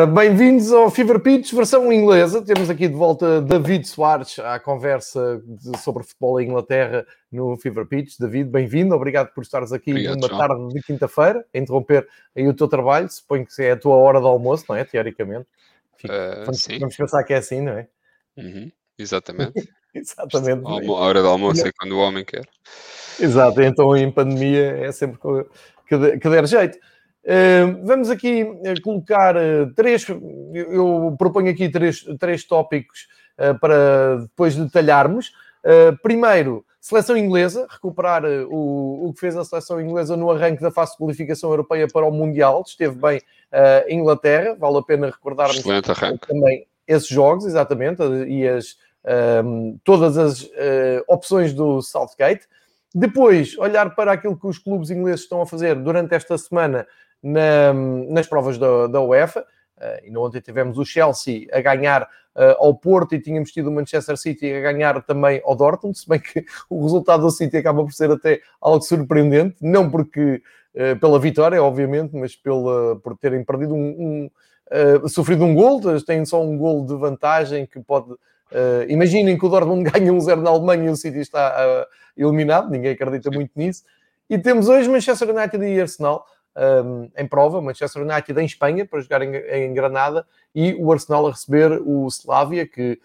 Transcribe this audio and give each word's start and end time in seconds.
Ora, 0.00 0.06
bem-vindos 0.06 0.72
ao 0.72 0.90
Fever 0.90 1.20
Pitch, 1.20 1.52
versão 1.52 1.92
inglesa. 1.92 2.40
Temos 2.42 2.70
aqui 2.70 2.88
de 2.88 2.94
volta 2.94 3.42
David 3.42 3.86
Soares 3.86 4.38
à 4.38 4.58
conversa 4.58 5.42
de, 5.44 5.76
sobre 5.78 6.02
futebol 6.04 6.40
em 6.40 6.46
Inglaterra 6.46 7.06
no 7.30 7.54
Fever 7.58 7.84
Pitch. 7.84 8.14
David, 8.18 8.48
bem-vindo, 8.48 8.94
obrigado 8.94 9.30
por 9.34 9.42
estares 9.42 9.74
aqui 9.74 9.90
obrigado, 9.90 10.14
numa 10.14 10.28
João. 10.28 10.38
tarde 10.38 10.68
de 10.72 10.82
quinta-feira, 10.82 11.44
a 11.54 11.58
interromper 11.58 12.08
aí 12.34 12.48
o 12.48 12.54
teu 12.54 12.66
trabalho. 12.66 13.10
Suponho 13.10 13.44
que 13.44 13.62
é 13.62 13.72
a 13.72 13.76
tua 13.76 13.94
hora 13.96 14.18
de 14.18 14.26
almoço, 14.26 14.64
não 14.70 14.76
é? 14.76 14.84
Teoricamente. 14.84 15.46
Fico, 15.98 16.14
uh, 16.14 16.46
vamos, 16.46 16.66
vamos, 16.78 16.96
pensar 16.96 17.22
que 17.22 17.34
é 17.34 17.36
assim, 17.36 17.60
não 17.60 17.72
é? 17.72 17.86
Uhum, 18.38 18.72
exatamente. 18.98 19.52
exatamente. 19.94 20.64
A 20.64 20.92
hora 20.92 21.20
de 21.20 21.28
almoço 21.28 21.66
é 21.66 21.72
quando 21.78 21.92
o 21.92 21.98
homem 21.98 22.24
quer. 22.24 22.48
Exato, 23.20 23.60
então 23.60 23.94
em 23.94 24.10
pandemia 24.10 24.78
é 24.78 24.92
sempre 24.92 25.20
que, 25.86 26.16
que 26.16 26.28
der 26.30 26.46
jeito. 26.46 26.78
Uh, 27.22 27.84
vamos 27.84 28.08
aqui 28.08 28.44
uh, 28.44 28.82
colocar 28.82 29.36
uh, 29.36 29.72
três, 29.76 30.06
eu 30.54 31.14
proponho 31.18 31.50
aqui 31.50 31.68
três, 31.68 32.02
três 32.18 32.44
tópicos 32.44 33.08
para 33.58 34.18
depois 34.18 34.54
detalharmos. 34.54 35.32
primeiro, 36.02 36.62
seleção 36.78 37.16
inglesa, 37.16 37.66
recuperar 37.70 38.22
o, 38.22 39.08
o 39.08 39.14
que 39.14 39.20
fez 39.20 39.34
a 39.34 39.42
seleção 39.46 39.80
inglesa 39.80 40.14
no 40.14 40.30
arranque 40.30 40.60
da 40.60 40.70
fase 40.70 40.92
de 40.92 40.98
qualificação 40.98 41.48
europeia 41.48 41.88
para 41.90 42.04
o 42.04 42.12
Mundial. 42.12 42.62
Esteve 42.66 42.96
bem 42.96 43.18
a 43.50 43.90
Inglaterra, 43.90 44.54
vale 44.60 44.76
a 44.76 44.82
pena 44.82 45.06
recordarmos 45.06 45.62
também 46.18 46.66
esses 46.86 47.08
jogos, 47.08 47.46
exatamente, 47.46 48.02
e 48.28 48.46
as, 48.46 48.76
todas 49.84 50.18
as 50.18 50.50
opções 51.08 51.54
do 51.54 51.80
Southgate. 51.80 52.46
Depois, 52.94 53.56
olhar 53.56 53.94
para 53.94 54.12
aquilo 54.12 54.38
que 54.38 54.46
os 54.46 54.58
clubes 54.58 54.90
ingleses 54.90 55.22
estão 55.22 55.40
a 55.40 55.46
fazer 55.46 55.76
durante 55.76 56.14
esta 56.14 56.36
semana 56.36 56.86
na, 57.22 57.72
nas 58.08 58.26
provas 58.26 58.58
da, 58.58 58.86
da 58.86 59.00
UEFA. 59.00 59.44
Uh, 59.80 60.04
ainda 60.04 60.20
ontem 60.20 60.40
tivemos 60.40 60.76
o 60.76 60.84
Chelsea 60.84 61.46
a 61.52 61.60
ganhar 61.60 62.02
uh, 62.02 62.56
ao 62.58 62.74
Porto 62.74 63.14
e 63.14 63.20
tínhamos 63.20 63.50
tido 63.50 63.68
o 63.68 63.72
Manchester 63.72 64.16
City 64.16 64.52
a 64.52 64.60
ganhar 64.60 65.02
também 65.02 65.40
ao 65.44 65.56
Dortmund, 65.56 65.98
se 65.98 66.08
bem 66.08 66.20
que 66.20 66.44
o 66.68 66.82
resultado 66.82 67.22
do 67.22 67.30
City 67.30 67.56
acaba 67.56 67.82
por 67.82 67.92
ser 67.92 68.10
até 68.10 68.40
algo 68.60 68.82
surpreendente, 68.82 69.56
não 69.62 69.90
porque 69.90 70.42
uh, 70.74 70.98
pela 71.00 71.18
vitória, 71.18 71.62
obviamente, 71.62 72.14
mas 72.14 72.36
pela, 72.36 72.96
por 72.96 73.16
terem 73.16 73.42
perdido 73.42 73.74
um, 73.74 73.78
um 73.78 74.30
uh, 75.02 75.08
sofrido 75.08 75.44
um 75.44 75.54
gol, 75.54 75.80
têm 76.02 76.24
só 76.24 76.42
um 76.42 76.56
gol 76.58 76.84
de 76.84 76.94
vantagem 76.94 77.66
que 77.66 77.80
pode. 77.80 78.14
imaginem 78.88 79.38
que 79.38 79.46
o 79.46 79.48
Dortmund 79.48 79.88
ganha 79.90 80.12
um 80.12 80.20
zero 80.20 80.42
na 80.42 80.50
Alemanha 80.50 80.86
e 80.86 80.90
o 80.90 80.96
City 80.96 81.20
está 81.20 81.86
eliminado, 82.16 82.70
ninguém 82.70 82.92
acredita 82.92 83.30
muito 83.30 83.52
nisso. 83.56 83.84
E 84.28 84.38
temos 84.38 84.68
hoje 84.68 84.88
Manchester 84.88 85.30
United 85.30 85.64
e 85.64 85.80
Arsenal 85.80 86.24
um, 86.56 87.10
em 87.16 87.26
prova, 87.26 87.60
Manchester 87.60 88.02
United 88.02 88.38
em 88.40 88.44
Espanha 88.44 88.84
para 88.84 89.00
jogar 89.00 89.22
em, 89.22 89.34
em, 89.34 89.72
Granada 89.72 90.26
e 90.54 90.74
o 90.74 90.92
Arsenal 90.92 91.26
a 91.26 91.30
receber 91.30 91.80
o 91.84 92.06
Slavia, 92.08 92.66
que 92.66 93.00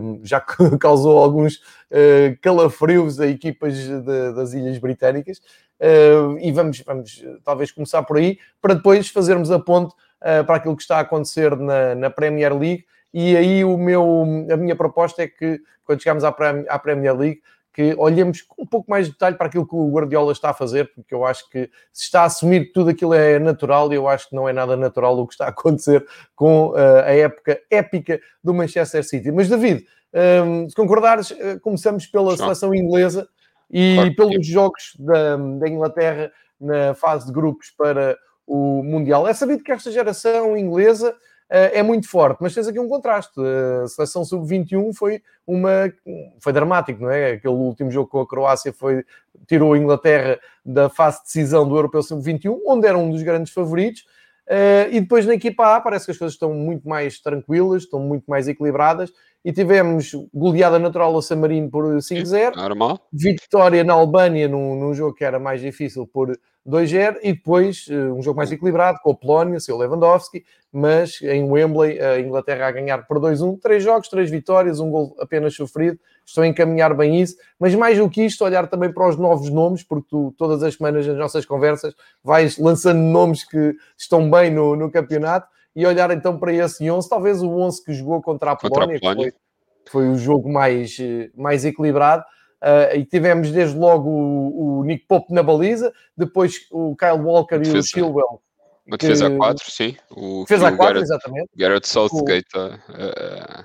um, 0.00 0.20
já 0.22 0.40
causou 0.80 1.18
alguns 1.18 1.56
uh, 1.56 2.36
calafrios 2.42 3.20
a 3.20 3.26
equipas 3.26 3.74
de, 3.76 4.32
das 4.34 4.52
Ilhas 4.52 4.78
Britânicas. 4.78 5.38
Uh, 5.80 6.38
e 6.40 6.50
vamos, 6.52 6.80
vamos 6.80 7.24
talvez 7.44 7.70
começar 7.70 8.02
por 8.02 8.16
aí, 8.16 8.38
para 8.60 8.74
depois 8.74 9.08
fazermos 9.08 9.50
a 9.50 9.58
ponte 9.58 9.92
uh, 9.92 10.44
para 10.44 10.56
aquilo 10.56 10.76
que 10.76 10.82
está 10.82 10.98
a 10.98 11.00
acontecer 11.00 11.56
na, 11.56 11.94
na 11.94 12.10
Premier 12.10 12.56
League. 12.56 12.84
E 13.12 13.36
aí 13.36 13.64
o 13.64 13.76
meu, 13.76 14.24
a 14.50 14.56
minha 14.56 14.74
proposta 14.74 15.22
é 15.22 15.28
que, 15.28 15.60
quando 15.84 16.02
chegarmos 16.02 16.24
à 16.24 16.78
Premier 16.78 17.16
League, 17.16 17.40
que 17.74 17.92
olhemos 17.98 18.40
com 18.40 18.62
um 18.62 18.66
pouco 18.66 18.88
mais 18.88 19.06
de 19.06 19.12
detalhe 19.12 19.36
para 19.36 19.48
aquilo 19.48 19.66
que 19.66 19.74
o 19.74 19.90
Guardiola 19.90 20.30
está 20.30 20.50
a 20.50 20.54
fazer, 20.54 20.92
porque 20.94 21.12
eu 21.12 21.24
acho 21.24 21.50
que 21.50 21.68
se 21.92 22.04
está 22.04 22.22
a 22.22 22.26
assumir 22.26 22.66
que 22.66 22.72
tudo 22.72 22.90
aquilo 22.90 23.12
é 23.12 23.38
natural, 23.40 23.92
e 23.92 23.96
eu 23.96 24.08
acho 24.08 24.28
que 24.28 24.36
não 24.36 24.48
é 24.48 24.52
nada 24.52 24.76
natural 24.76 25.18
o 25.18 25.26
que 25.26 25.34
está 25.34 25.46
a 25.46 25.48
acontecer 25.48 26.06
com 26.36 26.68
uh, 26.68 26.76
a 27.04 27.10
época 27.10 27.60
épica 27.68 28.20
do 28.42 28.54
Manchester 28.54 29.04
City. 29.04 29.32
Mas, 29.32 29.48
David, 29.48 29.84
um, 30.14 30.18
ehm, 30.18 30.68
se 30.68 30.76
concordares, 30.76 31.32
uh, 31.32 31.58
começamos 31.60 32.06
pela 32.06 32.36
seleção 32.36 32.72
inglesa 32.72 33.28
e 33.68 33.96
claro. 33.96 34.14
pelos 34.14 34.46
jogos 34.46 34.94
da, 34.96 35.36
da 35.36 35.68
Inglaterra 35.68 36.30
na 36.60 36.94
fase 36.94 37.26
de 37.26 37.32
grupos 37.32 37.70
para 37.70 38.16
o 38.46 38.84
Mundial. 38.84 39.26
É 39.26 39.34
sabido 39.34 39.64
que 39.64 39.72
esta 39.72 39.90
geração 39.90 40.56
inglesa 40.56 41.08
eh, 41.10 41.14
é 41.50 41.82
muito 41.82 42.08
forte, 42.08 42.38
mas 42.40 42.54
tens 42.54 42.66
aqui 42.66 42.80
um 42.80 42.88
contraste. 42.88 43.40
A 43.84 43.86
seleção 43.86 44.24
sub-21 44.24 44.94
foi 44.94 45.22
uma 45.46 45.92
foi 46.40 46.52
dramático, 46.52 47.02
não 47.02 47.10
é? 47.10 47.32
Aquele 47.32 47.54
último 47.54 47.90
jogo 47.90 48.08
com 48.08 48.20
a 48.20 48.26
Croácia 48.26 48.72
foi 48.72 49.04
tirou 49.46 49.72
a 49.72 49.78
Inglaterra 49.78 50.38
da 50.64 50.88
fase 50.88 51.18
de 51.18 51.24
decisão 51.24 51.68
do 51.68 51.76
Europeu 51.76 52.02
sub-21, 52.02 52.58
onde 52.66 52.86
era 52.86 52.96
um 52.96 53.10
dos 53.10 53.22
grandes 53.22 53.52
favoritos. 53.52 54.04
Uh, 54.46 54.92
e 54.92 55.00
depois 55.00 55.24
na 55.24 55.34
equipa 55.34 55.74
A 55.74 55.80
parece 55.80 56.04
que 56.04 56.10
as 56.10 56.18
coisas 56.18 56.34
estão 56.34 56.52
muito 56.52 56.86
mais 56.86 57.18
tranquilas, 57.18 57.84
estão 57.84 58.00
muito 58.00 58.24
mais 58.26 58.46
equilibradas. 58.46 59.10
E 59.44 59.52
tivemos 59.52 60.12
goleada 60.32 60.78
natural 60.78 61.16
a 61.16 61.22
San 61.22 61.36
Marino 61.36 61.70
por 61.70 61.84
5-0. 61.84 62.56
Normal. 62.56 62.98
Vitória 63.12 63.84
na 63.84 63.92
Albânia 63.92 64.48
num, 64.48 64.74
num 64.74 64.94
jogo 64.94 65.14
que 65.14 65.24
era 65.24 65.38
mais 65.38 65.60
difícil 65.60 66.06
por 66.06 66.34
2-0 66.66 67.18
e 67.22 67.32
depois 67.32 67.86
eh, 67.90 67.94
um 67.94 68.22
jogo 68.22 68.38
mais 68.38 68.50
equilibrado 68.50 68.98
com 69.02 69.10
a 69.10 69.14
Polónia, 69.14 69.60
seu 69.60 69.76
Lewandowski, 69.76 70.44
mas 70.72 71.20
em 71.22 71.44
Wembley 71.44 72.00
a 72.00 72.18
Inglaterra 72.18 72.66
a 72.66 72.72
ganhar 72.72 73.06
por 73.06 73.20
2-1, 73.20 73.60
três 73.60 73.82
jogos, 73.82 74.08
três 74.08 74.30
vitórias, 74.30 74.80
um 74.80 74.90
gol 74.90 75.14
apenas 75.20 75.54
sofrido, 75.54 75.98
estão 76.24 76.42
a 76.42 76.46
encaminhar 76.46 76.94
bem 76.96 77.20
isso, 77.20 77.36
mas 77.58 77.74
mais 77.74 77.98
do 77.98 78.08
que 78.08 78.22
isto, 78.22 78.44
olhar 78.44 78.66
também 78.66 78.92
para 78.92 79.08
os 79.08 79.16
novos 79.16 79.50
nomes, 79.50 79.82
porque 79.82 80.06
tu 80.08 80.34
todas 80.38 80.62
as 80.62 80.74
semanas 80.74 81.06
nas 81.06 81.16
nossas 81.16 81.44
conversas 81.44 81.94
vais 82.22 82.58
lançando 82.58 82.98
nomes 82.98 83.44
que 83.44 83.76
estão 83.96 84.30
bem 84.30 84.50
no, 84.50 84.74
no 84.74 84.90
campeonato 84.90 85.46
e 85.76 85.86
olhar 85.86 86.10
então 86.12 86.38
para 86.38 86.52
esse 86.52 86.90
11, 86.90 87.08
talvez 87.08 87.42
o 87.42 87.50
11 87.50 87.84
que 87.84 87.92
jogou 87.92 88.22
contra 88.22 88.52
a 88.52 88.56
Polónia, 88.56 88.94
contra 88.94 89.10
a 89.10 89.14
Polónia. 89.14 89.32
que 89.32 89.90
foi, 89.90 90.04
foi 90.06 90.12
o 90.12 90.16
jogo 90.16 90.50
mais, 90.50 90.96
eh, 91.00 91.30
mais 91.36 91.64
equilibrado, 91.64 92.24
Uh, 92.64 92.96
e 92.96 93.04
tivemos 93.04 93.50
desde 93.50 93.76
logo 93.76 94.08
o, 94.08 94.78
o, 94.78 94.84
Nick 94.84 95.04
Pope 95.06 95.34
na 95.34 95.42
baliza, 95.42 95.92
depois 96.16 96.66
o 96.70 96.96
Kyle 96.96 97.20
Walker 97.22 97.56
e 97.56 97.68
o 97.68 97.82
Chilwell. 97.82 98.40
Uma 98.86 98.96
defesa 98.96 99.26
a 99.26 99.36
4, 99.36 99.70
sim. 99.70 99.96
O, 100.10 100.44
defesa 100.48 100.68
a 100.68 100.72
4, 100.72 101.00
exatamente. 101.00 101.48
Garrett 101.54 101.86
Southgate. 101.86 102.48
Uh, 102.56 103.64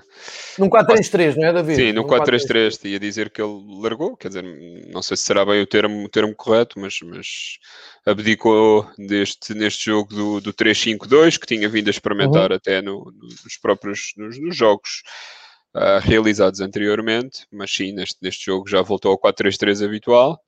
num 0.58 0.68
4-3-3, 0.68 1.36
não 1.36 1.48
é, 1.48 1.52
David? 1.54 1.76
Sim, 1.76 1.92
no 1.92 2.04
4-3-3. 2.04 2.90
Ia 2.90 3.00
dizer 3.00 3.30
que 3.30 3.40
ele 3.40 3.62
largou, 3.80 4.16
quer 4.18 4.28
dizer, 4.28 4.44
não 4.92 5.00
sei 5.00 5.16
se 5.16 5.22
será 5.22 5.46
bem 5.46 5.62
o 5.62 5.66
termo, 5.66 6.04
o 6.04 6.08
termo 6.08 6.34
correto, 6.34 6.78
mas, 6.78 6.98
mas 7.02 7.26
abdicou 8.04 8.86
deste, 8.98 9.54
neste 9.54 9.86
jogo 9.86 10.14
do, 10.14 10.40
do 10.42 10.52
3-5-2, 10.52 11.38
que 11.38 11.46
tinha 11.46 11.68
vindo 11.70 11.88
a 11.88 11.90
experimentar 11.90 12.50
uhum. 12.50 12.56
até 12.56 12.82
no, 12.82 13.10
nos 13.44 13.56
próprios 13.60 14.12
nos, 14.16 14.38
nos 14.38 14.56
jogos 14.56 15.02
uh, 15.74 16.00
realizados 16.00 16.60
anteriormente, 16.60 17.46
mas 17.50 17.72
sim, 17.72 17.92
neste, 17.92 18.16
neste 18.20 18.46
jogo 18.46 18.68
já 18.68 18.82
voltou 18.82 19.12
ao 19.12 19.18
4-3-3 19.18 19.84
habitual, 19.84 20.40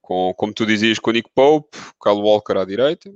com, 0.00 0.32
como 0.36 0.52
tu 0.52 0.66
dizias, 0.66 0.98
com 0.98 1.10
o 1.10 1.12
Nick 1.12 1.30
Pope, 1.34 1.78
Kyle 2.02 2.20
Walker 2.20 2.58
à 2.58 2.64
direita, 2.64 3.10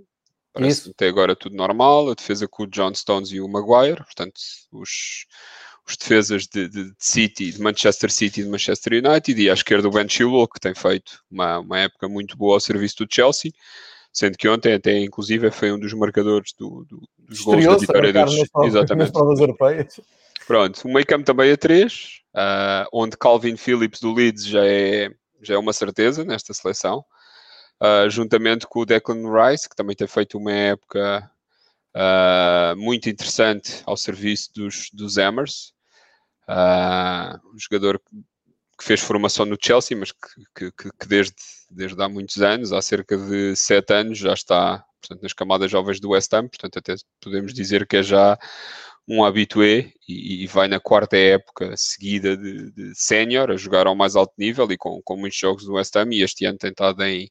parece 0.53 0.81
Isso. 0.81 0.91
até 0.91 1.09
agora 1.09 1.37
tudo 1.37 1.55
normal, 1.55 2.11
a 2.11 2.15
defesa 2.15 2.49
com 2.49 2.65
o 2.65 2.67
John 2.67 2.95
Stones 2.95 3.31
e 3.31 3.41
o 3.41 3.49
Maguire, 3.49 4.03
portanto, 4.03 4.41
os, 4.73 5.27
os 5.87 5.97
defesas 5.97 6.47
de, 6.47 6.69
de, 6.69 6.85
de, 6.85 6.95
City, 6.99 7.53
de 7.53 7.61
Manchester 7.61 8.11
City 8.11 8.41
e 8.41 8.45
de 8.45 8.51
Manchester 8.51 9.05
United, 9.05 9.41
e 9.41 9.51
à 9.51 9.55
esquerda 9.55 9.89
o 9.89 9.91
Ben 9.91 10.09
Chilwell, 10.09 10.49
que 10.49 10.61
tem 10.61 10.75
feito 10.75 11.23
uma, 11.31 11.59
uma 11.59 11.79
época 11.79 12.09
muito 12.09 12.37
boa 12.37 12.55
ao 12.55 12.61
serviço 12.61 13.05
do 13.05 13.15
Chelsea, 13.15 13.53
sendo 14.13 14.37
que 14.37 14.49
ontem 14.49 14.75
até 14.75 14.99
inclusive 14.99 15.51
foi 15.51 15.71
um 15.71 15.79
dos 15.79 15.93
marcadores 15.93 16.53
do, 16.59 16.85
do, 16.89 17.03
dos 17.19 17.41
gols 17.41 17.65
da 17.65 17.77
vitória 17.77 18.13
dos... 18.13 18.35
Exatamente. 18.65 19.13
Nas 19.15 19.41
europeias. 19.41 20.01
Pronto, 20.49 20.89
o 20.89 20.91
meio 20.91 21.05
campo 21.05 21.27
também 21.27 21.51
é 21.51 21.59
3, 21.59 22.23
uh, 22.35 22.89
onde 22.91 23.19
Calvin 23.19 23.55
Phillips 23.55 24.01
do 24.01 24.15
Leeds 24.15 24.47
já 24.47 24.65
é, 24.65 25.11
já 25.43 25.53
é 25.53 25.59
uma 25.59 25.75
certeza 25.75 26.25
nesta 26.25 26.55
seleção, 26.55 27.05
uh, 27.83 28.09
juntamente 28.09 28.67
com 28.67 28.81
o 28.81 28.87
Declan 28.87 29.31
Rice, 29.31 29.69
que 29.69 29.77
também 29.77 29.95
tem 29.95 30.07
feito 30.07 30.39
uma 30.39 30.51
época 30.51 31.31
uh, 31.95 32.75
muito 32.79 33.11
interessante 33.11 33.83
ao 33.85 33.95
serviço 33.95 34.51
dos, 34.55 34.89
dos 34.91 35.19
Hammers, 35.19 35.75
um 36.49 37.59
jogador 37.59 38.01
que 38.79 38.85
fez 38.85 39.01
formação 39.01 39.45
no 39.45 39.59
Chelsea, 39.63 39.95
mas 39.95 40.13
que, 40.13 40.71
que, 40.71 40.93
que, 40.99 41.07
desde, 41.07 41.37
desde 41.71 42.03
há 42.03 42.09
muitos 42.09 42.41
anos, 42.41 42.73
há 42.73 42.81
cerca 42.81 43.19
de 43.19 43.55
7 43.55 43.93
anos, 43.93 44.17
já 44.17 44.33
está 44.33 44.83
portanto, 44.99 45.23
nas 45.23 45.35
camadas 45.35 45.71
jovens 45.71 46.01
do 46.01 46.09
West 46.09 46.33
Ham, 46.33 46.49
portanto 46.49 46.79
até 46.79 46.95
podemos 47.21 47.53
dizer 47.53 47.87
que 47.87 47.99
é 47.99 48.03
já 48.03 48.39
um 49.09 49.25
habitué 49.25 49.91
e, 50.07 50.45
e, 50.45 50.47
vai 50.47 50.69
na 50.69 50.79
quarta 50.79 51.17
época 51.17 51.75
seguida 51.77 52.37
de, 52.37 52.71
de 52.73 52.95
sénior 52.95 53.51
a 53.51 53.57
jogar 53.57 53.87
ao 53.87 53.97
mais 53.97 54.15
alto 54.15 54.35
nível 54.37 54.71
e 54.71 54.77
com, 54.77 55.01
com 55.03 55.17
muitos 55.17 55.39
jogos 55.39 55.65
do 55.65 55.75
West 55.75 55.97
Ham 55.97 56.11
e 56.13 56.23
este 56.23 56.45
ano 56.45 56.59
tem 56.59 56.71
estado 56.71 57.03
em, 57.03 57.31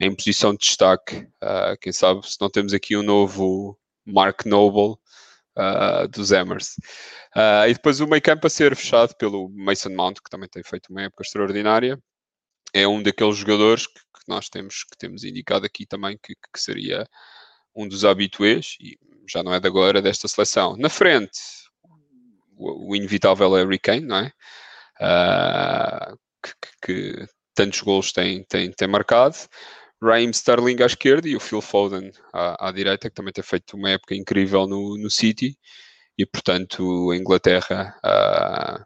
em 0.00 0.14
posição 0.14 0.52
de 0.52 0.58
destaque. 0.58 1.16
Uh, 1.42 1.76
quem 1.80 1.92
sabe 1.92 2.24
se 2.24 2.36
não 2.40 2.48
temos 2.48 2.72
aqui 2.72 2.96
um 2.96 3.02
novo 3.02 3.76
Mark 4.06 4.46
Noble 4.46 4.94
uh, 5.56 6.06
dos 6.08 6.32
Hammers. 6.32 6.76
Uh, 7.34 7.68
e 7.68 7.74
depois 7.74 8.00
o 8.00 8.06
meio 8.06 8.22
campo 8.22 8.46
a 8.46 8.50
ser 8.50 8.76
fechado 8.76 9.14
pelo 9.16 9.48
Mason 9.48 9.90
Mount, 9.90 10.18
que 10.22 10.30
também 10.30 10.48
tem 10.48 10.62
feito 10.62 10.88
uma 10.88 11.02
época 11.02 11.24
extraordinária. 11.24 11.98
É 12.72 12.86
um 12.86 13.02
daqueles 13.02 13.36
jogadores 13.36 13.88
que, 13.88 13.94
que 13.94 14.28
nós 14.28 14.48
temos, 14.48 14.84
que 14.84 14.96
temos 14.96 15.24
indicado 15.24 15.66
aqui 15.66 15.84
também 15.84 16.16
que, 16.22 16.34
que 16.34 16.60
seria 16.60 17.04
um 17.74 17.88
dos 17.88 18.04
habituês 18.04 18.76
e 18.80 18.96
já 19.28 19.42
não 19.42 19.52
é 19.54 19.60
de 19.60 19.66
agora 19.66 20.02
desta 20.02 20.28
seleção. 20.28 20.76
Na 20.76 20.88
frente, 20.88 21.38
o, 22.56 22.90
o 22.90 22.96
inevitável 22.96 23.56
é 23.56 23.62
Harry 23.62 23.78
Kane, 23.78 24.06
não 24.06 24.16
é? 24.16 24.32
Uh, 25.00 26.18
que, 26.42 26.52
que, 26.82 27.26
tantos 27.54 27.80
gols 27.80 28.12
tem, 28.12 28.44
tem, 28.44 28.70
tem 28.72 28.88
marcado. 28.88 29.36
Raheem 30.02 30.30
Sterling 30.30 30.80
à 30.82 30.86
esquerda 30.86 31.28
e 31.28 31.34
o 31.34 31.40
Phil 31.40 31.60
Foden 31.60 32.12
à, 32.32 32.68
à, 32.68 32.72
direita, 32.72 33.08
que 33.08 33.14
também 33.14 33.32
tem 33.32 33.42
feito 33.42 33.76
uma 33.76 33.90
época 33.90 34.14
incrível 34.14 34.66
no, 34.66 34.96
no 34.96 35.10
City. 35.10 35.58
E, 36.16 36.24
portanto, 36.26 37.10
a 37.10 37.16
Inglaterra 37.16 37.96
uh, 38.04 38.84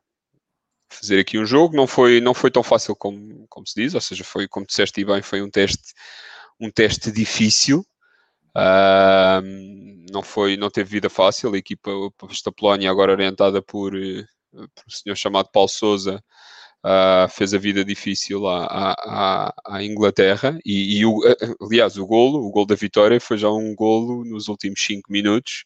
fazer 0.93 1.21
aqui 1.21 1.39
um 1.39 1.47
jogo. 1.47 1.77
Não 1.77 1.87
foi, 1.87 2.21
não 2.21 2.35
foi 2.35 2.51
tão 2.51 2.63
fácil 2.63 2.95
como, 2.95 3.47
como 3.49 3.67
se 3.67 3.81
diz, 3.81 3.95
ou 3.95 4.01
seja, 4.01 4.23
foi, 4.25 4.47
como 4.47 4.67
disseste 4.67 5.05
bem, 5.05 5.23
foi 5.23 5.43
um 5.43 5.51
teste, 5.51 5.93
um 6.61 6.71
teste 6.71 7.11
difícil. 7.11 7.85
Uh, 8.57 10.03
não 10.13 10.23
foi, 10.23 10.57
não 10.57 10.71
teve 10.71 10.91
vida 10.91 11.09
fácil. 11.09 11.55
A 11.55 11.59
equipa, 11.59 11.91
esta 12.31 12.53
Polónia, 12.53 12.91
agora 12.91 13.13
orientada 13.13 13.63
por, 13.63 13.97
eh, 13.97 14.25
por 14.53 14.85
um 14.87 14.91
senhor 14.91 15.17
chamado 15.17 15.49
Paulo 15.51 15.69
Souza, 15.69 16.23
uh, 16.85 17.29
fez 17.31 17.55
a 17.55 17.59
vida 17.59 17.85
difícil 17.85 18.47
à, 18.47 18.95
à, 18.99 19.55
à 19.67 19.83
Inglaterra. 19.83 20.59
E, 20.65 20.99
e 20.99 21.07
o, 21.07 21.27
eh, 21.27 21.37
aliás, 21.61 21.97
o 21.97 22.07
golo, 22.07 22.47
o 22.47 22.51
golo 22.51 22.67
da 22.67 22.75
vitória, 22.75 23.21
foi 23.21 23.39
já 23.39 23.51
um 23.51 23.75
golo 23.75 24.25
nos 24.25 24.49
últimos 24.49 24.85
5 24.85 25.11
minutos. 25.11 25.65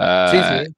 Uh, 0.00 0.30
sim, 0.30 0.64
sim. 0.64 0.74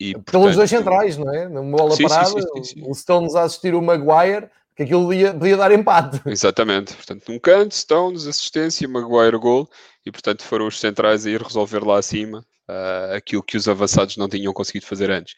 E, 0.00 0.12
Pelos 0.12 0.24
portanto, 0.24 0.54
dois 0.54 0.70
centrais, 0.70 1.18
não 1.18 1.34
é? 1.34 1.46
Numa 1.46 1.76
bola 1.76 1.94
sim, 1.94 2.08
parada, 2.08 2.40
sim, 2.40 2.64
sim, 2.64 2.82
o 2.86 2.94
Stones 2.94 3.34
a 3.34 3.42
assistir 3.42 3.74
o 3.74 3.82
Maguire, 3.82 4.48
que 4.76 4.84
aquilo 4.84 5.12
ia, 5.12 5.32
podia 5.32 5.56
dar 5.56 5.72
empate. 5.72 6.20
Exatamente. 6.26 6.94
Portanto, 6.94 7.24
num 7.28 7.38
canto, 7.38 7.74
Stones, 7.74 8.26
assistência, 8.26 8.88
Maguire, 8.88 9.38
gol, 9.38 9.68
e 10.04 10.10
portanto 10.10 10.42
foram 10.42 10.66
os 10.66 10.78
centrais 10.78 11.26
a 11.26 11.30
ir 11.30 11.42
resolver 11.42 11.84
lá 11.84 11.98
acima 11.98 12.44
uh, 12.68 13.14
aquilo 13.14 13.42
que 13.42 13.56
os 13.56 13.68
avançados 13.68 14.16
não 14.16 14.28
tinham 14.28 14.52
conseguido 14.52 14.86
fazer 14.86 15.10
antes. 15.10 15.34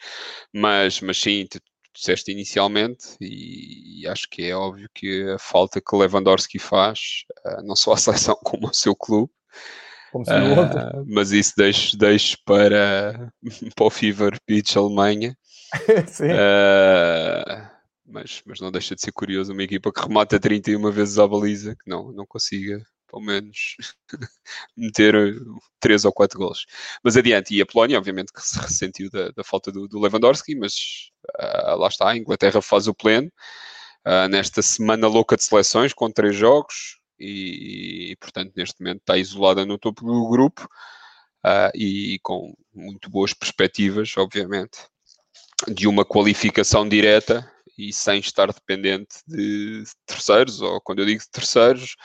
Mas, 0.52 1.00
mas 1.00 1.18
sim, 1.18 1.46
tu, 1.50 1.58
tu 1.60 1.92
disseste 1.94 2.30
inicialmente, 2.30 3.16
e, 3.20 4.02
e, 4.02 4.08
acho 4.08 4.28
que 4.30 4.44
é 4.44 4.56
óbvio 4.56 4.88
que 4.94 5.30
a 5.30 5.38
falta 5.38 5.80
que 5.80 5.96
Lewandowski 5.96 6.58
faz, 6.58 7.24
uh, 7.46 7.62
não 7.62 7.76
só 7.76 7.92
à 7.92 7.96
seleção 7.98 8.36
como 8.42 8.68
ao 8.68 8.74
seu 8.74 8.94
clube, 8.94 9.30
Uh, 10.14 11.06
mas 11.06 11.32
isso 11.32 11.54
deixo, 11.56 11.96
deixo 11.96 12.36
para, 12.44 13.32
para 13.74 13.86
o 13.86 13.90
Fever 13.90 14.38
Pitch 14.46 14.76
Alemanha. 14.76 15.34
uh, 15.88 17.71
mas, 18.04 18.42
mas 18.46 18.60
não 18.60 18.70
deixa 18.70 18.94
de 18.94 19.00
ser 19.00 19.12
curioso 19.12 19.52
uma 19.52 19.62
equipa 19.62 19.92
que 19.92 20.00
remata 20.00 20.38
31 20.38 20.90
vezes 20.90 21.18
à 21.18 21.26
baliza, 21.26 21.74
que 21.76 21.88
não, 21.88 22.12
não 22.12 22.26
consiga 22.26 22.84
pelo 23.12 23.22
menos 23.22 23.76
meter 24.76 25.14
3 25.80 26.04
ou 26.06 26.12
4 26.12 26.38
gols. 26.38 26.64
Mas 27.04 27.16
adiante, 27.16 27.54
e 27.54 27.60
a 27.60 27.66
Polónia, 27.66 27.98
obviamente, 27.98 28.32
que 28.32 28.40
se 28.40 28.58
ressentiu 28.58 29.10
da, 29.10 29.30
da 29.30 29.44
falta 29.44 29.70
do, 29.70 29.86
do, 29.86 30.00
Lewandowski, 30.00 30.54
mas 30.56 31.10
uh, 31.38 31.76
lá 31.76 31.88
está, 31.88 32.08
a 32.08 32.16
Inglaterra 32.16 32.62
faz 32.62 32.88
o 32.88 32.94
pleno. 32.94 33.30
Uh, 34.06 34.28
nesta 34.28 34.62
semana 34.62 35.06
louca 35.06 35.36
de 35.36 35.44
seleções, 35.44 35.92
com 35.92 36.10
três 36.10 36.34
jogos, 36.34 36.98
e, 37.18 38.12
e, 38.12 38.16
portanto 38.16 38.52
neste 38.56 38.80
momento 38.80 39.00
está 39.00 39.16
isolada 39.16 39.64
no 39.64 39.78
topo 39.78 40.04
do 40.04 40.28
grupo 40.28 40.64
uh, 41.44 41.70
e 41.76 42.18
com 42.22 42.52
muito 42.74 43.10
boas 43.10 43.32
perspectivas, 43.34 44.16
obviamente, 44.16 44.78
de 45.68 45.86
uma 45.86 46.04
qualificação 46.04 46.88
direta 46.88 47.51
e 47.78 47.92
sem 47.92 48.20
estar 48.20 48.52
dependente 48.52 49.16
de 49.26 49.84
terceiros, 50.06 50.60
ou 50.60 50.80
quando 50.80 51.00
eu 51.00 51.06
digo 51.06 51.22
terceiros, 51.30 51.96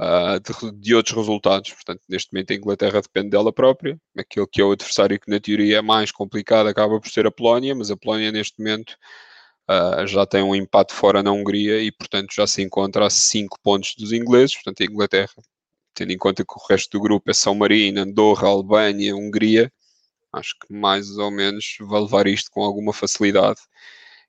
uh, 0.00 0.40
de, 0.40 0.80
de, 0.80 0.94
outros 0.94 1.16
resultados. 1.16 1.72
Portanto, 1.72 2.02
neste 2.08 2.32
momento 2.32 2.52
a 2.52 2.56
Inglaterra 2.56 3.00
depende 3.00 3.30
dela 3.30 3.52
própria. 3.52 3.98
Aquele 4.16 4.46
que 4.46 4.60
é 4.60 4.64
o 4.64 4.72
adversário 4.72 5.20
que 5.20 5.30
na 5.30 5.40
teoria 5.40 5.78
é 5.78 5.82
mais 5.82 6.10
complicado 6.10 6.68
acaba 6.68 7.00
por 7.00 7.10
ser 7.10 7.26
a 7.26 7.30
Polónia, 7.30 7.74
mas 7.74 7.90
a 7.90 7.96
Polónia 7.96 8.32
neste 8.32 8.58
momento 8.58 8.96
Uh, 9.70 10.04
já 10.04 10.26
tem 10.26 10.42
um 10.42 10.52
empate 10.52 10.92
fora 10.92 11.22
na 11.22 11.30
Hungria 11.30 11.80
e, 11.80 11.92
portanto, 11.92 12.34
já 12.34 12.44
se 12.44 12.60
encontra 12.60 13.06
a 13.06 13.10
5 13.10 13.56
pontos 13.62 13.94
dos 13.96 14.12
ingleses. 14.12 14.52
Portanto, 14.54 14.80
a 14.82 14.84
Inglaterra, 14.84 15.32
tendo 15.94 16.10
em 16.10 16.18
conta 16.18 16.44
que 16.44 16.52
o 16.52 16.66
resto 16.68 16.98
do 16.98 17.00
grupo 17.00 17.30
é 17.30 17.34
São 17.34 17.54
Marino, 17.54 18.00
Andorra, 18.00 18.48
Albânia, 18.48 19.14
Hungria, 19.14 19.72
acho 20.32 20.56
que 20.58 20.72
mais 20.74 21.10
ou 21.18 21.30
menos 21.30 21.76
vai 21.82 22.00
levar 22.00 22.26
isto 22.26 22.50
com 22.50 22.64
alguma 22.64 22.92
facilidade 22.92 23.60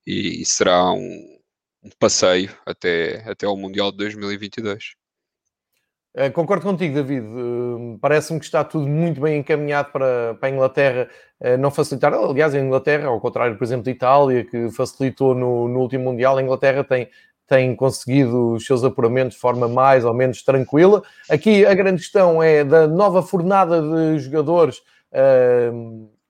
e, 0.05 0.41
e 0.41 0.45
será 0.45 0.91
um, 0.91 1.39
um, 1.83 1.89
passeio 1.99 2.51
até, 2.65 3.23
até 3.29 3.45
ao 3.45 3.57
Mundial 3.57 3.91
de 3.91 3.97
2022. 3.97 4.95
Uh, 6.13 6.29
concordo 6.33 6.65
contigo, 6.65 6.93
David. 6.93 7.25
Uh, 7.25 7.97
Parece-me 8.01 8.39
que 8.39 8.45
está 8.45 8.63
tudo 8.63 8.85
muito 8.85 9.21
bem 9.21 9.39
encaminhado 9.39 9.91
para, 9.91 10.35
para 10.35 10.49
a 10.49 10.51
Inglaterra 10.51 11.09
uh, 11.39 11.57
não 11.57 11.71
facilitar. 11.71 12.13
Aliás, 12.13 12.53
a 12.53 12.59
Inglaterra, 12.59 13.07
ao 13.07 13.19
contrário, 13.21 13.57
por 13.57 13.63
exemplo, 13.63 13.85
da 13.85 13.91
Itália, 13.91 14.43
que 14.43 14.69
facilitou 14.71 15.33
no, 15.33 15.69
no, 15.69 15.79
último 15.79 16.05
Mundial, 16.05 16.37
a 16.37 16.43
Inglaterra 16.43 16.83
tem, 16.83 17.09
tem 17.47 17.73
conseguido 17.75 18.53
os 18.53 18.65
seus 18.65 18.83
apuramentos 18.83 19.35
de 19.35 19.39
forma 19.39 19.69
mais 19.69 20.03
ou 20.03 20.13
menos 20.13 20.43
tranquila. 20.43 21.01
Aqui 21.29 21.65
a 21.65 21.73
grande 21.73 22.01
questão 22.01 22.43
é 22.43 22.65
da 22.65 22.87
nova 22.87 23.23
fornada 23.23 23.81
de 23.81 24.19
jogadores 24.19 24.81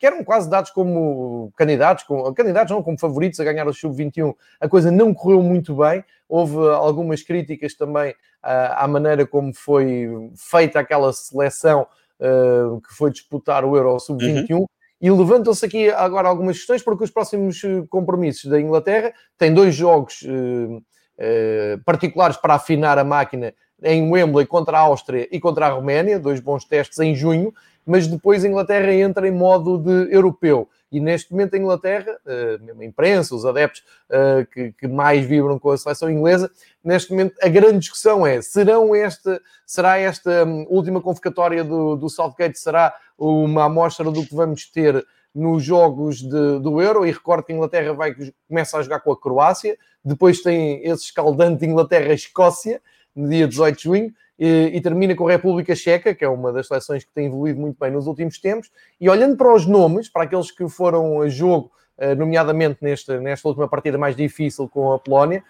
que 0.02 0.08
eram 0.08 0.24
quase 0.24 0.50
dados 0.50 0.72
como 0.72 1.54
candidatos, 1.56 2.04
como, 2.06 2.34
candidatos 2.34 2.72
não 2.72 2.82
como 2.82 3.00
favoritos 3.00 3.40
a 3.40 3.44
ganhar 3.44 3.68
o 3.68 3.74
Sub-21, 3.74 4.34
a 4.60 4.68
coisa 4.68 4.90
não 4.90 5.14
correu 5.14 5.44
muito 5.44 5.76
bem. 5.76 6.04
Houve 6.28 6.58
algumas 6.72 7.22
críticas 7.22 7.76
também 7.76 8.16
à, 8.42 8.84
à 8.84 8.88
maneira 8.88 9.28
como 9.28 9.54
foi 9.54 10.10
feita 10.36 10.80
aquela 10.80 11.14
seleção 11.14 11.86
uh, 12.20 12.82
que 12.82 12.96
foi 12.96 13.12
disputar 13.12 13.64
o 13.64 13.78
Euro 13.78 14.00
Sub-21. 14.00 14.62
Uhum. 14.62 14.66
E 15.00 15.12
levantam-se 15.12 15.64
aqui 15.64 15.92
agora 15.92 16.28
algumas 16.28 16.58
questões, 16.58 16.82
porque 16.82 17.04
os 17.04 17.12
próximos 17.12 17.64
eh, 17.64 17.84
compromissos 17.88 18.50
da 18.50 18.60
Inglaterra 18.60 19.14
têm 19.38 19.54
dois 19.54 19.76
jogos 19.76 20.24
uh, 20.24 20.78
uh, 20.78 21.84
particulares 21.86 22.38
para 22.38 22.56
afinar 22.56 22.98
a 22.98 23.04
máquina 23.04 23.54
em 23.84 24.12
Wembley 24.12 24.48
contra 24.48 24.78
a 24.78 24.82
Áustria 24.82 25.28
e 25.32 25.40
contra 25.40 25.68
a 25.68 25.70
Roménia, 25.70 26.20
dois 26.20 26.40
bons 26.40 26.66
testes 26.66 26.98
em 27.00 27.16
junho, 27.16 27.54
mas 27.86 28.08
depois 28.08 28.44
a 28.44 28.48
Inglaterra 28.48 28.94
entra 28.94 29.28
em 29.28 29.32
modo 29.32 29.78
de 29.78 30.14
europeu. 30.14 30.70
E 30.92 31.00
neste 31.00 31.32
momento 31.32 31.56
a 31.56 31.58
Inglaterra, 31.58 32.18
eh, 32.26 32.60
a 32.78 32.84
imprensa, 32.84 33.34
os 33.34 33.46
adeptos 33.46 33.82
eh, 34.10 34.74
que, 34.78 34.88
mais 34.90 35.26
vibram 35.26 35.58
com 35.58 35.72
a 35.72 35.78
seleção 35.78 36.12
inglesa, 36.12 36.52
neste 36.84 37.12
momento 37.12 37.34
a 37.42 37.48
grande 37.48 37.80
discussão 37.80 38.28
é: 38.28 38.42
serão 38.42 38.94
esta, 38.94 39.42
será 39.66 39.98
esta 39.98 40.44
hum, 40.44 40.66
última 40.70 41.00
convocatória 41.02 41.64
do, 41.64 41.96
do 41.96 42.10
Southgate 42.10 42.60
será 42.60 42.94
uma 43.18 43.66
amostra 43.66 44.12
do 44.12 44.26
que 44.26 44.36
vamos 44.36 44.70
ter 44.70 45.06
nos 45.34 45.64
jogos 45.64 46.22
de, 46.22 46.60
do 46.60 46.82
Euro? 46.82 47.06
E 47.06 47.12
recordo 47.12 47.44
que 47.46 47.54
a 47.54 47.56
Inglaterra 47.56 47.94
vai, 47.94 48.14
começa 48.46 48.78
a 48.78 48.84
jogar 48.84 49.00
com 49.00 49.14
a 49.14 49.20
Croácia, 49.20 49.78
depois 50.04 50.42
tem 50.42 50.86
esse 50.86 51.06
escaldante 51.06 51.66
Inglaterra-Escócia, 51.66 52.82
no 53.16 53.30
dia 53.30 53.48
18 53.48 53.78
de 53.78 53.84
junho, 53.84 54.14
e, 54.44 54.82
termina 54.82 55.16
com 55.16 55.28
a 55.28 55.32
República 55.32 55.76
Checa, 55.76 56.16
que 56.16 56.26
é 56.26 56.28
uma 56.28 56.52
das 56.52 56.68
seleções 56.68 57.04
que 57.04 57.12
tem 57.14 57.28
evoluído 57.28 57.60
muito 57.60 57.78
bem 57.80 57.92
nos 57.92 58.08
últimos 58.08 58.40
tempos. 58.40 58.72
E 59.00 59.08
olhando 59.08 59.38
para 59.38 59.54
os 59.54 59.68
nomes, 59.68 60.10
para 60.10 60.24
aqueles 60.24 60.50
que 60.50 60.68
foram 60.68 61.22
a 61.22 61.30
jogo, 61.30 61.72
eh, 61.96 62.16
nomeadamente 62.16 62.80
nesta, 62.82 63.20
nesta 63.20 63.48
última 63.48 63.68
partida 63.68 64.00
mais 64.00 64.16
difícil 64.16 64.68
com 64.68 64.94
a 64.94 64.98
Polónia, 64.98 65.44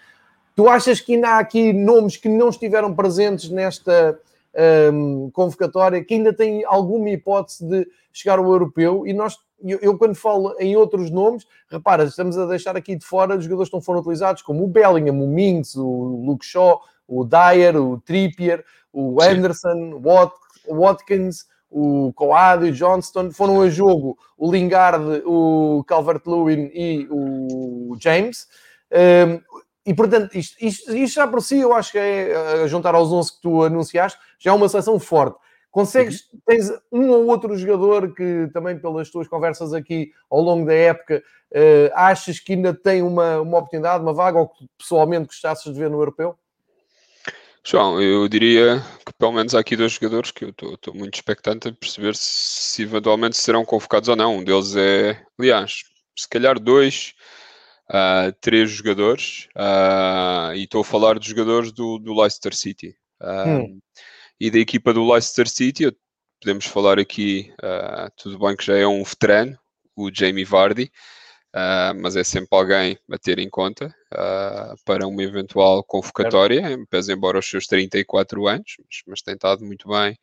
tu 0.57 0.67
achas 0.67 0.99
que 0.99 1.15
ainda 1.15 1.29
há 1.29 1.39
aqui 1.39 1.71
nomes 1.71 2.17
que 2.17 2.27
não 2.27 2.49
estiveram 2.49 2.93
presentes 2.93 3.49
nesta 3.49 4.19
um, 4.53 5.27
ehm, 5.27 5.29
convocatória, 5.31 6.03
que 6.03 6.15
ainda 6.15 6.33
têm 6.33 6.65
alguma 6.65 7.09
hipótese 7.11 7.65
de 7.65 7.87
chegar 8.11 8.39
ao 8.39 8.45
europeu? 8.45 9.07
E 9.07 9.13
nós 9.13 9.37
eu, 9.63 9.79
eu, 9.81 9.97
quando 9.97 10.15
falo 10.15 10.53
em 10.59 10.75
outros 10.75 11.09
nomes, 11.09 11.45
repara, 11.69 12.03
estamos 12.03 12.37
a 12.37 12.45
deixar 12.45 12.75
aqui 12.75 12.97
de 12.97 13.05
fora 13.05 13.37
os 13.37 13.43
jogadores 13.45 13.69
que 13.69 13.75
não 13.75 13.81
foram 13.81 14.01
utilizados, 14.01 14.41
como 14.41 14.65
o 14.65 14.67
Bellingham, 14.67 15.23
o 15.23 15.27
Mings, 15.27 15.75
o 15.75 16.23
Luke 16.25 16.45
Shaw, 16.45 16.81
o 17.07 17.25
Dyer, 17.25 17.75
o 17.75 17.99
Trippier, 17.99 18.63
o 18.91 19.21
Anderson, 19.21 20.01
o 20.67 20.79
Watkins, 20.79 21.45
o 21.69 22.11
Coad 22.13 22.65
e 22.65 22.71
o 22.71 22.73
Johnston 22.73 23.31
foram 23.31 23.61
a 23.61 23.69
jogo 23.69 24.17
o 24.37 24.51
Lingard, 24.51 25.23
o 25.25 25.83
Calvert-Lewin 25.87 26.69
e 26.73 27.07
o 27.09 27.95
James. 27.99 28.47
Um, 28.91 29.41
e 29.85 29.93
portanto, 29.93 30.35
isto, 30.35 30.57
isto, 30.63 30.95
isto, 30.95 31.15
já 31.15 31.27
por 31.27 31.41
si, 31.41 31.59
eu 31.59 31.73
acho 31.73 31.93
que 31.93 31.97
é 31.97 32.63
a 32.63 32.67
juntar 32.67 32.93
aos 32.93 33.11
11 33.11 33.35
que 33.35 33.41
tu 33.41 33.63
anunciaste, 33.63 34.19
já 34.37 34.51
é 34.51 34.53
uma 34.53 34.69
seleção 34.69 34.99
forte. 34.99 35.37
Consegues, 35.71 36.29
uhum. 36.33 36.39
tens 36.45 36.69
um 36.91 37.09
ou 37.09 37.27
outro 37.27 37.57
jogador 37.57 38.13
que 38.13 38.49
também 38.53 38.77
pelas 38.77 39.09
tuas 39.09 39.27
conversas 39.27 39.73
aqui 39.73 40.11
ao 40.29 40.41
longo 40.41 40.65
da 40.65 40.73
época 40.73 41.23
uh, 41.53 41.91
achas 41.93 42.39
que 42.39 42.53
ainda 42.53 42.73
tem 42.73 43.01
uma, 43.01 43.39
uma 43.39 43.59
oportunidade, 43.59 44.03
uma 44.03 44.13
vaga, 44.13 44.37
ou 44.37 44.49
que 44.49 44.67
pessoalmente 44.77 45.27
gostasses 45.27 45.73
de 45.73 45.79
ver 45.79 45.89
no 45.89 45.97
europeu? 45.97 46.37
João, 47.63 48.01
eu 48.01 48.27
diria 48.27 48.83
que 49.05 49.13
pelo 49.13 49.33
menos 49.33 49.53
há 49.53 49.59
aqui 49.59 49.75
dois 49.75 49.91
jogadores 49.91 50.31
que 50.31 50.45
eu 50.45 50.49
estou 50.49 50.95
muito 50.95 51.13
expectante 51.13 51.67
a 51.67 51.73
perceber 51.73 52.15
se, 52.15 52.23
se, 52.23 52.81
eventualmente 52.81 53.37
serão 53.37 53.63
convocados 53.63 54.09
ou 54.09 54.15
não. 54.15 54.37
Um 54.37 54.43
deles 54.43 54.75
é, 54.75 55.23
aliás, 55.39 55.83
se 56.17 56.27
calhar 56.27 56.59
dois, 56.59 57.13
uh, 57.89 58.33
três 58.41 58.71
jogadores, 58.71 59.47
uh, 59.55 60.55
e 60.55 60.63
estou 60.63 60.81
a 60.81 60.85
falar 60.85 61.19
de 61.19 61.29
jogadores 61.29 61.71
do, 61.71 61.99
do 61.99 62.19
Leicester 62.19 62.55
City. 62.55 62.95
Uh, 63.21 63.59
hum. 63.59 63.79
E 64.39 64.49
da 64.49 64.57
equipa 64.57 64.91
do 64.91 65.07
Leicester 65.07 65.47
City, 65.47 65.95
podemos 66.41 66.65
falar 66.65 66.97
aqui, 66.97 67.53
tudo 68.17 68.39
bem 68.39 68.55
que 68.55 68.65
já 68.65 68.75
é 68.75 68.87
um 68.87 69.03
veterano, 69.03 69.55
o 69.95 70.09
Jamie 70.11 70.43
Vardy, 70.43 70.91
uh, 71.55 71.99
mas 72.01 72.15
é 72.15 72.23
sempre 72.23 72.49
alguém 72.51 72.97
a 73.11 73.17
ter 73.17 73.39
em 73.39 73.49
conta 73.49 73.93
uh, 74.13 74.75
para 74.85 75.07
uma 75.07 75.23
eventual 75.23 75.83
convocatória, 75.83 76.77
pese 76.89 77.13
embora 77.13 77.39
os 77.39 77.49
seus 77.49 77.67
34 77.67 78.47
anos, 78.47 78.75
mas, 78.79 79.01
mas 79.07 79.21
tem 79.21 79.35
estado 79.35 79.65
muito 79.65 79.89
bem 79.89 80.17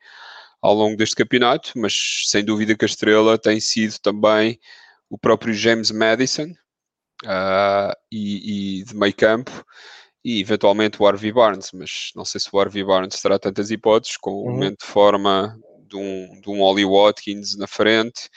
ao 0.60 0.74
longo 0.74 0.96
deste 0.96 1.16
campeonato, 1.16 1.72
mas 1.76 2.24
sem 2.26 2.44
dúvida 2.44 2.76
que 2.76 2.84
a 2.84 2.86
estrela 2.86 3.38
tem 3.38 3.60
sido 3.60 3.98
também 4.00 4.58
o 5.08 5.16
próprio 5.16 5.54
James 5.54 5.90
Madison 5.90 6.52
e, 8.10 8.80
e 8.80 8.84
de 8.84 8.96
meio 8.96 9.14
campo, 9.14 9.64
e 10.24 10.40
eventualmente 10.40 11.00
o 11.00 11.06
Harvey 11.06 11.32
Barnes, 11.32 11.70
mas 11.72 12.10
não 12.14 12.24
sei 12.24 12.40
se 12.40 12.48
o 12.52 12.58
Harvey 12.58 12.84
Barnes 12.84 13.20
terá 13.22 13.38
tantas 13.38 13.70
hipóteses 13.70 14.16
com 14.16 14.32
o 14.32 14.44
uhum. 14.44 14.52
momento 14.52 14.80
de 14.80 14.86
forma 14.86 15.58
de 15.88 15.96
um, 15.96 16.40
de 16.40 16.50
um 16.50 16.60
Ollie 16.60 16.84
Watkins 16.84 17.56
na 17.56 17.66
frente 17.66 18.28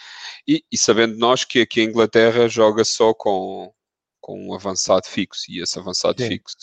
e, 0.47 0.63
e, 0.71 0.77
sabendo 0.77 1.17
nós 1.17 1.43
que 1.43 1.61
aqui 1.61 1.81
a 1.81 1.83
Inglaterra 1.83 2.47
joga 2.47 2.83
só 2.83 3.13
com, 3.13 3.71
com 4.19 4.47
um 4.47 4.53
avançado 4.53 5.07
fixo 5.07 5.43
e 5.49 5.61
esse 5.61 5.77
avançado 5.77 6.21
Sim. 6.21 6.29
fixo 6.29 6.57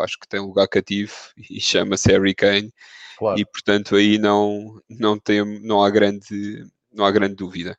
acho 0.00 0.18
que 0.18 0.28
tem 0.28 0.40
um 0.40 0.46
lugar 0.46 0.66
cativo 0.68 1.14
e 1.50 1.60
chama-se 1.60 2.10
Harry 2.10 2.34
Kane 2.34 2.72
claro. 3.18 3.38
e 3.38 3.44
portanto 3.44 3.96
aí 3.96 4.18
não, 4.18 4.80
não, 4.88 5.18
tem, 5.18 5.44
não, 5.60 5.82
há 5.82 5.90
grande, 5.90 6.64
não 6.92 7.04
há 7.04 7.10
grande 7.10 7.34
dúvida. 7.34 7.76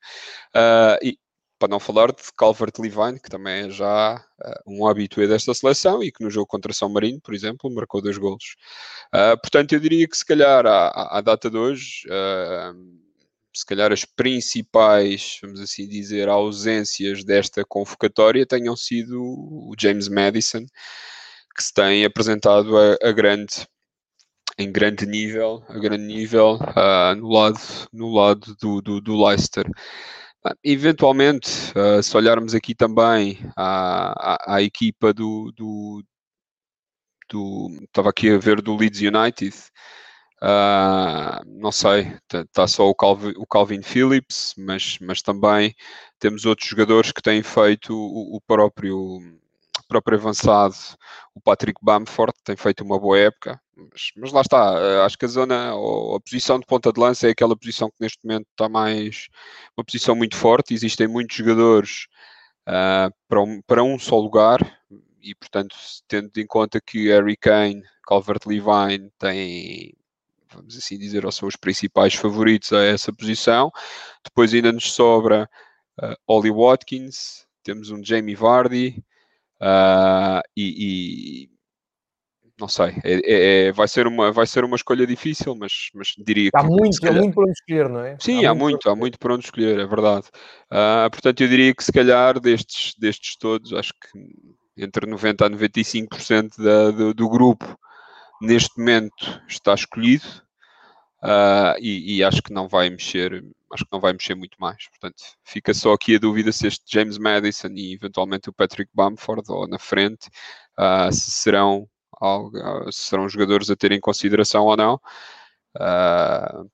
Uh, 0.55 1.05
e, 1.05 1.17
para 1.61 1.69
não 1.69 1.79
falar 1.79 2.07
de 2.07 2.23
Calvert-Levine, 2.35 3.19
que 3.19 3.29
também 3.29 3.67
é 3.67 3.69
já 3.69 4.15
uh, 4.15 4.61
um 4.65 4.87
habitué 4.87 5.27
desta 5.27 5.53
seleção 5.53 6.01
e 6.01 6.11
que 6.11 6.23
no 6.23 6.29
jogo 6.31 6.47
contra 6.47 6.73
São 6.73 6.89
Marino, 6.89 7.21
por 7.21 7.35
exemplo, 7.35 7.69
marcou 7.69 8.01
dois 8.01 8.17
golos. 8.17 8.55
Uh, 9.13 9.39
portanto, 9.39 9.73
eu 9.73 9.79
diria 9.79 10.07
que 10.07 10.17
se 10.17 10.25
calhar 10.25 10.65
à, 10.65 11.19
à 11.19 11.21
data 11.21 11.51
de 11.51 11.57
hoje, 11.57 12.07
uh, 12.07 12.75
se 13.55 13.63
calhar 13.63 13.91
as 13.91 14.03
principais, 14.03 15.37
vamos 15.43 15.61
assim 15.61 15.87
dizer, 15.87 16.27
ausências 16.29 17.23
desta 17.23 17.63
convocatória 17.63 18.43
tenham 18.43 18.75
sido 18.75 19.21
o 19.21 19.75
James 19.79 20.07
Madison, 20.07 20.65
que 21.55 21.63
se 21.63 21.71
tem 21.71 22.03
apresentado 22.03 22.75
a, 22.75 22.97
a 23.03 23.11
grande 23.11 23.67
em 24.57 24.71
grande 24.71 25.05
nível, 25.05 25.63
a 25.69 25.77
grande 25.77 26.03
nível 26.03 26.59
no 27.17 27.29
lado, 27.29 27.59
no 27.91 28.13
lado 28.13 28.55
do, 28.59 28.81
do, 28.81 29.01
do 29.01 29.25
Leicester. 29.25 29.65
Eventualmente, 30.63 31.49
uh, 31.77 32.01
se 32.01 32.17
olharmos 32.17 32.55
aqui 32.55 32.73
também 32.73 33.37
à, 33.55 34.53
à, 34.53 34.55
à 34.55 34.61
equipa 34.61 35.13
do, 35.13 35.51
do, 35.51 36.03
do, 37.29 37.69
Estava 37.83 38.09
aqui 38.09 38.31
a 38.31 38.37
ver 38.37 38.61
do 38.61 38.75
Leeds 38.75 39.01
United. 39.01 39.55
Uh, 40.41 41.45
não 41.45 41.71
sei, 41.71 42.17
está 42.33 42.67
só 42.67 42.89
o 42.89 42.95
Calvin, 42.95 43.33
o 43.37 43.45
Calvin, 43.45 43.83
Phillips, 43.83 44.55
mas, 44.57 44.97
mas 44.99 45.21
também 45.21 45.75
temos 46.17 46.45
outros 46.45 46.67
jogadores 46.67 47.11
que 47.11 47.21
têm 47.21 47.43
feito 47.43 47.93
o, 47.93 48.37
o 48.37 48.41
próprio 48.41 49.19
próprio 49.91 50.17
avançado, 50.17 50.73
o 51.35 51.41
Patrick 51.41 51.77
Bamford, 51.83 52.33
tem 52.45 52.55
feito 52.55 52.81
uma 52.81 52.97
boa 52.97 53.19
época, 53.19 53.59
mas, 53.75 54.11
mas, 54.15 54.31
lá 54.31 54.39
está, 54.39 54.73
eh, 54.79 55.01
acho 55.05 55.17
que 55.17 55.25
a 55.25 55.27
zona, 55.27 55.71
a 55.71 56.19
posição 56.21 56.59
de 56.59 56.65
ponta 56.65 56.93
de 56.93 56.99
lança 56.99 57.27
é 57.27 57.31
aquela 57.31 57.57
posição 57.57 57.89
que 57.89 57.97
neste 57.99 58.19
momento 58.23 58.47
está 58.51 58.69
mais, 58.69 59.27
uma 59.77 59.83
posição 59.83 60.15
muito 60.15 60.37
forte, 60.37 60.73
existem 60.73 61.07
muitos 61.07 61.35
jogadores 61.35 62.07
uh, 62.69 63.13
para, 63.27 63.41
um, 63.41 63.61
para 63.63 63.83
um 63.83 63.99
só 63.99 64.17
lugar, 64.17 64.59
e 65.21 65.35
portanto, 65.35 65.75
tendo 66.07 66.31
em 66.37 66.47
conta 66.47 66.79
que 66.79 67.09
Harry 67.09 67.35
Kane, 67.35 67.83
Calvert-Levine 68.07 69.11
tem 69.19 69.93
vamos 70.53 70.77
assim 70.77 70.97
dizer, 70.97 71.25
ou 71.25 71.31
são 71.31 71.47
os 71.47 71.55
principais 71.55 72.13
favoritos 72.13 72.73
a 72.73 72.83
essa 72.83 73.13
posição. 73.13 73.71
Depois 74.23 74.53
ainda 74.53 74.71
nos 74.71 74.91
sobra 74.91 75.49
uh, 76.01 76.15
Ollie 76.27 76.51
Watkins, 76.51 77.45
temos 77.63 77.89
um 77.89 78.03
Jamie 78.03 78.35
Vardy, 78.35 79.01
Uh, 79.61 80.41
e, 80.57 81.45
e, 81.45 81.49
não 82.59 82.67
sei, 82.67 82.95
é, 83.03 83.13
é, 83.13 83.67
é, 83.67 83.71
vai, 83.71 83.87
ser 83.87 84.07
uma, 84.07 84.31
vai 84.31 84.45
ser 84.45 84.63
uma 84.63 84.75
escolha 84.75 85.05
difícil, 85.05 85.55
mas, 85.55 85.89
mas 85.93 86.09
diria 86.17 86.49
há 86.53 86.61
que. 86.61 86.67
Muito, 86.67 87.01
calhar... 87.01 87.17
Há 87.17 87.21
muito 87.21 87.33
para 87.33 87.43
onde 87.43 87.51
escolher, 87.51 87.89
não 87.89 87.99
é? 88.01 88.17
Sim, 88.19 88.45
há, 88.45 88.51
há 88.51 88.55
muito, 88.55 88.89
há 88.89 88.95
muito 88.95 89.19
para 89.19 89.33
onde 89.33 89.45
escolher, 89.45 89.79
é 89.79 89.85
verdade. 89.85 90.27
Uh, 90.71 91.09
portanto, 91.11 91.41
eu 91.41 91.47
diria 91.47 91.73
que 91.73 91.83
se 91.83 91.91
calhar 91.91 92.39
destes, 92.39 92.93
destes 92.99 93.35
todos, 93.37 93.73
acho 93.73 93.93
que 93.93 94.19
entre 94.77 95.05
90% 95.07 95.45
a 95.45 95.49
95% 95.49 96.49
da, 96.57 96.91
do, 96.91 97.13
do 97.13 97.29
grupo 97.29 97.77
neste 98.41 98.77
momento 98.77 99.41
está 99.47 99.73
escolhido. 99.73 100.25
Uh, 101.23 101.77
e, 101.79 102.17
e, 102.17 102.23
acho 102.23 102.41
que 102.41 102.51
não 102.51 102.67
vai 102.67 102.89
mexer, 102.89 103.45
acho 103.71 103.85
que 103.85 103.91
não 103.91 103.99
vai 103.99 104.11
mexer 104.13 104.33
muito 104.33 104.57
mais. 104.59 104.87
Portanto, 104.89 105.21
fica 105.43 105.73
só 105.73 105.93
aqui 105.93 106.15
a 106.15 106.19
dúvida 106.19 106.51
se 106.51 106.67
este 106.67 106.83
James 106.87 107.17
Madison 107.19 107.69
e 107.75 107.93
eventualmente 107.93 108.49
o 108.49 108.53
Patrick 108.53 108.89
Bamford 108.93 109.43
ou 109.51 109.67
na 109.67 109.77
frente 109.77 110.29
uh, 110.79 111.11
se 111.11 111.29
serão 111.31 111.87
algo, 112.19 112.57
uh, 112.57 112.91
se 112.91 113.01
serão 113.01 113.29
jogadores 113.29 113.69
a 113.69 113.75
ter 113.75 113.91
em 113.91 113.99
consideração 113.99 114.65
ou 114.65 114.75
não. 114.75 114.99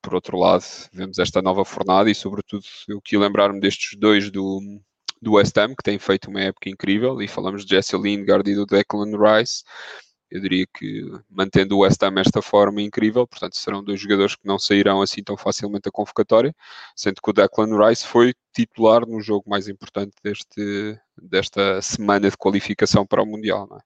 por 0.02 0.14
outro 0.14 0.38
lado, 0.38 0.64
vemos 0.92 1.18
esta 1.18 1.42
nova 1.42 1.64
fornada 1.64 2.10
e, 2.10 2.14
sobretudo, 2.14 2.64
eu 2.88 3.00
que 3.02 3.18
lembrar-me 3.18 3.60
destes 3.60 3.98
dois 3.98 4.30
do, 4.30 4.60
do 5.20 5.32
West 5.34 5.56
Ham, 5.58 5.74
que 5.74 5.82
têm 5.82 5.98
feito 5.98 6.30
uma 6.30 6.40
época 6.40 6.70
incrível, 6.70 7.20
e 7.20 7.28
falamos 7.28 7.64
de 7.66 7.74
Jesse 7.74 7.96
Lingard 7.96 8.50
e 8.50 8.54
do 8.54 8.66
Declan 8.66 9.12
Rice 9.12 9.62
eu 10.30 10.40
diria 10.40 10.66
que 10.66 11.10
mantendo 11.30 11.76
o 11.76 11.80
West 11.80 12.02
Ham 12.02 12.20
esta 12.20 12.42
forma 12.42 12.82
incrível, 12.82 13.26
portanto 13.26 13.56
serão 13.56 13.82
dois 13.82 14.00
jogadores 14.00 14.36
que 14.36 14.46
não 14.46 14.58
sairão 14.58 15.00
assim 15.00 15.22
tão 15.22 15.36
facilmente 15.36 15.84
da 15.84 15.90
convocatória, 15.90 16.54
sendo 16.94 17.20
que 17.22 17.30
o 17.30 17.32
Declan 17.32 17.86
Rice 17.86 18.06
foi 18.06 18.34
titular 18.52 19.06
no 19.06 19.20
jogo 19.20 19.48
mais 19.48 19.68
importante 19.68 20.12
deste, 20.22 20.98
desta 21.16 21.80
semana 21.80 22.30
de 22.30 22.36
qualificação 22.36 23.06
para 23.06 23.22
o 23.22 23.26
Mundial. 23.26 23.66
Não 23.68 23.78
é? 23.78 23.80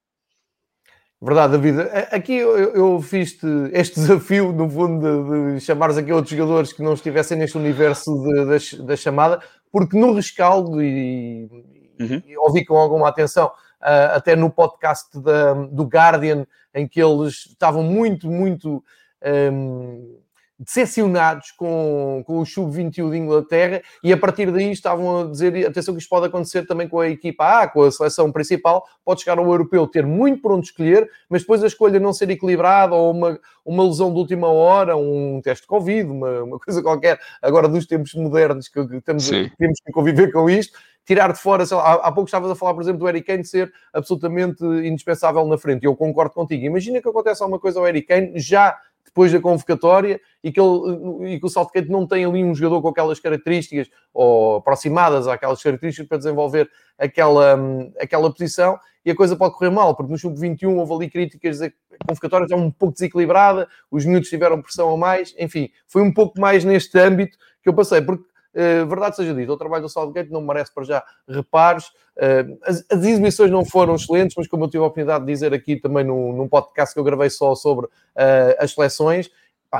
Verdade, 1.24 1.56
David. 1.56 1.88
Aqui 2.10 2.34
eu, 2.34 2.74
eu 2.74 3.00
fiz 3.00 3.38
este 3.72 3.94
desafio, 4.00 4.52
no 4.52 4.68
fundo, 4.68 5.00
de, 5.00 5.54
de 5.54 5.60
chamares 5.60 5.96
aqui 5.96 6.12
outros 6.12 6.36
jogadores 6.36 6.72
que 6.72 6.82
não 6.82 6.94
estivessem 6.94 7.38
neste 7.38 7.56
universo 7.56 8.12
da 8.84 8.96
chamada, 8.96 9.40
porque 9.70 9.96
no 9.96 10.12
rescaldo, 10.14 10.82
e, 10.82 11.48
uhum. 12.00 12.22
e 12.26 12.36
ouvi 12.36 12.64
com 12.64 12.76
alguma 12.76 13.08
atenção, 13.08 13.52
até 13.82 14.36
no 14.36 14.50
podcast 14.50 15.18
da, 15.20 15.54
do 15.54 15.84
Guardian, 15.84 16.46
em 16.74 16.86
que 16.86 17.02
eles 17.02 17.46
estavam 17.46 17.82
muito, 17.82 18.30
muito 18.30 18.82
um, 19.52 20.22
decepcionados 20.62 21.50
com, 21.52 22.22
com 22.24 22.38
o 22.38 22.46
Sub-21 22.46 23.10
de 23.10 23.16
Inglaterra 23.18 23.82
e 24.02 24.12
a 24.12 24.16
partir 24.16 24.50
daí 24.50 24.70
estavam 24.70 25.22
a 25.22 25.30
dizer, 25.30 25.66
atenção 25.66 25.94
que 25.94 26.00
isto 26.00 26.08
pode 26.08 26.26
acontecer 26.26 26.66
também 26.66 26.88
com 26.88 27.00
a 27.00 27.08
equipa 27.08 27.62
A, 27.62 27.68
com 27.68 27.82
a 27.82 27.90
seleção 27.90 28.30
principal, 28.30 28.86
pode 29.04 29.20
chegar 29.20 29.38
ao 29.38 29.46
europeu, 29.46 29.86
ter 29.86 30.06
muito 30.06 30.40
por 30.40 30.52
onde 30.52 30.66
escolher, 30.66 31.10
mas 31.28 31.42
depois 31.42 31.64
a 31.64 31.66
escolha 31.66 31.98
não 31.98 32.12
ser 32.12 32.30
equilibrada 32.30 32.94
ou 32.94 33.10
uma, 33.10 33.40
uma 33.64 33.84
lesão 33.84 34.12
de 34.12 34.18
última 34.18 34.48
hora, 34.48 34.96
um 34.96 35.40
teste 35.42 35.62
de 35.62 35.68
Covid, 35.68 36.08
uma, 36.08 36.42
uma 36.44 36.58
coisa 36.58 36.80
qualquer, 36.80 37.18
agora 37.40 37.68
dos 37.68 37.86
tempos 37.86 38.14
modernos 38.14 38.68
que, 38.68 38.86
que 38.86 39.00
temos, 39.00 39.28
temos 39.28 39.80
que 39.84 39.92
conviver 39.92 40.30
com 40.30 40.48
isto, 40.48 40.78
tirar 41.04 41.32
de 41.32 41.38
fora, 41.38 41.64
lá, 41.70 41.82
há, 41.82 41.94
há 41.94 42.12
pouco 42.12 42.28
estavas 42.28 42.50
a 42.50 42.54
falar, 42.54 42.74
por 42.74 42.82
exemplo, 42.82 43.00
do 43.00 43.08
Eric 43.08 43.26
Kane 43.26 43.44
ser 43.44 43.72
absolutamente 43.92 44.64
indispensável 44.64 45.44
na 45.46 45.58
frente, 45.58 45.82
e 45.82 45.86
eu 45.86 45.96
concordo 45.96 46.32
contigo. 46.32 46.64
Imagina 46.64 47.00
que 47.00 47.08
acontece 47.08 47.42
alguma 47.42 47.58
coisa 47.58 47.80
ao 47.80 47.86
Eric 47.86 48.06
Kane 48.06 48.32
já 48.38 48.78
depois 49.04 49.30
da 49.30 49.40
convocatória 49.40 50.20
e 50.42 50.50
que, 50.50 50.60
ele, 50.60 51.34
e 51.34 51.40
que 51.40 51.44
o 51.44 51.48
Southgate 51.48 51.90
não 51.90 52.06
tem 52.06 52.24
ali 52.24 52.42
um 52.42 52.54
jogador 52.54 52.80
com 52.80 52.88
aquelas 52.88 53.20
características 53.20 53.90
ou 54.12 54.56
aproximadas 54.56 55.28
àquelas 55.28 55.62
características 55.62 56.08
para 56.08 56.18
desenvolver 56.18 56.70
aquela, 56.98 57.58
aquela 58.00 58.32
posição 58.32 58.78
e 59.04 59.10
a 59.10 59.16
coisa 59.16 59.36
pode 59.36 59.54
correr 59.54 59.70
mal, 59.70 59.94
porque 59.94 60.12
no 60.12 60.18
sub-21 60.18 60.76
houve 60.76 60.94
ali 60.94 61.10
críticas 61.10 61.60
a 61.60 61.70
convocatória 62.06 62.46
já 62.48 62.56
um 62.56 62.70
pouco 62.70 62.94
desequilibrada, 62.94 63.68
os 63.90 64.04
minutos 64.04 64.30
tiveram 64.30 64.62
pressão 64.62 64.90
a 64.90 64.96
mais, 64.96 65.34
enfim, 65.38 65.68
foi 65.86 66.02
um 66.02 66.12
pouco 66.12 66.40
mais 66.40 66.64
neste 66.64 66.98
âmbito 66.98 67.36
que 67.62 67.68
eu 67.68 67.74
passei, 67.74 68.00
porque 68.00 68.24
Uh, 68.54 68.86
verdade 68.86 69.16
seja 69.16 69.34
dita, 69.34 69.52
o 69.52 69.56
trabalho 69.56 69.82
do 69.82 69.88
Southgate 69.88 70.30
não 70.30 70.42
merece 70.42 70.72
para 70.74 70.84
já 70.84 71.02
reparos. 71.26 71.86
Uh, 72.16 72.58
as, 72.64 72.84
as, 72.90 73.04
exibições 73.04 73.50
não 73.50 73.64
foram 73.64 73.94
excelentes, 73.94 74.36
mas 74.36 74.46
como 74.46 74.64
eu 74.64 74.68
tive 74.68 74.84
a 74.84 74.86
oportunidade 74.86 75.24
de 75.24 75.32
dizer 75.32 75.54
aqui 75.54 75.76
também 75.76 76.04
num, 76.04 76.32
num 76.34 76.46
podcast 76.46 76.94
que 76.94 77.00
eu 77.00 77.04
gravei 77.04 77.30
só 77.30 77.54
sobre 77.54 77.86
uh, 77.86 77.90
as 78.58 78.72
seleções, 78.72 79.30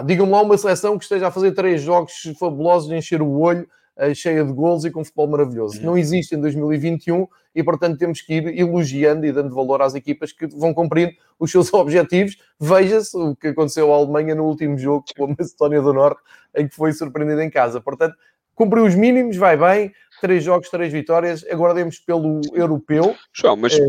digam-me 0.07 0.33
lá 0.33 0.41
uma 0.41 0.57
seleção 0.57 0.97
que 0.97 1.05
esteja 1.05 1.29
a 1.29 1.31
fazer 1.31 1.53
três 1.53 1.83
jogos 1.83 2.15
fabulosos 2.39 2.89
de 2.89 2.97
encher 2.97 3.21
o 3.21 3.39
olho, 3.39 3.69
cheia 4.15 4.43
de 4.43 4.51
gols 4.51 4.87
e 4.87 4.91
com 4.91 5.05
futebol 5.05 5.29
maravilhoso. 5.29 5.79
Uhum. 5.79 5.85
Não 5.85 5.99
existe 5.99 6.35
em 6.35 6.41
2021 6.41 7.27
e, 7.55 7.63
portanto, 7.63 7.99
temos 7.99 8.23
que 8.23 8.35
ir 8.35 8.59
elogiando 8.59 9.27
e 9.27 9.33
dando 9.33 9.55
valor 9.55 9.83
às 9.83 9.95
equipas 9.95 10.33
que 10.33 10.47
vão 10.47 10.73
cumprindo 10.73 11.13
os 11.39 11.51
seus 11.51 11.73
objetivos. 11.75 12.39
Veja-se 12.59 13.15
o 13.17 13.37
que 13.37 13.49
aconteceu 13.49 13.93
à 13.93 13.97
Alemanha 13.97 14.35
no 14.35 14.45
último 14.45 14.79
jogo 14.79 15.05
com 15.15 15.25
a 15.25 15.29
Macedónia 15.39 15.83
do 15.83 15.93
Norte, 15.93 16.23
em 16.57 16.67
que 16.67 16.75
foi 16.75 16.93
surpreendida 16.95 17.45
em 17.45 17.51
casa. 17.51 17.81
Portanto, 17.81 18.17
cumpriu 18.65 18.85
os 18.85 18.95
mínimos, 18.95 19.37
vai 19.37 19.57
bem, 19.57 19.93
três 20.21 20.45
jogos, 20.45 20.69
três 20.69 20.93
vitórias, 20.93 21.45
aguardemos 21.51 21.99
pelo 21.99 22.41
europeu. 22.55 23.17
João, 23.33 23.57
mas, 23.57 23.79
é, 23.79 23.83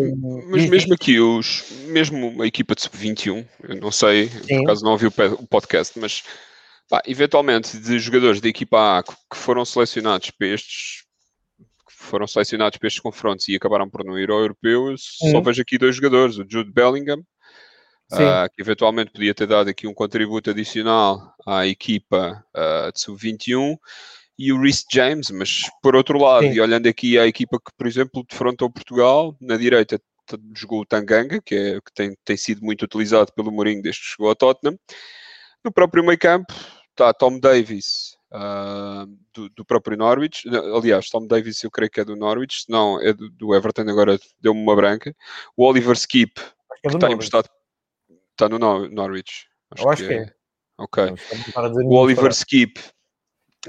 mas 0.50 0.70
mesmo 0.70 0.94
aqui, 0.94 1.20
os, 1.20 1.64
mesmo 1.88 2.42
a 2.42 2.48
equipa 2.48 2.76
de 2.76 2.82
sub-21, 2.82 3.46
eu 3.68 3.76
não 3.76 3.92
sei, 3.92 4.28
Sim. 4.28 4.58
por 4.58 4.64
acaso 4.64 4.84
não 4.84 4.92
ouvi 4.92 5.08
o 5.08 5.48
podcast, 5.48 5.98
mas 6.00 6.24
Pá, 6.90 7.02
eventualmente, 7.08 7.78
de 7.80 7.98
jogadores 7.98 8.42
da 8.42 8.48
equipa 8.48 9.00
A 9.00 9.04
que 9.04 9.36
foram 9.36 9.66
selecionados 9.66 10.30
para 10.30 10.48
estes 10.48 11.04
foram 11.88 12.28
selecionados 12.28 12.78
para 12.78 12.88
estes 12.88 13.02
confrontos 13.02 13.48
e 13.48 13.56
acabaram 13.56 13.90
por 13.90 14.04
não 14.04 14.20
ir 14.20 14.30
ao 14.30 14.42
europeu, 14.42 14.92
eu 14.92 14.96
só 14.98 15.40
vejo 15.42 15.62
aqui 15.62 15.78
dois 15.78 15.96
jogadores, 15.96 16.38
o 16.38 16.46
Jude 16.48 16.70
Bellingham, 16.70 17.20
uh, 18.12 18.48
que 18.54 18.62
eventualmente 18.62 19.12
podia 19.12 19.34
ter 19.34 19.48
dado 19.48 19.70
aqui 19.70 19.88
um 19.88 19.94
contributo 19.94 20.50
adicional 20.50 21.34
à 21.48 21.66
equipa 21.66 22.46
uh, 22.54 22.92
de 22.92 23.00
sub-21, 23.00 23.78
e 24.44 24.52
o 24.52 24.60
Rhys 24.60 24.84
James, 24.92 25.32
mas 25.32 25.62
por 25.82 25.96
outro 25.96 26.20
lado, 26.20 26.44
Sim. 26.44 26.54
e 26.54 26.60
olhando 26.60 26.88
aqui 26.88 27.18
à 27.18 27.26
equipa 27.26 27.58
que, 27.58 27.72
por 27.78 27.88
exemplo, 27.88 28.26
defrontou 28.30 28.70
Portugal, 28.70 29.36
na 29.40 29.56
direita 29.56 30.00
jogou 30.56 30.82
o 30.82 30.86
Tanganga, 30.86 31.42
que, 31.42 31.56
é, 31.56 31.74
que 31.76 31.94
tem, 31.94 32.16
tem 32.26 32.38
sido 32.38 32.62
muito 32.62 32.84
utilizado 32.84 33.32
pelo 33.34 33.52
Mourinho 33.52 33.82
desde 33.82 34.02
que 34.02 34.08
chegou 34.08 34.30
ao 34.30 34.36
Tottenham. 34.36 34.78
No 35.64 35.72
próprio 35.72 36.04
meio 36.04 36.20
campo 36.20 36.54
está 36.92 37.14
Tom 37.14 37.40
Davis, 37.40 38.18
uh, 38.34 39.06
do, 39.34 39.50
do, 39.50 39.66
próprio 39.66 39.98
Norwich. 39.98 40.48
Aliás, 40.50 41.10
Tom 41.10 41.26
Davis 41.26 41.64
eu 41.64 41.72
creio 41.72 41.90
que 41.90 42.02
é 42.02 42.06
do 42.06 42.16
Norwich, 42.16 42.66
não, 42.68 43.02
é 43.02 43.14
do, 43.14 43.30
do 43.30 43.56
Everton, 43.56 43.90
agora 43.90 44.20
deu-me 44.42 44.62
uma 44.62 44.76
branca. 44.76 45.16
O 45.56 45.66
Oliver 45.66 45.96
Skip, 45.96 46.40
é 46.40 46.90
que 46.90 46.96
está 46.96 47.12
emprestado, 47.12 47.50
está 48.32 48.50
no 48.50 48.60
Norwich. 48.60 49.48
Acho 49.72 49.84
eu 49.84 49.90
acho 49.90 50.02
que, 50.04 50.08
que 50.10 50.14
é. 50.14 50.18
é. 50.18 50.34
Ok. 50.78 51.04
O 51.86 51.96
Oliver 51.96 52.32
Skip 52.32 52.80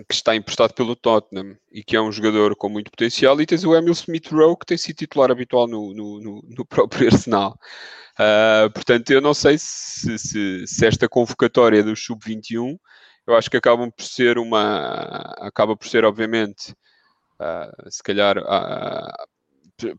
que 0.03 0.15
está 0.15 0.35
emprestado 0.35 0.75
pelo 0.75 0.97
Tottenham 0.97 1.57
e 1.71 1.85
que 1.85 1.97
é 1.97 2.01
um 2.01 2.11
jogador 2.11 2.57
com 2.57 2.69
muito 2.69 2.91
potencial, 2.91 3.41
e 3.41 3.47
tens 3.47 3.65
o 3.65 3.75
Emil 3.77 3.93
Smith 3.93 4.29
Rowe, 4.29 4.59
que 4.59 4.67
tem 4.67 4.77
sido 4.77 4.97
titular 4.97 5.31
habitual 5.31 5.69
no, 5.69 5.95
no, 5.95 6.21
no, 6.21 6.43
no 6.49 6.67
próprio 6.67 7.07
Arsenal. 7.07 7.57
Uh, 8.15 8.71
portanto, 8.73 9.11
eu 9.11 9.21
não 9.21 9.35
sei 9.35 9.57
se, 9.59 10.19
se, 10.19 10.67
se 10.67 10.87
esta 10.87 11.09
convocatória 11.09 11.83
do 11.83 11.95
Sub-21, 11.95 12.77
eu 13.27 13.37
acho 13.37 13.51
que 13.51 13.57
acabam 13.57 13.91
por 13.91 14.05
ser 14.05 14.39
uma. 14.39 15.35
acaba 15.39 15.77
por 15.77 15.89
ser, 15.89 16.05
obviamente, 16.05 16.73
uh, 17.41 17.91
se 17.91 18.03
calhar. 18.03 18.39
Uh, 18.39 19.34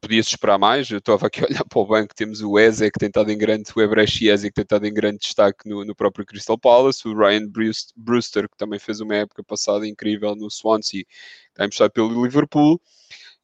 podia-se 0.01 0.29
esperar 0.29 0.57
mais. 0.57 0.89
Eu 0.89 0.99
estava 0.99 1.27
aqui 1.27 1.41
a 1.41 1.47
olhar 1.47 1.65
para 1.65 1.79
o 1.79 1.85
banco, 1.85 2.15
temos 2.15 2.41
o 2.41 2.57
Eze 2.57 2.91
que 2.91 2.99
tem 2.99 3.07
estado 3.07 3.31
em 3.31 3.37
grande, 3.37 3.71
o 3.75 3.81
Ebrecht 3.81 4.25
Eze 4.27 4.49
que 4.49 4.55
tem 4.55 4.63
estado 4.63 4.85
em 4.85 4.93
grande 4.93 5.19
destaque 5.19 5.67
no, 5.67 5.83
no, 5.83 5.95
próprio 5.95 6.25
Crystal 6.25 6.57
Palace, 6.57 7.07
o 7.07 7.17
Ryan 7.17 7.47
Brewster 7.95 8.49
que 8.49 8.57
também 8.57 8.79
fez 8.79 8.99
uma 8.99 9.15
época 9.15 9.43
passada 9.43 9.87
incrível 9.87 10.35
no 10.35 10.49
Swansea, 10.49 11.03
está 11.49 11.65
emprestado 11.65 11.91
pelo 11.91 12.23
Liverpool. 12.23 12.79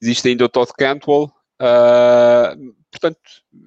Existe 0.02 0.30
ainda 0.30 0.46
o 0.46 0.50
Todd 0.50 0.72
Cantwell. 0.78 1.32
Uh, 1.62 2.74
portanto, 2.89 3.20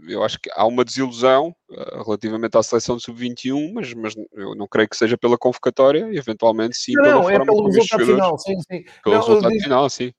eu 0.09 0.25
acho 0.25 0.41
que 0.41 0.51
há 0.53 0.67
uma 0.67 0.85
desilusão 0.85 1.55
uh, 1.71 2.03
relativamente 2.03 2.59
à 2.59 2.63
seleção 2.63 2.97
de 2.97 3.05
sub-21, 3.05 3.73
mas, 3.73 3.95
mas 3.95 4.17
eu 4.33 4.57
não 4.57 4.67
creio 4.67 4.89
que 4.89 4.97
seja 4.97 5.17
pela 5.17 5.39
convocatória, 5.39 6.09
eventualmente 6.13 6.77
sim, 6.77 6.93
não, 6.95 7.05
pela 7.05 7.15
não, 7.15 7.31
é 7.31 7.37
forma 7.37 7.53
é 7.53 7.55
pelo 7.55 7.67
resultado 7.67 8.05
final, 8.05 8.39
sim, 8.39 8.57
sim. 8.63 8.85
Pelo 9.05 9.15
não, 9.15 9.23
resultado 9.23 9.53
digo... 9.53 9.63
final, 9.63 9.89
sim. 9.89 10.13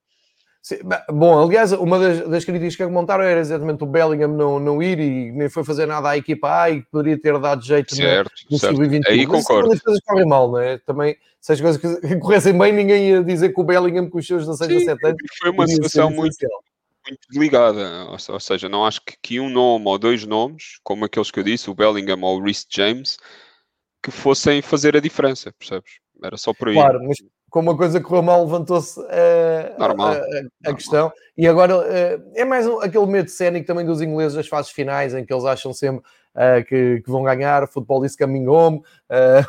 Sim, 0.66 0.78
bom, 1.14 1.44
aliás, 1.44 1.74
uma 1.74 2.00
das, 2.00 2.28
das, 2.28 2.44
críticas 2.44 2.76
que 2.76 2.84
montaram 2.88 3.24
era 3.24 3.40
exatamente 3.40 3.84
o 3.84 3.86
Bellingham 3.86 4.30
não, 4.30 4.60
não 4.60 4.82
ir 4.82 5.00
e 5.00 5.32
nem 5.32 5.48
foi 5.48 5.64
fazer 5.64 5.86
nada 5.86 6.10
à 6.10 6.18
equipa 6.18 6.64
A 6.64 6.72
e 6.72 6.82
poderia 6.82 7.22
ter 7.22 7.40
dado 7.40 7.64
jeito 7.64 7.94
certo, 7.96 8.32
no, 8.50 8.54
no 8.54 8.58
sub-21. 8.58 9.02
Aí 9.06 9.28
concordo. 9.28 9.70
Mas 9.70 9.78
as 9.78 9.84
coisas 9.84 10.02
correm 10.04 10.26
mal, 10.26 10.50
não 10.50 10.58
é? 10.58 10.80
Também, 10.80 11.16
se 11.40 11.54
as 11.54 11.62
coisas 11.62 11.80
corressem 12.20 12.58
bem, 12.58 12.74
ninguém 12.74 13.10
ia 13.10 13.24
dizer 13.24 13.54
que 13.54 13.62
o 13.62 13.64
Bellingham 13.64 14.10
com 14.10 14.18
os 14.18 14.26
seus 14.26 14.48
16 14.48 14.72
a 14.90 14.96
17 14.96 15.06
anos. 15.06 15.22
Foi 15.40 15.52
uma 15.52 15.68
situação 15.68 16.10
muito, 16.10 16.36
muito 17.08 17.22
desligada, 17.30 18.06
ou, 18.06 18.18
ou, 18.34 18.40
seja, 18.40 18.68
não 18.68 18.88
acho 18.88 19.02
que, 19.06 19.14
que 19.22 19.40
um 19.40 19.52
nome 19.52 19.86
ou 19.86 20.00
dois 20.00 20.26
nomes, 20.26 20.80
como 20.84 21.06
aqueles 21.06 21.30
que 21.30 21.40
eu 21.40 21.44
disse, 21.44 21.70
o 21.70 21.76
Bellingham 21.76 22.24
ou 22.24 22.40
o 22.40 22.44
Rhys 22.44 22.66
James, 22.68 23.18
que 24.02 24.10
fossem 24.10 24.64
fazer 24.64 24.98
a 24.98 25.00
diferença, 25.00 25.54
percebes? 25.60 26.00
Era 26.24 26.38
só 26.38 26.56
por 26.56 26.70
aí. 26.70 26.74
Claro, 26.74 27.04
mas 27.08 27.18
como 27.50 27.72
uma 27.72 27.78
coisa 27.78 28.02
correu 28.02 28.22
mal, 28.22 28.44
levantou-se 28.44 29.00
uh, 29.00 29.04
a, 29.80 29.86
a, 29.86 30.72
a 30.72 30.74
questão. 30.74 31.12
E 31.38 31.48
agora 31.48 31.78
uh, 31.78 32.32
é 32.34 32.44
mais 32.44 32.68
um, 32.68 32.80
aquele 32.82 33.06
medo 33.06 33.30
cénico 33.30 33.66
também 33.66 33.86
dos 33.86 34.02
ingleses 34.02 34.36
das 34.36 34.48
fases 34.48 34.72
finais, 34.72 35.14
em 35.14 35.26
que 35.26 35.34
eles 35.34 35.46
acham 35.46 35.74
sempre 35.74 36.04
uh, 36.36 36.64
que, 36.66 37.02
que, 37.02 37.10
vão 37.10 37.24
ganhar. 37.24 37.64
O 37.64 37.68
futebol 37.68 38.06
is 38.06 38.16
coming 38.16 38.48
home. 38.48 38.82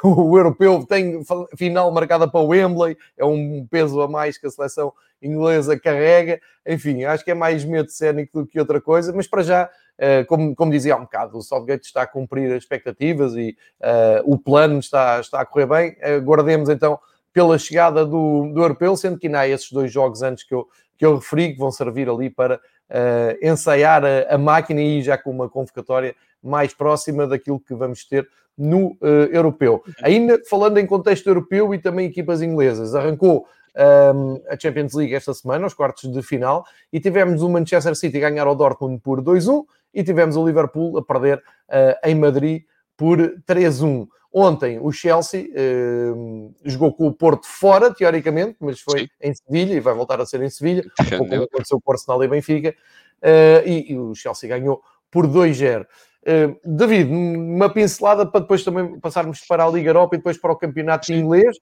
o 0.05 0.39
europeu 0.39 0.85
tem 0.87 1.21
final 1.57 1.91
marcada 1.91 2.29
para 2.29 2.41
o 2.41 2.49
Wembley, 2.49 2.97
é 3.17 3.25
um 3.25 3.67
peso 3.69 4.01
a 4.01 4.09
mais 4.09 4.39
que 4.39 4.47
a 4.47 4.51
seleção 4.51 4.93
inglesa 5.21 5.79
carrega. 5.79 6.41
Enfim, 6.67 7.05
acho 7.05 7.25
que 7.25 7.31
é 7.31 7.35
mais 7.35 7.65
medo 7.65 7.91
cénico 7.91 8.43
do 8.43 8.47
que 8.47 8.61
outra 8.61 8.81
coisa, 8.81 9.13
mas 9.13 9.27
para 9.27 9.43
já. 9.43 9.71
Uh, 9.97 10.27
como, 10.27 10.55
como, 10.55 10.71
dizia 10.71 10.93
há 10.93 10.99
um 10.99 11.05
bocado, 11.05 11.39
o 11.39 11.43
Southgate 11.43 11.87
está 11.87 12.03
a 12.03 12.07
cumprir 12.07 12.53
as 12.53 12.63
expectativas 12.63 13.35
e 13.35 13.57
uh, 13.81 14.31
o 14.31 14.37
plano 14.37 14.79
está, 14.79 15.19
está 15.19 15.41
a 15.41 15.47
correr 15.47 15.65
bem. 15.65 15.91
Uh, 15.93 16.21
guardemos 16.21 16.69
então 16.69 17.01
pela 17.37 17.59
chegada 17.59 18.03
do, 18.03 18.51
do 18.51 18.63
europeu, 18.63 18.97
sendo 18.97 19.19
que 19.19 19.27
ainda 19.27 19.41
há 19.41 19.47
esses 19.47 19.71
dois 19.71 19.93
jogos 19.93 20.23
antes 20.23 20.43
que 20.43 20.55
eu, 20.55 20.67
que 20.97 21.05
eu 21.05 21.17
referi, 21.17 21.53
que 21.53 21.59
vão 21.59 21.71
servir 21.71 22.09
ali 22.09 22.31
para 22.31 22.57
uh, 22.57 23.47
ensaiar 23.47 24.03
a, 24.07 24.35
a, 24.35 24.39
máquina 24.39 24.81
e 24.81 25.03
já 25.03 25.19
com 25.19 25.33
uma 25.33 25.47
convocatória 25.47 26.17
mais 26.43 26.73
próxima 26.73 27.27
daquilo 27.27 27.61
que 27.61 27.75
vamos 27.75 28.07
ter 28.07 28.27
no 28.57 28.93
uh, 29.03 29.29
europeu. 29.31 29.85
Ainda 30.03 30.41
falando 30.49 30.79
em 30.79 30.87
contexto 30.87 31.27
europeu 31.27 31.75
e 31.75 31.79
também 31.79 32.07
equipas 32.07 32.41
inglesas, 32.41 32.95
arrancou 32.95 33.47
um, 33.77 34.37
ehm, 34.37 34.43
a 34.49 34.59
Champions 34.59 34.95
League 34.95 35.15
esta 35.15 35.35
semana, 35.35 35.67
os 35.67 35.75
quartos 35.75 36.11
de 36.11 36.23
final, 36.23 36.65
e 36.91 36.99
tivemos 36.99 37.43
o 37.43 37.51
Manchester 37.51 37.95
City 37.95 38.19
ganhar 38.19 38.47
ao 38.47 38.57
Dortmund 38.57 38.99
por 39.03 39.21
2-1 39.21 39.63
e 39.93 40.03
tivemos 40.03 40.37
o 40.37 40.47
Liverpool 40.47 40.97
a 40.97 41.05
perder 41.05 41.37
uh, 41.37 41.99
em 42.03 42.15
Madrid 42.15 42.63
por 42.97 43.19
3-1. 43.47 44.09
Ontem 44.39 44.79
o 44.79 44.93
Chelsea 44.93 45.47
uh, 45.47 46.55
jogou 46.63 46.93
com 46.93 47.07
o 47.07 47.13
Porto 47.15 47.47
fora, 47.47 47.91
teoricamente, 47.91 48.59
mas 48.61 48.79
foi 48.81 49.01
Sim. 49.01 49.09
em 49.23 49.35
Sevilha 49.35 49.73
e 49.73 49.81
vai 49.81 49.95
voltar 49.95 50.21
a 50.21 50.27
ser 50.27 50.43
em 50.43 50.51
Sevilha, 50.51 50.85
como 51.17 51.45
aconteceu 51.45 51.81
com 51.81 51.91
o 51.91 51.95
Arsenal 51.95 52.23
e 52.23 52.29
Benfica, 52.29 52.75
uh, 53.23 53.67
e, 53.67 53.93
e, 53.93 53.99
o 53.99 54.15
Chelsea 54.15 54.47
ganhou 54.47 54.83
por 55.11 55.27
2-0. 55.27 55.85
Uh, 55.85 55.87
eh, 56.27 56.55
David, 56.67 57.11
uma 57.11 57.73
pincelada 57.73 58.27
para 58.27 58.43
depois 58.43 58.63
também 58.63 59.01
passarmos 59.01 59.41
para 59.41 59.65
a 59.65 59.71
Liga 59.71 59.89
Europa 59.89 60.17
e 60.17 60.19
depois 60.19 60.37
para 60.37 60.53
o 60.53 60.57
campeonato 60.57 61.07
Sim. 61.07 61.15
inglês. 61.15 61.57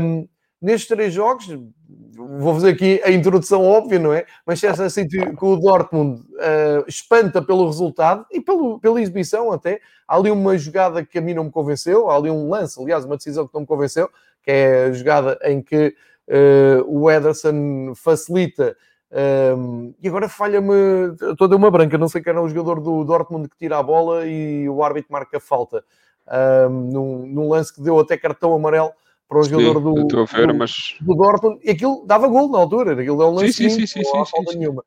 Um, 0.00 0.28
nestes 0.60 0.88
três 0.88 1.12
jogos, 1.12 1.46
vou 2.14 2.54
fazer 2.54 2.70
aqui 2.70 3.00
a 3.04 3.10
introdução 3.10 3.64
óbvia, 3.64 3.98
não 3.98 4.12
é? 4.12 4.24
Manchester 4.46 4.90
City 4.90 5.32
com 5.34 5.52
o 5.52 5.56
Dortmund 5.56 6.20
uh, 6.20 6.84
espanta 6.88 7.42
pelo 7.42 7.66
resultado 7.66 8.24
e 8.30 8.40
pelo, 8.40 8.80
pela 8.80 9.00
exibição 9.00 9.52
até. 9.52 9.80
Há 10.08 10.16
ali 10.16 10.30
uma 10.30 10.56
jogada 10.56 11.04
que 11.04 11.18
a 11.18 11.20
mim 11.20 11.34
não 11.34 11.44
me 11.44 11.50
convenceu, 11.50 12.10
há 12.10 12.16
ali 12.16 12.30
um 12.30 12.48
lance, 12.48 12.80
aliás, 12.80 13.04
uma 13.04 13.16
decisão 13.16 13.46
que 13.46 13.54
não 13.54 13.62
me 13.62 13.66
convenceu, 13.66 14.08
que 14.42 14.50
é 14.50 14.84
a 14.84 14.92
jogada 14.92 15.38
em 15.42 15.60
que 15.60 15.94
uh, 16.28 16.84
o 16.86 17.10
Ederson 17.10 17.92
facilita 17.94 18.76
um, 19.56 19.94
e 20.02 20.08
agora 20.08 20.28
falha-me 20.28 21.16
toda 21.38 21.54
uma 21.54 21.70
branca, 21.70 21.96
não 21.96 22.08
sei 22.08 22.20
quem 22.20 22.32
era 22.32 22.42
o 22.42 22.48
jogador 22.48 22.80
do 22.80 23.04
Dortmund 23.04 23.48
que 23.48 23.56
tira 23.56 23.78
a 23.78 23.82
bola 23.82 24.26
e 24.26 24.68
o 24.68 24.82
árbitro 24.82 25.12
marca 25.12 25.38
falta 25.38 25.84
um, 26.68 26.70
num, 26.70 27.26
num 27.26 27.48
lance 27.48 27.72
que 27.72 27.80
deu 27.80 27.98
até 28.00 28.16
cartão 28.16 28.52
amarelo 28.52 28.92
para 29.28 29.38
o 29.38 29.42
sim, 29.42 29.50
jogador 29.50 29.80
do, 29.80 29.94
ver, 30.26 30.46
do, 30.46 30.54
mas... 30.54 30.96
do, 31.00 31.14
Dortmund, 31.14 31.60
e 31.64 31.70
aquilo 31.70 32.04
dava 32.06 32.28
gol 32.28 32.50
na 32.50 32.58
altura, 32.58 32.92
aquilo 32.92 33.22
é 33.22 33.26
um 33.26 33.34
lance 33.34 33.52
sim, 33.52 33.68
sim, 33.68 33.86
sim, 33.86 34.02
não 34.04 34.22
há 34.22 34.26
falta 34.26 34.56
nenhuma. 34.56 34.84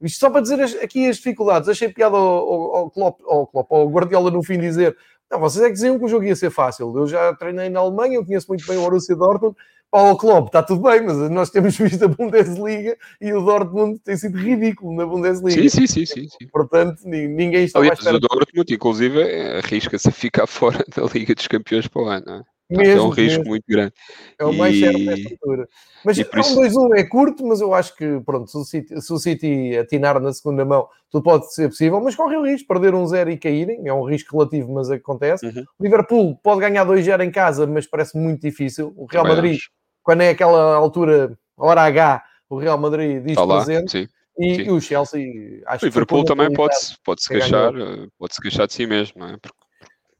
Isto 0.00 0.18
só 0.18 0.30
para 0.30 0.40
dizer 0.40 0.60
aqui 0.82 1.08
as 1.08 1.16
dificuldades, 1.16 1.68
achei 1.68 1.88
piada 1.88 2.16
ao, 2.16 2.24
ao, 2.24 2.76
ao, 2.76 2.90
Klopp, 2.90 3.20
ao, 3.24 3.46
Klopp, 3.46 3.72
ao 3.72 3.88
Guardiola 3.88 4.30
no 4.30 4.42
fim 4.42 4.58
dizer 4.58 4.96
não, 5.32 5.40
vocês 5.40 5.64
é 5.64 5.68
que 5.68 5.72
diziam 5.72 5.98
que 5.98 6.04
o 6.04 6.08
jogo 6.08 6.24
ia 6.24 6.36
ser 6.36 6.50
fácil, 6.50 6.92
eu 6.94 7.06
já 7.06 7.34
treinei 7.34 7.70
na 7.70 7.80
Alemanha, 7.80 8.16
eu 8.16 8.24
conheço 8.24 8.48
muito 8.48 8.66
bem 8.66 8.76
o 8.76 8.82
Borussia 8.82 9.16
Dortmund, 9.16 9.56
Paulo 9.90 10.16
Klopp, 10.18 10.46
está 10.46 10.62
tudo 10.62 10.82
bem, 10.82 11.02
mas 11.02 11.30
nós 11.30 11.48
temos 11.48 11.76
visto 11.78 12.04
a 12.04 12.08
Bundesliga 12.08 12.96
e 13.18 13.32
o 13.32 13.40
Dortmund 13.40 13.98
tem 14.00 14.14
sido 14.16 14.36
ridículo 14.36 14.94
na 14.94 15.06
Bundesliga. 15.06 15.62
Sim, 15.62 15.68
sim, 15.68 15.86
sim. 15.86 16.06
sim, 16.06 16.28
sim. 16.28 16.46
Portanto, 16.52 17.00
ninguém 17.04 17.64
está 17.64 17.78
Aliás, 17.78 18.02
mais 18.02 18.16
o 18.16 18.20
Dortmund, 18.20 18.74
inclusive, 18.74 19.22
arrisca-se 19.58 20.08
a 20.08 20.12
ficar 20.12 20.46
fora 20.48 20.84
da 20.94 21.02
Liga 21.04 21.34
dos 21.34 21.46
Campeões 21.46 21.88
para 21.88 22.02
o 22.02 22.06
ano, 22.06 22.24
não 22.26 22.34
é? 22.36 22.51
Mesmo, 22.76 23.00
é 23.00 23.02
um 23.02 23.08
risco 23.08 23.38
mesmo. 23.38 23.44
muito 23.50 23.64
grande. 23.68 23.92
É 24.38 24.44
o 24.44 24.52
mais 24.52 24.74
e... 24.74 24.80
certo 24.80 24.98
nesta 24.98 25.28
altura. 25.30 25.68
Mas 26.04 26.18
é 26.18 26.22
um 26.22 26.40
isso... 26.40 26.60
2-1 26.60 26.98
é 26.98 27.04
curto, 27.04 27.46
mas 27.46 27.60
eu 27.60 27.74
acho 27.74 27.96
que, 27.96 28.20
pronto, 28.20 28.50
se 28.50 28.56
o, 28.56 28.64
City, 28.64 29.00
se 29.00 29.12
o 29.12 29.18
City 29.18 29.76
atinar 29.76 30.20
na 30.20 30.32
segunda 30.32 30.64
mão, 30.64 30.88
tudo 31.10 31.22
pode 31.22 31.52
ser 31.52 31.68
possível, 31.68 32.00
mas 32.00 32.14
corre 32.14 32.36
o 32.36 32.44
risco, 32.44 32.68
perder 32.68 32.94
um 32.94 33.06
0 33.06 33.30
e 33.30 33.36
caírem, 33.36 33.86
é 33.86 33.92
um 33.92 34.04
risco 34.04 34.36
relativo, 34.36 34.72
mas 34.72 34.90
acontece. 34.90 35.46
Uhum. 35.46 35.64
O 35.78 35.84
Liverpool 35.84 36.36
pode 36.42 36.60
ganhar 36.60 36.86
2-0 36.86 37.24
em 37.24 37.30
casa, 37.30 37.66
mas 37.66 37.86
parece 37.86 38.16
muito 38.16 38.40
difícil. 38.40 38.92
O 38.96 39.06
Real 39.06 39.26
Madrid, 39.26 39.58
quando 40.02 40.22
é 40.22 40.30
aquela 40.30 40.74
altura, 40.74 41.38
hora 41.56 41.82
H, 41.82 42.22
o 42.48 42.58
Real 42.58 42.78
Madrid 42.78 43.22
diz 43.24 43.36
tá 43.36 43.46
presente. 43.46 43.90
Sim. 43.90 44.08
E, 44.38 44.62
e, 44.62 44.70
o 44.70 44.80
Chelsea, 44.80 45.62
acho 45.66 45.84
o 45.84 45.88
Liverpool 45.88 46.24
também 46.24 46.50
pode, 46.52 46.74
pode 47.04 47.22
se 47.22 47.28
queixar, 47.28 47.74
eh, 47.74 48.06
pode 48.18 48.34
se 48.34 48.40
queixar 48.40 48.66
de 48.66 48.72
si 48.72 48.86
mesmo, 48.86 49.20
não 49.20 49.28
é? 49.28 49.36
Porque 49.36 49.61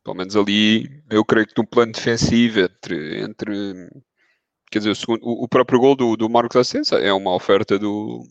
pelo 0.04 0.16
menos 0.16 0.36
ali, 0.36 1.02
eu 1.10 1.24
creio 1.24 1.46
que 1.46 1.54
no 1.56 1.66
plano 1.66 1.92
defensivo, 1.92 2.60
entre, 2.60 3.22
entre 3.22 3.88
quer 4.70 4.78
dizer, 4.78 4.90
o, 4.90 4.94
segundo, 4.94 5.20
o, 5.22 5.44
o 5.44 5.48
próprio 5.48 5.78
gol 5.78 5.94
do, 5.94 6.16
do 6.16 6.28
Marcos 6.28 6.56
Ascensa 6.56 6.96
é 6.96 7.12
uma 7.12 7.34
oferta 7.34 7.78
do, 7.78 8.24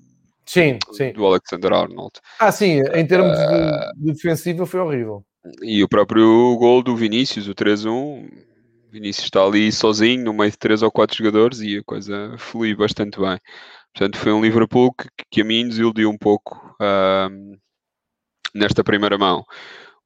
sim, 0.46 0.78
sim. 0.92 1.14
do 1.14 1.26
Alexander 1.26 1.72
Arnold. 1.72 2.14
Ah, 2.40 2.52
sim, 2.52 2.82
em 2.94 3.06
termos 3.06 3.38
uh, 3.38 3.96
de, 3.98 4.06
de 4.06 4.14
defensiva 4.14 4.66
foi 4.66 4.80
horrível. 4.80 5.24
E 5.62 5.84
o 5.84 5.88
próprio 5.88 6.56
gol 6.58 6.84
do 6.84 6.96
Vinícius, 6.96 7.48
o 7.48 7.56
3-1, 7.56 8.30
Vinícius 8.92 9.26
está 9.26 9.44
ali 9.44 9.72
sozinho, 9.72 10.26
no 10.26 10.34
meio 10.34 10.52
de 10.52 10.58
três 10.58 10.82
ou 10.82 10.92
quatro 10.92 11.18
jogadores 11.18 11.62
e 11.62 11.78
a 11.78 11.84
coisa 11.84 12.36
flui 12.38 12.76
bastante 12.76 13.20
bem. 13.20 13.40
Portanto, 13.94 14.18
foi 14.18 14.32
um 14.34 14.42
Liverpool 14.42 14.94
que, 14.94 15.08
que 15.30 15.42
a 15.42 15.46
mim 15.46 15.68
desiludiu 15.68 16.10
um 16.10 16.18
pouco 16.18 16.76
uh, 16.82 17.58
nesta 18.54 18.84
primeira 18.84 19.18
mão. 19.18 19.46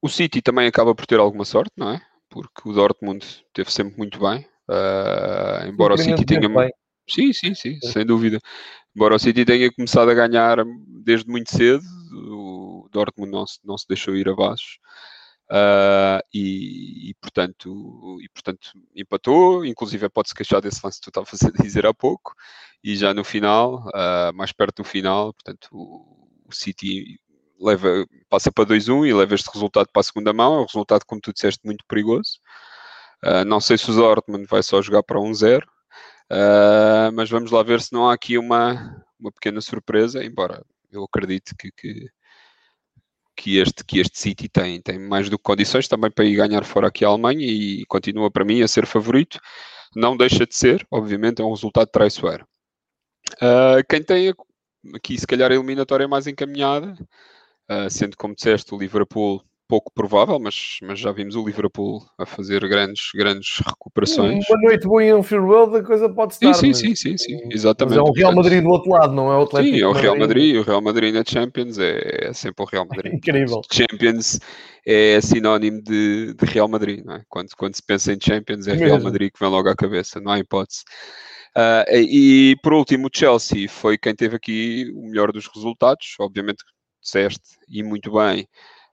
O 0.02 0.08
City 0.08 0.42
também 0.42 0.66
acaba 0.66 0.94
por 0.94 1.06
ter 1.06 1.18
alguma 1.18 1.44
sorte, 1.44 1.72
não 1.76 1.90
é? 1.90 2.00
Porque 2.28 2.68
o 2.68 2.72
Dortmund 2.72 3.24
teve 3.52 3.72
sempre 3.72 3.96
muito 3.96 4.18
bem. 4.18 4.46
Uh, 4.68 5.68
embora 5.68 5.94
o 5.94 5.98
City 5.98 6.24
tenha. 6.24 6.48
Bem. 6.48 6.72
Sim, 7.08 7.32
sim, 7.32 7.54
sim, 7.54 7.78
sem 7.80 8.04
dúvida. 8.04 8.40
Embora 8.94 9.14
o 9.14 9.18
City 9.18 9.44
tenha 9.44 9.72
começado 9.72 10.10
a 10.10 10.14
ganhar 10.14 10.58
desde 11.04 11.30
muito 11.30 11.50
cedo, 11.50 11.84
o 12.12 12.88
Dortmund 12.90 13.30
não 13.30 13.46
se, 13.46 13.58
não 13.64 13.78
se 13.78 13.86
deixou 13.88 14.16
ir 14.16 14.28
abaixo. 14.28 14.78
Uh, 15.48 16.18
e, 16.34 17.10
e, 17.10 17.14
portanto, 17.20 18.18
e 18.20 18.28
portanto 18.30 18.72
empatou, 18.96 19.64
inclusive 19.64 20.08
pode-se 20.08 20.34
queixar 20.34 20.60
desse 20.60 20.80
lance 20.82 20.98
que 20.98 21.04
tu 21.04 21.10
estavas 21.10 21.40
a 21.40 21.62
dizer 21.62 21.86
há 21.86 21.94
pouco, 21.94 22.34
e 22.82 22.96
já 22.96 23.14
no 23.14 23.22
final, 23.22 23.86
uh, 23.88 24.34
mais 24.34 24.52
perto 24.52 24.82
do 24.82 24.84
final, 24.84 25.32
portanto 25.32 25.68
o, 25.70 26.28
o 26.46 26.52
City 26.52 27.20
leva, 27.60 28.06
passa 28.28 28.52
para 28.52 28.66
2-1 28.66 29.06
e 29.06 29.14
leva 29.14 29.34
este 29.34 29.50
resultado 29.52 29.88
para 29.92 30.00
a 30.00 30.04
segunda 30.04 30.32
mão, 30.32 30.54
é 30.56 30.60
um 30.60 30.66
resultado, 30.66 31.04
como 31.06 31.20
tu 31.20 31.32
disseste, 31.32 31.60
muito 31.64 31.84
perigoso. 31.86 32.38
Uh, 33.24 33.44
não 33.44 33.60
sei 33.60 33.78
se 33.78 33.90
o 33.90 33.94
Dortmund 33.94 34.46
vai 34.46 34.62
só 34.62 34.82
jogar 34.82 35.02
para 35.02 35.18
1-0, 35.18 35.62
mas 37.14 37.30
vamos 37.30 37.50
lá 37.50 37.62
ver 37.62 37.80
se 37.80 37.92
não 37.92 38.08
há 38.08 38.14
aqui 38.14 38.36
uma, 38.38 39.04
uma 39.18 39.32
pequena 39.32 39.60
surpresa, 39.60 40.24
embora 40.24 40.64
eu 40.92 41.04
acredito 41.04 41.54
que, 41.58 41.70
que 41.72 42.10
que 43.36 43.58
este, 43.58 43.84
que 43.84 44.00
este 44.00 44.18
City 44.18 44.48
tem, 44.48 44.80
tem 44.80 44.98
mais 44.98 45.28
do 45.28 45.36
que 45.38 45.44
condições 45.44 45.86
também 45.86 46.10
para 46.10 46.24
ir 46.24 46.36
ganhar 46.36 46.64
fora 46.64 46.88
aqui 46.88 47.04
a 47.04 47.08
Alemanha 47.08 47.46
e 47.46 47.84
continua 47.86 48.30
para 48.30 48.44
mim 48.44 48.62
a 48.62 48.68
ser 48.68 48.86
favorito. 48.86 49.38
Não 49.94 50.16
deixa 50.16 50.46
de 50.46 50.54
ser, 50.56 50.86
obviamente, 50.90 51.42
é 51.42 51.44
um 51.44 51.52
resultado 51.52 51.88
traiçoeiro. 51.88 52.46
Uh, 53.34 53.84
quem 53.88 54.02
tem 54.02 54.32
aqui, 54.94 55.18
se 55.18 55.26
calhar, 55.26 55.50
a 55.50 55.54
eliminatória 55.54 56.08
mais 56.08 56.26
encaminhada, 56.26 56.96
uh, 57.70 57.90
sendo 57.90 58.16
como 58.16 58.34
disseste, 58.34 58.74
o 58.74 58.78
Liverpool 58.78 59.42
pouco 59.68 59.92
provável, 59.92 60.38
mas, 60.38 60.78
mas 60.82 60.98
já 60.98 61.10
vimos 61.12 61.34
o 61.34 61.44
Liverpool 61.44 62.00
a 62.18 62.24
fazer 62.24 62.66
grandes, 62.68 63.10
grandes 63.14 63.58
recuperações. 63.58 64.44
Uma 64.48 64.60
noite 64.62 64.86
boa 64.86 65.02
em 65.02 65.10
Anfield 65.10 65.46
Road, 65.46 65.76
a 65.76 65.82
coisa 65.82 66.08
pode 66.08 66.34
estar. 66.34 66.54
Sim, 66.54 66.72
sim, 66.72 66.88
mas... 66.88 67.00
sim, 67.00 67.16
sim, 67.16 67.18
sim, 67.18 67.48
exatamente. 67.50 67.98
Mas 67.98 68.06
é 68.06 68.10
o 68.10 68.12
Real 68.12 68.34
Madrid 68.34 68.62
do 68.62 68.68
outro 68.70 68.90
lado, 68.90 69.12
não 69.12 69.32
é 69.32 69.36
o 69.36 69.42
Atlético 69.42 69.76
Sim, 69.76 69.82
é 69.82 69.86
o 69.86 69.92
Real 69.92 70.18
Madrid, 70.18 70.56
o 70.56 70.62
Real 70.62 70.82
Madrid 70.82 71.14
na 71.14 71.24
Champions 71.26 71.78
é, 71.78 72.28
é 72.28 72.32
sempre 72.32 72.64
o 72.64 72.68
Real 72.68 72.86
Madrid. 72.88 73.14
Incrível. 73.14 73.60
Champions 73.70 74.38
é 74.86 75.20
sinónimo 75.20 75.82
de, 75.82 76.34
de 76.34 76.46
Real 76.46 76.68
Madrid, 76.68 77.04
não 77.04 77.14
é? 77.14 77.22
Quando, 77.28 77.48
quando 77.56 77.74
se 77.74 77.82
pensa 77.84 78.12
em 78.12 78.18
Champions 78.20 78.68
é 78.68 78.72
Mesmo. 78.72 78.86
Real 78.86 79.00
Madrid 79.00 79.30
que 79.32 79.40
vem 79.40 79.50
logo 79.50 79.68
à 79.68 79.74
cabeça, 79.74 80.20
não 80.20 80.32
há 80.32 80.38
hipótese. 80.38 80.82
Uh, 81.56 81.90
e 81.90 82.56
por 82.62 82.74
último, 82.74 83.06
o 83.06 83.10
Chelsea 83.12 83.66
foi 83.66 83.96
quem 83.96 84.14
teve 84.14 84.36
aqui 84.36 84.92
o 84.94 85.08
melhor 85.08 85.32
dos 85.32 85.48
resultados, 85.52 86.14
obviamente 86.20 86.62
disseste, 87.06 87.58
e 87.68 87.82
muito 87.82 88.12
bem, 88.12 88.48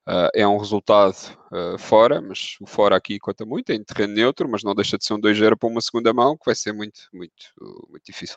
Uh, 0.05 0.27
é 0.35 0.45
um 0.45 0.57
resultado 0.57 1.15
uh, 1.49 1.77
fora, 1.77 2.21
mas 2.21 2.57
o 2.59 2.65
fora 2.65 2.97
aqui 2.97 3.17
conta 3.17 3.45
muito, 3.45 3.69
é 3.69 3.75
em 3.75 3.83
terreno 3.85 4.13
neutro, 4.13 4.49
mas 4.49 4.61
não 4.61 4.75
deixa 4.75 4.97
de 4.97 5.05
ser 5.05 5.13
um 5.13 5.21
2-0 5.21 5.55
para 5.57 5.69
uma 5.69 5.79
segunda 5.79 6.13
mão, 6.13 6.37
que 6.37 6.45
vai 6.45 6.55
ser 6.55 6.73
muito, 6.73 6.99
muito, 7.13 7.45
muito 7.89 8.03
difícil 8.05 8.35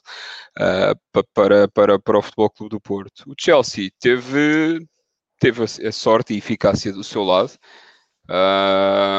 uh, 0.61 1.25
para, 1.35 1.67
para, 1.67 1.99
para 1.99 2.19
o 2.19 2.23
Futebol 2.23 2.51
Clube 2.51 2.71
do 2.71 2.81
Porto. 2.81 3.25
O 3.27 3.35
Chelsea 3.37 3.91
teve, 3.99 4.87
teve 5.41 5.65
a 5.65 5.93
sorte 5.93 6.35
e 6.35 6.39
eficácia 6.39 6.93
do 6.93 7.03
seu 7.03 7.25
lado. 7.25 7.59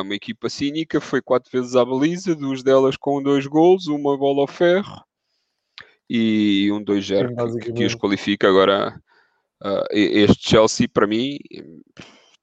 uma 0.06 0.16
equipa 0.16 0.50
cínica, 0.50 1.02
foi 1.02 1.22
quatro 1.22 1.52
vezes 1.52 1.76
à 1.76 1.84
baliza, 1.84 2.34
duas 2.34 2.64
delas 2.64 2.96
com 2.96 3.22
dois 3.22 3.46
gols, 3.46 3.88
uma 3.88 4.18
bola 4.18 4.40
ao 4.40 4.48
ferro 4.48 5.06
e 6.10 6.72
um 6.72 6.82
2-0 6.82 7.60
que, 7.60 7.74
que, 7.74 7.86
os 7.86 7.94
qualifica 7.94 8.48
agora. 8.48 8.98
Este 9.92 10.50
Chelsea, 10.50 10.88
para 10.88 11.08
mim, 11.08 11.38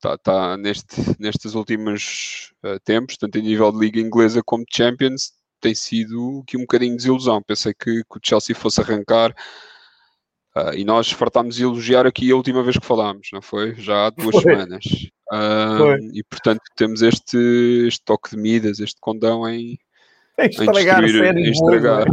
está 0.05 0.19
tá 0.19 0.57
neste, 0.57 1.01
nestes 1.19 1.55
últimos 1.55 2.53
uh, 2.65 2.79
tempos, 2.85 3.17
tanto 3.17 3.39
em 3.39 3.43
nível 3.43 3.73
de 3.73 3.79
Liga 3.79 4.01
Inglesa 4.01 4.43
como 4.45 4.65
de 4.65 4.77
Champions, 4.77 5.33
tem 5.61 5.75
sido 5.75 6.43
aqui 6.43 6.57
um 6.57 6.61
bocadinho 6.61 6.93
de 6.93 6.99
desilusão. 6.99 7.43
Pensei 7.43 7.73
que, 7.73 8.03
que 8.05 8.19
o 8.19 8.21
Chelsea 8.23 8.55
fosse 8.55 8.81
arrancar 8.81 9.31
uh, 10.57 10.75
e 10.77 10.85
nós 10.85 11.11
fartámos 11.11 11.57
de 11.57 11.63
elogiar 11.63 12.07
aqui 12.07 12.31
a 12.31 12.37
última 12.37 12.63
vez 12.63 12.77
que 12.77 12.87
falámos, 12.87 13.29
não 13.33 13.41
foi? 13.41 13.75
Já 13.77 14.07
há 14.07 14.11
duas 14.11 14.31
foi. 14.43 14.43
semanas. 14.43 14.85
Uh, 15.33 15.97
e 16.13 16.23
portanto 16.29 16.61
temos 16.77 17.01
este, 17.01 17.87
este 17.89 18.05
toque 18.05 18.31
de 18.31 18.37
Midas, 18.37 18.79
este 18.79 19.01
condão 19.01 19.49
em, 19.49 19.79
em 20.39 20.47
estragar. 20.47 21.03
Destruir, 21.03 21.37
em 21.37 21.51
estragar. 21.51 22.07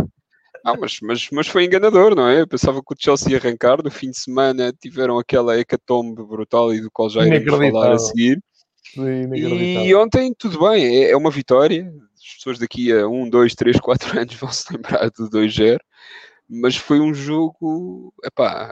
Não, 0.63 0.75
mas, 0.79 0.99
mas, 1.01 1.27
mas 1.31 1.47
foi 1.47 1.65
enganador, 1.65 2.15
não 2.15 2.27
é? 2.27 2.41
Eu 2.41 2.47
pensava 2.47 2.81
que 2.81 2.93
o 2.93 2.97
Chelsea 2.97 3.31
ia 3.31 3.37
arrancar. 3.37 3.81
No 3.83 3.89
fim 3.89 4.11
de 4.11 4.19
semana 4.19 4.73
tiveram 4.79 5.17
aquela 5.17 5.57
hecatombe 5.59 6.23
brutal 6.23 6.73
e 6.73 6.81
do 6.81 6.91
qual 6.91 7.09
já 7.09 7.25
iremos 7.25 7.49
falar 7.71 7.93
a 7.93 7.99
seguir. 7.99 8.41
Sim, 8.93 9.33
e 9.33 9.95
ontem, 9.95 10.33
tudo 10.37 10.59
bem, 10.59 10.85
é, 10.85 11.11
é, 11.11 11.17
uma 11.17 11.31
vitória. 11.31 11.91
As 12.15 12.35
pessoas 12.35 12.59
daqui 12.59 12.91
a 12.91 13.07
1, 13.07 13.29
2, 13.29 13.55
3, 13.55 13.79
4 13.79 14.19
anos 14.19 14.35
vão 14.35 14.51
se 14.51 14.71
lembrar 14.73 15.09
do 15.09 15.29
2-0. 15.29 15.79
Mas 16.49 16.75
foi 16.75 16.99
um 16.99 17.13
jogo, 17.13 18.13
epá, 18.23 18.71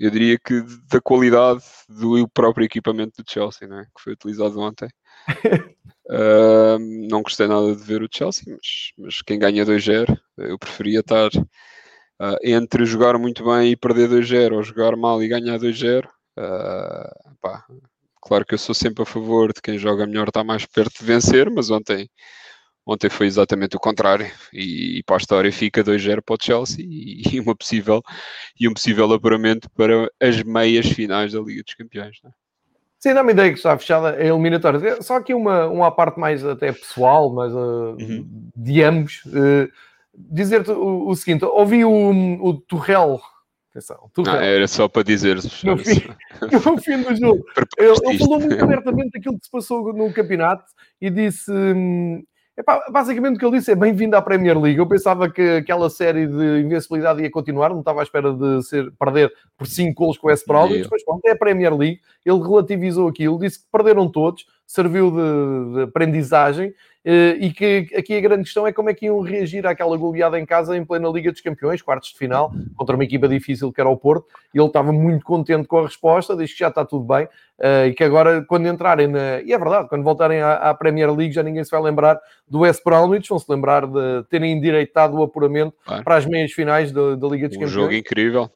eu 0.00 0.10
diria 0.10 0.38
que 0.38 0.62
da 0.90 0.98
qualidade 0.98 1.62
do 1.86 2.26
próprio 2.30 2.64
equipamento 2.64 3.22
do 3.22 3.30
Chelsea, 3.30 3.68
é? 3.68 3.84
Que 3.84 4.02
foi 4.02 4.12
utilizado 4.14 4.58
ontem. 4.58 4.88
Uh, 6.12 6.76
não 7.08 7.22
gostei 7.22 7.46
nada 7.46 7.72
de 7.72 7.84
ver 7.84 8.02
o 8.02 8.08
Chelsea, 8.12 8.42
mas, 8.48 8.92
mas 8.98 9.22
quem 9.22 9.38
ganha 9.38 9.64
2-0, 9.64 10.18
eu 10.38 10.58
preferia 10.58 10.98
estar 11.00 11.28
uh, 11.28 12.36
entre 12.42 12.84
jogar 12.84 13.16
muito 13.16 13.44
bem 13.44 13.70
e 13.70 13.76
perder 13.76 14.08
2-0 14.08 14.54
ou 14.54 14.62
jogar 14.64 14.96
mal 14.96 15.22
e 15.22 15.28
ganhar 15.28 15.56
2-0. 15.56 16.04
Uh, 16.36 17.80
claro 18.20 18.44
que 18.44 18.54
eu 18.54 18.58
sou 18.58 18.74
sempre 18.74 19.04
a 19.04 19.06
favor 19.06 19.52
de 19.52 19.62
quem 19.62 19.78
joga 19.78 20.04
melhor 20.04 20.26
estar 20.26 20.42
mais 20.42 20.66
perto 20.66 20.98
de 20.98 21.04
vencer, 21.04 21.48
mas 21.48 21.70
ontem, 21.70 22.10
ontem 22.86 23.08
foi 23.08 23.26
exatamente 23.26 23.76
o 23.76 23.80
contrário. 23.80 24.30
E, 24.52 24.98
e 24.98 25.02
para 25.02 25.16
a 25.16 25.18
história 25.18 25.52
fica 25.52 25.82
2-0 25.82 26.22
para 26.22 26.34
o 26.34 26.38
Chelsea 26.40 26.84
e, 26.84 27.22
e, 27.32 27.40
uma 27.40 27.54
possível, 27.54 28.02
e 28.58 28.68
um 28.68 28.74
possível 28.74 29.12
apuramento 29.12 29.70
para 29.70 30.10
as 30.20 30.42
meias 30.42 30.86
finais 30.86 31.32
da 31.32 31.40
Liga 31.40 31.62
dos 31.62 31.74
Campeões. 31.74 32.16
Não 32.22 32.30
é? 32.30 32.34
Sim, 32.98 33.14
dá-me 33.14 33.32
ideia 33.32 33.50
que 33.50 33.56
está 33.56 33.78
fechada 33.78 34.10
a 34.10 34.22
eliminatória. 34.22 35.00
Só 35.00 35.16
aqui 35.16 35.32
uma, 35.32 35.66
uma 35.68 35.90
parte 35.90 36.20
mais 36.20 36.44
até 36.44 36.70
pessoal, 36.70 37.32
mas 37.32 37.50
uh, 37.54 37.96
uhum. 37.98 38.50
de 38.54 38.82
ambos. 38.82 39.22
Uh, 39.24 39.70
Dizer-te 40.12 40.70
o, 40.70 41.08
o, 41.08 41.16
seguinte: 41.16 41.44
ouvi 41.44 41.84
o, 41.84 42.44
o 42.44 42.54
Turrell. 42.54 43.20
Atenção, 43.70 44.10
era 44.26 44.66
só 44.66 44.88
para 44.88 45.04
dizer. 45.04 45.36
No 45.36 45.78
fim, 45.78 46.02
no 46.66 46.78
fim 46.78 47.02
do 47.02 47.14
jogo. 47.14 47.44
ele, 47.78 47.94
ele, 48.04 48.18
falou 48.18 48.40
muito 48.40 48.62
abertamente 48.62 49.12
daquilo 49.12 49.38
que 49.38 49.44
se 49.44 49.50
passou 49.50 49.92
no 49.92 50.12
campeonato 50.12 50.64
e 51.00 51.08
disse. 51.08 51.50
Hum, 51.50 52.22
Epá, 52.60 52.84
basicamente 52.90 53.36
o 53.36 53.38
que 53.38 53.46
ele 53.46 53.56
disse 53.56 53.72
é 53.72 53.74
bem-vindo 53.74 54.14
à 54.14 54.20
Premier 54.20 54.60
League. 54.60 54.78
Eu 54.78 54.86
pensava 54.86 55.30
que 55.30 55.40
aquela 55.40 55.88
série 55.88 56.26
de 56.26 56.60
invencibilidade 56.60 57.22
ia 57.22 57.30
continuar, 57.30 57.70
não 57.70 57.78
estava 57.78 58.00
à 58.00 58.02
espera 58.02 58.34
de 58.34 58.62
ser, 58.62 58.92
perder 58.98 59.32
por 59.56 59.66
5 59.66 59.94
golos 59.94 60.18
com 60.18 60.26
o 60.26 60.30
West 60.30 60.46
Brom, 60.46 60.68
mas 60.90 61.02
pronto, 61.02 61.24
é 61.24 61.30
a 61.30 61.36
Premier 61.36 61.74
League. 61.74 62.00
Ele 62.22 62.38
relativizou 62.38 63.08
aquilo, 63.08 63.38
disse 63.38 63.60
que 63.60 63.64
perderam 63.72 64.10
todos, 64.10 64.44
serviu 64.66 65.10
de, 65.10 65.74
de 65.74 65.82
aprendizagem 65.84 66.74
e 67.04 67.50
que 67.50 67.88
aqui 67.96 68.14
a 68.14 68.20
grande 68.20 68.44
questão 68.44 68.66
é 68.66 68.72
como 68.72 68.90
é 68.90 68.94
que 68.94 69.06
iam 69.06 69.20
reagir 69.20 69.66
àquela 69.66 69.96
goleada 69.96 70.38
em 70.38 70.44
casa 70.44 70.76
em 70.76 70.84
plena 70.84 71.08
Liga 71.08 71.32
dos 71.32 71.40
Campeões, 71.40 71.80
quartos 71.80 72.10
de 72.10 72.18
final, 72.18 72.52
contra 72.76 72.94
uma 72.94 73.04
equipa 73.04 73.26
difícil 73.26 73.72
que 73.72 73.80
era 73.80 73.88
o 73.88 73.96
Porto. 73.96 74.26
E 74.54 74.58
ele 74.58 74.66
estava 74.66 74.92
muito 74.92 75.24
contente 75.24 75.66
com 75.66 75.78
a 75.78 75.82
resposta, 75.82 76.36
diz 76.36 76.52
que 76.52 76.58
já 76.58 76.68
está 76.68 76.84
tudo 76.84 77.04
bem 77.04 77.26
eh, 77.58 77.86
e 77.86 77.94
que 77.94 78.04
agora, 78.04 78.44
quando 78.44 78.68
entrarem 78.68 79.06
na. 79.06 79.40
E 79.40 79.52
é 79.52 79.58
verdade, 79.58 79.88
quando 79.88 80.04
voltarem 80.04 80.42
à, 80.42 80.74
Premier 80.74 81.10
League, 81.10 81.32
já 81.32 81.42
ninguém 81.42 81.64
se 81.64 81.70
vai 81.70 81.80
lembrar 81.80 82.20
do 82.46 82.60
West 82.60 82.84
Bromwich, 82.84 83.30
vão 83.30 83.38
se 83.38 83.50
lembrar 83.50 83.86
de 83.86 84.24
terem 84.28 84.52
endireitado 84.52 85.16
o 85.16 85.22
apuramento 85.22 85.74
para 86.04 86.16
as 86.16 86.26
meias 86.26 86.52
finais 86.52 86.92
da, 86.92 87.14
da 87.16 87.28
Liga 87.28 87.48
dos 87.48 87.56
um 87.56 87.60
Campeões. 87.60 87.76
Um 87.76 87.80
jogo 87.80 87.94
incrível. 87.94 88.50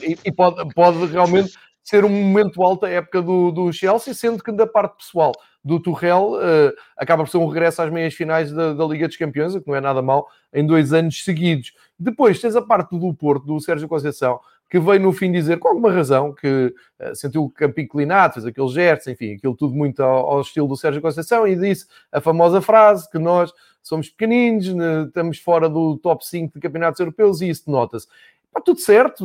E, 0.00 0.16
e 0.24 0.32
pode, 0.32 0.72
pode 0.72 1.04
realmente 1.06 1.52
ser 1.82 2.04
um 2.04 2.08
momento 2.08 2.62
alto 2.62 2.86
a 2.86 2.90
época 2.90 3.20
do, 3.20 3.50
do 3.50 3.72
Chelsea, 3.72 4.14
sendo 4.14 4.42
que 4.42 4.52
da 4.52 4.66
parte 4.66 4.98
pessoal 4.98 5.32
do 5.62 5.78
Tuchel 5.78 6.32
uh, 6.32 6.72
acaba 6.96 7.22
por 7.22 7.30
ser 7.30 7.38
um 7.38 7.46
regresso 7.46 7.82
às 7.82 7.92
meias 7.92 8.14
finais 8.14 8.50
da, 8.52 8.72
da, 8.72 8.84
Liga 8.84 9.06
dos 9.06 9.16
Campeões, 9.16 9.54
o 9.54 9.60
que 9.60 9.68
não 9.68 9.76
é 9.76 9.80
nada 9.80 10.00
mal, 10.00 10.26
em 10.52 10.66
dois 10.66 10.92
anos 10.92 11.22
seguidos. 11.22 11.72
Depois 11.98 12.40
tens 12.40 12.56
a 12.56 12.62
parte 12.62 12.98
do 12.98 13.14
Porto, 13.14 13.44
do 13.44 13.60
Sérgio 13.60 13.86
Conceição, 13.88 14.40
que 14.70 14.78
veio 14.78 15.00
no 15.00 15.12
fim 15.12 15.30
dizer, 15.30 15.58
com 15.58 15.68
alguma 15.68 15.92
razão, 15.92 16.32
que 16.32 16.74
uh, 17.00 17.14
sentiu 17.14 17.44
o 17.44 17.50
campo 17.50 17.80
inclinado, 17.80 18.34
fez 18.34 18.46
aqueles 18.46 18.72
gestos, 18.72 19.08
enfim, 19.08 19.34
aquilo 19.34 19.54
tudo 19.54 19.74
muito 19.74 20.02
ao, 20.02 20.26
ao, 20.30 20.40
estilo 20.40 20.68
do 20.68 20.76
Sérgio 20.76 21.02
Conceição, 21.02 21.46
e 21.46 21.56
disse 21.56 21.86
a 22.10 22.20
famosa 22.20 22.60
frase 22.60 23.10
que 23.10 23.18
nós 23.18 23.52
somos 23.82 24.08
pequeninos, 24.08 24.72
né, 24.72 25.04
estamos 25.06 25.38
fora 25.38 25.68
do 25.68 25.96
top 25.98 26.26
5 26.26 26.54
de 26.54 26.60
campeonatos 26.60 27.00
europeus, 27.00 27.40
e 27.40 27.50
isso 27.50 27.70
nota-se. 27.70 28.06
Está 28.50 28.60
tudo 28.60 28.80
certo. 28.80 29.24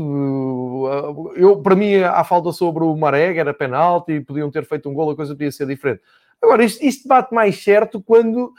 Eu, 1.36 1.60
para 1.60 1.76
mim, 1.76 1.96
a 1.96 2.24
falta 2.24 2.52
sobre 2.52 2.84
o 2.84 2.96
Marega 2.96 3.42
era 3.42 3.54
penalti, 3.56 4.22
podiam 4.22 4.52
ter 4.52 4.66
feito 4.66 4.88
um 4.88 4.94
gol, 4.94 5.10
a 5.10 5.16
coisa 5.16 5.34
podia 5.34 5.52
ser 5.52 5.66
diferente. 5.66 6.02
Agora, 6.42 6.64
isto, 6.64 6.84
isto 6.84 7.08
bate 7.08 7.34
mais 7.34 7.64
certo 7.64 8.02
quando 8.02 8.54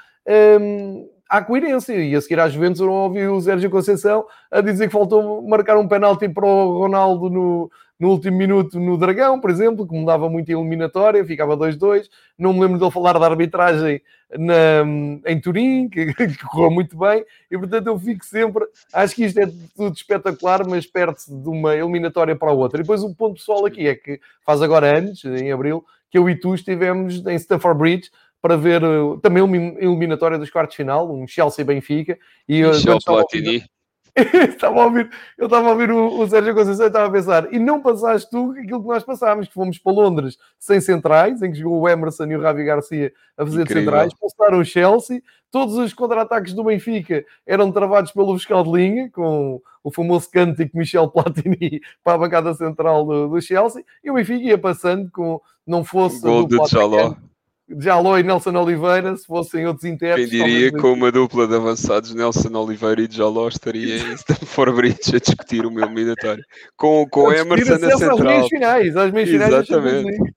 um, 0.61 1.09
há 1.29 1.43
coerência. 1.43 1.95
E 1.95 2.15
a 2.15 2.21
seguir 2.21 2.41
às 2.41 2.53
Juventus 2.53 2.81
eu 2.81 2.87
não 2.87 2.95
ouvi 2.95 3.27
o 3.27 3.41
Sérgio 3.41 3.71
Conceição 3.71 4.25
a 4.51 4.61
dizer 4.61 4.87
que 4.87 4.93
faltou 4.93 5.43
marcar 5.43 5.77
um 5.77 5.89
penalti 5.89 6.29
para 6.29 6.47
o 6.47 6.79
Ronaldo 6.79 7.31
no, 7.31 7.71
no 7.99 8.11
último 8.11 8.37
minuto 8.37 8.79
no 8.79 8.97
Dragão, 8.97 9.41
por 9.41 9.51
exemplo, 9.51 9.87
que 9.87 9.95
mudava 9.95 10.29
muito 10.29 10.51
a 10.51 10.55
eliminatória, 10.55 11.25
ficava 11.25 11.57
2-2. 11.57 12.09
Não 12.39 12.53
me 12.53 12.61
lembro 12.61 12.79
dele 12.79 12.91
falar 12.91 13.19
da 13.19 13.27
arbitragem 13.27 14.01
na, 14.39 14.85
em 15.25 15.41
Turim, 15.41 15.89
que, 15.89 16.13
que, 16.15 16.39
correu 16.47 16.71
muito 16.71 16.97
bem, 16.97 17.25
e 17.51 17.57
portanto 17.57 17.87
eu 17.87 17.99
fico 17.99 18.25
sempre. 18.25 18.65
Acho 18.93 19.15
que 19.15 19.25
isto 19.25 19.39
é 19.39 19.47
tudo 19.75 19.95
espetacular, 19.95 20.67
mas 20.67 20.87
perde-se 20.87 21.35
de 21.35 21.49
uma 21.49 21.75
eliminatória 21.75 22.37
para 22.37 22.51
a 22.51 22.55
outra. 22.55 22.81
E 22.81 22.83
depois 22.83 23.03
o 23.03 23.15
ponto 23.15 23.35
pessoal 23.35 23.65
aqui 23.65 23.87
é 23.87 23.95
que 23.95 24.21
faz 24.45 24.61
agora 24.61 24.99
anos, 24.99 25.25
em 25.25 25.51
abril, 25.51 25.85
que 26.11 26.19
eu 26.19 26.29
e 26.29 26.35
tu 26.39 26.55
estivemos 26.55 27.25
em 27.27 27.37
Stamford 27.37 27.79
Bridge 27.79 28.11
para 28.41 28.57
ver 28.57 28.85
uh, 28.85 29.19
também 29.19 29.43
uma 29.43 29.57
eliminatória 29.57 30.39
dos 30.39 30.51
quartos 30.51 30.75
de 30.75 30.77
final, 30.77 31.13
um 31.13 31.27
Chelsea-Benfica. 31.27 32.19
E, 32.49 32.63
Michel 32.63 32.99
Platini 33.05 33.65
estava 34.49 34.81
a 34.81 34.85
ouvir, 34.87 35.11
eu 35.37 35.45
estava 35.45 35.69
a 35.69 35.73
ouvir 35.73 35.91
o, 35.91 36.21
o 36.21 36.29
Sérgio 36.29 36.55
Conceição 36.55 36.87
e 36.87 36.89
estava 36.89 37.07
a 37.07 37.11
pensar, 37.11 37.53
e 37.53 37.59
não 37.59 37.83
passaste 37.83 38.31
tu 38.31 38.53
aquilo 38.53 38.81
que 38.81 38.89
nós 38.89 39.05
passámos, 39.05 39.47
que 39.47 39.53
fomos 39.53 39.79
para 39.79 39.93
Londres 39.93 40.39
sem 40.59 40.81
centrais, 40.81 41.43
em 41.43 41.53
que 41.53 41.59
jogou 41.59 41.83
o 41.83 41.89
Emerson 41.89 42.25
e 42.25 42.37
o 42.37 42.41
Ravi 42.41 42.65
Garcia 42.65 43.13
a 43.37 43.45
fazer 43.45 43.63
Incrível. 43.63 43.83
centrais, 43.85 44.15
passaram 44.15 44.59
o 44.59 44.65
Chelsea, 44.65 45.23
todos 45.51 45.77
os 45.77 45.93
contra-ataques 45.93 46.55
do 46.55 46.65
Benfica 46.65 47.25
eram 47.47 47.71
travados 47.71 48.11
pelo 48.11 48.37
fiscal 48.39 48.65
de 48.65 48.71
linha, 48.73 49.11
com 49.11 49.61
o 49.85 49.91
famoso 49.93 50.31
cântico 50.31 50.79
Michel 50.79 51.09
Platini 51.09 51.81
para 52.03 52.15
a 52.15 52.19
bancada 52.19 52.55
central 52.55 53.05
do, 53.05 53.29
do 53.29 53.41
Chelsea, 53.43 53.85
e 54.03 54.11
o 54.11 54.15
Benfica 54.15 54.43
ia 54.43 54.59
passando 54.59 55.11
com, 55.11 55.41
não 55.67 55.85
fosse... 55.85 56.23
Gol 56.23 56.49
de 56.49 56.57
Jaló. 56.69 57.15
Jaló 57.79 58.17
e 58.19 58.23
Nelson 58.23 58.57
Oliveira, 58.57 59.17
se 59.17 59.27
fossem 59.27 59.67
outros 59.67 59.85
intérpretes. 59.85 60.31
Quem 60.31 60.45
diria 60.45 60.71
que 60.71 60.79
com 60.79 60.93
uma 60.93 61.11
dupla 61.11 61.49
de 61.49 61.57
avançados, 61.57 62.15
Nelson 62.15 62.57
Oliveira 62.57 63.03
e 63.03 63.09
Jaló 63.11 63.49
estaria 63.49 63.99
em 63.99 64.13
Stanford 64.15 64.77
Bridge 64.77 65.17
a 65.17 65.19
discutir 65.19 65.67
o 65.67 65.71
meu 65.71 65.85
eliminatório. 65.85 66.45
Com, 66.77 67.07
com 67.11 67.33
Emerson 67.33 67.79
na 67.79 67.97
central. 67.97 68.41
Às 68.41 68.49
finais, 68.49 68.97
às 68.97 69.11
meias 69.11 69.29
finais 69.29 69.53
Exatamente. 69.53 70.35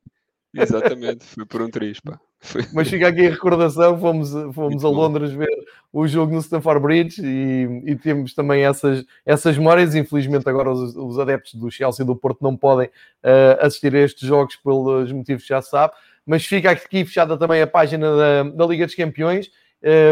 Exatamente, 0.51 1.25
foi 1.25 1.45
por 1.45 1.61
um 1.61 1.69
triz, 1.69 1.99
pá. 1.99 2.19
Foi... 2.39 2.65
Mas 2.73 2.89
fica 2.89 3.07
aqui 3.07 3.27
a 3.27 3.29
recordação, 3.29 3.99
fomos, 3.99 4.31
fomos 4.53 4.83
a 4.83 4.89
Londres 4.89 5.31
ver 5.31 5.49
o 5.91 6.07
jogo 6.07 6.33
no 6.33 6.39
Stanford 6.39 6.81
Bridge 6.81 7.21
e, 7.23 7.83
e 7.85 7.95
temos 7.95 8.33
também 8.33 8.63
essas, 8.63 9.05
essas 9.25 9.57
memórias. 9.57 9.93
Infelizmente 9.93 10.49
agora 10.49 10.71
os, 10.71 10.95
os 10.95 11.19
adeptos 11.19 11.53
do 11.55 11.69
Chelsea 11.69 12.03
e 12.03 12.07
do 12.07 12.15
Porto 12.15 12.41
não 12.41 12.55
podem 12.55 12.87
uh, 12.87 13.59
assistir 13.59 13.93
a 13.93 13.99
estes 13.99 14.27
jogos 14.27 14.55
pelos 14.55 15.11
motivos 15.11 15.43
que 15.43 15.49
já 15.49 15.61
se 15.61 15.69
sabe 15.69 15.93
mas 16.25 16.45
fica 16.45 16.71
aqui 16.71 17.05
fechada 17.05 17.37
também 17.37 17.61
a 17.61 17.67
página 17.67 18.15
da, 18.15 18.43
da 18.43 18.65
Liga 18.65 18.85
dos 18.85 18.95
Campeões 18.95 19.49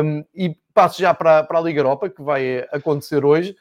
um, 0.04 0.24
e 0.34 0.56
passo 0.74 1.02
já 1.02 1.14
para, 1.14 1.44
para 1.44 1.60
a 1.60 1.62
Liga 1.62 1.80
Europa, 1.80 2.10
que 2.10 2.22
vai 2.22 2.66
acontecer 2.72 3.26
hoje. 3.26 3.56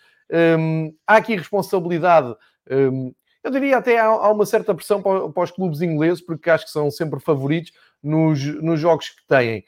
Um, 0.59 0.95
há 1.07 1.17
aqui 1.17 1.37
responsabilidade, 1.37 2.35
um, 2.71 3.13
eu 3.43 3.51
diria 3.51 3.79
até 3.79 3.99
há, 3.99 4.07
há, 4.07 4.31
uma 4.33 4.45
certa 4.45 4.75
pressão 4.75 5.01
para, 5.01 5.29
para, 5.29 5.45
os 5.45 5.53
clubes 5.53 5.81
ingleses, 5.81 6.21
porque 6.21 6.51
acho 6.51 6.65
que 6.65 6.71
são 6.73 6.91
sempre 6.91 7.21
favoritos 7.21 7.73
nos, 8.03 8.45
nos 8.61 8.81
jogos 8.81 9.11
que 9.11 9.25
têm. 9.29 9.65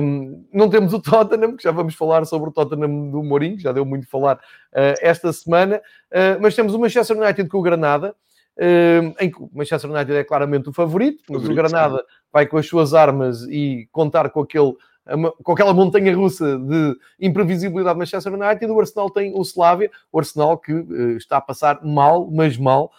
Um, 0.00 0.46
não 0.52 0.70
temos 0.70 0.94
o 0.94 1.00
Tottenham, 1.00 1.56
que 1.56 1.64
já 1.64 1.72
vamos 1.72 1.94
falar 1.94 2.24
sobre 2.24 2.48
o 2.48 2.52
Tottenham 2.52 3.10
do 3.10 3.22
Mourinho, 3.22 3.58
já 3.58 3.72
deu 3.72 3.84
muito 3.84 4.04
a 4.04 4.08
falar 4.08 4.36
uh, 4.36 4.94
esta 5.02 5.32
semana, 5.32 5.78
uh, 6.12 6.40
mas 6.40 6.54
temos 6.54 6.72
o 6.74 6.78
Manchester 6.78 7.18
United 7.18 7.48
com 7.48 7.58
o 7.58 7.62
Granada, 7.62 8.14
em 9.20 9.30
que 9.30 9.40
o 9.40 9.48
Manchester 9.52 9.90
United 9.90 10.16
é 10.16 10.24
claramente 10.24 10.68
o 10.68 10.72
favorito, 10.72 11.22
mas 11.28 11.42
favorito, 11.42 11.52
o 11.52 11.54
Granada 11.54 11.98
sim 11.98 12.18
vai 12.32 12.46
com 12.46 12.56
as 12.56 12.66
suas 12.66 12.94
armas 12.94 13.42
e 13.44 13.88
contar 13.90 14.30
com, 14.30 14.40
aquele, 14.40 14.74
com 15.42 15.52
aquela 15.52 15.72
montanha 15.72 16.14
russa 16.14 16.58
de 16.58 16.96
imprevisibilidade 17.20 17.94
do 17.94 17.98
Manchester 17.98 18.34
United, 18.34 18.70
o 18.70 18.80
Arsenal 18.80 19.10
tem 19.10 19.32
o 19.34 19.42
Slavia, 19.42 19.90
o 20.12 20.18
Arsenal 20.18 20.58
que 20.58 20.72
uh, 20.72 21.16
está 21.16 21.38
a 21.38 21.40
passar 21.40 21.82
mal, 21.84 22.30
mas 22.30 22.56
mal, 22.56 22.92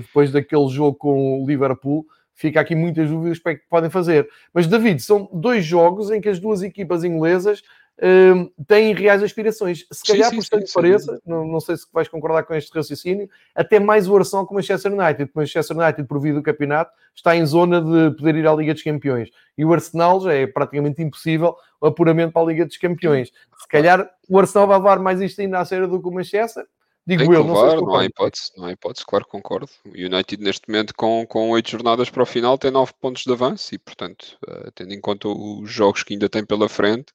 depois 0.00 0.32
daquele 0.32 0.68
jogo 0.68 0.96
com 0.96 1.42
o 1.42 1.46
Liverpool. 1.46 2.06
Fica 2.34 2.60
aqui 2.60 2.74
muitas 2.74 3.08
dúvidas 3.08 3.38
para 3.38 3.54
que 3.54 3.62
podem 3.68 3.90
fazer. 3.90 4.28
Mas, 4.52 4.66
David, 4.66 5.00
são 5.00 5.28
dois 5.32 5.64
jogos 5.64 6.10
em 6.10 6.20
que 6.20 6.28
as 6.28 6.40
duas 6.40 6.62
equipas 6.62 7.04
inglesas 7.04 7.62
uh, 8.02 8.64
têm 8.66 8.94
reais 8.94 9.22
aspirações. 9.22 9.86
Se 9.90 10.04
calhar, 10.04 10.30
sim, 10.30 10.36
por 10.36 10.42
estranho 10.42 10.66
que 10.66 10.72
pareça, 10.72 11.20
não, 11.24 11.46
não, 11.46 11.60
sei 11.60 11.76
se 11.76 11.86
vais 11.92 12.08
concordar 12.08 12.42
com 12.42 12.54
este 12.54 12.74
raciocínio, 12.74 13.28
até 13.54 13.78
mais 13.78 14.08
o 14.08 14.16
Arsenal 14.16 14.46
que 14.46 14.52
o 14.52 14.56
Manchester 14.56 14.92
United. 14.92 15.30
O 15.34 15.38
Manchester 15.38 15.76
United, 15.76 16.08
por 16.08 16.20
via 16.20 16.34
do 16.34 16.42
campeonato, 16.42 16.90
está 17.14 17.36
em 17.36 17.46
zona 17.46 17.80
de 17.80 18.16
poder 18.16 18.34
ir 18.34 18.46
à 18.46 18.54
Liga 18.54 18.74
dos 18.74 18.82
Campeões. 18.82 19.30
E 19.56 19.64
o 19.64 19.72
Arsenal 19.72 20.20
já 20.20 20.34
é 20.34 20.46
praticamente 20.46 21.02
impossível 21.02 21.54
o 21.80 21.86
apuramento 21.86 22.32
para 22.32 22.42
a 22.42 22.46
Liga 22.46 22.66
dos 22.66 22.76
Campeões. 22.76 23.28
Se 23.28 23.68
calhar 23.68 24.10
o 24.28 24.38
Arsenal 24.38 24.66
vai 24.66 24.78
levar 24.78 24.98
mais 24.98 25.20
isto 25.20 25.40
ainda 25.40 25.60
à 25.60 25.64
série 25.64 25.86
do 25.86 26.00
que 26.00 26.08
o 26.08 26.12
Manchester, 26.12 26.66
Digo 27.04 27.24
Tem 27.24 27.32
eu, 27.32 27.42
não, 27.42 27.60
levar, 27.60 27.76
não 27.80 27.96
há 27.96 28.04
hipótese, 28.04 28.52
não 28.56 28.66
há 28.66 28.72
hipótese, 28.72 29.04
claro, 29.04 29.26
concordo. 29.26 29.68
O 29.84 29.88
United 29.88 30.40
neste 30.40 30.68
momento 30.68 30.94
com, 30.94 31.26
com 31.26 31.50
8 31.50 31.68
jornadas 31.68 32.08
para 32.08 32.22
o 32.22 32.26
final 32.26 32.56
tem 32.56 32.70
9 32.70 32.92
pontos 33.00 33.24
de 33.24 33.32
avanço 33.32 33.74
e 33.74 33.78
portanto, 33.78 34.38
uh, 34.48 34.70
tendo 34.72 34.94
em 34.94 35.00
conta 35.00 35.26
os 35.26 35.68
jogos 35.68 36.04
que 36.04 36.14
ainda 36.14 36.28
tem 36.28 36.46
pela 36.46 36.68
frente, 36.68 37.12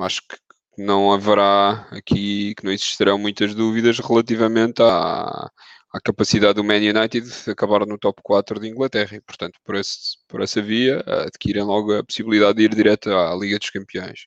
acho 0.00 0.22
que 0.28 0.36
não 0.76 1.12
haverá 1.12 1.88
aqui, 1.90 2.54
que 2.54 2.64
não 2.64 2.72
existirão 2.72 3.18
muitas 3.18 3.54
dúvidas 3.54 3.98
relativamente 3.98 4.80
à, 4.82 5.50
à 5.92 6.00
capacidade 6.00 6.54
do 6.54 6.64
Man 6.64 6.76
United 6.76 7.20
de 7.20 7.50
acabar 7.50 7.84
no 7.86 7.98
top 7.98 8.20
4 8.22 8.60
de 8.60 8.68
Inglaterra 8.68 9.16
e, 9.16 9.20
portanto, 9.20 9.58
por, 9.64 9.74
esse, 9.74 10.18
por 10.28 10.40
essa 10.42 10.62
via, 10.62 11.02
adquirem 11.26 11.62
logo 11.64 11.94
a 11.94 12.04
possibilidade 12.04 12.58
de 12.58 12.64
ir 12.64 12.74
direto 12.74 13.10
à 13.10 13.34
Liga 13.34 13.58
dos 13.58 13.70
Campeões. 13.70 14.26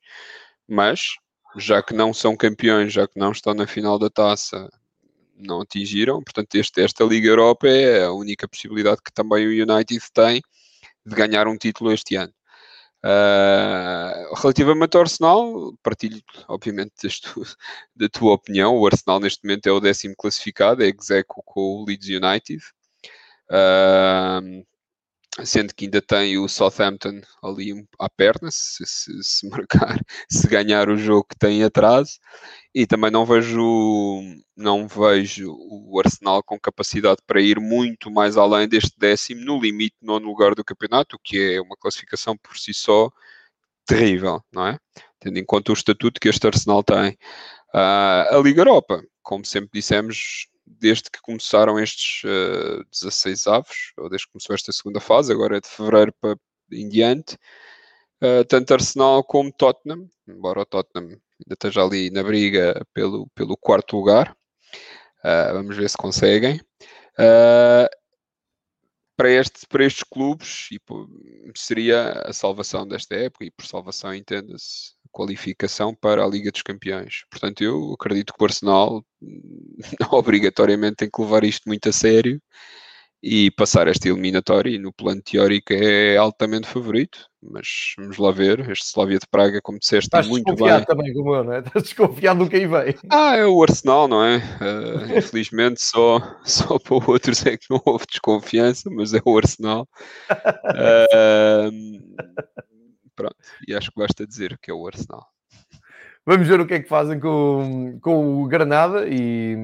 Mas, 0.68 1.02
já 1.58 1.82
que 1.82 1.94
não 1.94 2.14
são 2.14 2.36
campeões, 2.36 2.94
já 2.94 3.08
que 3.08 3.20
não 3.20 3.32
estão 3.32 3.54
na 3.54 3.68
final 3.68 4.00
da 4.00 4.10
taça, 4.10 4.70
não 5.36 5.62
atingiram, 5.62 6.22
portanto, 6.24 6.56
este, 6.56 6.82
esta 6.82 7.04
Liga 7.04 7.28
Europa 7.28 7.68
é 7.68 8.06
a 8.06 8.12
única 8.12 8.48
possibilidade 8.48 9.02
que 9.04 9.12
também 9.14 9.48
o 9.48 9.74
United 9.74 10.02
tem 10.14 10.42
de 11.06 11.16
ganhar 11.16 11.48
um 11.48 11.58
título 11.58 11.92
este 11.92 12.16
ano. 12.16 12.34
Uh, 13.04 14.36
relativamente 14.36 14.96
ao 14.96 15.02
Arsenal, 15.02 15.74
partilho 15.82 16.22
obviamente 16.48 16.94
da 17.96 18.08
tua 18.08 18.34
opinião. 18.34 18.78
O 18.78 18.86
Arsenal 18.86 19.20
neste 19.20 19.44
momento 19.44 19.68
é 19.68 19.72
o 19.72 19.80
décimo 19.80 20.16
classificado, 20.16 20.84
é 20.84 20.88
execo 20.88 21.42
com 21.44 21.82
o 21.82 21.86
Leeds 21.86 22.08
United. 22.10 22.64
Uh, 23.50 24.66
sendo 25.44 25.74
que 25.74 25.86
ainda 25.86 26.02
tem 26.02 26.38
o 26.38 26.48
Southampton 26.48 27.22
ali 27.42 27.88
à 28.00 28.10
perna, 28.10 28.50
se, 28.52 28.86
se, 28.86 29.12
se, 29.24 29.48
marcar, 29.50 30.00
se 30.30 30.48
ganhar 30.48 30.90
o 30.90 30.98
jogo 30.98 31.26
que 31.30 31.38
tem 31.38 31.64
atrás, 31.64 32.20
e 32.74 32.86
também 32.86 33.12
não 33.12 33.26
vejo, 33.26 34.22
não 34.56 34.88
vejo 34.88 35.54
o 35.54 36.00
Arsenal 36.00 36.44
com 36.44 36.60
capacidade 36.60 37.22
para 37.26 37.42
ir 37.42 37.60
muito 37.60 38.12
mais 38.12 38.38
além 38.38 38.68
deste 38.68 38.98
décimo, 38.98 39.42
no 39.42 39.60
limite, 39.60 39.96
nono 40.02 40.28
lugar 40.28 40.54
do 40.56 40.64
campeonato, 40.64 41.16
o 41.16 41.20
que 41.24 41.56
é 41.56 41.62
uma 41.62 41.78
classificação 41.78 42.38
por 42.38 42.58
si 42.58 42.74
só 42.74 43.10
terrível, 43.86 44.42
não 44.52 44.68
é? 44.68 44.78
Tendo 45.20 45.38
em 45.38 45.46
conta 45.46 45.72
o 45.72 45.74
estatuto 45.74 46.20
que 46.20 46.30
este 46.30 46.48
Arsenal 46.48 46.84
tem. 46.84 47.12
Uh, 47.74 48.36
a 48.36 48.42
Liga 48.44 48.62
Europa, 48.62 49.04
como 49.22 49.46
sempre 49.46 49.70
dissemos, 49.74 50.48
desde 50.80 51.10
que 51.10 51.22
começaram 51.22 51.80
estes 51.80 52.24
uh, 52.24 52.84
16 52.92 53.48
avos, 53.48 53.94
ou 53.98 54.10
desde 54.10 54.28
que 54.28 54.34
começou 54.34 54.56
esta 54.56 54.72
segunda 54.72 55.00
fase, 55.00 55.32
agora 55.32 55.58
é 55.58 55.62
de 55.62 55.68
fevereiro 55.68 56.14
para 56.20 56.38
em 56.72 56.88
diante, 56.88 57.36
uh, 58.24 58.46
tanto 58.48 58.74
Arsenal 58.74 59.24
como 59.24 59.52
Tottenham, 59.52 60.10
embora 60.28 60.62
o 60.62 60.66
Tottenham 60.66 61.10
ainda 61.10 61.54
esteja 61.54 61.84
ali 61.84 62.10
na 62.10 62.24
briga 62.24 62.86
pelo, 62.94 63.28
pelo 63.36 63.58
quarto 63.58 63.98
lugar, 63.98 64.36
uh, 65.24 65.54
vamos 65.54 65.76
ver 65.76 65.90
se 65.90 65.98
conseguem. 65.98 66.62
Uh, 67.20 67.90
para, 69.18 69.30
este, 69.30 69.68
para 69.68 69.86
estes 69.86 70.04
clubes 70.04 70.70
e, 70.72 70.80
seria 71.56 72.12
a 72.26 72.34
salvação 72.34 72.88
desta 72.88 73.16
época, 73.16 73.46
e 73.46 73.52
por 73.52 73.66
salvação 73.66 74.16
entenda-se 74.16 74.94
qualificação 75.12 75.94
para 75.94 76.24
a 76.24 76.28
Liga 76.28 76.52
dos 76.52 76.62
Campeões. 76.62 77.26
Portanto, 77.30 77.64
eu 77.64 77.94
acredito 77.94 78.34
que 78.34 78.42
o 78.42 78.46
Arsenal 78.46 79.04
obrigatoriamente 80.12 80.98
tem 80.98 81.10
que 81.10 81.22
levar 81.22 81.44
isto 81.44 81.64
muito 81.68 81.90
a 81.90 81.92
sério 81.92 82.42
e 83.24 83.52
passar 83.52 83.88
esta 83.88 84.08
eliminatória 84.10 84.72
e 84.72 84.80
no 84.80 84.92
plano 84.92 85.22
teórico 85.22 85.72
é 85.74 86.18
altamente 86.18 86.68
favorito, 86.68 87.20
mas 87.42 87.94
vamos 87.98 88.18
lá 88.18 88.32
ver, 88.32 88.68
este 88.72 88.88
Slavia 88.88 89.20
de 89.20 89.28
Praga, 89.30 89.62
como 89.62 89.78
disseste, 89.78 90.08
Estás 90.08 90.28
muito 90.28 90.56
bem. 90.56 90.84
também 90.86 91.14
como 91.14 91.36
eu, 91.36 91.44
não 91.44 91.54
é? 91.54 91.60
Estás 91.60 91.84
desconfiado 91.84 92.44
do 92.44 92.50
que 92.50 92.56
aí 92.56 92.66
vem. 92.66 92.96
Ah, 93.10 93.36
é 93.36 93.46
o 93.46 93.62
Arsenal, 93.62 94.08
não 94.08 94.26
é? 94.26 94.38
Uh, 94.38 95.20
infelizmente 95.20 95.84
só, 95.84 96.20
só 96.44 96.80
para 96.80 96.96
outros 96.96 97.46
é 97.46 97.58
que 97.58 97.68
não 97.70 97.80
houve 97.86 98.06
desconfiança, 98.10 98.90
mas 98.90 99.14
é 99.14 99.22
o 99.24 99.38
Arsenal. 99.38 99.88
Uh, 100.66 101.70
pronto, 103.16 103.36
e 103.68 103.74
acho 103.74 103.92
que 103.92 104.00
basta 104.00 104.26
dizer 104.26 104.58
que 104.62 104.72
é 104.72 104.74
o 104.74 104.86
Arsenal. 104.88 105.26
Vamos 106.24 106.48
ver 106.48 106.60
o 106.60 106.68
que 106.68 106.76
é 106.76 106.80
que 106.80 106.88
fazem 106.88 107.20
com, 107.20 107.98
com 108.00 108.44
o 108.44 108.48
Granada 108.48 109.08
e 109.10 109.56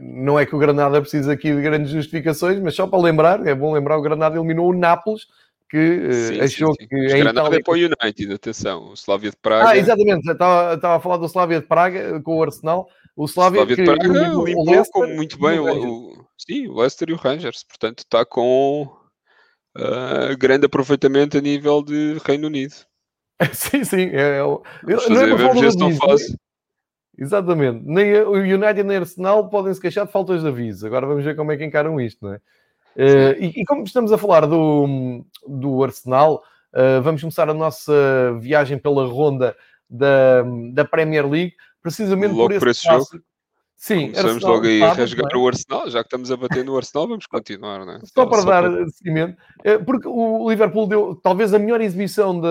não 0.00 0.38
é 0.38 0.44
que 0.44 0.54
o 0.54 0.58
Granada 0.58 1.00
precisa 1.00 1.32
aqui 1.32 1.54
de 1.54 1.62
grandes 1.62 1.92
justificações, 1.92 2.58
mas 2.58 2.74
só 2.74 2.86
para 2.86 3.00
lembrar, 3.00 3.46
é 3.46 3.54
bom 3.54 3.72
lembrar, 3.72 3.96
o 3.96 4.02
Granada 4.02 4.36
eliminou 4.36 4.70
o 4.70 4.76
Nápoles, 4.76 5.26
que 5.70 6.12
sim, 6.12 6.40
achou 6.40 6.74
sim, 6.74 6.82
sim. 6.82 6.88
que. 6.88 7.12
A 7.12 7.18
Itália... 7.18 7.58
é 7.58 7.62
para 7.62 7.72
o 7.72 7.76
United, 7.76 8.32
atenção. 8.32 8.90
O 8.90 8.94
Slavia 8.94 9.30
de 9.30 9.36
Praga. 9.36 9.70
Ah, 9.70 9.76
exatamente. 9.76 10.30
Estava, 10.30 10.74
estava 10.74 10.96
a 10.96 11.00
falar 11.00 11.16
do 11.16 11.26
Slavia 11.26 11.60
de 11.60 11.66
Praga 11.66 12.20
com 12.22 12.36
o 12.36 12.42
Arsenal. 12.42 12.88
O 13.16 13.24
Slavia, 13.26 13.62
Slavia 13.62 13.76
de 13.76 13.84
Praga 13.84 14.06
limpou 14.06 14.64
Leicester, 14.64 15.16
muito 15.16 15.38
bem 15.38 15.58
o, 15.58 16.10
o, 16.10 16.26
sim, 16.36 16.66
o 16.66 16.74
Leicester 16.80 17.10
e 17.10 17.12
o 17.12 17.16
Rangers. 17.16 17.64
Portanto, 17.64 18.00
está 18.00 18.24
com 18.24 18.88
uh, 19.76 20.36
grande 20.38 20.66
aproveitamento 20.66 21.38
a 21.38 21.40
nível 21.40 21.82
de 21.82 22.18
Reino 22.24 22.46
Unido. 22.46 22.74
sim, 23.52 23.84
sim. 23.84 24.10
É, 24.12 24.38
é, 24.38 24.42
não 24.42 25.20
é 25.20 25.60
ver 25.60 25.72
se 25.72 25.78
não 25.78 25.94
faz. 25.96 26.34
Exatamente. 27.16 27.82
Nem 27.84 28.20
o 28.22 28.32
United 28.32 28.82
nem 28.82 28.98
o 28.98 29.00
Arsenal 29.00 29.48
podem 29.48 29.72
se 29.72 29.80
queixar 29.80 30.06
de 30.06 30.12
faltas 30.12 30.42
de 30.42 30.48
aviso. 30.48 30.86
Agora 30.86 31.06
vamos 31.06 31.24
ver 31.24 31.36
como 31.36 31.52
é 31.52 31.56
que 31.56 31.64
encaram 31.64 32.00
isto, 32.00 32.24
não 32.24 32.34
é? 32.34 32.40
Uh, 32.96 33.34
e, 33.40 33.52
e, 33.56 33.64
como 33.64 33.82
estamos 33.82 34.12
a 34.12 34.18
falar 34.18 34.46
do, 34.46 35.24
do 35.46 35.82
Arsenal, 35.82 36.42
uh, 36.72 37.02
vamos 37.02 37.20
começar 37.20 37.48
a 37.48 37.54
nossa 37.54 37.92
viagem 38.40 38.78
pela 38.78 39.04
ronda 39.04 39.56
da, 39.90 40.44
da 40.72 40.84
Premier 40.84 41.28
League, 41.28 41.54
precisamente 41.82 42.32
logo 42.32 42.46
por 42.46 42.52
esse, 42.52 42.60
por 42.60 42.68
esse 42.68 42.84
jogo. 42.84 43.24
Sim, 43.84 44.12
Começamos 44.12 44.36
Arsenal, 44.36 44.54
logo 44.54 44.66
aí 44.66 44.82
a 44.82 44.92
rasgar 44.94 45.28
é? 45.30 45.36
o 45.36 45.46
Arsenal, 45.46 45.90
já 45.90 46.02
que 46.02 46.06
estamos 46.06 46.30
a 46.32 46.38
bater 46.38 46.64
no 46.64 46.74
Arsenal, 46.74 47.06
vamos 47.06 47.26
continuar, 47.26 47.84
não 47.84 47.92
é? 47.92 48.00
Só 48.02 48.24
para 48.24 48.40
só 48.40 48.48
dar 48.48 48.62
para... 48.62 48.88
seguimento, 48.88 49.36
eh, 49.62 49.76
porque 49.76 50.08
o 50.08 50.48
Liverpool 50.48 50.86
deu 50.86 51.14
talvez 51.16 51.52
a 51.52 51.58
melhor 51.58 51.82
exibição 51.82 52.40
da. 52.40 52.48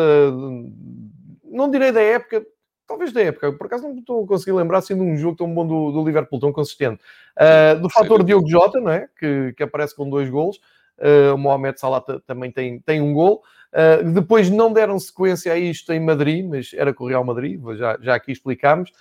Não 1.44 1.72
direi 1.72 1.92
da 1.92 2.02
época, 2.02 2.46
talvez 2.88 3.12
da 3.12 3.20
época, 3.20 3.52
por 3.52 3.66
acaso 3.66 3.82
não 3.82 3.98
estou 3.98 4.24
a 4.24 4.28
conseguir 4.28 4.52
lembrar 4.52 4.78
assim 4.78 4.94
de 4.94 5.02
um 5.02 5.18
jogo 5.18 5.36
tão 5.36 5.52
bom 5.52 5.66
do, 5.66 5.92
do 5.92 6.06
Liverpool, 6.06 6.40
tão 6.40 6.54
consistente. 6.54 7.02
Uh, 7.36 7.82
do 7.82 7.90
fator 7.90 8.24
Diogo 8.24 8.48
Jota, 8.48 8.80
não 8.80 8.92
é? 8.92 9.08
Que, 9.18 9.56
que 9.58 9.64
aparece 9.64 9.96
com 9.96 10.08
dois 10.08 10.30
golos. 10.30 10.58
Uh, 11.00 11.34
o 11.34 11.38
Mohamed 11.40 11.80
Salah 11.80 12.02
também 12.28 12.52
tem, 12.52 12.80
tem 12.80 13.02
um 13.02 13.12
gol. 13.12 13.42
Uh, 13.74 14.12
depois 14.12 14.52
não 14.52 14.72
deram 14.72 15.00
sequência 15.00 15.52
a 15.52 15.58
isto 15.58 15.92
em 15.92 16.00
Madrid, 16.00 16.46
mas 16.48 16.74
era 16.76 16.94
com 16.94 17.06
o 17.06 17.08
Real 17.08 17.24
Madrid, 17.24 17.60
já, 17.76 17.98
já 18.00 18.14
aqui 18.14 18.32
explicámos. 18.32 18.92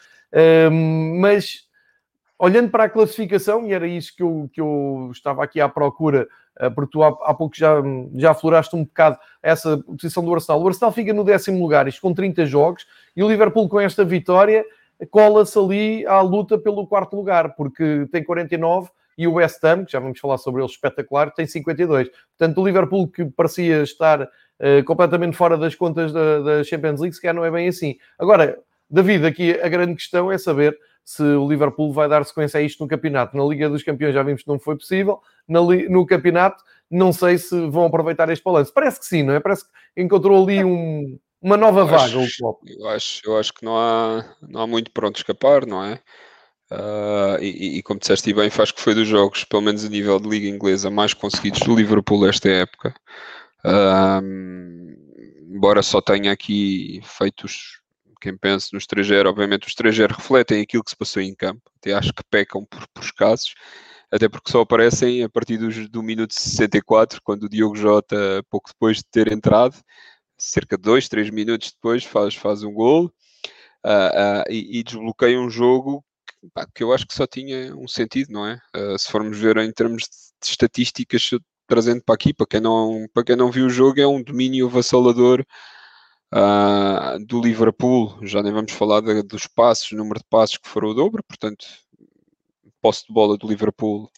Mas 1.20 1.70
olhando 2.42 2.70
para 2.70 2.84
a 2.84 2.88
classificação, 2.88 3.64
e 3.68 3.72
era 3.72 3.86
isso 3.86 4.16
que 4.16 4.22
eu, 4.22 4.50
que 4.52 4.60
eu 4.60 5.10
estava 5.12 5.44
aqui 5.44 5.60
à 5.60 5.68
procura, 5.68 6.26
porque 6.74 6.90
tu 6.90 7.02
há, 7.04 7.08
há 7.08 7.32
pouco 7.32 7.56
já, 7.56 7.76
já 8.16 8.32
afloraste 8.32 8.74
um 8.74 8.82
bocado 8.82 9.16
essa 9.40 9.78
posição 9.78 10.24
do 10.24 10.34
Arsenal. 10.34 10.60
O 10.60 10.66
Arsenal 10.66 10.90
fica 10.90 11.14
no 11.14 11.22
décimo 11.22 11.62
lugar, 11.62 11.86
isto 11.86 12.02
com 12.02 12.12
30 12.12 12.44
jogos, 12.46 12.84
e 13.16 13.22
o 13.22 13.28
Liverpool 13.28 13.68
com 13.68 13.78
esta 13.78 14.04
vitória 14.04 14.64
cola-se 15.08 15.56
ali 15.56 16.04
à 16.04 16.20
luta 16.20 16.58
pelo 16.58 16.84
quarto 16.84 17.14
lugar, 17.14 17.54
porque 17.54 18.08
tem 18.10 18.24
49 18.24 18.90
e 19.16 19.28
o 19.28 19.34
West 19.34 19.62
Ham, 19.62 19.84
que 19.84 19.92
já 19.92 20.00
vamos 20.00 20.18
falar 20.18 20.38
sobre 20.38 20.62
ele 20.62 20.68
espetacular, 20.68 21.30
tem 21.30 21.46
52. 21.46 22.08
Portanto, 22.36 22.60
o 22.60 22.66
Liverpool 22.66 23.06
que 23.06 23.24
parecia 23.24 23.84
estar 23.84 24.22
uh, 24.22 24.84
completamente 24.84 25.36
fora 25.36 25.56
das 25.56 25.76
contas 25.76 26.12
da, 26.12 26.40
da 26.40 26.64
Champions 26.64 27.00
League, 27.00 27.14
se 27.14 27.22
calhar 27.22 27.36
não 27.36 27.44
é 27.44 27.52
bem 27.52 27.68
assim. 27.68 27.96
Agora, 28.18 28.58
David, 28.90 29.24
aqui 29.26 29.52
a 29.60 29.68
grande 29.68 29.94
questão 29.94 30.32
é 30.32 30.38
saber 30.38 30.76
se 31.04 31.22
o 31.22 31.48
Liverpool 31.48 31.92
vai 31.92 32.08
dar 32.08 32.24
sequência 32.24 32.58
a 32.58 32.62
isto 32.62 32.82
no 32.82 32.88
campeonato. 32.88 33.36
Na 33.36 33.44
Liga 33.44 33.68
dos 33.68 33.82
Campeões 33.82 34.14
já 34.14 34.22
vimos 34.22 34.42
que 34.42 34.48
não 34.48 34.58
foi 34.58 34.76
possível, 34.76 35.20
no 35.48 36.06
campeonato 36.06 36.62
não 36.92 37.10
sei 37.10 37.38
se 37.38 37.68
vão 37.68 37.86
aproveitar 37.86 38.28
este 38.28 38.44
balanço. 38.44 38.72
Parece 38.72 39.00
que 39.00 39.06
sim, 39.06 39.22
não 39.22 39.32
é? 39.32 39.40
Parece 39.40 39.64
que 39.64 40.02
encontrou 40.02 40.44
ali 40.44 40.62
um, 40.62 41.18
uma 41.40 41.56
nova 41.56 41.86
vaga 41.86 42.04
acho, 42.04 42.20
o 42.20 42.28
Klopp. 42.38 42.62
Eu 42.68 42.88
acho, 42.88 43.22
eu 43.24 43.38
acho 43.38 43.54
que 43.54 43.64
não 43.64 43.76
há, 43.76 44.24
não 44.42 44.60
há 44.60 44.66
muito 44.66 44.90
para 44.90 45.08
onde 45.08 45.18
escapar, 45.18 45.66
não 45.66 45.82
é? 45.82 45.98
Uh, 46.70 47.42
e, 47.42 47.78
e, 47.78 47.82
como 47.82 48.00
disseste 48.00 48.32
bem, 48.32 48.48
faz 48.48 48.70
que 48.70 48.80
foi 48.80 48.94
dos 48.94 49.08
jogos, 49.08 49.44
pelo 49.44 49.62
menos 49.62 49.84
a 49.84 49.88
nível 49.88 50.18
de 50.20 50.28
Liga 50.28 50.48
Inglesa, 50.48 50.90
mais 50.90 51.12
conseguidos 51.12 51.60
do 51.60 51.74
Liverpool 51.74 52.26
esta 52.26 52.48
época. 52.48 52.94
Uh, 53.64 54.94
embora 55.50 55.82
só 55.82 56.00
tenha 56.00 56.32
aqui 56.32 57.00
feitos, 57.04 57.81
quem 58.22 58.36
pensa 58.36 58.68
no 58.72 58.78
estrangeiro, 58.78 59.28
obviamente 59.28 59.66
os 59.66 59.72
estrangeiros 59.72 60.16
refletem 60.16 60.62
aquilo 60.62 60.84
que 60.84 60.90
se 60.90 60.96
passou 60.96 61.20
em 61.20 61.34
campo, 61.34 61.60
até 61.76 61.92
acho 61.92 62.12
que 62.12 62.22
pecam 62.30 62.64
por, 62.64 62.86
por 62.94 63.12
casos, 63.14 63.52
até 64.12 64.28
porque 64.28 64.50
só 64.50 64.60
aparecem 64.60 65.24
a 65.24 65.28
partir 65.28 65.58
dos, 65.58 65.88
do 65.88 66.02
minuto 66.02 66.32
64, 66.32 67.20
quando 67.24 67.44
o 67.44 67.48
Diogo 67.48 67.74
Jota, 67.74 68.16
pouco 68.48 68.68
depois 68.68 68.98
de 68.98 69.04
ter 69.10 69.32
entrado, 69.32 69.76
cerca 70.38 70.76
de 70.76 70.82
dois, 70.82 71.08
três 71.08 71.30
minutos 71.30 71.72
depois, 71.72 72.04
faz, 72.04 72.36
faz 72.36 72.62
um 72.62 72.72
gol 72.72 73.06
uh, 73.84 73.88
uh, 73.88 74.44
e, 74.48 74.78
e, 74.78 74.82
desbloqueia 74.84 75.40
um 75.40 75.50
jogo 75.50 76.04
que, 76.24 76.48
pá, 76.54 76.66
que, 76.72 76.82
eu 76.84 76.92
acho 76.92 77.06
que 77.06 77.14
só 77.14 77.26
tinha 77.26 77.74
um 77.74 77.88
sentido, 77.88 78.32
não 78.32 78.46
é? 78.46 78.60
Uh, 78.76 78.98
se 78.98 79.10
formos 79.10 79.36
ver 79.38 79.56
em 79.56 79.72
termos 79.72 80.02
de, 80.02 80.08
de 80.44 80.50
estatísticas, 80.50 81.30
trazendo 81.66 82.02
para 82.04 82.14
aqui, 82.14 82.32
para 82.32 82.46
quem, 82.46 82.60
não, 82.60 83.06
para 83.12 83.24
quem 83.24 83.36
não 83.36 83.50
viu 83.50 83.66
o 83.66 83.70
jogo, 83.70 84.00
é 84.00 84.06
um 84.06 84.22
domínio 84.22 84.66
avassalador 84.66 85.44
do 87.26 87.40
Liverpool. 87.40 88.18
Já 88.22 88.42
nem 88.42 88.52
vamos 88.52 88.72
falar 88.72 89.00
de, 89.00 89.22
dos 89.22 89.46
passos, 89.46 89.92
número 89.92 90.18
de 90.18 90.26
passos 90.28 90.56
que 90.56 90.68
foram 90.68 90.90
o 90.90 90.94
dobro, 90.94 91.22
portanto, 91.22 91.66
posse 92.80 93.06
de 93.06 93.12
bola 93.12 93.36
do 93.36 93.46
Liverpool 93.46 94.10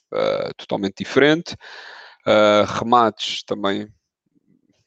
totalmente 0.56 0.98
diferente. 0.98 1.56
remates 2.78 3.42
também 3.44 3.88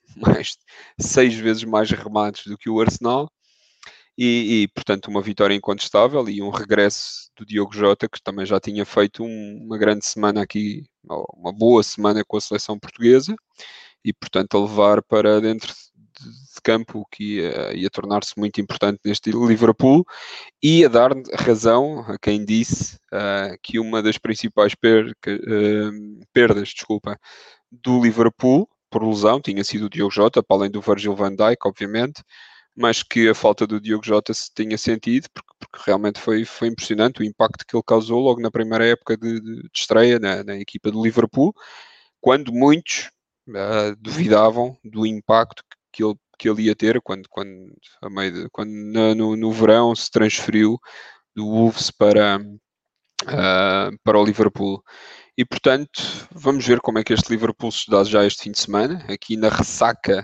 mais 0.16 0.58
seis 1.00 1.36
vezes 1.36 1.64
mais 1.64 1.92
remates 1.92 2.46
do 2.48 2.58
que 2.58 2.70
o 2.70 2.80
Arsenal. 2.82 3.30
E, 4.20 4.64
e, 4.64 4.68
portanto, 4.70 5.10
uma 5.10 5.22
vitória 5.22 5.54
incontestável 5.54 6.28
e 6.28 6.42
um 6.42 6.50
regresso 6.50 7.30
do 7.38 7.46
Diogo 7.46 7.72
Jota, 7.72 8.10
que 8.10 8.20
também 8.20 8.48
já 8.48 8.60
tinha 8.60 8.84
feito 8.84 9.24
um, 9.24 9.60
uma 9.64 9.78
grande 9.78 10.04
semana 10.08 10.42
aqui, 10.42 10.86
uma 11.36 11.54
boa 11.54 11.84
semana 11.84 12.24
com 12.26 12.36
a 12.36 12.42
seleção 12.42 12.80
portuguesa, 12.80 13.36
e 14.04 14.12
portanto 14.12 14.58
a 14.58 14.62
levar 14.62 15.04
para 15.04 15.40
dentro 15.40 15.72
de, 16.58 16.62
campo, 16.62 17.08
que 17.12 17.38
ia, 17.38 17.74
ia 17.76 17.90
tornar-se 17.90 18.34
muito 18.38 18.60
importante 18.62 19.00
neste 19.06 19.32
Liverpool, 19.32 20.06
e 20.62 20.84
a 20.86 20.88
dar 20.88 21.12
razão 21.40 22.02
a 22.08 22.18
quem 22.20 22.44
disse 22.46 22.96
uh, 23.14 23.58
que 23.64 23.80
uma 23.80 24.02
das 24.02 24.18
principais 24.18 24.76
perca, 24.76 25.36
uh, 25.36 26.26
perdas 26.34 26.70
desculpa, 26.70 27.18
do 27.72 28.02
Liverpool 28.02 28.68
por 28.90 29.04
lesão, 29.04 29.42
tinha 29.42 29.64
sido 29.64 29.86
o 29.86 29.90
Diogo 29.90 30.12
Jota, 30.12 30.42
para 30.42 30.58
além 30.58 30.72
do 30.72 30.82
Virgil 30.82 31.16
van 31.16 31.36
Dijk, 31.36 31.66
obviamente, 31.66 32.24
mas 32.76 33.02
que 33.04 33.28
a 33.28 33.36
falta 33.36 33.66
do 33.66 33.82
Diogo 33.82 34.06
Jota 34.06 34.34
se 34.34 34.52
tinha 34.54 34.78
sentido, 34.78 35.28
porque, 35.34 35.54
porque, 35.60 35.84
realmente 35.86 36.20
foi, 36.20 36.46
foi 36.46 36.68
impressionante 36.68 37.22
o 37.22 37.24
impacto 37.24 37.66
que 37.66 37.76
ele 37.76 37.84
causou 37.86 38.20
logo 38.20 38.40
na 38.40 38.52
primeira 38.52 38.86
época 38.86 39.18
de, 39.18 39.42
de, 39.42 39.62
de 39.64 39.70
estreia 39.74 40.20
na, 40.20 40.44
na, 40.44 40.56
equipa 40.56 40.92
do 40.92 41.04
Liverpool, 41.04 41.54
quando 42.22 42.54
muitos 42.54 43.10
uh, 43.50 43.96
duvidavam 44.00 44.78
do 44.84 45.06
impacto 45.06 45.64
que 45.92 46.04
ele, 46.04 46.16
que 46.38 46.50
ele 46.50 46.64
ia 46.64 46.76
ter 46.76 47.02
quando, 47.02 47.28
quando, 47.30 47.74
a 48.02 48.10
meio 48.10 48.32
de, 48.32 48.50
quando 48.52 48.72
no, 48.72 49.36
no 49.36 49.52
verão 49.52 49.96
se 49.96 50.10
transferiu 50.12 50.80
do 51.36 51.46
Wolves 51.46 51.92
para, 51.92 52.40
uh, 52.40 53.98
para 54.04 54.20
o 54.20 54.26
Liverpool. 54.26 54.84
E 55.38 55.46
portanto, 55.46 56.02
vamos 56.32 56.66
ver 56.66 56.80
como 56.80 56.98
é 56.98 57.04
que 57.04 57.14
este 57.14 57.30
Liverpool 57.30 57.72
se 57.72 57.90
dá 57.90 58.04
já 58.04 58.26
este 58.26 58.44
fim 58.44 58.52
de 58.52 58.60
semana, 58.60 59.06
aqui 59.08 59.38
na 59.38 59.50
ressaca 59.50 60.22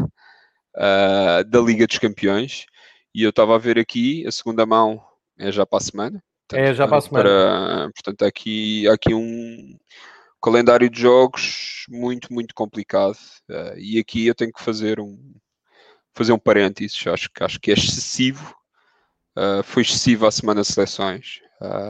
uh, 0.76 1.44
da 1.48 1.60
Liga 1.60 1.86
dos 1.86 2.00
Campeões. 2.00 2.66
E 3.14 3.22
eu 3.22 3.30
estava 3.30 3.56
a 3.56 3.60
ver 3.60 3.78
aqui, 3.78 4.26
a 4.26 4.32
segunda 4.32 4.66
mão 4.66 5.04
é 5.38 5.52
já 5.52 5.66
para 5.66 5.78
a 5.78 5.82
semana. 5.82 6.24
Portanto, 6.48 6.68
é 6.68 6.74
já 6.74 6.88
para 6.88 6.98
a 6.98 7.02
semana. 7.02 7.30
Para, 7.30 7.92
portanto, 7.94 8.26
aqui, 8.26 8.88
aqui 8.88 9.14
um 9.14 9.78
calendário 10.42 10.90
de 10.90 11.00
jogos 11.00 11.86
muito, 11.88 12.34
muito 12.34 12.56
complicado. 12.56 13.18
Uh, 13.50 13.78
e 13.78 14.00
aqui 14.00 14.26
eu 14.26 14.36
tenho 14.36 14.52
que 14.52 14.64
fazer 14.64 15.00
um, 15.00 15.16
fazer 16.14 16.34
um 16.34 16.40
parênteses. 16.40 17.06
Acho, 17.08 17.30
acho 17.42 17.60
que 17.60 17.72
é 17.72 17.74
excessivo. 17.74 18.56
Uh, 19.38 19.64
foi 19.64 19.82
excessivo 19.82 20.28
a 20.28 20.32
semana 20.32 20.62
de 20.62 20.68
seleções. 20.68 21.42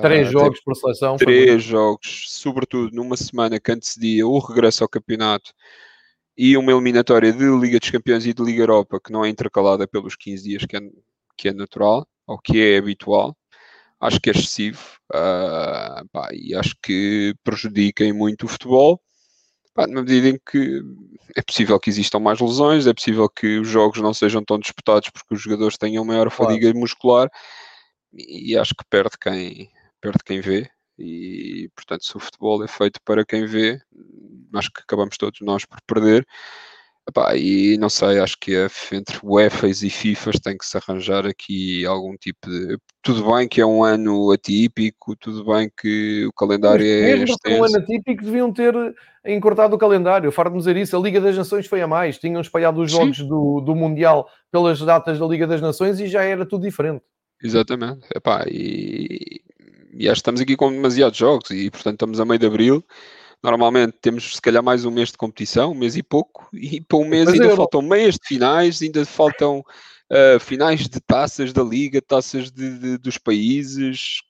Três 0.01 0.29
uh, 0.29 0.31
jogos 0.31 0.61
por 0.61 0.75
seleção. 0.75 1.17
Três 1.17 1.63
jogos, 1.63 2.25
sobretudo 2.29 2.95
numa 2.95 3.17
semana 3.17 3.59
que 3.59 3.71
antecedia 3.71 4.25
o 4.27 4.39
regresso 4.39 4.83
ao 4.83 4.89
campeonato 4.89 5.51
e 6.37 6.55
uma 6.57 6.71
eliminatória 6.71 7.31
de 7.31 7.45
Liga 7.45 7.79
dos 7.79 7.89
Campeões 7.89 8.25
e 8.25 8.33
de 8.33 8.43
Liga 8.43 8.63
Europa 8.63 8.99
que 9.03 9.11
não 9.11 9.23
é 9.23 9.29
intercalada 9.29 9.87
pelos 9.87 10.15
15 10.15 10.43
dias 10.43 10.65
que 10.65 10.77
é, 10.77 10.79
que 11.37 11.49
é 11.49 11.53
natural 11.53 12.07
ou 12.27 12.37
que 12.37 12.61
é 12.61 12.77
habitual. 12.77 13.35
Acho 13.99 14.19
que 14.19 14.29
é 14.29 14.33
excessivo 14.33 14.81
uh, 15.13 16.07
pá, 16.11 16.29
e 16.33 16.53
acho 16.55 16.75
que 16.81 17.33
prejudica 17.43 18.11
muito 18.13 18.45
o 18.45 18.49
futebol. 18.49 19.01
Pá, 19.73 19.87
na 19.87 20.01
medida 20.01 20.29
em 20.29 20.39
que 20.49 20.81
é 21.35 21.41
possível 21.41 21.79
que 21.79 21.89
existam 21.89 22.19
mais 22.19 22.39
lesões, 22.39 22.85
é 22.85 22.93
possível 22.93 23.27
que 23.27 23.57
os 23.57 23.67
jogos 23.67 23.99
não 23.99 24.13
sejam 24.13 24.43
tão 24.43 24.59
disputados 24.59 25.09
porque 25.09 25.33
os 25.33 25.41
jogadores 25.41 25.77
tenham 25.77 26.05
maior 26.05 26.29
fadiga 26.29 26.67
claro. 26.67 26.79
muscular 26.79 27.29
e 28.13 28.55
acho 28.55 28.75
que 28.75 28.85
perde 28.89 29.17
quem, 29.19 29.71
perde 29.99 30.19
quem 30.23 30.41
vê. 30.41 30.69
E 30.97 31.69
portanto, 31.75 32.05
se 32.05 32.15
o 32.15 32.19
futebol 32.19 32.63
é 32.63 32.67
feito 32.67 32.99
para 33.03 33.25
quem 33.25 33.47
vê, 33.47 33.81
acho 34.53 34.71
que 34.71 34.81
acabamos 34.81 35.17
todos 35.17 35.39
nós 35.41 35.65
por 35.65 35.79
perder. 35.87 36.25
Epá, 37.07 37.35
e 37.35 37.77
não 37.77 37.89
sei, 37.89 38.19
acho 38.19 38.37
que 38.39 38.55
entre 38.93 39.19
UEFAs 39.21 39.83
e 39.83 39.89
FIFAs 39.89 40.39
tem 40.39 40.57
que 40.57 40.65
se 40.65 40.77
arranjar 40.77 41.27
aqui 41.27 41.85
algum 41.85 42.15
tipo 42.15 42.49
de. 42.49 42.77
Tudo 43.01 43.33
bem 43.33 43.45
que 43.45 43.59
é 43.59 43.65
um 43.65 43.83
ano 43.83 44.31
atípico, 44.31 45.13
tudo 45.17 45.43
bem 45.43 45.69
que 45.77 46.25
o 46.25 46.31
calendário 46.31 46.85
Mas 46.85 47.09
é 47.09 47.17
mesmo 47.17 47.35
um 47.49 47.63
ano 47.65 47.77
atípico 47.77 48.23
deviam 48.23 48.53
ter 48.53 48.73
encurtado 49.25 49.75
o 49.75 49.77
calendário. 49.77 50.31
Farto 50.31 50.53
de 50.53 50.59
dizer 50.59 50.77
isso, 50.77 50.95
a 50.95 50.99
Liga 51.01 51.19
das 51.19 51.37
Nações 51.37 51.67
foi 51.67 51.81
a 51.81 51.87
mais. 51.87 52.17
Tinham 52.17 52.39
espalhado 52.39 52.81
os 52.81 52.89
jogos 52.89 53.17
do, 53.17 53.59
do 53.59 53.75
Mundial 53.75 54.29
pelas 54.49 54.79
datas 54.79 55.19
da 55.19 55.25
Liga 55.25 55.45
das 55.45 55.61
Nações 55.61 55.99
e 55.99 56.07
já 56.07 56.23
era 56.23 56.45
tudo 56.45 56.63
diferente. 56.63 57.03
Exatamente. 57.43 58.07
Epá, 58.15 58.45
e, 58.47 59.41
e 59.93 60.07
acho 60.07 60.13
que 60.13 60.19
estamos 60.19 60.39
aqui 60.39 60.55
com 60.55 60.71
demasiados 60.71 61.17
jogos 61.17 61.51
e, 61.51 61.69
portanto, 61.69 61.95
estamos 61.95 62.21
a 62.21 62.25
meio 62.25 62.39
de 62.39 62.45
abril 62.45 62.85
Normalmente 63.43 63.97
temos 64.01 64.35
se 64.35 64.41
calhar 64.41 64.63
mais 64.63 64.85
um 64.85 64.91
mês 64.91 65.11
de 65.11 65.17
competição, 65.17 65.71
um 65.71 65.75
mês 65.75 65.97
e 65.97 66.01
pouco, 66.01 66.47
e 66.53 66.79
para 66.79 66.97
um 66.97 67.05
mês 67.05 67.25
Mas 67.25 67.33
ainda 67.33 67.47
eu... 67.47 67.55
faltam 67.57 67.81
meias 67.81 68.15
de 68.15 68.25
finais, 68.25 68.81
ainda 68.81 69.05
faltam 69.05 69.59
uh, 69.59 70.39
finais 70.39 70.87
de 70.87 71.01
taças 71.01 71.51
da 71.51 71.61
Liga, 71.61 72.01
taças 72.01 72.49
de, 72.49 72.79
de, 72.79 72.97
dos 72.97 73.17
países, 73.17 74.21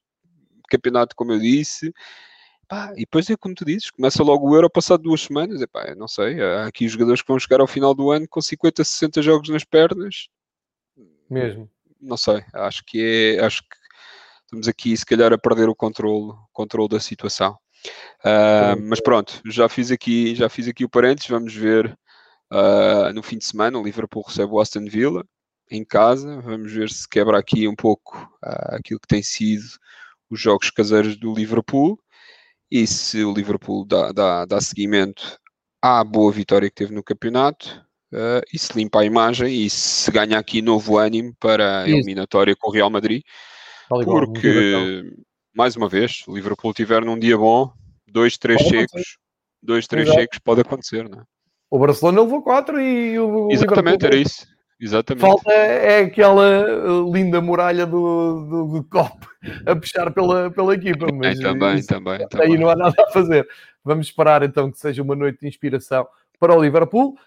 campeonato, 0.67 1.15
como 1.15 1.31
eu 1.31 1.39
disse. 1.39 1.93
Pá, 2.67 2.91
e 2.95 3.01
depois 3.01 3.29
é 3.29 3.37
como 3.37 3.53
tu 3.53 3.63
dizes, 3.63 3.91
começa 3.91 4.23
logo 4.23 4.49
o 4.49 4.55
Euro 4.55 4.67
passado 4.67 5.03
duas 5.03 5.21
semanas. 5.21 5.61
Epá, 5.61 5.93
não 5.95 6.07
sei, 6.07 6.41
há 6.41 6.65
aqui 6.65 6.87
jogadores 6.87 7.21
que 7.21 7.27
vão 7.27 7.37
chegar 7.37 7.61
ao 7.61 7.67
final 7.67 7.93
do 7.93 8.09
ano 8.09 8.27
com 8.27 8.41
50, 8.41 8.83
60 8.83 9.21
jogos 9.21 9.49
nas 9.49 9.63
pernas. 9.63 10.27
Mesmo. 11.29 11.69
Não 12.01 12.17
sei, 12.17 12.43
acho 12.51 12.83
que 12.83 13.37
é. 13.37 13.45
Acho 13.45 13.61
que 13.61 13.77
estamos 14.45 14.67
aqui 14.67 14.97
se 14.97 15.05
calhar 15.05 15.31
a 15.31 15.37
perder 15.37 15.69
o 15.69 15.75
controle, 15.75 16.33
controle 16.51 16.89
da 16.89 16.99
situação. 16.99 17.55
Uh, 18.23 18.79
mas 18.81 19.01
pronto, 19.01 19.41
já 19.45 19.67
fiz 19.67 19.91
aqui, 19.91 20.33
já 20.33 20.47
fiz 20.47 20.67
aqui 20.67 20.85
o 20.85 20.89
parênteses, 20.89 21.29
vamos 21.29 21.53
ver 21.53 21.97
uh, 22.51 23.13
no 23.13 23.21
fim 23.21 23.37
de 23.37 23.45
semana, 23.45 23.77
o 23.77 23.83
Liverpool 23.83 24.23
recebe 24.25 24.51
o 24.51 24.59
Aston 24.59 24.85
Villa 24.85 25.25
em 25.69 25.83
casa, 25.83 26.39
vamos 26.41 26.71
ver 26.71 26.89
se 26.89 27.07
quebra 27.07 27.37
aqui 27.37 27.67
um 27.67 27.75
pouco 27.75 28.17
uh, 28.43 28.75
aquilo 28.75 28.99
que 28.99 29.07
tem 29.07 29.21
sido 29.21 29.63
os 30.29 30.39
jogos 30.39 30.69
caseiros 30.71 31.17
do 31.17 31.33
Liverpool 31.33 31.99
e 32.71 32.87
se 32.87 33.23
o 33.23 33.33
Liverpool 33.33 33.85
dá, 33.85 34.11
dá, 34.11 34.45
dá 34.45 34.61
seguimento 34.61 35.37
à 35.81 36.03
boa 36.03 36.31
vitória 36.31 36.69
que 36.69 36.75
teve 36.75 36.93
no 36.93 37.03
campeonato 37.03 37.83
e 38.53 38.59
se 38.59 38.71
limpa 38.73 39.01
a 39.01 39.05
imagem 39.05 39.65
e 39.65 39.69
se 39.71 40.09
ganha 40.11 40.37
aqui 40.37 40.61
novo 40.61 40.99
ânimo 40.99 41.35
para 41.39 41.81
a 41.81 41.89
eliminatória 41.89 42.55
com 42.55 42.69
o 42.69 42.71
Real 42.71 42.89
Madrid, 42.89 43.23
porque 43.89 45.03
mais 45.53 45.75
uma 45.75 45.87
vez, 45.87 46.23
o 46.27 46.35
Liverpool 46.35 46.73
tiver 46.73 47.03
num 47.03 47.17
dia 47.17 47.37
bom, 47.37 47.71
dois, 48.07 48.37
três 48.37 48.61
pode 48.61 48.77
acontecer. 48.77 49.15
dois, 49.61 49.87
três 49.87 50.09
Exato. 50.09 50.41
pode 50.43 50.61
acontecer, 50.61 51.09
não 51.09 51.19
é? 51.19 51.23
O 51.69 51.79
Barcelona 51.79 52.21
levou 52.21 52.41
quatro 52.41 52.79
e 52.79 53.17
o 53.17 53.49
Exatamente, 53.51 54.05
era 54.05 54.15
isso. 54.15 54.45
Exatamente. 54.79 55.21
Falta 55.21 55.51
é 55.51 56.01
aquela 56.01 56.67
linda 57.11 57.39
muralha 57.39 57.85
do, 57.85 58.45
do, 58.45 58.67
do 58.73 58.83
copo 58.83 59.27
a 59.65 59.75
puxar 59.75 60.11
pela, 60.11 60.51
pela 60.51 60.73
equipa. 60.73 61.07
Mas 61.11 61.39
é, 61.39 61.43
também, 61.43 61.75
isso, 61.75 61.87
também, 61.87 62.13
Aí 62.15 62.27
também. 62.27 62.57
não 62.57 62.69
há 62.69 62.75
nada 62.75 62.95
a 62.99 63.11
fazer. 63.11 63.47
Vamos 63.83 64.07
esperar 64.07 64.43
então 64.43 64.71
que 64.71 64.77
seja 64.77 65.01
uma 65.01 65.15
noite 65.15 65.39
de 65.41 65.47
inspiração 65.47 66.05
para 66.39 66.53
o 66.53 66.61
Liverpool. 66.61 67.17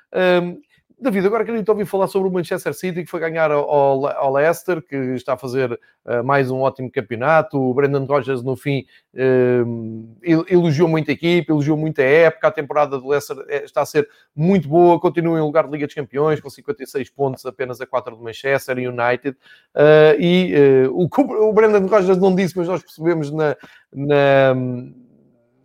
Um, 0.42 0.60
David, 0.98 1.26
agora 1.26 1.44
queria 1.44 1.62
ouvir 1.68 1.84
falar 1.84 2.06
sobre 2.06 2.26
o 2.26 2.32
Manchester 2.32 2.72
City 2.72 3.04
que 3.04 3.10
foi 3.10 3.20
ganhar 3.20 3.50
ao, 3.50 4.06
ao 4.06 4.32
Leicester, 4.32 4.80
que 4.80 4.96
está 4.96 5.34
a 5.34 5.36
fazer 5.36 5.70
uh, 5.72 6.24
mais 6.24 6.50
um 6.50 6.60
ótimo 6.60 6.90
campeonato. 6.90 7.60
O 7.60 7.74
Brendan 7.74 8.06
Rodgers, 8.06 8.42
no 8.42 8.56
fim, 8.56 8.86
uh, 9.14 10.16
elogiou 10.48 10.88
muito 10.88 11.10
a 11.10 11.12
equipe, 11.12 11.52
elogiou 11.52 11.76
muito 11.76 12.00
a 12.00 12.04
época. 12.04 12.48
A 12.48 12.50
temporada 12.50 12.98
do 12.98 13.06
Leicester 13.06 13.36
eh, 13.46 13.64
está 13.64 13.82
a 13.82 13.86
ser 13.86 14.08
muito 14.34 14.66
boa, 14.68 14.98
continua 14.98 15.38
em 15.38 15.42
lugar 15.42 15.66
de 15.66 15.72
Liga 15.72 15.84
dos 15.84 15.94
Campeões, 15.94 16.40
com 16.40 16.48
56 16.48 17.10
pontos, 17.10 17.44
apenas 17.44 17.78
a 17.78 17.86
4 17.86 18.16
do 18.16 18.24
Manchester 18.24 18.78
United. 18.78 19.36
Uh, 19.74 20.18
e 20.18 20.54
o, 20.90 21.08
o 21.46 21.52
Brendan 21.52 21.86
Rodgers 21.86 22.16
não 22.16 22.34
disse, 22.34 22.56
mas 22.56 22.68
nós 22.68 22.82
percebemos 22.82 23.30
na, 23.30 23.54
na 23.92 24.54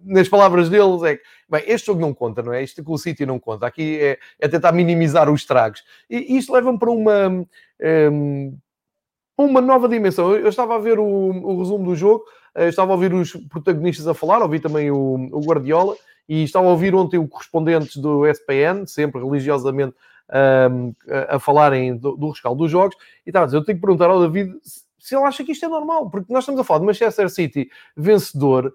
nas 0.04 0.28
palavras 0.28 0.70
deles, 0.70 1.04
é 1.04 1.16
que, 1.18 1.24
bem, 1.50 1.64
este 1.68 1.88
jogo 1.88 2.02
não 2.02 2.14
conta, 2.14 2.42
não 2.42 2.54
é? 2.54 2.64
Isto 2.64 2.84
com 2.84 2.94
o 2.94 2.98
City 2.98 3.26
não 3.26 3.40
conta. 3.40 3.68
Aqui 3.68 4.00
é, 4.00 4.20
é 4.40 4.48
tentar 4.48 4.72
minimizar 4.72 5.30
os 5.30 5.42
estragos. 5.42 5.84
E 6.10 6.38
isto 6.38 6.54
leva-me 6.54 6.80
para 6.80 6.92
uma, 6.92 7.46
um, 8.12 8.58
uma 9.38 9.62
nova 9.62 9.88
dimensão. 9.88 10.34
Eu 10.36 10.50
estava 10.50 10.76
a 10.76 10.80
ver 10.80 11.00
o, 11.00 11.06
o 11.06 11.60
resumo 11.60 11.86
do 11.86 11.96
jogo, 11.96 12.24
eh, 12.56 12.68
estava 12.68 12.92
a 12.92 12.96
ouvir 12.96 13.14
os 13.14 13.34
protagonistas 13.34 14.08
a 14.08 14.14
falar, 14.14 14.42
ouvi 14.42 14.60
também 14.60 14.92
o, 14.92 15.30
o 15.32 15.40
Guardiola, 15.42 15.96
e 16.28 16.44
estava 16.44 16.68
a 16.68 16.72
ouvir 16.72 16.96
ontem 16.96 17.18
o 17.18 17.28
correspondentes 17.28 17.98
do 17.98 18.26
SPN, 18.26 18.86
sempre 18.88 19.24
religiosamente 19.24 19.96
um, 20.72 20.94
a, 21.10 21.36
a, 21.36 21.40
falarem 21.40 21.98
do, 21.98 22.16
do 22.16 22.30
rescaldo 22.30 22.64
dos 22.64 22.72
jogos, 22.72 22.96
e 23.26 23.30
estava 23.30 23.44
a 23.44 23.48
dizer, 23.48 23.58
eu 23.58 23.66
tenho 23.66 23.78
que 23.78 23.82
perguntar 23.82 24.10
ao 24.10 24.22
David 24.22 24.54
se 25.02 25.16
ele 25.16 25.26
acha 25.26 25.44
que 25.44 25.52
isto 25.52 25.66
é 25.66 25.68
normal, 25.68 26.10
porque 26.10 26.32
nós 26.32 26.44
estamos 26.44 26.62
a 26.62 26.64
falar 26.64 26.80
de 26.80 26.86
Manchester 26.86 27.30
City 27.30 27.70
vencedor, 27.98 28.72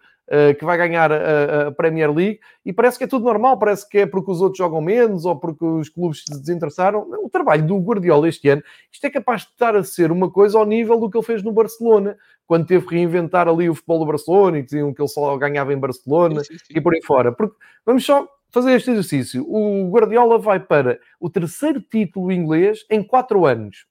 que 0.59 0.65
vai 0.65 0.77
ganhar 0.77 1.13
a, 1.13 1.69
a, 1.69 1.73
Premier 1.73 2.13
League, 2.13 2.41
e 2.65 2.73
parece 2.73 2.99
que 2.99 3.05
é 3.05 3.07
tudo 3.07 3.25
normal, 3.25 3.59
parece 3.59 3.89
que 3.89 3.99
é 3.99 4.07
porque 4.07 4.31
os 4.31 4.41
outros 4.41 4.59
jogam 4.59 4.81
menos 4.81 5.25
ou 5.25 5.37
porque 5.37 5.65
os 5.65 5.89
clubes 5.89 6.25
se 6.25 6.41
desinteressaram. 6.41 7.07
O 7.23 7.31
trabalho 7.31 7.67
do 7.67 7.79
Guardiola 7.79 8.29
este 8.29 8.49
ano, 8.49 8.63
isto 8.93 9.05
é 9.05 9.11
capaz 9.11 9.43
de 9.43 9.49
estar 9.49 9.77
a 9.77 9.85
ser 9.85 10.11
uma 10.11 10.31
coisa 10.31 10.59
ao 10.59 10.67
nível 10.67 10.99
do 10.99 11.09
que 11.09 11.17
ele 11.17 11.25
fez 11.25 11.43
no 11.43 11.53
Barcelona, 11.53 12.17
quando 12.47 12.67
teve 12.67 12.87
que 12.87 12.95
reinventar 12.95 13.49
ali 13.49 13.69
o 13.69 13.75
futebol 13.75 14.01
do 14.01 14.07
Barcelona 14.07 14.59
e 14.59 14.63
diziam 14.63 14.93
que 14.93 15.01
ele 15.01 15.09
só 15.09 15.37
ganhava 15.37 15.73
em 15.73 15.79
Barcelona 15.79 16.43
sim, 16.43 16.53
sim, 16.53 16.59
sim. 16.59 16.75
e 16.77 16.81
por 16.81 16.95
aí 16.95 17.03
fora. 17.03 17.33
Porque 17.33 17.57
vamos 17.85 18.05
só 18.05 18.27
fazer 18.51 18.73
este 18.73 18.91
exercício. 18.91 19.45
O 19.49 19.91
Guardiola 19.91 20.39
vai 20.39 20.61
para 20.61 20.99
o 21.21 21.29
terceiro 21.29 21.81
título 21.81 22.33
inglês 22.33 22.85
em 22.91 23.03
quatro 23.03 23.45
anos. 23.45 23.87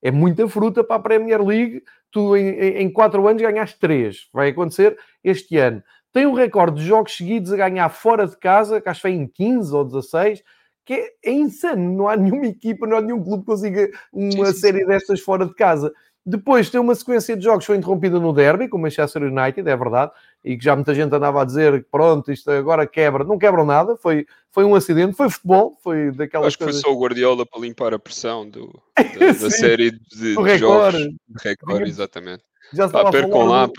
É 0.00 0.10
muita 0.10 0.48
fruta 0.48 0.84
para 0.84 0.96
a 0.96 1.00
Premier 1.00 1.42
League. 1.44 1.82
Tu, 2.10 2.36
em, 2.36 2.48
em 2.82 2.92
quatro 2.92 3.26
anos, 3.28 3.42
ganhaste 3.42 3.78
três. 3.78 4.28
Vai 4.32 4.48
acontecer 4.48 4.98
este 5.22 5.56
ano. 5.58 5.82
Tem 6.12 6.26
um 6.26 6.32
recorde 6.32 6.80
de 6.80 6.86
jogos 6.86 7.16
seguidos 7.16 7.52
a 7.52 7.56
ganhar 7.56 7.88
fora 7.90 8.26
de 8.26 8.36
casa, 8.36 8.80
que 8.80 8.88
acho 8.88 8.98
que 8.98 9.02
foi 9.02 9.12
em 9.12 9.26
15 9.26 9.74
ou 9.74 9.84
16, 9.84 10.42
que 10.84 10.94
é, 10.94 11.10
é 11.26 11.32
insano. 11.32 11.92
Não 11.96 12.08
há 12.08 12.16
nenhuma 12.16 12.46
equipa, 12.46 12.86
não 12.86 12.96
há 12.96 13.00
nenhum 13.02 13.22
clube 13.22 13.44
que 13.44 13.50
consiga 13.50 13.90
uma 14.12 14.46
sim, 14.46 14.52
sim, 14.52 14.60
série 14.60 14.86
destas 14.86 15.20
fora 15.20 15.46
de 15.46 15.54
casa. 15.54 15.92
Depois 16.24 16.68
tem 16.68 16.80
uma 16.80 16.94
sequência 16.94 17.36
de 17.36 17.42
jogos 17.42 17.64
que 17.64 17.68
foi 17.68 17.76
interrompida 17.76 18.20
no 18.20 18.32
derby, 18.32 18.68
com 18.68 18.76
o 18.76 18.80
Manchester 18.80 19.22
United, 19.22 19.68
é 19.68 19.76
verdade, 19.76 20.12
e 20.44 20.58
que 20.58 20.64
já 20.64 20.74
muita 20.74 20.94
gente 20.94 21.14
andava 21.14 21.40
a 21.40 21.44
dizer 21.44 21.82
que 21.82 21.88
pronto, 21.90 22.30
isto 22.30 22.50
agora 22.50 22.86
quebra. 22.86 23.24
Não 23.24 23.38
quebram 23.38 23.64
nada, 23.64 23.96
foi, 23.96 24.26
foi 24.50 24.64
um 24.64 24.74
acidente, 24.74 25.16
foi 25.16 25.30
futebol, 25.30 25.78
foi 25.82 26.10
daquelas 26.10 26.48
Acho 26.48 26.58
que 26.58 26.64
coisas... 26.64 26.82
foi 26.82 26.90
só 26.90 26.96
o 26.96 27.00
Guardiola 27.00 27.46
para 27.46 27.60
limpar 27.60 27.94
a 27.94 27.98
pressão 27.98 28.48
do, 28.48 28.70
da, 28.96 29.26
da 29.26 29.50
série 29.50 29.90
de, 29.90 30.34
de 30.36 30.58
jogos. 30.58 30.94
De 31.00 31.42
recorde, 31.42 31.88
exatamente. 31.88 32.42
Já 32.74 32.86
estava 32.86 33.10
percam 33.10 33.44
lá, 33.44 33.70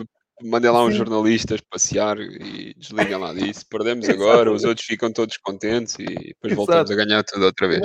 mandem 0.43 0.71
lá 0.71 0.83
uns 0.83 0.95
jornalistas 0.95 1.61
passear 1.61 2.17
e 2.19 2.73
desliguem 2.77 3.17
lá 3.17 3.33
disso. 3.33 3.65
Perdemos 3.69 4.09
agora, 4.09 4.51
os 4.51 4.63
outros 4.65 4.85
ficam 4.85 5.11
todos 5.11 5.37
contentes 5.37 5.95
e 5.99 6.05
depois 6.05 6.53
Exato. 6.53 6.55
voltamos 6.55 6.91
a 6.91 6.95
ganhar 6.95 7.23
tudo 7.23 7.45
outra 7.45 7.67
vez. 7.67 7.81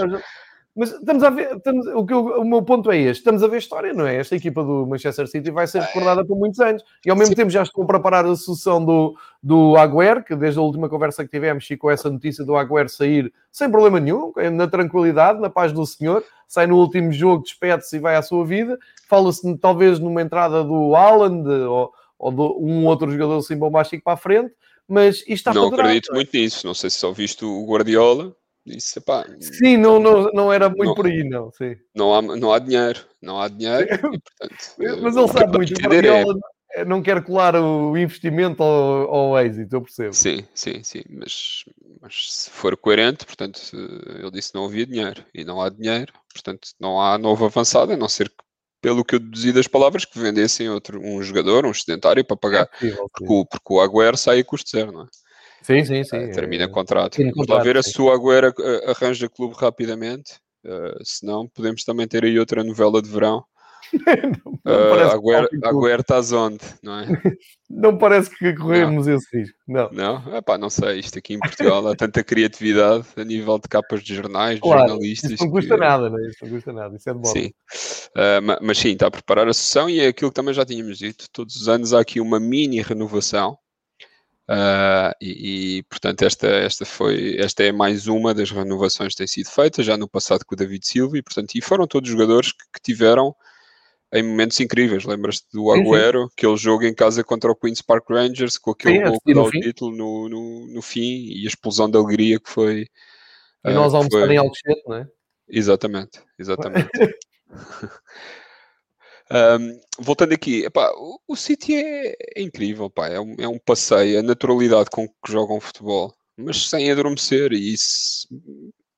Mas 0.76 0.90
estamos 0.90 1.22
a 1.22 1.30
ver, 1.30 1.56
estamos, 1.56 1.86
o, 1.86 2.04
que 2.04 2.12
eu, 2.12 2.24
o 2.40 2.44
meu 2.44 2.60
ponto 2.60 2.90
é 2.90 2.98
este: 2.98 3.20
estamos 3.20 3.44
a 3.44 3.46
ver 3.46 3.58
história, 3.58 3.92
não 3.92 4.04
é? 4.06 4.16
Esta 4.16 4.34
equipa 4.34 4.62
do 4.64 4.84
Manchester 4.86 5.28
City 5.28 5.50
vai 5.52 5.68
ser 5.68 5.80
recordada 5.80 6.24
por 6.24 6.36
muitos 6.36 6.58
anos. 6.58 6.82
E 7.06 7.10
ao 7.10 7.16
mesmo 7.16 7.30
Sim. 7.32 7.36
tempo 7.36 7.50
já 7.50 7.62
estou 7.62 7.84
a 7.84 7.86
preparar 7.86 8.24
a 8.24 8.34
sucessão 8.34 8.84
do, 8.84 9.16
do 9.40 9.76
Agüero, 9.76 10.24
que 10.24 10.34
desde 10.34 10.58
a 10.58 10.62
última 10.62 10.88
conversa 10.88 11.24
que 11.24 11.30
tivemos 11.30 11.64
ficou 11.64 11.92
essa 11.92 12.10
notícia 12.10 12.44
do 12.44 12.56
Agüero 12.56 12.88
sair 12.88 13.32
sem 13.52 13.70
problema 13.70 14.00
nenhum, 14.00 14.32
na 14.52 14.66
tranquilidade, 14.66 15.40
na 15.40 15.48
paz 15.48 15.72
do 15.72 15.86
Senhor. 15.86 16.24
Sai 16.48 16.66
no 16.66 16.76
último 16.76 17.12
jogo, 17.12 17.44
despede-se 17.44 17.96
e 17.96 18.00
vai 18.00 18.16
à 18.16 18.22
sua 18.22 18.44
vida. 18.44 18.76
Fala-se 19.08 19.56
talvez 19.58 20.00
numa 20.00 20.22
entrada 20.22 20.64
do 20.64 20.96
Haaland 20.96 21.48
ou, 21.48 21.92
ou 22.18 22.32
de 22.32 22.40
um 22.40 22.84
outro 22.86 23.10
jogador 23.12 23.38
assim 23.38 23.56
bombástico 23.56 24.02
para 24.02 24.14
a 24.14 24.16
frente. 24.16 24.52
Mas 24.88 25.18
isto 25.20 25.32
está 25.32 25.54
Não 25.54 25.68
acredito 25.68 26.10
é? 26.10 26.14
muito 26.14 26.36
nisso. 26.36 26.66
Não 26.66 26.74
sei 26.74 26.90
se 26.90 26.98
só 26.98 27.12
viste 27.12 27.44
o 27.44 27.64
Guardiola 27.64 28.34
sim, 29.40 29.76
não, 29.76 29.98
não, 29.98 30.24
não 30.32 30.52
era 30.52 30.68
muito 30.68 30.86
não, 30.86 30.94
por 30.94 31.06
aí, 31.06 31.22
não. 31.22 31.52
Sim. 31.52 31.76
Não, 31.94 32.14
há, 32.14 32.22
não 32.22 32.52
há 32.52 32.58
dinheiro, 32.58 33.00
não 33.20 33.40
há 33.40 33.48
dinheiro. 33.48 33.86
E, 34.14 34.20
portanto, 34.20 35.02
Mas 35.02 35.16
ele 35.16 35.28
sabe 35.28 35.56
muito. 35.56 35.74
É... 36.76 36.84
não 36.84 37.02
quer 37.02 37.22
colar 37.22 37.54
o 37.54 37.96
investimento 37.96 38.62
ao, 38.62 39.14
ao 39.14 39.38
êxito, 39.38 39.76
eu 39.76 39.82
percebo. 39.82 40.12
Sim, 40.12 40.44
sim, 40.54 40.82
sim. 40.82 41.02
Mas, 41.08 41.64
mas 42.00 42.32
se 42.32 42.50
for 42.50 42.76
coerente, 42.76 43.24
portanto, 43.24 43.60
ele 43.72 44.30
disse 44.30 44.52
que 44.52 44.58
não 44.58 44.64
havia 44.64 44.86
dinheiro 44.86 45.24
e 45.32 45.44
não 45.44 45.60
há 45.60 45.68
dinheiro, 45.68 46.12
portanto, 46.32 46.68
não 46.80 47.00
há 47.00 47.16
novo 47.18 47.44
avançado, 47.44 47.92
a 47.92 47.96
não 47.96 48.08
ser 48.08 48.28
que 48.28 48.44
pelo 48.84 49.02
que 49.02 49.14
eu 49.14 49.18
deduzi 49.18 49.50
das 49.50 49.66
palavras, 49.66 50.04
que 50.04 50.18
vendessem 50.18 50.68
outro, 50.68 51.00
um 51.00 51.22
jogador, 51.22 51.64
um 51.64 51.72
sedentário, 51.72 52.22
para 52.22 52.36
pagar, 52.36 52.62
é 52.64 52.66
possível, 52.66 53.08
porque, 53.10 53.32
o, 53.32 53.46
porque 53.46 53.72
o 53.72 53.80
Agüero 53.80 54.14
sai 54.14 54.40
a 54.40 54.44
custo 54.44 54.68
zero, 54.68 54.92
não 54.92 55.04
é? 55.04 55.06
Sim, 55.64 55.84
sim, 55.84 56.04
sim. 56.04 56.24
Uh, 56.24 56.32
termina 56.32 56.68
contrato. 56.68 57.16
Vamos 57.16 57.46
lá 57.48 57.62
ver 57.62 57.78
a 57.78 57.82
sua 57.82 58.14
Agüera 58.14 58.50
uh, 58.50 58.90
arranja 58.90 59.28
clube 59.28 59.54
rapidamente. 59.58 60.34
Uh, 60.64 61.02
se 61.02 61.24
não, 61.24 61.48
podemos 61.48 61.84
também 61.84 62.06
ter 62.06 62.24
aí 62.24 62.38
outra 62.38 62.62
novela 62.62 63.00
de 63.02 63.08
verão 63.08 63.44
não, 63.92 64.58
não 64.64 65.06
uh, 65.06 65.10
Agüero, 65.10 65.48
Agüero 65.62 66.00
estás 66.00 66.32
onde, 66.32 66.64
não 66.82 67.00
é? 67.00 67.06
não 67.68 67.98
parece 67.98 68.30
que 68.30 68.52
corremos 68.54 69.06
não. 69.06 69.14
esse 69.14 69.36
risco, 69.36 69.58
não. 69.66 69.90
Não? 69.90 70.36
Epá, 70.36 70.56
não 70.58 70.70
sei, 70.70 71.00
isto 71.00 71.18
aqui 71.18 71.34
em 71.34 71.38
Portugal 71.38 71.86
há 71.88 71.96
tanta 71.96 72.22
criatividade 72.22 73.06
a 73.16 73.24
nível 73.24 73.58
de 73.58 73.68
capas 73.68 74.02
de 74.02 74.14
jornais, 74.14 74.58
claro, 74.60 74.82
de 74.82 74.88
jornalistas. 74.88 75.30
Isso 75.32 75.44
não 75.44 75.50
custa 75.50 75.74
que... 75.74 75.80
nada, 75.80 76.10
não 76.10 76.18
é? 76.18 76.28
Isso 76.28 76.38
não 76.42 76.50
custa 76.50 76.72
nada, 76.72 76.96
isso 76.96 77.10
é 77.10 77.12
de 77.12 77.18
bom. 77.18 77.28
Sim, 77.28 77.46
uh, 77.46 78.58
mas 78.62 78.78
sim, 78.78 78.92
está 78.92 79.06
a 79.06 79.10
preparar 79.10 79.48
a 79.48 79.54
sessão 79.54 79.88
e 79.88 80.00
é 80.00 80.08
aquilo 80.08 80.30
que 80.30 80.34
também 80.34 80.54
já 80.54 80.64
tínhamos 80.64 80.98
dito, 80.98 81.26
todos 81.32 81.56
os 81.56 81.68
anos 81.68 81.92
há 81.92 82.00
aqui 82.00 82.20
uma 82.20 82.40
mini 82.40 82.80
renovação 82.82 83.56
Uh, 84.46 85.08
e, 85.22 85.78
e, 85.78 85.82
portanto 85.84 86.20
esta, 86.20 86.46
esta 86.46 86.84
foi 86.84 87.34
esta 87.38 87.62
é 87.62 87.72
mais 87.72 88.06
uma 88.06 88.34
das 88.34 88.50
renovações 88.50 89.14
que 89.14 89.18
tem 89.18 89.26
sido 89.26 89.48
feitas 89.48 89.86
já 89.86 89.96
no 89.96 90.06
passado 90.06 90.44
com 90.44 90.54
o 90.54 90.58
David 90.58 90.86
Silva 90.86 91.16
e 91.16 91.22
portanto 91.22 91.54
e 91.54 91.62
foram 91.62 91.86
todos 91.86 92.10
jogadores 92.10 92.52
que, 92.52 92.64
que 92.74 92.80
tiveram 92.82 93.34
em 94.12 94.22
momentos 94.22 94.60
incríveis. 94.60 95.04
Lembras-te 95.04 95.46
do 95.50 95.72
Agüero, 95.72 96.28
aquele 96.36 96.56
jogo 96.58 96.84
em 96.84 96.94
casa 96.94 97.24
contra 97.24 97.50
o 97.50 97.56
Queen's 97.56 97.80
Park 97.80 98.04
Rangers 98.10 98.58
com 98.58 98.72
aquele 98.72 98.98
sim, 98.98 99.04
gol 99.04 99.20
que 99.24 99.34
dá 99.34 99.42
o 99.42 99.50
título 99.50 99.96
no, 99.96 100.28
no, 100.28 100.66
no, 100.74 100.82
fim 100.82 101.26
e 101.32 101.44
a 101.44 101.48
explosão 101.48 101.90
de 101.90 101.96
alegria 101.96 102.38
que 102.38 102.50
foi 102.50 102.86
e 103.64 103.72
nós 103.72 103.94
uh, 103.94 103.96
almoçar 103.96 104.26
foi... 104.26 104.34
em 104.34 104.36
Alcochete, 104.36 104.82
não 104.86 104.96
é? 104.96 105.08
Exatamente, 105.48 106.20
exatamente 106.38 106.90
Um, 109.30 109.80
voltando 109.98 110.34
aqui, 110.34 110.64
epá, 110.64 110.92
o, 111.26 111.34
City 111.34 111.74
é, 111.76 112.14
é 112.36 112.42
incrível, 112.42 112.90
pá, 112.90 113.08
é, 113.08 113.18
um, 113.18 113.34
é 113.38 113.48
um 113.48 113.58
passeio, 113.58 114.18
a 114.18 114.22
naturalidade 114.22 114.90
com 114.90 115.08
que 115.08 115.32
jogam 115.32 115.60
futebol, 115.60 116.14
mas 116.36 116.68
sem 116.68 116.90
adormecer. 116.90 117.52
E 117.52 117.72
isso, 117.72 118.28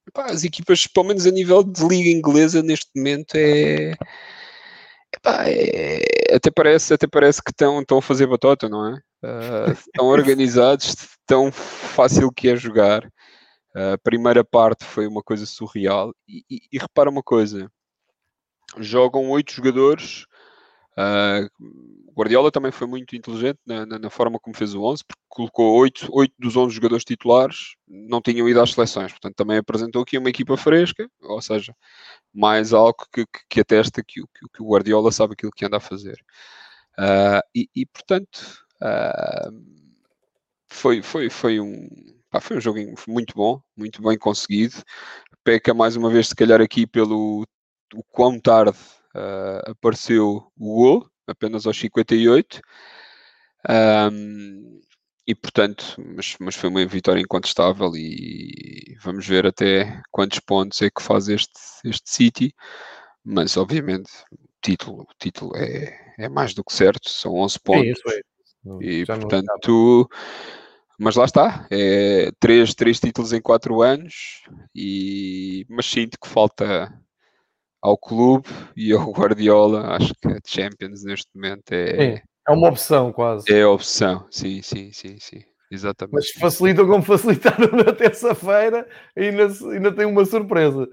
epá, 0.08 0.26
as 0.26 0.44
equipas, 0.44 0.86
pelo 0.86 1.06
menos 1.06 1.26
a 1.26 1.30
nível 1.30 1.62
de 1.62 1.86
liga 1.86 2.10
inglesa, 2.10 2.62
neste 2.62 2.90
momento 2.96 3.34
é. 3.36 3.94
Epá, 5.14 5.44
é 5.48 6.34
até, 6.34 6.50
parece, 6.50 6.94
até 6.94 7.06
parece 7.06 7.42
que 7.42 7.50
estão, 7.50 7.80
estão 7.80 7.98
a 7.98 8.02
fazer 8.02 8.26
batota, 8.26 8.68
não 8.68 8.86
é? 8.88 9.00
Uh, 9.24 9.72
estão 9.72 10.06
organizados, 10.06 10.94
tão 11.26 11.50
fácil 11.52 12.30
que 12.32 12.48
é 12.48 12.56
jogar. 12.56 13.08
a 13.74 13.98
primeira 13.98 14.44
parte 14.44 14.84
foi 14.84 15.06
uma 15.06 15.22
coisa 15.22 15.46
surreal. 15.46 16.12
E, 16.28 16.44
e, 16.50 16.60
e 16.72 16.78
repara 16.78 17.10
uma 17.10 17.22
coisa: 17.22 17.70
jogam 18.78 19.30
oito 19.30 19.52
jogadores. 19.52 20.26
Uh, 20.98 21.48
Guardiola 22.16 22.50
também 22.50 22.72
foi 22.72 22.86
muito 22.86 23.14
inteligente 23.14 23.58
na, 23.66 23.84
na, 23.84 23.98
na, 23.98 24.10
forma 24.10 24.40
como 24.40 24.56
fez 24.56 24.74
o 24.74 24.82
11, 24.82 25.04
porque 25.06 25.22
colocou 25.28 25.76
oito, 25.78 26.08
oito 26.10 26.34
dos 26.38 26.56
11 26.56 26.74
jogadores 26.74 27.04
titulares, 27.04 27.74
não 27.86 28.22
tinham 28.22 28.48
ido 28.48 28.58
às 28.62 28.70
seleções, 28.70 29.12
portanto 29.12 29.34
também 29.34 29.58
apresentou 29.58 30.00
aqui 30.00 30.16
uma 30.16 30.30
equipa 30.30 30.56
fresca, 30.56 31.06
ou 31.20 31.42
seja, 31.42 31.76
mais 32.32 32.72
algo 32.72 32.96
que, 33.12 33.26
que, 33.26 33.40
que 33.50 33.60
atesta 33.60 34.02
que, 34.02 34.22
que, 34.22 34.48
que, 34.54 34.62
o 34.62 34.68
Guardiola 34.70 35.12
sabe 35.12 35.34
aquilo 35.34 35.52
que 35.52 35.66
anda 35.66 35.76
a 35.76 35.80
fazer. 35.80 36.16
Uh, 36.98 37.44
e, 37.54 37.68
e, 37.76 37.84
portanto, 37.84 38.64
uh, 38.82 39.52
foi, 40.68 41.02
foi, 41.02 41.28
foi, 41.28 41.60
um, 41.60 41.86
pá, 42.30 42.40
foi 42.40 42.56
um 42.56 42.60
jogo 42.60 42.78
muito 43.06 43.34
bom, 43.34 43.60
muito 43.76 44.00
bem 44.02 44.16
conseguido. 44.16 44.82
Peca 45.44 45.74
mais 45.74 45.96
uma 45.96 46.10
vez, 46.10 46.28
se 46.28 46.34
calhar, 46.34 46.60
aqui 46.62 46.86
pelo 46.86 47.46
o 47.94 48.02
quão 48.02 48.38
tarde 48.40 48.78
uh, 49.14 49.70
apareceu 49.70 50.50
o 50.56 50.74
gol, 50.74 51.10
apenas 51.26 51.66
aos 51.66 51.78
58. 51.78 52.60
Um, 53.68 54.80
e 55.26 55.34
portanto, 55.34 55.96
mas, 55.98 56.36
mas, 56.38 56.54
foi 56.54 56.70
uma 56.70 56.86
vitória 56.86 57.20
incontestável 57.20 57.90
e 57.96 58.96
vamos 59.02 59.26
ver 59.26 59.44
até 59.44 60.00
quantos 60.12 60.38
pontos 60.38 60.80
é 60.82 60.88
que 60.88 61.02
faz 61.02 61.28
este, 61.28 61.58
este 61.84 62.08
City, 62.08 62.54
mas 63.24 63.56
obviamente 63.56 64.08
o 64.30 64.38
título, 64.62 65.02
o 65.02 65.14
título 65.18 65.56
é, 65.56 66.14
é 66.16 66.28
mais 66.28 66.54
do 66.54 66.62
que 66.62 66.72
certo, 66.72 67.10
são 67.10 67.34
11 67.34 67.58
pontos. 67.60 67.86
É 67.86 67.90
isso, 67.90 68.08
é. 68.08 68.20
Não, 68.64 68.82
e 68.82 69.04
portanto, 69.04 70.08
mas 70.98 71.16
lá 71.16 71.24
está, 71.24 71.66
é 71.70 72.30
três, 72.38 72.74
três 72.74 73.00
títulos 73.00 73.32
em 73.32 73.40
quatro 73.40 73.82
anos, 73.82 74.42
e, 74.74 75.66
mas 75.68 75.86
sinto 75.86 76.18
que 76.20 76.28
falta 76.28 76.92
ao 77.86 77.96
clube 77.96 78.48
e 78.76 78.92
ao 78.92 79.10
Guardiola. 79.12 79.94
Acho 79.96 80.12
que 80.20 80.28
a 80.28 80.38
Champions 80.44 81.04
neste 81.04 81.28
momento 81.34 81.72
é. 81.72 82.16
Sim, 82.16 82.22
é 82.48 82.52
uma 82.52 82.68
opção 82.68 83.12
quase. 83.12 83.52
É 83.52 83.62
a 83.62 83.70
opção, 83.70 84.26
sim, 84.30 84.60
sim, 84.62 84.90
sim, 84.92 85.16
sim. 85.20 85.42
Exatamente. 85.70 86.14
Mas 86.14 86.30
facilitam 86.30 86.86
como 86.86 87.02
facilitaram 87.02 87.70
na 87.84 87.92
terça-feira 87.92 88.86
e 89.16 89.22
ainda, 89.22 89.46
ainda 89.72 89.92
tem 89.92 90.06
uma 90.06 90.24
surpresa. 90.24 90.88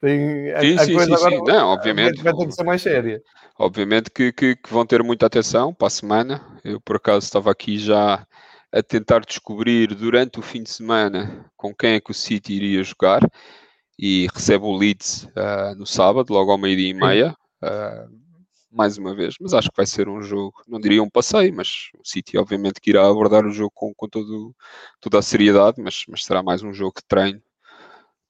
Tem, 0.00 0.46
sim, 0.60 0.74
a, 0.74 0.84
sim, 0.84 0.94
coisa 0.94 1.16
sim, 1.16 1.26
agora 1.26 1.36
sim. 1.36 1.42
Não, 1.44 1.68
obviamente. 1.68 2.22
Vai 2.22 2.34
ter 2.34 2.46
que 2.46 2.52
ser 2.52 2.64
mais 2.64 2.82
séria. 2.82 3.22
Obviamente 3.58 4.10
que, 4.10 4.32
que, 4.32 4.56
que, 4.56 4.72
vão 4.72 4.84
ter 4.84 5.02
muita 5.02 5.26
atenção 5.26 5.72
para 5.72 5.86
a 5.86 5.90
semana. 5.90 6.40
Eu, 6.64 6.80
por 6.80 6.96
acaso, 6.96 7.24
estava 7.24 7.50
aqui 7.50 7.78
já 7.78 8.26
a 8.72 8.82
tentar 8.82 9.20
descobrir 9.20 9.94
durante 9.94 10.38
o 10.38 10.42
fim 10.42 10.62
de 10.62 10.70
semana 10.70 11.44
com 11.56 11.74
quem 11.74 11.94
é 11.94 12.00
que 12.00 12.10
o 12.10 12.14
City 12.14 12.54
iria 12.54 12.82
jogar 12.82 13.20
e 13.98 14.26
recebe 14.32 14.64
o 14.64 14.76
Leeds 14.76 15.24
uh, 15.36 15.74
no 15.76 15.86
sábado, 15.86 16.32
logo 16.32 16.50
ao 16.50 16.58
meio-dia 16.58 16.90
e 16.90 16.94
meia. 16.94 17.36
Uh, 17.62 18.22
mais 18.72 18.96
uma 18.96 19.14
vez, 19.14 19.34
mas 19.38 19.52
acho 19.52 19.68
que 19.68 19.76
vai 19.76 19.84
ser 19.84 20.08
um 20.08 20.22
jogo, 20.22 20.54
não 20.66 20.80
diria 20.80 21.02
um 21.02 21.10
passeio, 21.10 21.54
mas 21.54 21.90
o 21.94 22.00
City 22.02 22.38
obviamente 22.38 22.80
que 22.80 22.88
irá 22.88 23.06
abordar 23.06 23.44
o 23.44 23.50
jogo 23.50 23.70
com, 23.74 23.92
com 23.94 24.08
todo, 24.08 24.54
toda 24.98 25.18
a 25.18 25.22
seriedade, 25.22 25.80
mas, 25.82 26.04
mas 26.08 26.24
será 26.24 26.42
mais 26.42 26.62
um 26.62 26.72
jogo 26.72 26.94
de 26.96 27.04
treino 27.06 27.42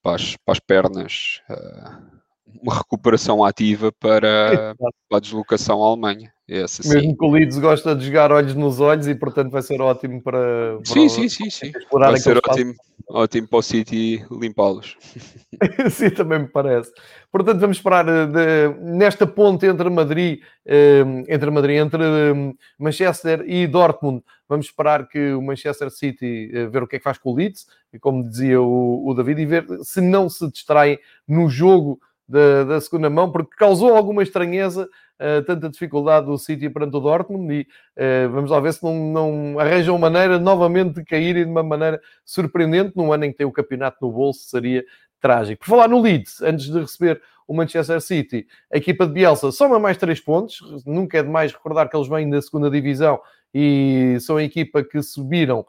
para 0.02 0.16
as, 0.16 0.36
para 0.44 0.52
as 0.52 0.58
pernas, 0.58 1.40
uh, 1.48 2.20
uma 2.60 2.74
recuperação 2.74 3.44
ativa 3.44 3.92
para, 3.92 4.74
para 5.08 5.18
a 5.18 5.20
deslocação 5.20 5.82
à 5.82 5.86
Alemanha. 5.86 6.32
Esse, 6.46 6.86
Mesmo 6.88 7.16
que 7.16 7.24
o 7.24 7.30
Leeds 7.30 7.58
gosta 7.58 7.94
de 7.94 8.04
jogar 8.04 8.32
olhos 8.32 8.54
nos 8.54 8.80
olhos 8.80 9.06
e 9.06 9.14
portanto 9.14 9.50
vai 9.50 9.62
ser 9.62 9.80
ótimo 9.80 10.20
para, 10.20 10.76
para 10.76 10.84
sim, 10.84 11.08
sim, 11.08 11.28
sim, 11.28 11.48
sim. 11.48 11.72
vai 11.90 12.18
ser 12.18 12.36
ótimo, 12.36 12.74
ótimo 13.08 13.48
para 13.48 13.58
o 13.58 13.62
City 13.62 14.24
limpá-los. 14.30 14.96
sim, 15.90 16.10
também 16.10 16.40
me 16.40 16.48
parece. 16.48 16.92
Portanto, 17.30 17.60
vamos 17.60 17.76
esperar 17.76 18.06
eh, 18.08 18.26
de, 18.26 18.80
nesta 18.80 19.26
ponte 19.26 19.66
entre 19.66 19.88
Madrid, 19.88 20.40
eh, 20.66 21.04
entre 21.28 21.50
Madrid, 21.50 21.78
entre 21.78 22.02
eh, 22.02 22.54
Manchester 22.78 23.44
e 23.46 23.66
Dortmund. 23.66 24.22
Vamos 24.48 24.66
esperar 24.66 25.08
que 25.08 25.32
o 25.32 25.40
Manchester 25.40 25.90
City 25.90 26.50
ver 26.70 26.82
o 26.82 26.86
que 26.86 26.96
é 26.96 26.98
que 26.98 27.04
faz 27.04 27.16
com 27.16 27.30
o 27.30 27.34
Leeds, 27.34 27.66
como 28.00 28.28
dizia 28.28 28.60
o, 28.60 29.08
o 29.08 29.14
David, 29.14 29.40
e 29.40 29.46
ver 29.46 29.66
se 29.82 30.00
não 30.00 30.28
se 30.28 30.50
distraem 30.50 30.98
no 31.26 31.48
jogo 31.48 31.98
da, 32.32 32.64
da 32.64 32.80
segunda 32.80 33.10
mão, 33.10 33.30
porque 33.30 33.54
causou 33.56 33.94
alguma 33.94 34.22
estranheza 34.22 34.88
uh, 35.20 35.42
tanta 35.44 35.68
dificuldade 35.68 36.24
do 36.24 36.38
City 36.38 36.70
perante 36.70 36.96
o 36.96 37.00
Dortmund 37.00 37.52
e 37.52 37.60
uh, 37.62 38.30
vamos 38.30 38.50
lá 38.50 38.58
ver 38.58 38.72
se 38.72 38.82
não, 38.82 38.94
não 38.94 39.58
arranjam 39.58 39.98
maneira 39.98 40.38
novamente 40.38 40.94
de 40.94 41.04
caírem 41.04 41.44
de 41.44 41.50
uma 41.50 41.62
maneira 41.62 42.00
surpreendente 42.24 42.96
num 42.96 43.12
ano 43.12 43.26
em 43.26 43.32
que 43.32 43.36
tem 43.36 43.46
o 43.46 43.52
campeonato 43.52 43.98
no 44.00 44.10
bolso, 44.10 44.48
seria 44.48 44.82
trágico. 45.20 45.62
Por 45.62 45.70
falar 45.70 45.88
no 45.88 46.00
Leeds, 46.00 46.40
antes 46.40 46.64
de 46.70 46.80
receber 46.80 47.20
o 47.46 47.54
Manchester 47.54 48.00
City, 48.00 48.46
a 48.72 48.78
equipa 48.78 49.06
de 49.06 49.12
Bielsa 49.12 49.52
soma 49.52 49.78
mais 49.78 49.98
três 49.98 50.18
pontos, 50.18 50.82
nunca 50.86 51.18
é 51.18 51.22
demais 51.22 51.52
recordar 51.52 51.90
que 51.90 51.96
eles 51.96 52.08
vêm 52.08 52.30
da 52.30 52.40
segunda 52.40 52.70
divisão 52.70 53.20
e 53.52 54.16
são 54.20 54.38
a 54.38 54.42
equipa 54.42 54.82
que 54.82 55.02
subiram 55.02 55.66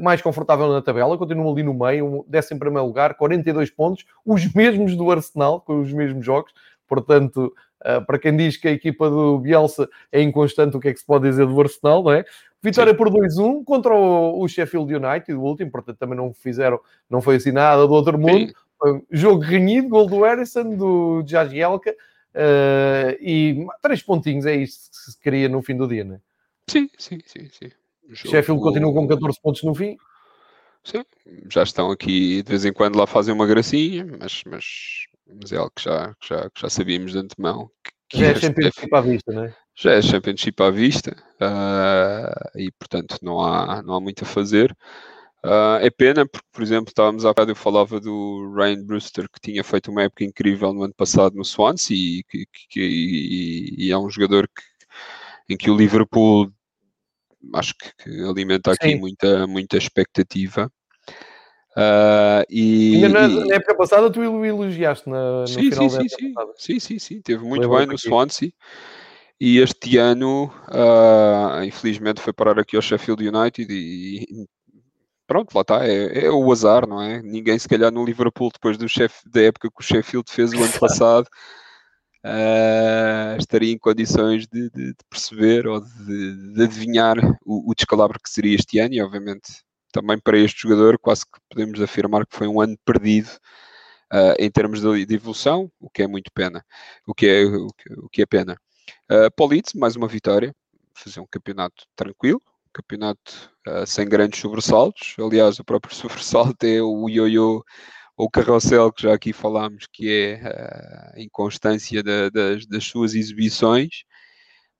mais 0.00 0.20
confortável 0.20 0.68
na 0.68 0.82
tabela, 0.82 1.16
continua 1.16 1.50
ali 1.52 1.62
no 1.62 1.72
meio, 1.72 2.24
décimo 2.28 2.58
primeiro 2.58 2.86
lugar, 2.86 3.14
42 3.14 3.70
pontos, 3.70 4.04
os 4.24 4.52
mesmos 4.52 4.96
do 4.96 5.10
Arsenal, 5.10 5.60
com 5.60 5.80
os 5.80 5.92
mesmos 5.92 6.24
jogos, 6.24 6.52
portanto, 6.88 7.54
uh, 7.82 8.04
para 8.04 8.18
quem 8.18 8.36
diz 8.36 8.56
que 8.56 8.66
a 8.66 8.72
equipa 8.72 9.08
do 9.08 9.38
Bielsa 9.38 9.88
é 10.10 10.20
inconstante, 10.20 10.76
o 10.76 10.80
que 10.80 10.88
é 10.88 10.92
que 10.92 10.98
se 10.98 11.06
pode 11.06 11.28
dizer 11.28 11.46
do 11.46 11.60
Arsenal, 11.60 12.02
não 12.02 12.12
é? 12.12 12.24
Vitória 12.62 12.92
Sim. 12.92 12.98
por 12.98 13.08
2-1 13.08 13.64
contra 13.64 13.94
o, 13.94 14.46
Sheffield 14.46 14.92
United, 14.94 15.32
o 15.32 15.40
último, 15.40 15.70
portanto 15.70 15.96
também 15.96 16.16
não 16.16 16.34
fizeram, 16.34 16.78
não 17.08 17.22
foi 17.22 17.36
assim 17.36 17.52
nada 17.52 17.86
do 17.86 17.94
outro 17.94 18.18
mundo. 18.18 18.52
Jogo 19.10 19.42
renhido, 19.42 19.88
gol 19.88 20.06
do 20.06 20.22
Harrison, 20.22 20.74
do 20.76 21.22
Jagielka, 21.26 21.90
uh, 21.90 23.16
e 23.20 23.66
três 23.80 24.02
pontinhos, 24.02 24.44
é 24.46 24.56
isto 24.56 24.90
que 24.90 25.12
se 25.12 25.20
queria 25.20 25.48
no 25.48 25.62
fim 25.62 25.76
do 25.76 25.88
dia, 25.88 26.04
não 26.04 26.16
é? 26.16 26.20
Sim, 26.68 26.90
sim, 26.98 27.18
sim, 27.24 27.48
sim. 27.50 27.70
Jogo... 28.10 28.30
Sheffield 28.30 28.60
continua 28.60 28.92
com 28.92 29.06
14 29.06 29.40
pontos 29.40 29.62
no 29.62 29.74
fim. 29.74 29.96
Sim, 30.82 31.04
já 31.50 31.62
estão 31.62 31.90
aqui, 31.90 32.42
de 32.42 32.48
vez 32.48 32.64
em 32.64 32.72
quando 32.72 32.96
lá 32.96 33.06
fazem 33.06 33.34
uma 33.34 33.46
gracinha, 33.46 34.06
mas, 34.18 34.42
mas, 34.46 34.64
mas 35.26 35.52
é 35.52 35.56
algo 35.56 35.72
que 35.76 35.84
já, 35.84 36.14
que 36.14 36.28
já, 36.28 36.50
que 36.50 36.60
já 36.60 36.70
sabíamos 36.70 37.12
de 37.12 37.18
antemão. 37.18 37.70
Que 38.08 38.18
já 38.18 38.26
é 38.28 38.34
Championship 38.34 38.94
à 38.94 39.00
vista, 39.00 39.32
não 39.32 39.44
é? 39.44 39.54
Já 39.74 39.92
é 39.92 40.02
Championship 40.02 40.62
à 40.62 40.70
vista 40.70 41.16
uh, 41.40 42.58
e, 42.58 42.70
portanto, 42.72 43.18
não 43.22 43.40
há, 43.40 43.82
não 43.82 43.94
há 43.94 44.00
muito 44.00 44.24
a 44.24 44.26
fazer. 44.26 44.76
Uh, 45.44 45.80
é 45.80 45.90
pena 45.90 46.26
porque, 46.26 46.46
por 46.52 46.62
exemplo, 46.62 46.88
estávamos 46.88 47.24
há 47.24 47.28
bocado, 47.28 47.50
eu 47.50 47.56
falava 47.56 48.00
do 48.00 48.52
Ryan 48.54 48.84
Brewster 48.84 49.28
que 49.30 49.40
tinha 49.40 49.62
feito 49.62 49.90
uma 49.90 50.02
época 50.02 50.24
incrível 50.24 50.72
no 50.72 50.82
ano 50.82 50.94
passado 50.94 51.36
no 51.36 51.44
Swansea 51.44 51.96
e, 51.96 52.22
que, 52.24 52.46
que, 52.68 52.80
e, 52.80 53.86
e 53.86 53.90
é 53.90 53.96
um 53.96 54.10
jogador 54.10 54.48
que, 54.48 55.54
em 55.54 55.56
que 55.56 55.70
o 55.70 55.76
Liverpool 55.76 56.52
acho 57.54 57.74
que, 57.74 57.90
que 57.96 58.22
alimenta 58.22 58.72
aqui 58.72 58.96
muita, 58.96 59.46
muita 59.46 59.76
expectativa. 59.76 60.70
Uh, 61.76 62.42
e, 62.50 62.96
Ainda 62.96 63.08
na, 63.08 63.28
na, 63.28 63.54
época 63.54 63.76
passada 63.76 64.10
tu 64.10 64.20
o 64.20 64.44
elogiaste 64.44 65.08
na, 65.08 65.42
no 65.42 65.46
sim, 65.46 65.70
final 65.70 65.88
sim, 65.88 65.96
da 65.96 66.02
sim, 66.02 66.08
sim, 66.08 66.34
sim, 66.56 66.80
sim, 66.80 66.98
sim, 66.98 67.22
teve 67.22 67.44
muito 67.44 67.62
Levou 67.62 67.78
bem 67.78 67.86
no 67.86 67.94
aqui. 67.94 68.08
Swansea. 68.08 68.52
E 69.40 69.58
este 69.58 69.96
ano, 69.96 70.52
uh, 70.68 71.64
infelizmente, 71.64 72.20
foi 72.20 72.32
parar 72.32 72.58
aqui 72.58 72.76
ao 72.76 72.82
Sheffield 72.82 73.26
United 73.26 73.72
e, 73.72 74.22
e 74.22 74.46
pronto, 75.26 75.54
lá 75.54 75.62
está, 75.62 75.86
é, 75.86 76.26
é, 76.26 76.30
o 76.30 76.52
azar, 76.52 76.86
não 76.86 77.00
é? 77.00 77.22
Ninguém, 77.22 77.58
se 77.58 77.68
calhar, 77.68 77.90
no 77.90 78.04
Liverpool, 78.04 78.50
depois 78.52 78.76
do 78.76 78.88
chef, 78.88 79.22
da 79.26 79.40
época 79.42 79.70
que 79.70 79.80
o 79.80 79.82
Sheffield 79.82 80.30
fez 80.30 80.52
o 80.52 80.62
ano 80.62 80.72
passado, 80.78 81.26
uh, 82.24 83.36
estaria 83.38 83.72
em 83.72 83.78
condições 83.78 84.46
de, 84.46 84.70
de, 84.70 84.88
de 84.88 85.04
perceber 85.08 85.66
ou 85.66 85.80
de, 85.80 86.54
de 86.54 86.62
adivinhar 86.62 87.16
o, 87.44 87.70
o, 87.70 87.74
descalabro 87.74 88.18
que 88.20 88.30
seria 88.30 88.54
este 88.54 88.78
ano 88.78 88.94
e, 88.94 89.02
obviamente, 89.02 89.62
também 89.92 90.18
para 90.18 90.38
este 90.38 90.62
jogador, 90.62 90.98
quase 90.98 91.24
que 91.24 91.38
podemos 91.48 91.80
afirmar 91.80 92.26
que 92.26 92.36
foi 92.36 92.46
um 92.46 92.60
ano 92.60 92.76
perdido 92.84 93.30
uh, 94.12 94.34
em 94.38 94.50
termos 94.50 94.80
de, 94.80 95.14
evolução, 95.14 95.70
o 95.80 95.90
que 95.90 96.02
é 96.02 96.06
muito 96.06 96.30
pena, 96.32 96.64
o 97.06 97.14
que 97.14 97.26
é, 97.26 97.44
o 97.44 97.68
que, 97.68 97.92
o 97.94 98.08
que 98.08 98.22
é 98.22 98.26
pena. 98.26 98.56
Uh, 99.10 99.78
mais 99.78 99.96
uma 99.96 100.08
vitória, 100.08 100.54
fazer 100.94 101.20
um 101.20 101.26
campeonato 101.26 101.84
tranquilo, 101.96 102.40
campeonato 102.72 103.52
uh, 103.66 103.86
sem 103.86 104.08
grandes 104.08 104.40
sobressaltos. 104.40 105.14
Aliás, 105.18 105.58
o 105.58 105.64
próprio 105.64 105.94
sobressalto 105.96 106.64
é 106.64 106.80
o 106.80 107.08
ioiô 107.08 107.64
o 108.24 108.30
carrossel 108.30 108.92
que 108.92 109.02
já 109.02 109.14
aqui 109.14 109.32
falámos, 109.32 109.86
que 109.90 110.10
é 110.10 110.42
uh, 110.42 111.18
a 111.18 111.20
inconstância 111.20 112.02
da, 112.02 112.28
das, 112.28 112.66
das, 112.66 112.84
suas 112.84 113.14
exibições. 113.14 114.04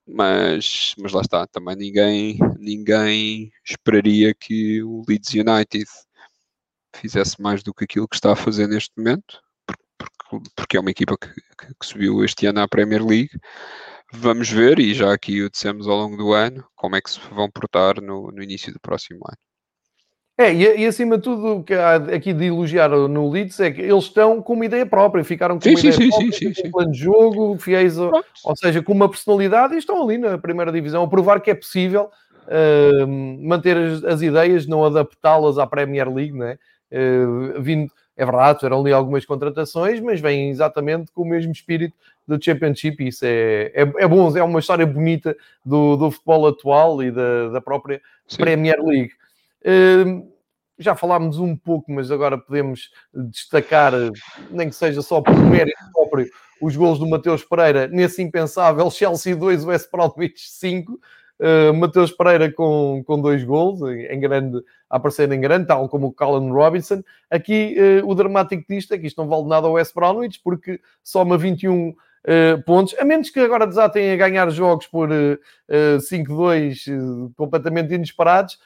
Mas, 0.07 0.95
mas 0.99 1.13
lá 1.13 1.21
está, 1.23 1.47
também 1.47 1.77
ninguém, 1.77 2.39
ninguém 2.59 3.51
esperaria 3.65 4.35
que 4.35 4.83
o 4.83 5.05
Leeds 5.09 5.35
United 5.35 5.87
fizesse 6.97 7.41
mais 7.41 7.63
do 7.63 7.73
que 7.73 7.85
aquilo 7.85 8.09
que 8.09 8.17
está 8.17 8.33
a 8.33 8.37
fazer 8.37 8.67
neste 8.67 8.91
momento, 8.97 9.41
porque, 9.97 10.51
porque 10.57 10.77
é 10.77 10.81
uma 10.81 10.91
equipa 10.91 11.17
que, 11.17 11.29
que, 11.33 11.75
que 11.81 11.87
subiu 11.87 12.25
este 12.25 12.47
ano 12.47 12.61
à 12.61 12.69
Premier 12.69 13.05
League. 13.05 13.31
Vamos 14.13 14.51
ver, 14.51 14.81
e 14.81 14.93
já 14.95 15.13
aqui 15.15 15.43
o 15.43 15.51
dissemos 15.51 15.87
ao 15.87 15.97
longo 15.97 16.17
do 16.17 16.33
ano, 16.33 16.67
como 16.75 16.97
é 16.97 17.01
que 17.01 17.11
se 17.11 17.21
vão 17.31 17.51
portar 17.51 18.01
no, 18.03 18.31
no 18.33 18.43
início 18.43 18.73
do 18.73 18.81
próximo 18.81 19.21
ano. 19.27 19.50
É, 20.41 20.55
e, 20.55 20.81
e, 20.81 20.87
acima 20.87 21.19
de 21.19 21.25
tudo, 21.25 21.57
o 21.57 21.63
que 21.63 21.75
há 21.75 21.97
aqui 21.97 22.33
de 22.33 22.47
elogiar 22.47 22.89
no 22.89 23.29
Leeds 23.29 23.61
é 23.61 23.71
que 23.71 23.83
eles 23.83 24.05
estão 24.05 24.41
com 24.41 24.55
uma 24.55 24.65
ideia 24.65 24.87
própria, 24.87 25.23
ficaram 25.23 25.57
com 25.57 25.61
sim, 25.61 25.73
uma 25.73 25.79
sim, 25.79 25.89
ideia 25.89 26.01
sim, 26.01 26.09
própria, 26.09 26.55
sim, 26.55 26.67
um 26.67 26.71
plano 26.71 26.93
de 26.93 26.99
jogo, 26.99 27.59
fiéis, 27.59 27.99
a, 27.99 28.11
ou 28.45 28.57
seja, 28.57 28.83
com 28.83 28.95
uma 28.95 29.07
personalidade 29.07 29.75
e 29.75 29.79
estão 29.79 30.03
ali 30.03 30.17
na 30.17 30.39
primeira 30.39 30.73
divisão 30.73 31.03
a 31.03 31.09
provar 31.09 31.43
que 31.43 31.51
é 31.51 31.55
possível 31.55 32.09
uh, 32.47 33.07
manter 33.07 33.77
as, 33.77 34.03
as, 34.03 34.23
ideias, 34.23 34.67
não 34.67 34.83
adaptá-las 34.83 35.59
à 35.59 35.67
Premier 35.67 36.11
League, 36.11 36.33
né? 36.33 36.57
Uh, 36.91 37.61
vindo, 37.61 37.93
é 38.17 38.25
verdade, 38.25 38.65
eram 38.65 38.81
ali 38.81 38.95
algumas 38.95 39.27
contratações, 39.27 40.01
mas 40.01 40.23
vêm 40.23 40.49
exatamente 40.49 41.13
com 41.13 41.21
o 41.21 41.29
mesmo 41.29 41.53
espírito 41.53 41.95
do 42.27 42.43
Championship, 42.43 43.07
isso 43.07 43.27
é, 43.27 43.73
é, 43.75 43.83
é 43.83 44.09
bom, 44.09 44.35
é 44.35 44.43
uma 44.43 44.61
história 44.61 44.87
bonita 44.87 45.37
do, 45.63 45.99
do 45.99 46.11
futebol 46.11 46.47
atual 46.47 47.03
e 47.03 47.11
da, 47.11 47.51
da 47.51 47.61
própria 47.61 48.01
Premier 48.39 48.83
League. 48.83 49.20
Uh, 49.65 50.31
já 50.79 50.97
falámos 50.97 51.39
um 51.39 51.55
pouco, 51.55 51.93
mas 51.93 52.11
agora 52.11 52.39
podemos 52.39 52.91
destacar, 53.13 53.93
nem 54.51 54.71
que 54.71 54.75
seja 54.75 55.03
só 55.03 55.21
por 55.21 55.37
mérito 55.37 55.77
próprio, 55.93 56.27
os 56.61 56.75
gols 56.75 56.99
do 56.99 57.07
Mateus 57.07 57.45
Pereira 57.45 57.87
nesse 57.87 58.23
impensável 58.23 58.89
Chelsea 58.91 59.37
2, 59.37 59.65
West 59.65 59.91
Bromwich 59.91 60.51
5. 60.51 60.99
Uh, 61.41 61.73
Mateus 61.73 62.13
Pereira 62.13 62.53
com, 62.53 63.03
com 63.07 63.19
dois 63.19 63.43
gols, 63.43 63.81
em 63.83 64.21
grande, 64.21 64.63
a 64.91 64.97
aparecer 64.97 65.31
em 65.33 65.41
grande, 65.41 65.67
tal 65.67 65.89
como 65.89 66.09
o 66.09 66.13
Colin 66.13 66.51
Robinson. 66.51 67.03
Aqui 67.31 67.77
uh, 68.03 68.07
o 68.07 68.15
dramático 68.15 68.63
disto 68.69 68.93
é 68.93 68.99
que 68.99 69.07
isto 69.07 69.17
não 69.23 69.29
vale 69.29 69.49
nada 69.49 69.67
ao 69.67 69.73
West 69.73 69.95
Bromwich, 69.95 70.39
porque 70.45 70.81
soma 71.03 71.39
21 71.39 71.95
Uh, 72.23 72.63
pontos, 72.65 72.95
a 72.99 73.05
menos 73.05 73.31
que 73.31 73.41
agora 73.41 73.67
desatem 73.67 74.13
a 74.13 74.17
ganhar 74.17 74.51
jogos 74.51 74.87
por 74.87 75.11
uh, 75.11 75.39
uh, 75.71 75.99
5-2 75.99 77.33
completamente 77.35 77.95
inesperados. 77.95 78.59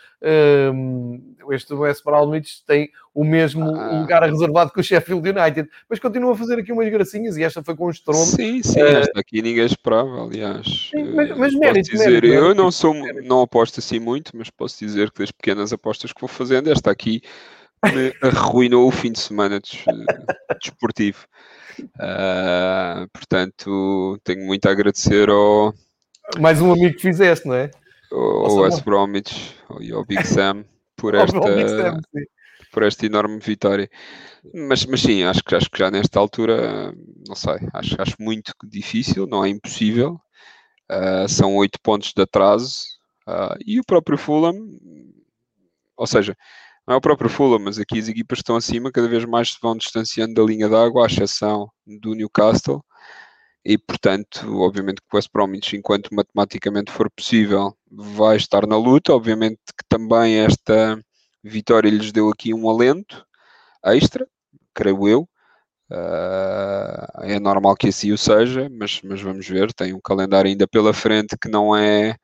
este 1.52 1.72
West 1.72 2.02
Bromwich 2.04 2.64
tem 2.66 2.90
o 3.14 3.22
mesmo 3.22 3.64
ah. 3.76 4.00
lugar 4.00 4.24
reservado 4.24 4.72
que 4.72 4.80
o 4.80 4.82
Sheffield 4.82 5.28
United, 5.28 5.68
mas 5.88 6.00
continua 6.00 6.32
a 6.32 6.36
fazer 6.36 6.58
aqui 6.58 6.72
umas 6.72 6.90
gracinhas 6.90 7.36
e 7.36 7.44
esta 7.44 7.62
foi 7.62 7.76
com 7.76 7.86
um 7.86 7.90
estrondo. 7.90 8.24
Sim, 8.24 8.60
sim, 8.60 8.80
esta 8.80 9.20
aqui 9.20 9.40
ninguém 9.40 9.66
esperava, 9.66 10.24
aliás. 10.24 10.90
Sim, 10.90 11.14
mas, 11.14 11.36
mas 11.36 11.54
mérito, 11.54 11.92
dizer, 11.92 12.10
mérito, 12.10 12.26
eu 12.26 12.42
mérito, 12.42 12.60
não 12.60 12.72
sou, 12.72 12.92
mérito. 12.92 13.28
não 13.28 13.40
aposto 13.40 13.78
assim 13.78 14.00
muito, 14.00 14.36
mas 14.36 14.50
posso 14.50 14.84
dizer 14.84 15.12
que 15.12 15.20
das 15.20 15.30
pequenas 15.30 15.72
apostas 15.72 16.12
que 16.12 16.20
vou 16.20 16.28
fazendo, 16.28 16.72
esta 16.72 16.90
aqui 16.90 17.22
me 17.84 18.14
arruinou 18.22 18.88
o 18.88 18.90
fim 18.90 19.12
de 19.12 19.20
semana 19.20 19.60
desportivo. 20.60 21.26
Uh, 21.80 23.08
portanto, 23.12 24.18
tenho 24.22 24.46
muito 24.46 24.66
a 24.66 24.72
agradecer 24.72 25.28
ao. 25.28 25.74
Mais 26.38 26.60
um 26.60 26.72
amigo 26.72 26.94
que 26.94 27.02
fizeste, 27.02 27.46
não 27.46 27.54
é? 27.54 27.70
Ao 28.12 28.56
West 28.56 28.84
Bromwich 28.84 29.56
e 29.80 29.92
ao 29.92 30.04
Big 30.04 30.24
Sam 30.26 30.64
por 30.96 31.14
esta, 31.16 31.38
Sam, 31.68 32.00
por 32.72 32.82
esta 32.82 33.06
enorme 33.06 33.38
vitória. 33.38 33.90
Mas, 34.54 34.84
mas 34.86 35.00
sim, 35.00 35.24
acho 35.24 35.42
que, 35.42 35.54
acho 35.54 35.70
que 35.70 35.78
já 35.78 35.90
nesta 35.90 36.18
altura, 36.18 36.94
não 37.26 37.34
sei, 37.34 37.56
acho, 37.72 38.00
acho 38.00 38.14
muito 38.20 38.52
difícil, 38.64 39.26
não 39.26 39.44
é 39.44 39.48
impossível. 39.48 40.20
Uh, 40.90 41.28
são 41.28 41.56
oito 41.56 41.78
pontos 41.82 42.12
de 42.12 42.22
atraso 42.22 42.84
uh, 43.26 43.56
e 43.64 43.80
o 43.80 43.84
próprio 43.84 44.18
Fulham, 44.18 44.54
ou 45.96 46.06
seja, 46.06 46.36
não 46.86 46.94
é 46.94 46.96
o 46.96 47.00
próprio 47.00 47.30
Fulham, 47.30 47.58
mas 47.58 47.78
aqui 47.78 47.98
as 47.98 48.08
equipas 48.08 48.38
estão 48.38 48.56
acima 48.56 48.92
cada 48.92 49.08
vez 49.08 49.24
mais 49.24 49.50
se 49.50 49.58
vão 49.62 49.76
distanciando 49.76 50.34
da 50.34 50.42
linha 50.42 50.68
d'água, 50.68 51.04
à 51.04 51.06
exceção 51.06 51.70
do 51.86 52.14
Newcastle. 52.14 52.84
E, 53.64 53.78
portanto, 53.78 54.60
obviamente 54.60 55.00
que 55.00 55.06
o 55.10 55.16
West 55.16 55.30
Bromwich, 55.32 55.74
enquanto 55.76 56.14
matematicamente 56.14 56.92
for 56.92 57.10
possível, 57.10 57.74
vai 57.90 58.36
estar 58.36 58.66
na 58.66 58.76
luta. 58.76 59.14
Obviamente 59.14 59.58
que 59.68 59.84
também 59.88 60.38
esta 60.40 61.02
vitória 61.42 61.88
lhes 61.90 62.12
deu 62.12 62.28
aqui 62.28 62.52
um 62.52 62.68
alento 62.68 63.24
extra, 63.84 64.26
creio 64.74 65.08
eu. 65.08 65.28
Uh, 65.90 67.22
é 67.22 67.38
normal 67.40 67.76
que 67.76 67.88
assim 67.88 68.12
o 68.12 68.18
seja, 68.18 68.68
mas, 68.70 69.00
mas 69.02 69.20
vamos 69.22 69.48
ver. 69.48 69.72
Tem 69.72 69.94
um 69.94 70.00
calendário 70.00 70.50
ainda 70.50 70.66
pela 70.68 70.92
frente 70.92 71.36
que 71.40 71.48
não 71.48 71.74
é 71.74 72.16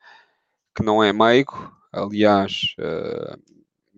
que 0.75 0.83
não 0.83 1.03
é 1.03 1.11
meigo. 1.13 1.71
Aliás, 1.91 2.75
uh, 2.79 3.37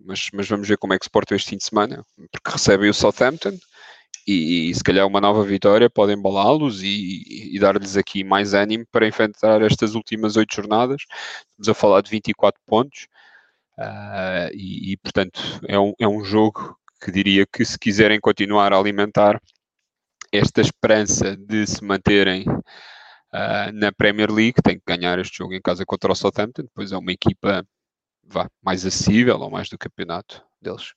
mas, 0.06 0.28
mas 0.34 0.47
vamos 0.47 0.68
ver 0.68 0.78
como 0.78 0.93
é 0.93 0.99
que 0.99 1.06
se 1.06 1.12
portam 1.12 1.36
este 1.36 1.49
fim 1.49 1.58
de 1.58 1.64
semana, 1.64 2.06
porque 2.32 2.51
recebem 2.51 2.89
o 2.89 2.93
Southampton 2.93 3.58
e, 4.28 4.70
e 4.70 4.76
se 4.76 4.84
calhar 4.84 5.06
uma 5.06 5.22
nova 5.22 5.43
vitória 5.43 5.89
pode 5.89 6.14
embalá-los 6.14 6.82
e, 6.82 7.56
e 7.56 7.60
dar-lhes 7.60 7.97
aqui 7.97 8.24
mais 8.24 8.54
ânimo 8.54 8.86
para 8.91 9.08
enfrentar 9.08 9.62
estas 9.62 9.95
últimas 9.95 10.38
oito 10.38 10.56
jornadas. 10.56 11.04
Estamos 11.51 11.70
a 11.70 11.74
falar 11.74 12.01
de 12.01 12.10
24 12.10 12.62
pontos 12.66 13.08
uh, 13.78 14.49
e, 14.54 14.93
e, 14.93 14.97
portanto, 14.97 15.41
é 15.68 15.80
um, 15.80 15.93
é 15.99 16.08
um 16.08 16.24
jogo 16.24 16.78
que 17.04 17.12
diria 17.12 17.45
que 17.45 17.66
se 17.66 17.78
quiserem 17.78 18.20
continuar 18.20 18.72
a 18.72 18.78
alimentar 18.78 19.41
esta 20.32 20.62
esperança 20.62 21.36
de 21.36 21.68
se 21.68 21.84
manterem 21.84 22.45
uh, 22.47 23.72
na 23.74 23.91
Premier 23.91 24.32
League, 24.32 24.62
tem 24.64 24.78
que 24.78 24.84
ganhar 24.88 25.20
este 25.20 25.38
jogo 25.38 25.54
em 25.54 25.62
casa 25.62 25.86
contra 25.86 26.12
o 26.12 26.16
Southampton, 26.16 26.64
depois 26.64 26.91
é 26.91 26.97
uma 26.97 27.12
equipa 27.12 27.66
vá, 28.26 28.49
mais 28.61 28.86
acessível 28.86 29.39
ou 29.39 29.49
mais 29.49 29.69
do 29.69 29.78
campeonato 29.78 30.43
deles. 30.61 30.93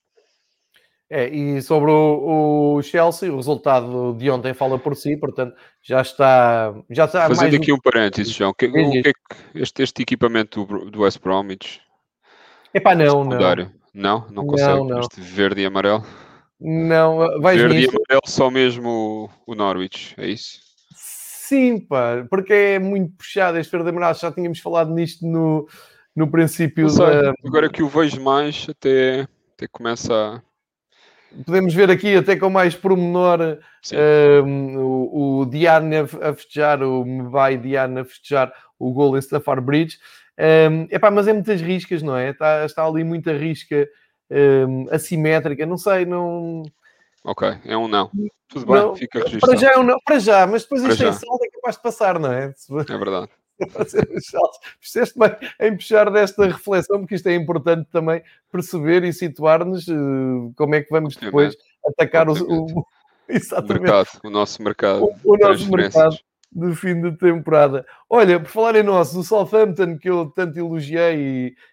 É, 1.09 1.29
e 1.29 1.63
sobre 1.63 1.91
o, 1.91 2.79
o, 2.79 2.83
Chelsea, 2.83 3.33
o 3.33 3.37
resultado 3.37 4.15
de 4.15 4.29
ontem 4.29 4.53
fala 4.53 4.77
por 4.77 4.97
si, 4.97 5.17
portanto 5.17 5.55
já 5.81 6.01
está. 6.01 6.75
Já 6.91 7.05
está 7.05 7.29
Fazendo 7.29 7.53
mais... 7.53 7.55
aqui 7.55 7.73
um 7.73 7.79
parênteses, 7.79 8.33
João, 8.33 8.53
que, 8.53 8.67
o 8.67 8.73
que 8.73 8.99
é 8.99 9.13
que 9.13 9.13
este, 9.55 9.83
este 9.83 10.03
equipamento 10.03 10.65
do, 10.65 10.91
do 10.91 11.03
West 11.03 11.21
Bromwich? 11.21 11.81
Epá, 12.75 12.95
não, 12.95 13.25
não. 13.25 13.39
Não, 13.95 14.27
não 14.31 14.47
consegue. 14.47 14.79
Não, 14.79 14.85
não. 14.85 15.01
Este 15.01 15.21
verde 15.21 15.63
e 15.63 15.67
amarelo? 15.67 16.05
Não, 16.61 17.41
vais 17.41 17.61
Verde 17.61 17.77
nisso. 17.77 17.93
e 17.93 17.97
amarelo 17.97 18.23
só 18.27 18.51
mesmo 18.51 19.31
o, 19.47 19.53
o 19.53 19.55
Norwich, 19.55 20.15
é 20.19 20.29
isso? 20.29 20.59
Sim, 20.95 21.79
pá, 21.79 22.27
porque 22.29 22.53
é 22.53 22.79
muito 22.81 23.15
puxado 23.17 23.59
este 23.59 23.71
verde 23.71 23.89
e 23.89 23.91
amarelo. 23.91 24.19
Já 24.19 24.33
tínhamos 24.33 24.59
falado 24.59 24.93
nisto 24.93 25.25
no, 25.25 25.69
no 26.17 26.31
princípio 26.31 26.91
da... 26.97 27.35
Agora 27.45 27.69
que 27.69 27.83
o 27.83 27.89
vejo 27.89 28.21
mais, 28.21 28.67
até, 28.69 29.29
até 29.55 29.69
começa 29.71 30.15
a... 30.15 30.43
Podemos 31.45 31.75
ver 31.75 31.91
aqui 31.91 32.17
até 32.17 32.35
com 32.35 32.49
mais 32.49 32.75
pormenor 32.75 33.59
um, 34.43 34.79
o, 34.79 35.41
o 35.41 35.47
Diane 35.47 35.97
a 35.97 36.33
festejar, 36.33 36.83
o 36.83 37.05
Mbai 37.05 37.59
Diane 37.59 38.01
a 38.01 38.05
festejar 38.07 38.51
o 38.79 38.91
gol 38.91 39.17
em 39.17 39.21
Stafford 39.21 39.61
Bridge. 39.63 39.99
Um, 40.39 40.87
epá, 40.91 41.11
mas 41.11 41.29
é 41.29 41.35
muitas 41.35 41.61
riscas, 41.61 42.03
não 42.03 42.17
é? 42.17 42.31
Está, 42.31 42.65
está 42.65 42.87
ali 42.87 43.05
muita 43.05 43.33
risca 43.37 43.87
um, 44.31 44.87
assimétrica, 44.91 45.67
não 45.67 45.77
sei, 45.77 46.07
não... 46.07 46.63
Ok, 47.23 47.49
é 47.67 47.77
um 47.77 47.89
não. 47.89 48.11
Tudo 48.49 48.67
bem, 48.67 48.77
não, 48.77 48.97
fica 48.97 49.19
registrado. 49.19 49.47
Para 49.47 49.57
já 49.57 49.73
é 49.73 49.79
um 49.79 49.83
não, 49.83 49.99
para 50.05 50.19
já, 50.19 50.47
mas 50.47 50.63
depois 50.63 50.83
isto 50.85 51.03
em 51.03 51.13
saldo 51.13 51.45
é 51.45 51.51
capaz 51.51 51.77
de 51.77 51.83
passar, 51.83 52.19
não 52.19 52.33
é? 52.33 52.55
É 52.89 52.99
verdade. 52.99 53.29
Percebeste 54.81 55.19
bem 55.19 55.31
em 55.61 55.77
puxar 55.77 56.11
desta 56.11 56.47
reflexão, 56.47 57.01
porque 57.01 57.15
isto 57.15 57.29
é 57.29 57.35
importante 57.35 57.89
também 57.91 58.23
perceber 58.51 59.05
e 59.05 59.13
situar-nos 59.13 59.89
uh, 59.89 60.53
como 60.57 60.75
é 60.75 60.83
que 60.83 60.91
vamos 60.91 61.17
depois 61.17 61.57
atacar 61.87 62.29
o, 62.29 62.35
o, 62.35 62.87
exatamente. 63.29 63.79
o 63.79 63.83
mercado, 63.83 64.09
o 64.25 64.31
nosso 64.31 64.63
mercado. 64.63 65.05
O, 65.05 65.35
o 65.35 65.37
nosso 65.37 65.71
mercado 65.71 66.19
de 66.53 66.75
fim 66.75 67.01
de 67.01 67.13
temporada. 67.13 67.85
Olha, 68.09 68.41
por 68.41 68.49
falar 68.49 68.77
em 68.77 68.83
nosso, 68.83 69.21
o 69.21 69.25
Southampton, 69.25 69.99
que 69.99 70.09
eu 70.09 70.27
tanto 70.35 70.59
elogiei 70.59 71.17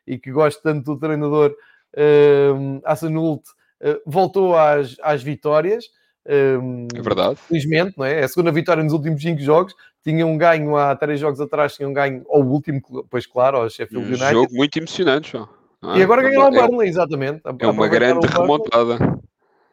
e, 0.07 0.13
e 0.13 0.19
que 0.19 0.31
gosto 0.31 0.61
tanto 0.61 0.93
do 0.93 0.99
treinador 0.99 1.55
uh, 1.95 2.81
Hassanult, 2.83 3.43
uh, 3.81 4.01
voltou 4.05 4.57
às, 4.57 4.97
às 5.01 5.23
vitórias. 5.23 5.85
Um, 6.25 6.87
é 6.93 7.01
verdade. 7.01 7.35
Felizmente, 7.47 7.97
não 7.97 8.05
é? 8.05 8.21
É 8.21 8.23
a 8.23 8.27
segunda 8.27 8.51
vitória 8.51 8.83
nos 8.83 8.93
últimos 8.93 9.21
5 9.21 9.41
jogos. 9.41 9.73
Tinha 10.03 10.27
um 10.27 10.37
ganho 10.37 10.75
há 10.75 10.95
3 10.95 11.19
jogos 11.19 11.39
atrás, 11.39 11.75
tinha 11.75 11.87
um 11.87 11.93
ganho 11.93 12.25
ao 12.29 12.41
último, 12.41 12.81
pois 13.09 13.25
claro, 13.25 13.57
ao 13.57 13.69
Sheffield 13.69 14.05
um 14.05 14.09
United. 14.09 14.31
jogo 14.31 14.53
muito 14.53 14.77
emocionante, 14.77 15.31
João. 15.31 15.47
Ah, 15.81 15.97
e 15.97 16.03
agora 16.03 16.21
ganhou 16.21 16.47
o 16.47 16.51
Burnley, 16.51 16.89
exatamente. 16.89 17.41
É 17.59 17.67
uma 17.67 17.87
grande 17.87 18.27
remontada. 18.27 18.97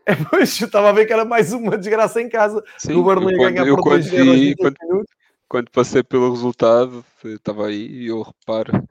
É, 0.06 0.14
pois, 0.14 0.60
eu 0.60 0.66
estava 0.66 0.88
a 0.88 0.92
ver 0.92 1.06
que 1.06 1.12
era 1.12 1.24
mais 1.24 1.52
uma 1.52 1.76
desgraça 1.76 2.20
em 2.20 2.28
casa. 2.28 2.62
Sim, 2.78 2.94
o 2.94 3.02
Burnley 3.02 3.36
quando, 3.36 3.54
ganhar 3.54 3.66
eu 3.66 3.76
por 3.76 3.82
quando, 3.84 4.02
vi, 4.02 4.56
quando, 4.56 4.76
quando, 5.48 5.70
passei 5.70 6.02
pelo 6.02 6.30
resultado, 6.30 7.04
estava 7.24 7.66
aí 7.66 7.86
e 7.86 8.06
eu 8.08 8.22
reparo 8.22 8.82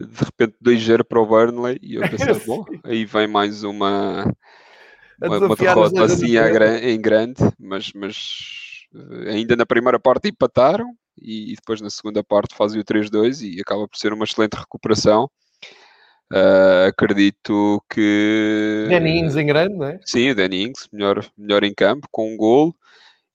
de 0.00 0.24
repente 0.24 0.56
2-0 0.64 1.04
para 1.04 1.20
o 1.20 1.26
Burnley 1.26 1.78
e 1.82 1.96
eu 1.96 2.02
pensei, 2.02 2.34
bom, 2.46 2.64
aí 2.84 3.04
vem 3.04 3.26
mais 3.26 3.64
uma 3.64 4.32
uma, 5.20 5.38
uma 5.38 5.56
derrota 5.56 6.04
assim 6.04 6.36
em 6.36 7.00
grande, 7.00 7.42
mas, 7.58 7.92
mas 7.92 8.67
ainda 9.30 9.56
na 9.56 9.66
primeira 9.66 9.98
parte 9.98 10.28
empataram 10.28 10.94
e, 11.20 11.52
e 11.52 11.54
depois 11.54 11.80
na 11.80 11.90
segunda 11.90 12.22
parte 12.22 12.54
fazem 12.54 12.80
o 12.80 12.84
3-2 12.84 13.42
e 13.42 13.60
acaba 13.60 13.86
por 13.86 13.96
ser 13.96 14.12
uma 14.12 14.24
excelente 14.24 14.54
recuperação. 14.54 15.30
Uh, 16.32 16.88
acredito 16.88 17.82
que. 17.90 18.86
Danny 18.90 19.18
Ings 19.18 19.36
em 19.36 19.46
grande, 19.46 19.76
não 19.76 19.86
é? 19.86 19.98
Sim, 20.04 20.30
o 20.30 20.34
Danny 20.34 20.64
Ings, 20.64 20.86
melhor, 20.92 21.26
melhor 21.36 21.64
em 21.64 21.72
campo, 21.72 22.06
com 22.10 22.34
um 22.34 22.36
gol 22.36 22.74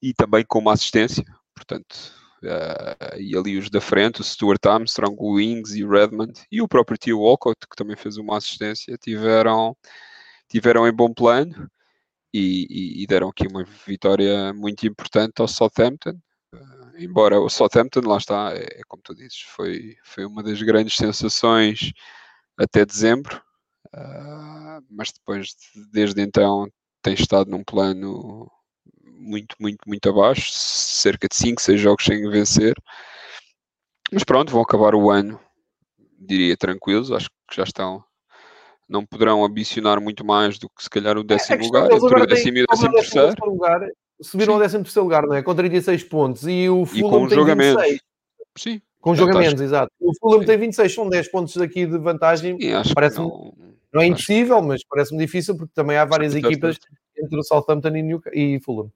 e 0.02 0.14
também 0.14 0.46
com 0.48 0.60
uma 0.60 0.74
assistência. 0.74 1.24
Portanto, 1.56 1.96
uh, 2.44 3.20
e 3.20 3.36
ali 3.36 3.58
os 3.58 3.70
da 3.72 3.82
frente, 3.82 4.22
o 4.22 4.24
Stuart 4.24 4.64
Armstrong, 4.66 5.16
o 5.18 5.40
Ings 5.40 5.76
e 5.76 5.84
o 5.84 5.90
Redmond 5.90 6.40
e 6.52 6.62
o 6.62 6.68
próprio 6.68 6.98
Tio 6.98 7.20
Walcott, 7.20 7.58
que 7.68 7.76
também 7.76 7.96
fez 7.96 8.18
uma 8.18 8.38
assistência, 8.38 8.96
tiveram 8.98 9.76
tiveram 10.48 10.88
em 10.88 10.94
bom 10.94 11.12
plano 11.12 11.68
e, 12.34 13.04
e, 13.04 13.08
deram 13.08 13.30
aqui 13.30 13.48
uma 13.48 13.64
vitória 13.86 14.54
muito 14.54 14.88
importante 14.88 15.40
ao 15.40 15.48
Southampton. 15.48 16.20
Uh, 16.54 16.98
embora 16.98 17.40
o 17.40 17.50
Southampton, 17.50 18.02
lá 18.02 18.18
está, 18.18 18.54
é, 18.56 18.64
é, 18.64 18.82
como 18.88 19.04
tu 19.04 19.14
dizes, 19.14 19.42
foi, 19.42 19.96
foi 20.04 20.26
uma 20.26 20.42
das 20.42 20.62
grandes 20.62 20.96
sensações 20.96 21.92
até 22.58 22.86
dezembro, 22.86 23.42
uh, 23.96 24.84
mas 24.90 25.12
depois, 25.12 25.56
desde 25.92 26.22
então, 26.22 26.68
tem 27.04 27.14
estado 27.14 27.52
num 27.52 27.64
plano 27.64 28.50
muito, 29.04 29.56
muito, 29.60 29.80
muito 29.88 30.10
abaixo, 30.10 30.52
cerca 30.52 31.28
de 31.28 31.36
5, 31.36 31.62
6 31.62 31.80
jogos 31.80 32.06
sem 32.06 32.30
vencer. 32.30 32.74
Mas 34.12 34.24
pronto, 34.24 34.52
vão 34.52 34.62
acabar 34.62 34.96
o 34.96 35.10
ano, 35.12 35.40
diria, 36.20 36.58
tranquilos, 36.58 37.12
acho 37.12 37.30
que 37.30 37.56
já 37.56 37.64
estão 37.64 38.04
não 38.88 39.06
poderão 39.06 39.44
ambicionar 39.44 40.00
muito 40.02 40.26
mais 40.26 40.58
do 40.58 40.70
que 40.70 40.84
se 40.84 40.90
calhar 40.90 41.18
o 41.18 41.24
décimo 41.24 41.62
é, 41.62 41.66
lugar, 41.66 41.92
entre 41.92 42.22
o 42.22 42.26
décimo 42.26 42.58
e 42.58 42.64
o 42.64 42.66
décimo 42.68 42.92
terceiro. 42.94 43.46
Lugar, 43.46 43.88
subiram 44.22 44.54
ao 44.54 44.60
décimo 44.60 44.84
terceiro 44.84 45.04
lugar, 45.04 45.24
não 45.24 45.36
é? 45.36 45.42
Com 45.42 45.56
36 45.56 46.04
pontos 46.04 46.48
e 46.48 46.70
o 46.70 46.86
Fulham 46.86 47.28
tem 47.28 47.56
26. 47.56 48.00
Sim. 48.58 48.82
Com 49.00 49.16
jogamentos, 49.16 49.62
exato. 49.62 49.92
O 50.00 50.14
Fulham 50.18 50.42
Sim. 50.42 50.46
tem 50.46 50.58
26, 50.58 50.94
são 50.94 51.10
10 51.10 51.28
pontos 51.30 51.58
aqui 51.58 51.86
de 51.86 51.98
vantagem. 51.98 52.58
Parece 52.96 53.18
não, 53.18 53.54
não 53.94 54.02
é 54.02 54.06
impossível, 54.06 54.62
mas 54.62 54.82
parece-me 54.84 55.20
difícil 55.20 55.58
porque 55.58 55.74
também 55.76 55.98
há 55.98 56.06
várias 56.06 56.34
equipas 56.36 56.80
entre 57.18 57.38
o 57.38 57.44
Southampton 57.44 57.96
e, 57.96 58.02
New... 58.02 58.22
e 58.32 58.60
Fulham. 58.62 58.92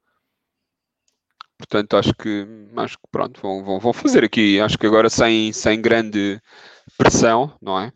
Portanto, 1.57 1.97
acho 1.97 2.13
que, 2.13 2.47
acho 2.75 2.97
que 2.97 3.03
pronto, 3.11 3.41
vão, 3.41 3.63
vão, 3.63 3.79
vão 3.79 3.91
fazer 3.91 4.23
aqui, 4.23 4.59
acho 4.59 4.77
que 4.77 4.85
agora 4.85 5.09
sem, 5.09 5.51
sem 5.51 5.81
grande 5.81 6.39
pressão, 6.97 7.51
não 7.59 7.79
é? 7.79 7.91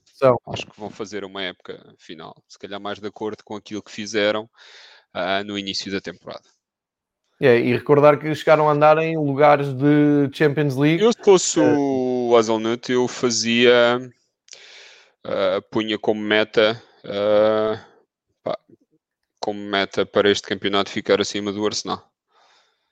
Acho 0.48 0.68
que 0.68 0.80
vão 0.80 0.90
fazer 0.90 1.24
uma 1.24 1.42
época 1.42 1.96
final, 1.98 2.36
se 2.48 2.58
calhar 2.58 2.80
mais 2.80 3.00
de 3.00 3.08
acordo 3.08 3.44
com 3.44 3.56
aquilo 3.56 3.82
que 3.82 3.92
fizeram 3.92 4.50
uh, 5.16 5.44
no 5.46 5.58
início 5.58 5.92
da 5.92 6.02
temporada. 6.02 6.48
É, 7.40 7.60
e 7.60 7.74
recordar 7.74 8.20
que 8.20 8.34
chegaram 8.36 8.70
a 8.70 8.72
andar 8.72 9.00
em 9.00 9.18
lugares 9.18 9.74
de 9.74 10.30
Champions 10.32 10.76
League. 10.76 11.02
Eu, 11.02 11.12
se 11.12 11.24
fosse 11.24 11.60
uh, 11.60 12.30
o 12.30 12.38
Hazelnut, 12.38 12.92
eu 12.92 13.08
fazia, 13.08 14.00
uh, 15.26 15.62
punha 15.72 15.98
como 15.98 16.22
meta, 16.22 16.82
pá, 18.44 18.60
como 19.40 19.60
meta 19.60 20.06
para 20.06 20.30
este 20.30 20.48
campeonato 20.48 20.92
ficar 20.92 21.20
acima 21.20 21.52
do 21.52 21.66
Arsenal. 21.66 22.08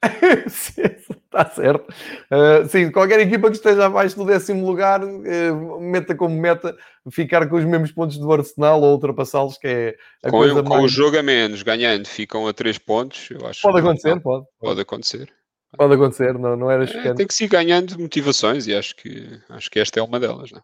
Está 1.31 1.45
certo. 1.53 1.87
Uh, 2.31 2.67
sim, 2.67 2.91
qualquer 2.91 3.19
equipa 3.19 3.49
que 3.49 3.55
esteja 3.55 3.85
abaixo 3.85 4.15
do 4.15 4.25
décimo 4.25 4.65
lugar, 4.65 5.03
uh, 5.03 5.79
meta 5.79 6.15
como 6.15 6.35
meta 6.35 6.75
ficar 7.11 7.47
com 7.47 7.55
os 7.55 7.63
mesmos 7.63 7.91
pontos 7.91 8.17
do 8.17 8.31
Arsenal 8.31 8.81
ou 8.81 8.93
ultrapassá-los, 8.93 9.57
que 9.57 9.67
é 9.67 9.95
a 10.23 10.31
com, 10.31 10.37
coisa 10.37 10.63
com 10.63 10.69
mais... 10.69 10.83
o 10.83 10.87
jogo 10.87 11.17
a 11.17 11.23
menos, 11.23 11.61
ganhando, 11.61 12.07
ficam 12.07 12.47
a 12.47 12.53
3 12.53 12.77
pontos. 12.79 13.29
Eu 13.29 13.45
acho 13.45 13.61
pode 13.61 13.79
acontecer, 13.79 14.09
não, 14.09 14.19
pode. 14.19 14.45
Pode 14.59 14.81
acontecer. 14.81 15.33
Pode 15.77 15.93
acontecer, 15.93 16.33
não, 16.37 16.55
não 16.55 16.71
era 16.71 16.83
é, 16.83 17.13
Tem 17.13 17.27
que 17.27 17.33
se 17.33 17.47
ganhando 17.47 17.97
motivações 17.99 18.65
e 18.65 18.73
acho 18.73 18.95
que, 18.95 19.39
acho 19.49 19.69
que 19.69 19.79
esta 19.79 19.99
é 19.99 20.03
uma 20.03 20.19
delas. 20.19 20.51
Não? 20.51 20.63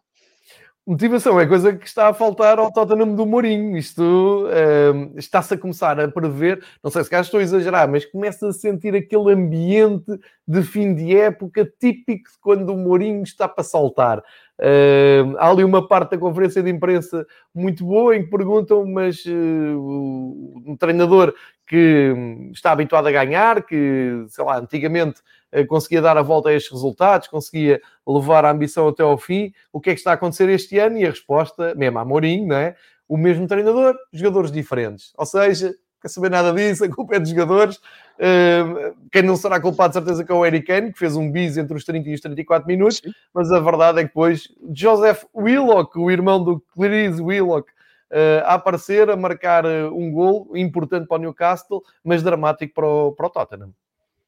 Motivação 0.88 1.40
é 1.40 1.46
coisa 1.48 1.74
que 1.74 1.84
está 1.84 2.06
a 2.06 2.14
faltar 2.14 2.60
ao 2.60 2.72
Tottenham 2.72 3.12
do 3.12 3.26
Mourinho. 3.26 3.76
Isto 3.76 4.46
uh, 4.46 5.18
está-se 5.18 5.54
a 5.54 5.58
começar 5.58 5.98
a 5.98 6.06
prever, 6.06 6.64
não 6.80 6.92
sei 6.92 7.02
se 7.02 7.10
cá 7.10 7.20
estou 7.20 7.40
a 7.40 7.42
exagerar, 7.42 7.90
mas 7.90 8.04
começa 8.04 8.46
a 8.46 8.52
sentir 8.52 8.94
aquele 8.94 9.32
ambiente 9.32 10.16
de 10.46 10.62
fim 10.62 10.94
de 10.94 11.16
época 11.16 11.68
típico 11.80 12.30
de 12.30 12.38
quando 12.40 12.72
o 12.72 12.78
Mourinho 12.78 13.24
está 13.24 13.48
para 13.48 13.64
saltar. 13.64 14.22
Uh, 14.58 15.36
há 15.38 15.50
ali 15.50 15.62
uma 15.64 15.86
parte 15.86 16.12
da 16.12 16.18
conferência 16.18 16.62
de 16.62 16.70
imprensa 16.70 17.26
muito 17.54 17.84
boa 17.84 18.16
em 18.16 18.24
que 18.24 18.30
perguntam, 18.30 18.86
mas 18.86 19.24
uh, 19.26 19.30
um 19.30 20.76
treinador 20.78 21.34
que 21.66 22.14
está 22.52 22.72
habituado 22.72 23.06
a 23.08 23.10
ganhar, 23.10 23.62
que, 23.66 24.24
sei 24.28 24.44
lá, 24.44 24.58
antigamente 24.58 25.20
eh, 25.50 25.64
conseguia 25.64 26.00
dar 26.00 26.16
a 26.16 26.22
volta 26.22 26.48
a 26.48 26.54
estes 26.54 26.72
resultados, 26.72 27.28
conseguia 27.28 27.80
levar 28.06 28.44
a 28.44 28.50
ambição 28.50 28.86
até 28.88 29.02
ao 29.02 29.18
fim. 29.18 29.52
O 29.72 29.80
que 29.80 29.90
é 29.90 29.94
que 29.94 29.98
está 29.98 30.12
a 30.12 30.14
acontecer 30.14 30.48
este 30.48 30.78
ano? 30.78 30.96
E 30.96 31.04
a 31.04 31.10
resposta, 31.10 31.74
mesmo 31.74 31.98
a 31.98 32.04
Mourinho, 32.04 32.46
não 32.46 32.56
é? 32.56 32.76
O 33.08 33.16
mesmo 33.16 33.46
treinador, 33.48 33.96
jogadores 34.12 34.52
diferentes. 34.52 35.12
Ou 35.16 35.26
seja, 35.26 35.74
quer 36.06 36.08
saber 36.08 36.30
nada 36.30 36.52
disso, 36.52 36.84
a 36.84 36.88
culpa 36.88 37.16
é 37.16 37.20
dos 37.20 37.30
jogadores. 37.30 37.76
Uh, 38.16 38.96
quem 39.10 39.22
não 39.22 39.36
será 39.36 39.60
culpado, 39.60 39.90
de 39.90 39.94
certeza, 39.94 40.24
que 40.24 40.32
é 40.32 40.34
o 40.34 40.46
Eric 40.46 40.66
Kane, 40.66 40.92
que 40.92 40.98
fez 40.98 41.16
um 41.16 41.30
bis 41.30 41.56
entre 41.56 41.76
os 41.76 41.84
30 41.84 42.08
e 42.08 42.14
os 42.14 42.20
34 42.20 42.66
minutos, 42.66 42.98
Sim. 43.04 43.12
mas 43.34 43.50
a 43.50 43.60
verdade 43.60 43.98
é 43.98 44.02
que 44.02 44.08
depois 44.08 44.48
Joseph 44.72 45.24
Willock, 45.34 45.98
o 45.98 46.10
irmão 46.10 46.42
do 46.42 46.60
Clarice 46.74 47.20
Willock, 47.20 47.70
uh, 47.70 48.44
a 48.44 48.54
aparecer, 48.54 49.10
a 49.10 49.16
marcar 49.16 49.66
uh, 49.66 49.94
um 49.94 50.10
gol 50.10 50.50
importante 50.54 51.06
para 51.06 51.16
o 51.16 51.20
Newcastle, 51.20 51.82
mas 52.04 52.22
dramático 52.22 52.72
para 52.72 52.86
o, 52.86 53.12
para 53.12 53.26
o 53.26 53.30
Tottenham. 53.30 53.74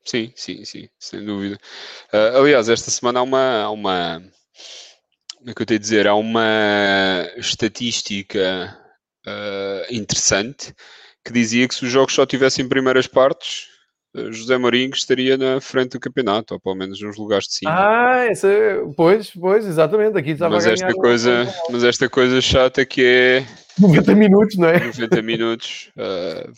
Sim, 0.05 0.33
sim, 0.35 0.65
sim, 0.65 0.89
sem 0.99 1.25
dúvida. 1.25 1.59
Uh, 2.13 2.39
aliás, 2.39 2.69
esta 2.69 2.91
semana 2.91 3.21
há 3.21 3.23
uma, 3.23 3.63
há 3.63 3.71
uma. 3.71 4.23
Como 5.37 5.51
é 5.51 5.55
que 5.55 5.63
eu 5.63 5.67
tenho 5.67 5.79
a 5.79 5.81
dizer? 5.81 6.07
Há 6.09 6.15
uma 6.15 7.29
estatística 7.37 8.77
uh, 9.27 9.95
interessante 9.95 10.75
que 11.29 11.33
dizia 11.33 11.69
que 11.69 11.75
se 11.75 11.85
os 11.85 11.91
jogos 11.91 12.15
só 12.15 12.27
tivessem 12.27 12.69
primeiras 12.69 13.07
partes, 13.07 13.67
uh, 14.17 14.33
José 14.33 14.57
Mourinho 14.59 14.95
estaria 14.95 15.37
na 15.37 15.61
frente 15.61 15.93
do 15.93 16.01
campeonato, 16.01 16.55
ou 16.55 16.61
pelo 16.61 16.75
menos 16.75 17.01
nos 17.01 17.17
lugares 17.17 17.47
de 17.47 17.55
cima. 17.55 17.71
Ah, 17.71 18.25
essa, 18.25 18.49
pois, 18.97 19.31
pois, 19.31 19.67
exatamente. 19.67 20.19
Aqui 20.19 20.31
estava 20.31 20.55
mas 20.55 20.67
esta 20.67 20.93
coisa, 20.95 21.45
um... 21.45 21.73
Mas 21.73 21.85
esta 21.85 22.09
coisa 22.09 22.41
chata 22.41 22.85
que 22.85 23.05
é. 23.05 23.47
90 23.79 24.15
minutos, 24.15 24.57
não 24.57 24.69
é? 24.69 24.85
90 24.85 25.23
minutos, 25.23 25.91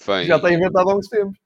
vem. 0.06 0.26
Já 0.26 0.36
está 0.36 0.52
inventado 0.52 0.88
há 0.88 0.96
uns 0.96 1.08
tempos 1.08 1.36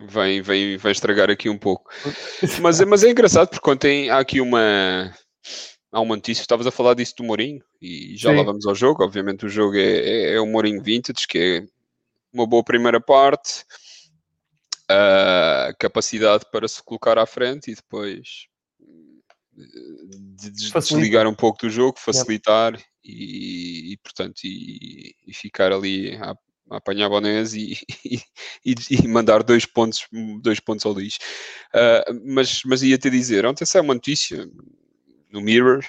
vem, 0.00 0.42
vem, 0.42 0.76
vem 0.76 0.92
estragar 0.92 1.30
aqui 1.30 1.48
um 1.48 1.58
pouco. 1.58 1.90
Mas, 2.60 2.80
mas 2.80 3.04
é 3.04 3.10
engraçado 3.10 3.48
porque 3.48 3.70
ontem 3.70 4.10
há 4.10 4.18
aqui 4.18 4.40
uma. 4.40 5.12
Há 5.92 6.00
uma 6.00 6.16
notícia, 6.16 6.42
estavas 6.42 6.66
a 6.66 6.72
falar 6.72 6.94
disso 6.94 7.14
do 7.18 7.22
Mourinho 7.22 7.62
e 7.80 8.16
já 8.16 8.30
Sim. 8.30 8.36
lá 8.36 8.42
vamos 8.42 8.66
ao 8.66 8.74
jogo. 8.74 9.04
Obviamente, 9.04 9.46
o 9.46 9.48
jogo 9.48 9.76
é, 9.76 9.98
é, 9.98 10.34
é 10.34 10.40
o 10.40 10.46
Mourinho 10.46 10.82
Vintage, 10.82 11.24
que 11.28 11.38
é 11.38 11.73
uma 12.34 12.46
boa 12.46 12.64
primeira 12.64 13.00
parte, 13.00 13.64
a 14.88 15.72
capacidade 15.78 16.44
para 16.50 16.66
se 16.66 16.82
colocar 16.82 17.16
à 17.16 17.24
frente 17.24 17.70
e 17.70 17.74
depois 17.74 18.48
de 19.56 20.50
desligar 20.50 21.28
um 21.28 21.34
pouco 21.34 21.60
do 21.60 21.70
jogo, 21.70 21.98
facilitar 21.98 22.76
e, 23.04 23.92
e, 23.92 23.96
portanto 23.98 24.40
e, 24.44 25.14
e, 25.26 25.32
ficar 25.32 25.72
ali 25.72 26.16
à, 26.16 26.34
apanhar 26.70 27.08
bonés 27.08 27.54
e, 27.54 27.78
e, 28.64 29.08
mandar 29.08 29.44
dois 29.44 29.64
pontos, 29.64 30.06
dois 30.42 30.58
pontos 30.58 30.84
ao 30.84 30.92
lixo. 30.92 31.18
Uh, 31.72 32.20
mas, 32.26 32.62
mas 32.64 32.82
ia-te 32.82 33.08
dizer, 33.08 33.46
ontem 33.46 33.64
saiu 33.64 33.84
uma 33.84 33.94
notícia, 33.94 34.48
no 35.30 35.40
Mirror, 35.40 35.84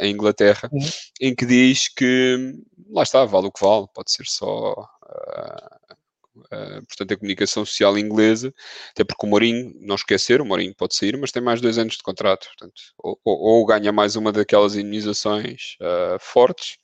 em 0.00 0.12
Inglaterra, 0.12 0.68
uhum. 0.72 0.88
em 1.20 1.34
que 1.34 1.46
diz 1.46 1.88
que 1.88 2.54
lá 2.90 3.02
está, 3.02 3.24
vale 3.24 3.46
o 3.46 3.52
que 3.52 3.64
vale, 3.64 3.86
pode 3.94 4.10
ser 4.12 4.24
só 4.26 4.72
uh, 4.72 5.94
uh, 6.36 6.86
portanto 6.86 7.12
a 7.12 7.16
comunicação 7.16 7.64
social 7.64 7.98
inglesa, 7.98 8.52
até 8.90 9.04
porque 9.04 9.26
o 9.26 9.28
Mourinho, 9.28 9.72
não 9.80 9.96
esquecer, 9.96 10.40
o 10.40 10.44
Mourinho 10.44 10.74
pode 10.74 10.94
sair, 10.94 11.16
mas 11.16 11.32
tem 11.32 11.42
mais 11.42 11.60
dois 11.60 11.78
anos 11.78 11.96
de 11.96 12.02
contrato, 12.02 12.46
portanto, 12.46 12.80
ou, 12.98 13.18
ou, 13.24 13.38
ou 13.38 13.66
ganha 13.66 13.92
mais 13.92 14.16
uma 14.16 14.32
daquelas 14.32 14.76
indenizações 14.76 15.76
uh, 15.80 16.18
fortes, 16.20 16.76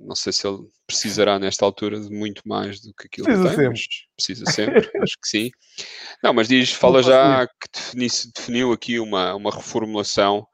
não 0.00 0.16
sei 0.16 0.32
se 0.32 0.46
ele 0.46 0.58
precisará 0.86 1.38
nesta 1.38 1.64
altura 1.64 2.00
de 2.00 2.10
muito 2.10 2.42
mais 2.44 2.80
do 2.80 2.92
que 2.94 3.06
aquilo 3.06 3.26
precisa 3.26 3.48
que 3.48 3.56
tem, 3.56 3.76
sempre. 3.76 3.88
precisa 4.16 4.50
sempre, 4.50 4.90
acho 5.02 5.16
que 5.20 5.28
sim. 5.28 5.50
Não, 6.22 6.34
mas 6.34 6.48
diz, 6.48 6.72
fala 6.72 7.02
já 7.02 7.46
que 7.46 7.68
defini, 7.72 8.08
definiu 8.34 8.72
aqui 8.72 8.98
uma, 8.98 9.34
uma 9.34 9.50
reformulação 9.50 10.46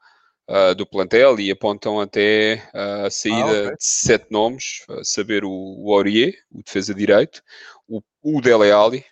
uh, 0.49 0.75
do 0.75 0.85
plantel 0.85 1.39
e 1.39 1.51
apontam 1.51 2.01
até 2.01 2.63
uh, 2.73 3.05
a 3.05 3.11
saída 3.11 3.37
ah, 3.37 3.63
okay. 3.65 3.77
de 3.77 3.83
sete 3.85 4.27
nomes, 4.31 4.83
saber 5.03 5.45
o, 5.45 5.51
o 5.51 5.93
Aurier, 5.93 6.33
o 6.51 6.63
defesa 6.63 6.93
direito, 6.93 7.41
o, 7.87 8.01
o 8.23 8.41
Dele 8.41 8.71
Alli, 8.71 9.05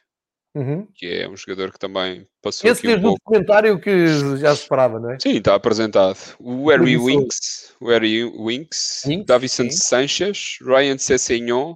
uhum. 0.55 0.87
que 0.95 1.05
é 1.05 1.29
um 1.29 1.37
jogador 1.37 1.71
que 1.71 1.79
também 1.79 2.27
passou 2.41 2.69
Esse 2.69 2.85
aqui 2.85 2.97
um 2.97 3.01
pouco... 3.01 3.19
documentário 3.19 3.79
que 3.79 4.07
já 4.37 4.55
se 4.55 4.63
esperava, 4.63 4.99
não 4.99 5.11
é? 5.11 5.19
Sim, 5.19 5.37
está 5.37 5.55
apresentado. 5.55 6.17
O 6.39 6.69
Harry 6.69 6.97
Winks, 6.97 7.75
o 7.79 7.89
Harry 7.89 8.23
Winks, 8.23 9.03
Winks 9.05 9.25
Davison 9.25 9.69
Sanchez, 9.69 10.57
Ryan 10.61 10.97
Sessegnon, 10.97 11.75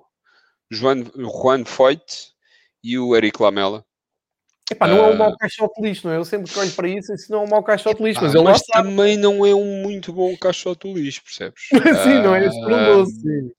Juan, 0.72 1.04
Juan 1.16 1.66
Foyt 1.66 2.32
e 2.84 2.98
o 2.98 3.16
Eric 3.16 3.42
Lamela. 3.42 3.86
Epá, 4.72 4.88
não 4.88 4.98
é 5.00 5.14
um 5.14 5.18
mau 5.18 5.34
ah. 5.34 5.38
caixote 5.38 5.82
lixo, 5.82 6.08
não 6.08 6.14
é? 6.14 6.18
Eu 6.18 6.24
sempre 6.24 6.50
olho 6.58 6.72
para 6.72 6.88
isso 6.88 7.12
e 7.12 7.16
isso 7.16 7.30
não 7.30 7.42
é 7.42 7.44
um 7.44 7.50
mau 7.50 7.62
caixote 7.62 8.02
lixo, 8.02 8.22
mas, 8.22 8.34
ele 8.34 8.44
mas 8.44 8.62
também 8.62 9.18
não 9.18 9.46
é 9.46 9.54
um 9.54 9.82
muito 9.82 10.14
bom 10.14 10.36
caixote 10.38 10.92
lixo, 10.92 11.22
percebes? 11.24 11.64
sim, 12.04 12.22
não 12.24 12.34
é 12.34 12.48
estrondoso, 12.48 13.12
uh... 13.12 13.22
sim. 13.22 13.52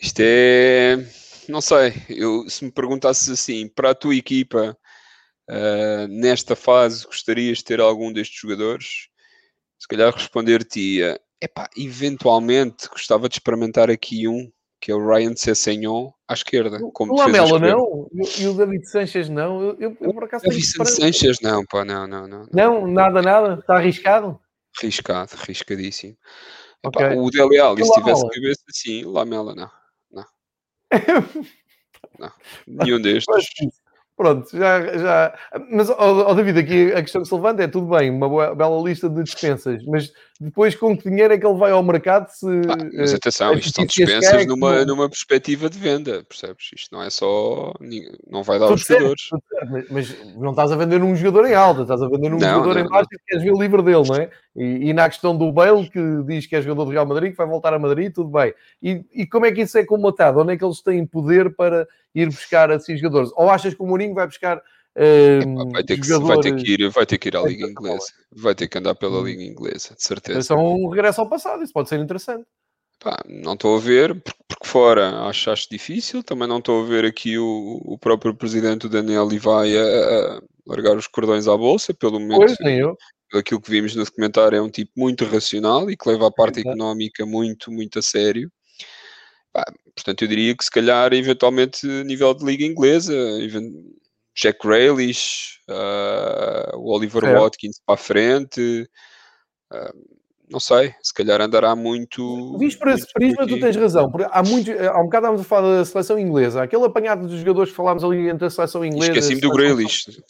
Isto 0.00 0.20
é... 0.20 1.04
Não 1.50 1.60
sei, 1.60 1.92
eu, 2.08 2.48
se 2.48 2.64
me 2.64 2.70
perguntasses 2.70 3.28
assim, 3.28 3.68
para 3.68 3.90
a 3.90 3.94
tua 3.94 4.14
equipa, 4.14 4.76
uh, 5.50 6.08
nesta 6.08 6.56
fase, 6.56 7.04
gostarias 7.04 7.58
de 7.58 7.64
ter 7.64 7.80
algum 7.80 8.10
destes 8.10 8.40
jogadores? 8.40 9.08
Se 9.78 9.86
calhar 9.86 10.12
responder-te-ia, 10.12 11.20
epá, 11.40 11.68
eventualmente 11.76 12.88
gostava 12.88 13.28
de 13.28 13.34
experimentar 13.36 13.90
aqui 13.90 14.26
um 14.26 14.50
que 14.80 14.92
é 14.92 14.94
o 14.94 15.06
Ryan 15.06 15.34
Sessegnon 15.34 16.12
à 16.26 16.34
esquerda. 16.34 16.78
Como 16.92 17.12
o 17.12 17.16
Lamela 17.16 17.58
não, 17.58 18.08
e 18.38 18.46
o 18.46 18.54
David 18.54 18.88
Sanchez 18.88 19.28
não. 19.28 19.60
Eu, 19.62 19.76
eu, 19.80 19.96
eu 20.00 20.14
por 20.14 20.24
acaso 20.24 20.46
o 20.46 20.48
David 20.48 20.66
Sanchez 20.66 21.38
não, 21.42 21.64
pá, 21.66 21.84
não, 21.84 22.06
não, 22.06 22.28
não, 22.28 22.46
não. 22.52 22.86
nada, 22.86 23.22
nada. 23.22 23.54
Está 23.54 23.76
arriscado? 23.76 24.38
Arriscado, 24.80 25.32
arriscadíssimo. 25.40 26.16
Okay. 26.84 27.06
Epá, 27.06 27.14
o 27.16 27.30
Dele 27.30 27.58
Alli, 27.58 27.84
se 27.84 27.92
tivesse 27.92 28.28
cabeça, 28.28 28.62
sim. 28.70 29.04
Lamela 29.04 29.54
não. 29.54 29.70
Não. 30.12 30.24
não. 32.18 32.32
Nenhum 32.66 33.00
destes. 33.00 33.48
Pronto, 34.16 34.48
já. 34.50 34.98
já... 34.98 35.38
Mas, 35.70 35.88
oh, 35.90 36.26
oh, 36.28 36.34
David, 36.34 36.58
aqui 36.58 36.92
a 36.92 37.02
questão 37.02 37.22
que 37.22 37.28
se 37.28 37.34
levanta 37.34 37.62
é 37.62 37.68
tudo 37.68 37.86
bem, 37.86 38.10
uma 38.10 38.28
boa, 38.28 38.54
bela 38.54 38.82
lista 38.82 39.08
de 39.08 39.22
dispensas, 39.22 39.80
mas 39.86 40.12
depois 40.40 40.76
com 40.76 40.96
que 40.96 41.10
dinheiro 41.10 41.34
é 41.34 41.38
que 41.38 41.44
ele 41.44 41.58
vai 41.58 41.72
ao 41.72 41.82
mercado 41.82 42.28
se. 42.28 42.46
Ah, 42.46 42.76
mas 42.94 43.12
atenção, 43.12 43.54
isto 43.54 43.74
são 43.74 43.84
dispensas 43.84 44.46
numa, 44.46 44.84
numa 44.84 45.08
perspectiva 45.08 45.68
de 45.68 45.76
venda, 45.76 46.24
percebes? 46.28 46.70
Isto 46.76 46.94
não 46.94 47.02
é 47.02 47.10
só. 47.10 47.74
Não 48.30 48.44
vai 48.44 48.60
dar 48.60 48.66
tudo 48.66 48.76
os 48.76 48.84
certo, 48.84 49.00
jogadores. 49.00 49.28
Certo, 49.28 49.86
mas, 49.90 50.34
não 50.36 50.50
estás 50.50 50.70
a 50.70 50.76
vender 50.76 51.02
um 51.02 51.16
jogador 51.16 51.48
em 51.48 51.54
alta, 51.54 51.82
estás 51.82 52.00
a 52.00 52.08
vender 52.08 52.28
um 52.32 52.38
não, 52.38 52.48
jogador 52.48 52.74
não, 52.74 52.80
em 52.82 52.88
baixo 52.88 53.08
que 53.08 53.18
queres 53.26 53.42
ver 53.42 53.52
livre 53.52 53.82
dele, 53.82 54.08
não 54.08 54.14
é? 54.14 54.30
E, 54.54 54.90
e, 54.90 54.92
na 54.92 55.08
questão 55.08 55.36
do 55.36 55.50
Bale, 55.50 55.90
que 55.90 56.00
diz 56.24 56.46
que 56.46 56.54
é 56.54 56.62
jogador 56.62 56.84
do 56.84 56.92
Real 56.92 57.06
Madrid, 57.06 57.32
que 57.32 57.36
vai 57.36 57.46
voltar 57.46 57.74
a 57.74 57.78
Madrid, 57.78 58.12
tudo 58.12 58.30
bem. 58.30 58.54
E, 58.80 59.04
e 59.12 59.26
como 59.26 59.44
é 59.44 59.50
que 59.50 59.62
isso 59.62 59.76
é 59.76 59.84
comatado? 59.84 60.38
Onde 60.38 60.52
é 60.52 60.56
que 60.56 60.64
eles 60.64 60.80
têm 60.80 61.04
poder 61.04 61.52
para 61.56 61.84
ir 62.14 62.26
buscar 62.26 62.70
assim 62.70 62.96
jogadores? 62.96 63.30
Ou 63.34 63.50
achas 63.50 63.74
que 63.74 63.82
o 63.82 63.86
Mourinho 63.86 64.14
vai 64.14 64.26
buscar 64.26 64.62
Uh, 64.98 65.70
vai, 65.70 65.84
ter 65.84 66.00
que, 66.00 66.18
vai, 66.18 66.40
ter 66.40 66.56
que 66.56 66.72
ir, 66.72 66.90
vai 66.90 67.06
ter 67.06 67.18
que 67.18 67.28
ir 67.28 67.36
à 67.36 67.42
Liga 67.42 67.68
Inglesa. 67.68 68.06
Vai 68.32 68.54
ter 68.54 68.66
que 68.66 68.78
andar 68.78 68.96
pela 68.96 69.20
hum. 69.20 69.24
Liga 69.24 69.44
Inglesa, 69.44 69.94
de 69.94 70.02
certeza. 70.02 70.40
Isso 70.40 70.52
é 70.52 70.56
um 70.56 70.88
regresso 70.88 71.20
ao 71.20 71.28
passado, 71.28 71.62
isso 71.62 71.72
pode 71.72 71.88
ser 71.88 72.00
interessante. 72.00 72.44
Pá, 72.98 73.16
não 73.28 73.52
estou 73.52 73.76
a 73.76 73.80
ver, 73.80 74.12
porque 74.48 74.66
fora 74.66 75.28
acho, 75.28 75.52
acho 75.52 75.68
difícil. 75.70 76.24
Também 76.24 76.48
não 76.48 76.58
estou 76.58 76.82
a 76.82 76.84
ver 76.84 77.04
aqui 77.04 77.38
o, 77.38 77.80
o 77.84 77.96
próprio 77.96 78.34
presidente 78.34 78.88
Daniel 78.88 79.24
Levi 79.24 79.48
a, 79.48 80.36
a, 80.36 80.42
largar 80.66 80.96
os 80.96 81.06
cordões 81.06 81.46
à 81.46 81.56
bolsa, 81.56 81.94
pelo 81.94 82.18
menos. 82.18 82.56
Pois, 82.56 82.56
nem 82.60 82.80
eu. 82.80 82.96
Aquilo 83.32 83.60
que 83.60 83.70
vimos 83.70 83.94
no 83.94 84.04
documentário 84.04 84.56
é 84.56 84.62
um 84.62 84.70
tipo 84.70 84.90
muito 84.96 85.24
racional 85.26 85.88
e 85.88 85.96
que 85.96 86.08
leva 86.08 86.26
a 86.26 86.32
parte 86.32 86.60
económica 86.60 87.24
muito, 87.24 87.70
muito 87.70 88.00
a 88.00 88.02
sério. 88.02 88.50
Pá, 89.52 89.64
portanto, 89.94 90.22
eu 90.22 90.28
diria 90.28 90.56
que 90.56 90.64
se 90.64 90.70
calhar, 90.70 91.12
eventualmente, 91.12 91.86
nível 92.04 92.34
de 92.34 92.44
liga 92.44 92.64
inglesa, 92.64 93.14
Jack 94.40 94.60
Grealish, 94.64 95.58
uh, 95.68 96.76
o 96.78 96.94
Oliver 96.94 97.22
certo. 97.22 97.42
Watkins 97.42 97.80
para 97.84 97.94
a 97.94 97.98
frente. 97.98 98.88
Uh, 99.72 100.18
não 100.50 100.60
sei, 100.60 100.94
se 101.02 101.12
calhar 101.12 101.40
andará 101.40 101.74
muito. 101.74 102.56
Visto 102.56 102.78
por 102.78 102.88
esse 102.88 103.12
prisma, 103.12 103.46
tu 103.46 103.58
tens 103.58 103.76
razão. 103.76 104.10
Porque 104.10 104.28
há, 104.30 104.42
muito, 104.42 104.70
há 104.70 105.00
um 105.00 105.04
bocado 105.04 105.26
estávamos 105.26 105.40
a 105.40 105.44
falar 105.44 105.78
da 105.78 105.84
seleção 105.84 106.18
inglesa, 106.18 106.62
aquele 106.62 106.84
apanhado 106.84 107.26
dos 107.26 107.38
jogadores 107.40 107.70
que 107.70 107.76
falámos 107.76 108.04
ali 108.04 108.28
entre 108.28 108.46
a 108.46 108.50
seleção 108.50 108.84
inglesa. 108.84 109.12
Esqueci-me 109.12 109.40
do 109.40 109.50
Grealish, 109.50 110.22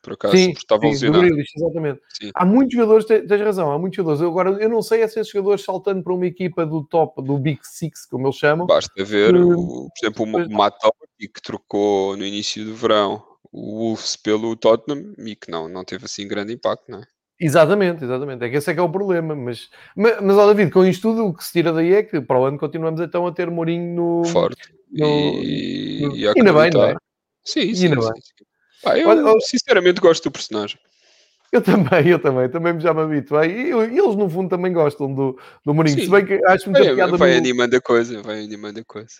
por 0.00 0.12
acaso, 0.12 0.36
sim, 0.36 0.50
estava 0.50 0.82
sim, 0.82 0.88
lesionado. 0.88 1.22
Do 1.22 1.28
Grealish, 1.28 1.52
exatamente. 1.56 2.00
Sim. 2.20 2.30
Há 2.34 2.44
muitos 2.44 2.74
jogadores, 2.74 3.04
tens 3.06 3.40
razão, 3.40 3.72
há 3.72 3.78
muitos 3.78 3.96
jogadores. 3.96 4.20
Eu, 4.20 4.28
agora, 4.28 4.50
eu 4.62 4.68
não 4.68 4.82
sei 4.82 5.00
é 5.00 5.08
se 5.08 5.18
esses 5.18 5.32
jogadores 5.32 5.64
saltando 5.64 6.04
para 6.04 6.14
uma 6.14 6.26
equipa 6.26 6.64
do 6.64 6.84
top, 6.84 7.20
do 7.20 7.36
Big 7.38 7.58
Six, 7.62 8.06
como 8.06 8.26
eles 8.26 8.36
chamam. 8.36 8.66
Basta 8.66 9.02
ver, 9.02 9.34
o, 9.34 9.88
por 9.88 9.90
exemplo, 10.00 10.24
o 10.24 10.54
Matt 10.54 10.74
que 11.18 11.42
trocou 11.42 12.16
no 12.16 12.24
início 12.24 12.64
do 12.64 12.74
verão 12.74 13.33
o 13.54 13.78
Wolves 13.78 14.16
pelo 14.16 14.56
Tottenham 14.56 15.14
e 15.16 15.36
que 15.36 15.48
não, 15.48 15.68
não 15.68 15.84
teve 15.84 16.06
assim 16.06 16.26
grande 16.26 16.52
impacto, 16.52 16.90
não 16.90 16.98
é? 16.98 17.04
Exatamente, 17.38 18.02
exatamente. 18.02 18.44
É 18.44 18.48
que 18.48 18.56
esse 18.56 18.70
é 18.70 18.74
que 18.74 18.80
é 18.80 18.82
o 18.82 18.90
problema. 18.90 19.34
Mas, 19.34 19.68
mas, 19.96 20.20
mas 20.20 20.36
ó, 20.36 20.46
David, 20.46 20.72
com 20.72 20.84
isto 20.84 21.02
tudo, 21.02 21.26
o 21.26 21.34
que 21.34 21.44
se 21.44 21.52
tira 21.52 21.72
daí 21.72 21.94
é 21.94 22.02
que 22.02 22.20
para 22.20 22.38
o 22.38 22.44
ano 22.44 22.58
continuamos 22.58 23.00
então 23.00 23.26
a 23.26 23.32
ter 23.32 23.50
Mourinho 23.50 23.94
no. 23.94 24.24
Forte. 24.24 24.74
No, 24.90 25.06
e, 25.06 26.00
no... 26.02 26.16
e 26.16 26.28
ainda 26.28 26.52
bem, 26.52 26.70
não 26.72 26.84
é? 26.84 26.96
Sim, 27.44 27.74
sim. 27.74 27.88
sim, 27.88 28.00
sim. 28.00 28.44
Ah, 28.84 28.98
eu 28.98 29.08
Olha, 29.08 29.40
sinceramente 29.40 30.00
gosto 30.00 30.24
do 30.24 30.30
personagem. 30.30 30.78
Eu 31.54 31.62
também, 31.62 32.08
eu 32.08 32.18
também, 32.18 32.48
também 32.48 32.80
já 32.80 32.92
me 32.92 33.02
habituei. 33.02 33.48
E, 33.48 33.70
eles, 33.70 34.16
no 34.16 34.28
fundo, 34.28 34.48
também 34.48 34.72
gostam 34.72 35.14
do, 35.14 35.38
do 35.64 35.72
Mourinho. 35.72 36.00
Se 36.00 36.10
bem 36.10 36.26
que 36.26 36.44
acho 36.46 36.68
muita 36.68 36.84
vai, 36.84 36.94
piada. 36.96 37.16
Vai 37.16 37.30
no... 37.30 37.36
animando 37.36 37.76
a 37.76 37.80
coisa, 37.80 38.20
vai 38.22 38.42
animando 38.42 38.80
a 38.80 38.84
coisa. 38.84 39.14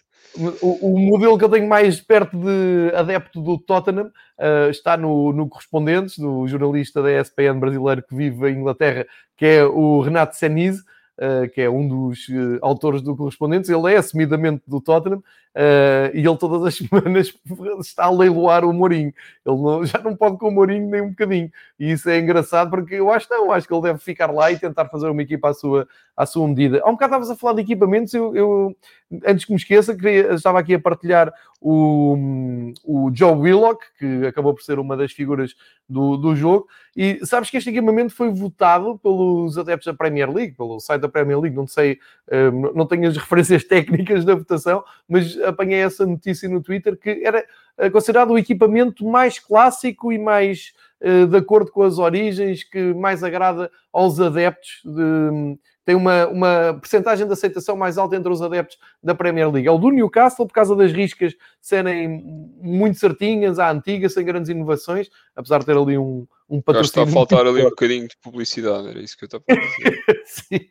O, 0.60 0.94
o, 0.94 0.98
modelo 0.98 1.38
que 1.38 1.44
eu 1.44 1.48
tenho 1.48 1.68
mais 1.68 2.00
perto 2.00 2.36
de 2.36 2.92
adepto 2.92 3.40
do 3.40 3.56
Tottenham 3.56 4.06
uh, 4.06 4.68
está 4.68 4.96
no, 4.96 5.32
no 5.32 5.48
Correspondentes, 5.48 6.18
do 6.18 6.48
jornalista 6.48 7.00
da 7.00 7.20
ESPN 7.20 7.60
brasileiro 7.60 8.02
que 8.02 8.16
vive 8.16 8.50
em 8.50 8.58
Inglaterra, 8.58 9.06
que 9.36 9.46
é 9.46 9.64
o 9.64 10.00
Renato 10.00 10.34
Senise. 10.34 10.82
Uh, 11.16 11.48
que 11.48 11.60
é 11.60 11.70
um 11.70 11.86
dos 11.86 12.26
uh, 12.28 12.58
autores 12.60 13.00
do 13.00 13.16
Correspondentes, 13.16 13.70
ele 13.70 13.92
é 13.92 13.98
assumidamente 13.98 14.64
do 14.66 14.80
Tottenham 14.80 15.22
Uh, 15.54 16.10
e 16.12 16.26
ele 16.26 16.36
todas 16.36 16.64
as 16.64 16.74
semanas 16.78 17.32
está 17.80 18.06
a 18.06 18.10
leiloar 18.10 18.64
o 18.64 18.72
Mourinho. 18.72 19.14
Ele 19.46 19.56
não, 19.56 19.84
já 19.84 20.00
não 20.00 20.16
pode 20.16 20.36
com 20.36 20.48
o 20.48 20.50
Mourinho 20.50 20.88
nem 20.90 21.00
um 21.00 21.10
bocadinho. 21.10 21.50
E 21.78 21.92
isso 21.92 22.10
é 22.10 22.18
engraçado 22.18 22.70
porque 22.70 22.96
eu 22.96 23.10
acho 23.12 23.28
não, 23.30 23.52
acho 23.52 23.68
que 23.68 23.72
ele 23.72 23.82
deve 23.82 23.98
ficar 24.00 24.32
lá 24.32 24.50
e 24.50 24.58
tentar 24.58 24.86
fazer 24.86 25.08
uma 25.08 25.22
equipa 25.22 25.50
à 25.50 25.54
sua, 25.54 25.86
à 26.16 26.26
sua 26.26 26.48
medida. 26.48 26.80
Há 26.84 26.88
um 26.88 26.94
bocado 26.94 27.14
estavas 27.14 27.30
a 27.30 27.36
falar 27.36 27.54
de 27.54 27.60
equipamentos, 27.60 28.12
eu, 28.12 28.34
eu 28.34 28.76
antes 29.24 29.44
que 29.44 29.52
me 29.52 29.58
esqueça, 29.58 29.94
queria, 29.94 30.34
estava 30.34 30.58
aqui 30.58 30.74
a 30.74 30.80
partilhar 30.80 31.32
o, 31.60 32.72
o 32.84 33.10
Joe 33.14 33.34
Willock, 33.34 33.84
que 33.98 34.26
acabou 34.26 34.52
por 34.54 34.62
ser 34.62 34.78
uma 34.78 34.96
das 34.96 35.12
figuras 35.12 35.54
do, 35.88 36.16
do 36.16 36.34
jogo, 36.34 36.66
e 36.96 37.24
sabes 37.24 37.50
que 37.50 37.56
este 37.56 37.70
equipamento 37.70 38.14
foi 38.14 38.30
votado 38.30 38.98
pelos 38.98 39.56
adeptos 39.56 39.86
da 39.86 39.94
Premier 39.94 40.30
League, 40.30 40.54
pelo 40.54 40.78
site 40.78 41.00
da 41.00 41.08
Premier 41.08 41.38
League, 41.38 41.56
não 41.56 41.66
sei, 41.66 41.98
eh, 42.28 42.50
não 42.50 42.86
tenho 42.86 43.08
as 43.08 43.16
referências 43.16 43.64
técnicas 43.66 44.24
da 44.24 44.34
votação, 44.34 44.84
mas 45.08 45.36
apanhei 45.46 45.80
essa 45.80 46.06
notícia 46.06 46.48
no 46.48 46.62
Twitter 46.62 46.96
que 46.96 47.22
era 47.24 47.44
eh, 47.78 47.90
considerado 47.90 48.30
o 48.30 48.38
equipamento 48.38 49.04
mais 49.04 49.38
clássico 49.38 50.12
e 50.12 50.18
mais 50.18 50.72
uh, 51.00 51.26
de 51.26 51.36
acordo 51.36 51.70
com 51.70 51.82
as 51.82 51.98
origens, 51.98 52.62
que 52.64 52.94
mais 52.94 53.24
agrada 53.24 53.70
aos 53.92 54.20
adeptos. 54.20 54.80
De, 54.84 55.58
tem 55.84 55.94
uma, 55.94 56.26
uma 56.28 56.78
percentagem 56.80 57.26
de 57.26 57.32
aceitação 57.32 57.76
mais 57.76 57.98
alta 57.98 58.16
entre 58.16 58.32
os 58.32 58.40
adeptos 58.40 58.78
da 59.02 59.14
Premier 59.14 59.50
League. 59.50 59.68
É 59.68 59.70
o 59.70 59.76
do 59.76 59.90
Newcastle, 59.90 60.46
por 60.46 60.54
causa 60.54 60.74
das 60.74 60.92
riscas 60.92 61.34
serem 61.60 62.22
muito 62.60 62.98
certinhas, 62.98 63.58
à 63.58 63.70
antiga, 63.70 64.08
sem 64.08 64.24
grandes 64.24 64.48
inovações, 64.48 65.10
apesar 65.36 65.58
de 65.58 65.66
ter 65.66 65.76
ali 65.76 65.98
um, 65.98 66.26
um 66.48 66.62
patrocínio. 66.62 66.86
Está 66.86 67.02
a 67.02 67.06
faltar 67.06 67.46
ali 67.46 67.60
um 67.60 67.68
bocadinho 67.68 68.08
de 68.08 68.16
publicidade, 68.16 68.88
era 68.88 69.00
isso 69.00 69.16
que 69.18 69.24
eu 69.24 69.26
estava 69.26 69.44
a 69.46 69.54
dizer. 69.54 70.02
Sim. 70.24 70.68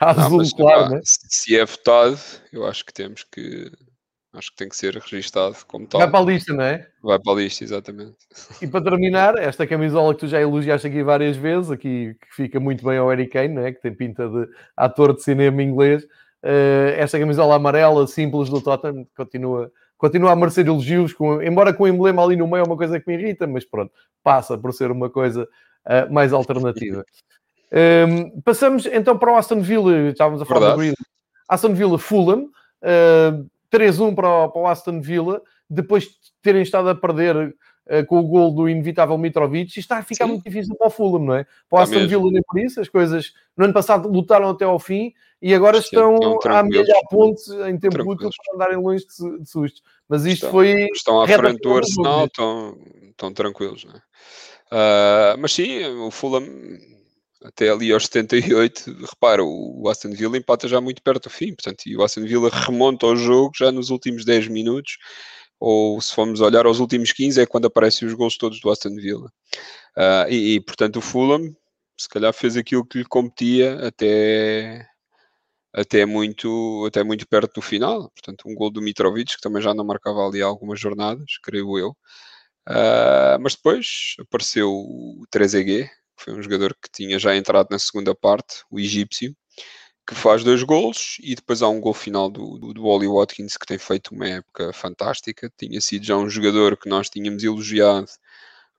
Não, 0.00 0.30
mas, 0.38 0.52
claro, 0.52 0.90
né? 0.90 1.00
Se 1.04 1.56
é 1.56 1.64
votado, 1.64 2.18
eu 2.52 2.66
acho 2.66 2.84
que 2.84 2.92
temos 2.92 3.22
que 3.22 3.70
Acho 4.34 4.50
que 4.50 4.56
tem 4.56 4.68
que 4.68 4.76
ser 4.76 4.94
registado 4.94 5.56
como 5.66 5.86
tal. 5.86 6.00
Vai 6.00 6.10
para 6.10 6.20
a 6.20 6.22
lista, 6.22 6.52
não 6.52 6.62
é? 6.62 6.86
Vai 7.02 7.18
para 7.18 7.32
a 7.32 7.36
lista, 7.36 7.64
exatamente. 7.64 8.16
E 8.60 8.66
para 8.66 8.84
terminar, 8.84 9.38
esta 9.38 9.66
camisola 9.66 10.12
que 10.14 10.20
tu 10.20 10.28
já 10.28 10.38
elogiaste 10.40 10.86
aqui 10.86 11.02
várias 11.02 11.36
vezes, 11.36 11.70
aqui 11.70 12.14
que 12.20 12.34
fica 12.36 12.60
muito 12.60 12.84
bem 12.84 12.98
ao 12.98 13.10
Eric 13.10 13.32
Kane, 13.32 13.54
não 13.54 13.64
é? 13.64 13.72
que 13.72 13.80
tem 13.80 13.94
pinta 13.94 14.28
de 14.28 14.46
ator 14.76 15.14
de 15.14 15.22
cinema 15.22 15.62
inglês. 15.62 16.04
Uh, 16.44 16.92
esta 16.96 17.18
camisola 17.18 17.54
amarela, 17.54 18.06
simples 18.06 18.50
do 18.50 18.60
Tottenham, 18.60 19.06
continua, 19.16 19.72
continua 19.96 20.32
a 20.32 20.36
merecer 20.36 20.66
elogios, 20.66 21.14
com, 21.14 21.42
embora 21.42 21.72
com 21.72 21.84
o 21.84 21.88
emblema 21.88 22.22
ali 22.22 22.36
no 22.36 22.46
meio 22.46 22.62
é 22.62 22.66
uma 22.66 22.76
coisa 22.76 23.00
que 23.00 23.10
me 23.10 23.20
irrita, 23.20 23.46
mas 23.46 23.64
pronto, 23.64 23.92
passa 24.22 24.58
por 24.58 24.74
ser 24.74 24.90
uma 24.90 25.08
coisa 25.08 25.44
uh, 25.86 26.12
mais 26.12 26.34
alternativa. 26.34 27.02
Um, 27.72 27.76
ehm, 27.78 28.40
passamos 28.44 28.84
então 28.84 29.18
para 29.18 29.32
o 29.32 29.36
Aston 29.36 29.60
Villa, 29.60 30.10
estávamos 30.10 30.42
a 30.42 30.44
falar 30.44 30.60
Verdade. 30.60 30.76
do 30.76 30.80
Green. 30.80 30.94
Aston 31.48 31.74
Villa 31.74 31.98
Fulham. 31.98 32.50
Uh, 32.82 33.48
3-1 33.72 34.14
para, 34.14 34.28
o, 34.28 34.48
para 34.48 34.62
o 34.62 34.66
Aston 34.66 35.00
Villa, 35.00 35.42
depois 35.68 36.04
de 36.04 36.10
terem 36.42 36.62
estado 36.62 36.88
a 36.88 36.94
perder 36.94 37.36
uh, 37.36 38.06
com 38.06 38.18
o 38.18 38.22
gol 38.22 38.54
do 38.54 38.68
inevitável 38.68 39.18
Mitrovic, 39.18 39.76
e 39.76 39.80
está 39.80 39.98
a 39.98 40.02
ficar 40.02 40.24
Sim. 40.24 40.32
muito 40.32 40.44
difícil 40.44 40.74
para 40.76 40.86
o 40.86 40.90
Fulham, 40.90 41.24
não 41.24 41.34
é? 41.34 41.46
Para 41.68 41.78
o 41.78 41.82
Aston 41.82 42.06
Villa 42.06 42.30
nem 42.30 42.42
por 42.42 42.58
isso, 42.58 42.80
as 42.80 42.88
coisas 42.88 43.32
no 43.56 43.64
ano 43.64 43.74
passado 43.74 44.08
lutaram 44.08 44.50
até 44.50 44.64
ao 44.64 44.78
fim 44.78 45.12
e 45.40 45.54
agora 45.54 45.78
estão 45.78 46.18
a 46.46 46.58
amelhar 46.58 47.00
pontos 47.10 47.48
em 47.48 47.78
tempo 47.78 48.02
útil 48.10 48.30
para 48.30 48.54
andarem 48.54 48.76
longe 48.78 49.04
de, 49.06 49.38
de 49.40 49.48
sustos. 49.48 49.82
Mas 50.08 50.24
isto 50.24 50.46
estão, 50.46 50.50
foi. 50.50 50.88
Estão 50.92 51.20
à 51.20 51.28
frente 51.28 51.60
do 51.60 51.76
Arsenal, 51.76 52.24
estão, 52.26 52.78
estão 53.10 53.32
tranquilos, 53.32 53.84
não 53.84 53.94
é? 53.94 53.98
Uh, 54.70 55.38
mas 55.38 55.52
sim, 55.52 55.84
o 55.86 56.10
Fulham 56.10 56.44
até 57.44 57.68
ali 57.70 57.92
aos 57.92 58.04
78, 58.06 58.96
repara, 59.00 59.42
o 59.44 59.88
Aston 59.88 60.10
Villa 60.10 60.36
empata 60.36 60.66
já 60.66 60.80
muito 60.80 61.02
perto 61.02 61.24
do 61.24 61.30
fim, 61.30 61.54
portanto, 61.54 61.86
e 61.86 61.96
o 61.96 62.02
Aston 62.02 62.22
Villa 62.22 62.50
remonta 62.50 63.06
ao 63.06 63.16
jogo 63.16 63.52
já 63.56 63.70
nos 63.70 63.90
últimos 63.90 64.24
10 64.24 64.48
minutos, 64.48 64.98
ou 65.60 66.00
se 66.00 66.14
formos 66.14 66.40
olhar 66.40 66.66
aos 66.66 66.80
últimos 66.80 67.12
15 67.12 67.40
é 67.40 67.46
quando 67.46 67.66
aparecem 67.66 68.06
os 68.06 68.14
gols 68.14 68.36
todos 68.36 68.60
do 68.60 68.70
Aston 68.70 68.94
Villa. 68.94 69.30
Uh, 69.96 70.30
e, 70.30 70.54
e, 70.54 70.60
portanto, 70.60 70.96
o 70.96 71.00
Fulham, 71.00 71.54
se 71.96 72.08
calhar 72.08 72.32
fez 72.32 72.56
aquilo 72.56 72.86
que 72.86 72.98
lhe 72.98 73.04
competia 73.04 73.86
até, 73.86 74.86
até, 75.72 76.06
muito, 76.06 76.84
até 76.86 77.02
muito 77.02 77.26
perto 77.28 77.54
do 77.54 77.62
final, 77.62 78.10
portanto, 78.10 78.44
um 78.46 78.54
gol 78.54 78.70
do 78.70 78.82
Mitrovic, 78.82 79.36
que 79.36 79.40
também 79.40 79.62
já 79.62 79.74
não 79.74 79.84
marcava 79.84 80.26
ali 80.26 80.42
algumas 80.42 80.80
jornadas, 80.80 81.38
creio 81.42 81.78
eu. 81.78 81.90
Uh, 82.68 83.38
mas 83.40 83.54
depois 83.54 84.14
apareceu 84.20 84.70
o 84.70 85.24
3EG, 85.34 85.88
que 85.88 85.90
foi 86.18 86.34
um 86.34 86.42
jogador 86.42 86.74
que 86.74 86.90
tinha 86.90 87.18
já 87.18 87.36
entrado 87.36 87.68
na 87.70 87.78
segunda 87.78 88.14
parte, 88.14 88.62
o 88.70 88.78
egípcio, 88.78 89.34
que 90.06 90.14
faz 90.14 90.42
dois 90.42 90.62
golos 90.62 91.16
e 91.20 91.34
depois 91.34 91.60
há 91.62 91.68
um 91.68 91.80
gol 91.80 91.92
final 91.92 92.30
do, 92.30 92.58
do, 92.58 92.72
do 92.72 92.84
Oli 92.86 93.06
Watkins 93.06 93.56
que 93.56 93.66
tem 93.66 93.78
feito 93.78 94.14
uma 94.14 94.26
época 94.26 94.72
fantástica. 94.72 95.52
Tinha 95.56 95.80
sido 95.80 96.04
já 96.04 96.16
um 96.16 96.28
jogador 96.28 96.76
que 96.76 96.88
nós 96.88 97.10
tínhamos 97.10 97.44
elogiado 97.44 98.08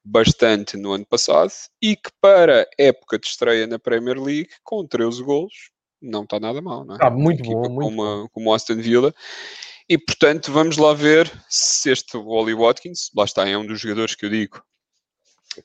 bastante 0.04 0.76
no 0.76 0.92
ano 0.92 1.06
passado 1.06 1.52
e 1.82 1.96
que 1.96 2.10
para 2.20 2.68
época 2.78 3.20
de 3.20 3.28
estreia 3.28 3.68
na 3.68 3.78
Premier 3.78 4.20
League, 4.20 4.50
com 4.64 4.86
13 4.86 5.24
golos, 5.24 5.54
não 6.02 6.24
está 6.24 6.40
nada 6.40 6.62
mal, 6.62 6.84
não 6.84 6.96
é? 6.96 6.98
Está 6.98 7.12
muito 7.12 7.44
bom, 7.44 7.60
muito 7.60 7.80
como, 7.80 7.98
bom. 7.98 8.28
como 8.30 8.50
o 8.50 8.54
Aston 8.54 8.78
Villa. 8.78 9.14
E 9.88 9.98
portanto, 9.98 10.52
vamos 10.52 10.78
lá 10.78 10.94
ver 10.94 11.32
se 11.48 11.92
este 11.92 12.18
Oli 12.18 12.54
Watkins, 12.54 13.12
lá 13.16 13.26
está, 13.26 13.48
é 13.48 13.58
um 13.58 13.66
dos 13.66 13.80
jogadores 13.80 14.16
que 14.16 14.26
eu 14.26 14.30
digo 14.30 14.64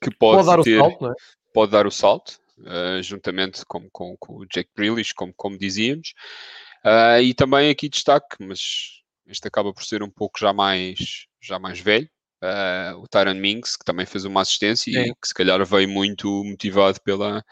que 0.01 0.11
pode, 0.15 0.45
pode 0.45 0.63
ter, 0.65 0.79
salto, 0.79 1.07
é? 1.07 1.15
Pode 1.55 1.71
dar 1.71 1.87
o 1.87 1.91
salto, 1.91 2.41
uh, 2.59 3.01
juntamente 3.01 3.65
com, 3.65 3.89
com, 3.91 4.17
com, 4.19 4.39
o 4.39 4.47
Jack 4.47 4.69
Grealish, 4.77 5.15
como, 5.15 5.33
como 5.35 5.57
dizíamos. 5.57 6.13
Uh, 6.85 7.23
e 7.23 7.33
também 7.33 7.71
aqui 7.71 7.89
destaque, 7.89 8.37
mas 8.41 8.61
este 9.27 9.49
acaba 9.49 9.73
por 9.73 9.85
ser 9.85 10.03
um 10.03 10.11
pouco 10.11 10.39
já 10.39 10.53
mais, 10.53 11.27
já 11.41 11.59
mais 11.59 11.79
velho, 11.79 12.11
uh, 12.43 12.99
o 12.99 13.09
Tyron 13.09 13.35
Minks, 13.35 13.77
que 13.77 13.85
também 13.85 14.05
fez 14.05 14.25
uma 14.25 14.43
assistência 14.43 14.93
Sim. 14.93 15.11
e 15.11 15.15
que 15.15 15.29
se 15.29 15.33
calhar 15.33 15.65
veio 15.65 15.89
muito 15.89 16.29
motivado 16.45 17.01
pela, 17.03 17.43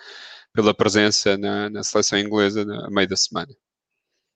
pela 0.53 0.75
presença 0.75 1.39
na, 1.39 1.71
na 1.71 1.85
seleção 1.85 2.19
inglesa 2.19 2.63
a 2.63 2.91
meio 2.91 3.09
da 3.09 3.17
semana. 3.17 3.55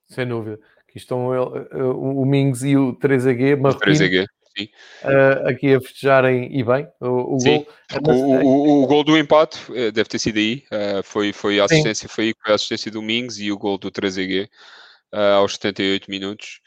Sem 0.06 0.28
dúvida. 0.28 0.60
Aqui 0.88 0.98
estão 0.98 1.26
o, 1.26 2.22
o 2.22 2.24
Mings 2.24 2.62
e 2.62 2.76
o 2.76 2.96
3AG, 2.96 3.58
O 3.58 3.78
3AG. 3.80 4.26
Uh, 4.64 5.48
aqui 5.48 5.74
a 5.74 5.80
festejarem 5.80 6.48
e 6.58 6.64
bem 6.64 6.88
o, 7.00 7.34
o 7.34 7.38
gol. 7.38 7.68
O, 8.02 8.10
o, 8.10 8.82
o, 8.82 8.86
gol 8.86 9.04
do 9.04 9.16
empate 9.16 9.58
eh, 9.74 9.90
deve 9.90 10.08
ter 10.08 10.18
sido 10.18 10.38
aí. 10.38 10.64
Uh, 10.72 11.02
foi, 11.02 11.32
foi 11.32 11.60
a 11.60 11.64
assistência, 11.64 12.08
foi, 12.08 12.34
foi, 12.42 12.52
a 12.52 12.54
assistência 12.54 12.90
do 12.90 13.02
Mings 13.02 13.38
e 13.38 13.52
o 13.52 13.58
gol 13.58 13.76
do 13.76 13.90
3EG 13.90 14.48
uh, 15.14 15.18
aos 15.36 15.54
78 15.54 16.10
minutos. 16.10 16.60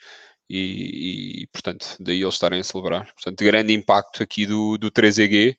E, 0.49 1.41
e, 1.43 1.47
portanto, 1.47 1.95
daí 1.99 2.21
eles 2.21 2.33
estarem 2.33 2.59
a 2.59 2.63
celebrar. 2.63 3.11
Portanto, 3.13 3.43
grande 3.43 3.73
impacto 3.73 4.23
aqui 4.23 4.45
do, 4.45 4.77
do 4.77 4.91
3EG. 4.91 5.55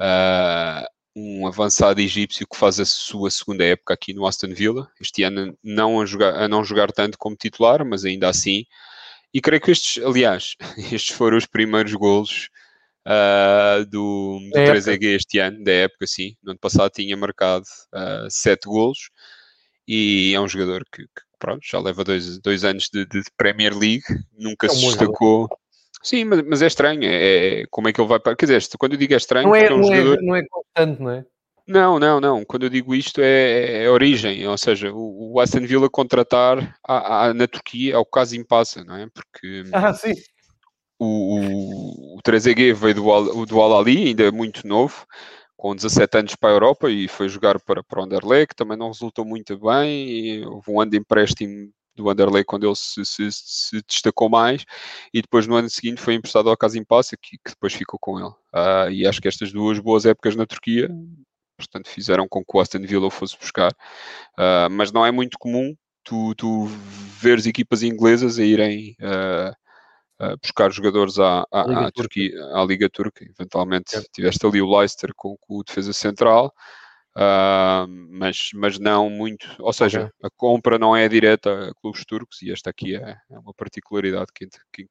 Uh, 0.00 0.86
um 1.16 1.46
avançado 1.46 1.98
egípcio 1.98 2.46
que 2.46 2.58
faz 2.58 2.78
a 2.78 2.84
sua 2.84 3.30
segunda 3.30 3.64
época 3.64 3.94
aqui 3.94 4.12
no 4.12 4.26
Aston 4.26 4.52
Villa. 4.52 4.86
Este 5.00 5.22
ano 5.22 5.56
não 5.64 5.98
a, 6.00 6.04
jogar, 6.04 6.34
a 6.34 6.46
não 6.46 6.62
jogar 6.62 6.92
tanto 6.92 7.16
como 7.16 7.34
titular, 7.34 7.82
mas 7.86 8.04
ainda 8.04 8.28
assim 8.28 8.66
e 9.36 9.40
creio 9.42 9.60
que 9.60 9.70
estes, 9.70 10.02
aliás, 10.02 10.56
estes 10.90 11.14
foram 11.14 11.36
os 11.36 11.44
primeiros 11.44 11.92
golos 11.92 12.48
uh, 13.06 13.84
do, 13.84 14.38
do 14.50 14.58
3EG 14.58 15.04
este 15.14 15.38
ano, 15.38 15.62
da 15.62 15.72
época, 15.72 16.06
sim. 16.06 16.34
No 16.42 16.52
ano 16.52 16.58
passado 16.58 16.90
tinha 16.90 17.14
marcado 17.18 17.66
uh, 17.94 18.30
sete 18.30 18.66
golos 18.66 19.10
e 19.86 20.32
é 20.34 20.40
um 20.40 20.48
jogador 20.48 20.82
que, 20.90 21.02
que 21.02 21.22
pronto, 21.38 21.60
já 21.70 21.78
leva 21.78 22.02
dois, 22.02 22.38
dois 22.38 22.64
anos 22.64 22.88
de, 22.90 23.04
de 23.04 23.24
Premier 23.36 23.76
League, 23.76 24.04
nunca 24.32 24.68
é 24.68 24.70
se 24.70 24.80
destacou. 24.80 25.42
Jogador. 25.42 25.58
Sim, 26.02 26.24
mas, 26.24 26.42
mas, 26.42 26.62
é 26.62 26.66
estranho. 26.66 27.04
É, 27.04 27.60
é, 27.60 27.66
como 27.68 27.88
é 27.88 27.92
que 27.92 28.00
ele 28.00 28.08
vai 28.08 28.18
para. 28.18 28.36
Quer 28.36 28.46
dizer, 28.46 28.66
quando 28.78 28.92
eu 28.92 28.98
digo 28.98 29.12
é 29.12 29.18
estranho, 29.18 29.48
não 29.48 29.54
é, 29.54 29.66
é 29.66 29.74
um 29.74 29.80
não 29.80 29.92
é, 29.92 29.96
jogador. 29.96 30.18
É, 30.18 30.22
não 30.22 30.36
é 30.36 30.42
constante, 30.48 31.02
não 31.02 31.10
é? 31.10 31.26
Não, 31.66 31.98
não, 31.98 32.20
não. 32.20 32.44
Quando 32.44 32.64
eu 32.64 32.70
digo 32.70 32.94
isto 32.94 33.20
é, 33.20 33.84
é 33.84 33.90
origem, 33.90 34.46
ou 34.46 34.56
seja, 34.56 34.92
o, 34.92 35.34
o 35.34 35.40
Aston 35.40 35.66
Villa 35.66 35.90
contratar 35.90 36.78
a, 36.86 37.26
a, 37.26 37.34
na 37.34 37.48
Turquia 37.48 37.94
é 37.94 37.98
o 37.98 38.06
caso 38.06 38.36
impassa, 38.36 38.84
não 38.84 38.96
é? 38.96 39.08
Porque 39.12 39.64
ah, 39.72 39.92
sim. 39.92 40.14
o, 40.96 42.14
o, 42.14 42.16
o 42.16 42.22
3EG 42.22 42.72
veio 42.72 42.94
do, 42.94 43.46
do 43.46 43.60
Al-Ali, 43.60 44.08
ainda 44.08 44.22
é 44.22 44.30
muito 44.30 44.66
novo, 44.66 45.04
com 45.56 45.74
17 45.74 46.18
anos 46.18 46.36
para 46.36 46.50
a 46.50 46.52
Europa 46.52 46.88
e 46.88 47.08
foi 47.08 47.28
jogar 47.28 47.58
para, 47.58 47.82
para 47.82 48.00
o 48.00 48.04
Anderlecht, 48.04 48.48
que 48.48 48.56
também 48.56 48.78
não 48.78 48.88
resultou 48.88 49.24
muito 49.24 49.58
bem. 49.58 50.46
houve 50.46 50.70
um 50.70 50.80
ano 50.80 50.92
de 50.92 50.98
empréstimo 50.98 51.72
do 51.96 52.08
Anderlecht 52.08 52.46
quando 52.46 52.66
ele 52.66 52.76
se, 52.76 53.04
se, 53.04 53.32
se, 53.32 53.82
destacou 53.88 54.28
mais 54.28 54.64
e 55.12 55.22
depois 55.22 55.46
no 55.46 55.56
ano 55.56 55.68
seguinte 55.68 56.00
foi 56.00 56.14
emprestado 56.14 56.48
ao 56.50 56.56
Casa 56.56 56.78
Impassa 56.78 57.16
que, 57.16 57.38
que 57.38 57.50
depois 57.50 57.72
ficou 57.72 57.98
com 57.98 58.20
ele. 58.20 58.28
Uh, 58.54 58.90
e 58.92 59.06
acho 59.06 59.20
que 59.20 59.26
estas 59.26 59.50
duas 59.50 59.80
boas 59.80 60.04
épocas 60.06 60.36
na 60.36 60.46
Turquia 60.46 60.88
portanto 61.56 61.88
fizeram 61.88 62.28
com 62.28 62.44
que 62.44 62.56
o 62.56 62.60
Aston 62.60 62.82
Villa 62.82 63.10
fosse 63.10 63.36
buscar. 63.38 63.72
Uh, 64.38 64.70
mas 64.70 64.92
não 64.92 65.04
é 65.04 65.10
muito 65.10 65.38
comum 65.38 65.74
tu, 66.04 66.34
tu 66.34 66.66
veres 67.20 67.46
equipas 67.46 67.82
inglesas 67.82 68.38
a 68.38 68.44
irem 68.44 68.96
uh, 69.00 69.50
uh, 70.24 70.36
buscar 70.40 70.70
jogadores 70.70 71.18
à, 71.18 71.46
à, 71.52 71.86
à, 71.86 71.90
Turquia, 71.90 72.32
à 72.54 72.64
Liga 72.64 72.88
Turca. 72.88 73.24
Eventualmente 73.24 73.96
é. 73.96 74.02
tiveste 74.12 74.46
ali 74.46 74.60
o 74.60 74.78
Leicester 74.78 75.10
com, 75.16 75.36
com 75.40 75.58
o 75.58 75.64
defesa 75.64 75.92
central. 75.92 76.52
mas, 78.10 78.50
mas 78.54 78.78
não 78.78 79.08
muito, 79.08 79.46
ou 79.58 79.72
seja, 79.72 80.04
okay. 80.04 80.12
a 80.22 80.30
compra 80.36 80.78
não 80.78 80.94
é 80.94 81.08
direta 81.08 81.70
a 81.70 81.74
clubes 81.80 82.04
turcos 82.04 82.42
e 82.42 82.52
esta 82.52 82.70
aqui 82.70 82.94
é, 82.94 83.16
é 83.30 83.38
uma 83.38 83.54
particularidade 83.54 84.26
que, 84.34 84.46
que, 84.70 84.86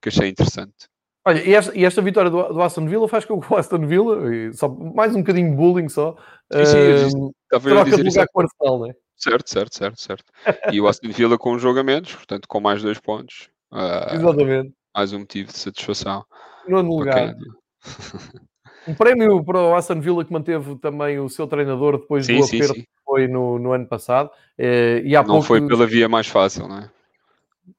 que 0.00 0.08
achei 0.08 0.28
interessante. 0.28 0.91
Olha, 1.24 1.40
e 1.44 1.54
esta, 1.54 1.76
e 1.76 1.84
esta 1.84 2.02
vitória 2.02 2.30
do, 2.30 2.52
do, 2.52 2.62
Aston 2.62 2.86
Villa 2.86 3.06
faz 3.08 3.24
com 3.24 3.40
que 3.40 3.52
o 3.52 3.56
Aston 3.56 3.86
Villa, 3.86 4.16
só, 4.52 4.68
mais 4.68 5.14
um 5.14 5.20
bocadinho 5.20 5.50
de 5.50 5.56
bullying 5.56 5.88
só, 5.88 6.16
sim, 6.52 7.10
sim, 7.10 7.16
uh, 7.26 7.34
troca 7.60 7.96
de 7.96 8.02
lugar 8.02 8.26
com 8.32 8.40
o 8.40 8.42
Arsenal, 8.42 8.78
não 8.80 8.86
é? 8.86 8.94
Certo, 9.16 9.48
certo, 9.48 9.76
certo, 9.76 10.00
certo. 10.00 10.24
E 10.72 10.80
o 10.80 10.88
Aston 10.88 11.10
Villa 11.10 11.38
com 11.38 11.52
os 11.52 11.62
jogamentos, 11.62 12.16
portanto, 12.16 12.48
com 12.48 12.58
mais 12.58 12.82
dois 12.82 12.98
pontos. 12.98 13.48
Uh, 13.70 14.14
Exatamente. 14.14 14.74
Mais 14.92 15.12
um 15.12 15.20
motivo 15.20 15.52
de 15.52 15.58
satisfação. 15.58 16.24
Nono 16.66 16.96
lugar. 16.98 17.36
um 18.88 18.94
prémio 18.94 19.44
para 19.44 19.58
o 19.58 19.76
Aston 19.76 20.00
Villa 20.00 20.24
que 20.24 20.32
manteve 20.32 20.74
também 20.76 21.20
o 21.20 21.28
seu 21.28 21.46
treinador 21.46 21.98
depois 21.98 22.26
sim, 22.26 22.38
do 22.38 22.44
aperto 22.44 22.74
que 22.74 22.88
foi 23.04 23.28
no, 23.28 23.60
no 23.60 23.72
ano 23.72 23.86
passado. 23.86 24.28
Uh, 24.58 24.98
e 25.04 25.14
há 25.14 25.20
não 25.20 25.34
pouco... 25.34 25.46
foi 25.46 25.66
pela 25.68 25.86
via 25.86 26.08
mais 26.08 26.26
fácil, 26.26 26.66
não 26.66 26.78
é? 26.80 26.90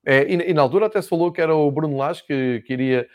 É, 0.05 0.23
e, 0.23 0.51
e, 0.51 0.53
na 0.53 0.61
altura 0.61 0.85
até 0.85 1.01
se 1.01 1.09
falou 1.09 1.29
que 1.29 1.41
era 1.41 1.53
o 1.53 1.69
Bruno 1.69 1.97
Lage 1.97 2.23
que, 2.25 2.63
que 2.65 2.71
iria 2.71 3.05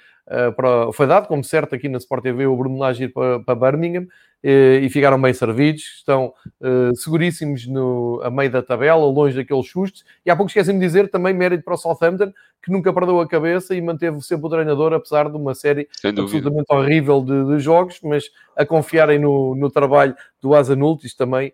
para, 0.56 0.92
foi 0.92 1.06
dado 1.06 1.26
como 1.26 1.42
certo 1.42 1.74
aqui 1.74 1.88
na 1.88 1.98
Sport 1.98 2.22
TV 2.22 2.46
o 2.46 2.56
Bruno 2.56 2.78
Lage 2.78 3.04
ir 3.04 3.08
para, 3.08 3.40
para 3.40 3.54
Birmingham 3.54 4.06
uh, 4.44 4.78
e 4.82 4.88
ficaram 4.88 5.20
bem 5.20 5.32
servidos, 5.32 5.82
estão 5.98 6.32
uh, 6.60 6.94
seguríssimos 6.96 7.66
no, 7.66 8.20
a 8.22 8.30
meio 8.30 8.50
da 8.50 8.62
tabela, 8.62 9.04
longe 9.04 9.36
daqueles 9.36 9.68
sustos. 9.68 10.04
E 10.24 10.30
há 10.30 10.36
pouco 10.36 10.50
esqueci-me 10.50 10.78
de 10.78 10.86
dizer 10.86 11.10
também 11.10 11.34
mérito 11.34 11.64
para 11.64 11.74
o 11.74 11.76
Southampton, 11.76 12.32
que 12.62 12.70
nunca 12.70 12.92
perdeu 12.92 13.20
a 13.20 13.28
cabeça 13.28 13.74
e 13.74 13.80
manteve 13.80 14.20
sempre 14.20 14.46
o 14.46 14.50
treinador, 14.50 14.92
apesar 14.92 15.30
de 15.30 15.36
uma 15.36 15.54
série 15.54 15.88
absolutamente 16.04 16.66
horrível 16.70 17.22
de, 17.22 17.44
de, 17.46 17.58
jogos, 17.60 18.00
mas 18.02 18.24
a 18.56 18.64
confiarem 18.64 19.18
no, 19.18 19.54
no 19.54 19.70
trabalho 19.70 20.14
do 20.40 20.54
Azanult, 20.54 21.06
isto 21.06 21.16
também 21.16 21.52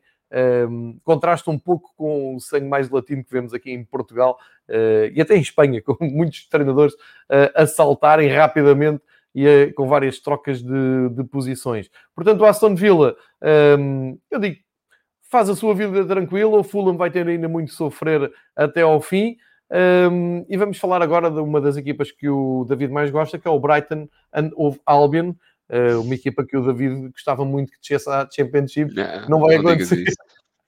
um, 0.69 0.99
contrasta 1.05 1.51
um 1.51 1.59
pouco 1.59 1.93
com 1.97 2.37
o 2.37 2.41
sangue 2.41 2.67
mais 2.67 2.91
latino 2.91 3.25
que 3.25 3.31
vemos 3.33 3.55
aqui 3.55 3.71
em 3.71 3.85
Portugal 3.85 4.39
uh, 4.69 5.13
e 5.15 5.21
até 5.21 5.37
em 5.37 5.41
Espanha, 5.41 5.81
com 5.85 5.97
muitos 6.01 6.49
treinadores 6.49 6.95
uh, 6.95 7.51
a 7.55 7.67
saltarem 7.67 8.29
rapidamente 8.29 9.03
e 9.35 9.47
uh, 9.47 9.75
com 9.75 9.87
várias 9.87 10.19
trocas 10.19 10.63
de, 10.63 11.09
de, 11.11 11.25
posições. 11.25 11.91
Portanto, 12.15 12.41
o 12.41 12.45
Aston 12.45 12.75
Villa, 12.75 13.17
um, 13.79 14.19
eu 14.31 14.39
digo, 14.39 14.57
faz 15.31 15.49
a 15.49 15.57
sua 15.57 15.75
vida 15.75 16.05
tranquila, 16.05 16.59
o 16.59 16.65
Fulham 16.65 16.97
vai 16.97 17.11
ter 17.11 17.27
ainda 17.27 17.49
muito 17.49 17.73
sofrer 17.73 18.33
até 18.57 18.83
ao 18.83 19.01
fim. 19.01 19.37
Um, 20.11 20.45
e 20.49 20.57
vamos 20.57 20.79
falar 20.79 21.03
agora 21.03 21.31
de 21.31 21.41
uma 21.41 21.61
das 21.61 21.77
equipas 21.77 22.13
que 22.13 22.29
o 22.29 22.65
David 22.69 22.93
mais 22.93 23.11
gosta, 23.11 23.39
que 23.39 23.49
é 23.49 23.51
o 23.51 23.59
Brighton 23.59 24.09
and 24.33 24.51
Albion, 24.87 25.35
uh, 25.71 26.01
uma 26.01 26.15
equipa 26.15 26.45
que 26.45 26.57
o 26.57 26.65
David 26.65 27.11
gostava 27.11 27.45
muito 27.45 27.73
que 27.73 27.79
descesse 27.81 28.09
à 28.09 28.29
Championship. 28.31 28.95
Não, 28.95 29.29
não 29.29 29.41
vai 29.41 29.59
não 29.59 29.71
acontecer. 29.71 30.05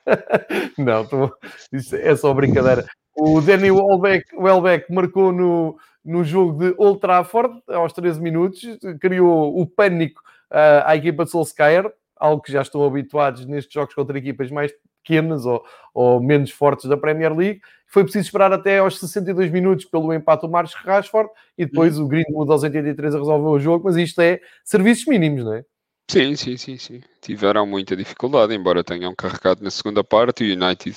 não, 0.78 1.04
tô... 1.06 1.36
isso 1.72 1.96
é 1.96 2.14
só 2.16 2.32
brincadeira. 2.32 2.86
O 3.16 3.40
Danny 3.40 3.70
Welbeck, 3.70 4.36
Welbeck 4.36 4.92
marcou 4.92 5.32
no, 5.32 5.78
no 6.04 6.22
jogo 6.22 6.58
de 6.58 6.74
Old 6.76 7.00
Trafford, 7.00 7.62
aos 7.68 7.92
13 7.92 8.20
minutos, 8.20 8.62
criou 9.00 9.58
o 9.58 9.66
pânico 9.66 10.20
uh, 10.52 10.84
à 10.84 10.96
equipa 10.96 11.24
de 11.24 11.30
Solskjaer, 11.30 11.90
algo 12.14 12.42
que 12.42 12.52
já 12.52 12.62
estão 12.62 12.84
habituados 12.84 13.46
nestes 13.46 13.72
jogos 13.72 13.94
contra 13.94 14.18
equipas 14.18 14.50
mais 14.50 14.72
pequenas 15.02 15.46
ou, 15.46 15.64
ou, 15.94 16.20
menos 16.20 16.50
fortes 16.50 16.88
da 16.88 16.96
Premier 16.96 17.34
League. 17.34 17.60
Foi 17.86 18.02
preciso 18.02 18.26
esperar 18.26 18.52
até 18.52 18.78
aos 18.78 18.98
62 18.98 19.50
minutos 19.50 19.84
pelo 19.84 20.12
empate 20.12 20.42
do 20.42 20.50
Marcos 20.50 20.74
Rashford 20.74 21.30
e 21.56 21.64
depois 21.64 21.98
uhum. 21.98 22.04
o 22.04 22.08
Greenwood 22.08 22.50
aos 22.50 22.62
83 22.62 23.14
a 23.14 23.18
resolver 23.18 23.48
o 23.48 23.58
jogo, 23.58 23.84
mas 23.84 23.96
isto 23.96 24.20
é 24.20 24.40
serviços 24.64 25.06
mínimos, 25.06 25.44
não 25.44 25.54
é? 25.54 25.64
Sim, 26.10 26.36
sim, 26.36 26.56
sim, 26.56 26.76
sim. 26.78 27.00
Tiveram 27.20 27.66
muita 27.66 27.96
dificuldade, 27.96 28.54
embora 28.54 28.84
tenham 28.84 29.14
carregado 29.14 29.62
na 29.62 29.70
segunda 29.70 30.04
parte. 30.04 30.44
O 30.44 30.46
United 30.46 30.96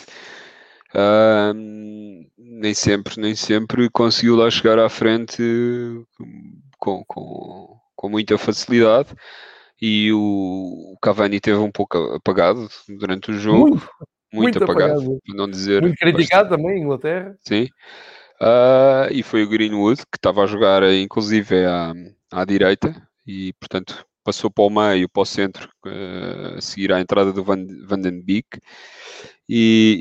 uh, 0.94 1.54
nem 2.38 2.74
sempre, 2.74 3.20
nem 3.20 3.36
sempre 3.36 3.90
conseguiu 3.90 4.36
lá 4.36 4.50
chegar 4.52 4.78
à 4.78 4.90
frente 4.90 5.42
com, 6.78 7.04
com, 7.06 7.80
com 7.96 8.10
muita 8.10 8.38
facilidade 8.38 9.10
e 9.82 10.12
o, 10.14 10.98
Cavani 11.02 11.40
teve 11.40 11.58
um 11.58 11.72
pouco 11.72 11.98
apagado 12.14 12.68
durante 12.88 13.32
o 13.32 13.34
jogo. 13.34 13.70
Muito, 13.70 13.90
muito, 14.32 14.60
muito 14.60 14.64
apagado, 14.64 14.94
apagado, 14.94 15.20
não 15.30 15.50
dizer. 15.50 15.82
Muito 15.82 15.98
criticado 15.98 16.50
bastante. 16.50 16.64
também 16.64 16.80
em 16.80 16.84
Inglaterra. 16.84 17.36
Sim. 17.42 17.68
Uh, 18.42 19.12
e 19.12 19.22
foi 19.22 19.44
o 19.44 19.50
Greenwood 19.50 20.02
que 20.04 20.18
estava 20.18 20.44
a 20.44 20.48
jogar, 20.48 20.84
inclusive, 20.94 21.66
à, 21.66 21.94
à 22.32 22.46
direita, 22.46 22.96
e 23.28 23.54
portanto 23.54 24.06
passou 24.24 24.50
para 24.50 24.64
o 24.64 24.70
meio, 24.70 25.10
para 25.10 25.22
o 25.22 25.26
centro, 25.26 25.70
uh, 25.86 26.58
a 26.58 26.62
seguir 26.62 26.94
à 26.94 27.02
entrada 27.02 27.34
do 27.34 27.44
Van, 27.44 27.66
Van 27.86 28.00
den 28.00 28.22
Beek, 28.22 28.60
e, 29.50 29.98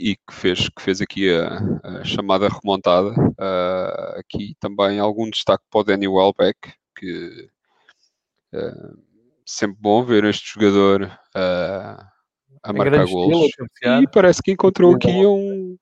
e, 0.00 0.10
e, 0.10 0.16
que, 0.16 0.32
fez, 0.32 0.68
que 0.68 0.80
fez 0.80 1.00
aqui 1.00 1.28
a, 1.28 1.58
a 1.82 2.04
chamada 2.04 2.48
remontada. 2.48 3.10
Uh, 3.10 4.18
aqui 4.18 4.54
também 4.60 5.00
algum 5.00 5.28
destaque 5.28 5.64
para 5.70 5.80
o 5.80 5.84
Danny 5.84 6.06
Welbeck, 6.06 6.72
que 6.96 7.50
sempre 9.44 9.78
bom 9.80 10.04
ver 10.04 10.24
este 10.24 10.54
jogador 10.54 11.04
uh, 11.36 12.09
a 12.62 12.72
marcar 12.72 13.06
gols. 13.06 13.50
E 14.02 14.06
parece 14.08 14.42
que 14.42 14.52
encontrou 14.52 14.94
aqui 14.94 15.26
um. 15.26 15.76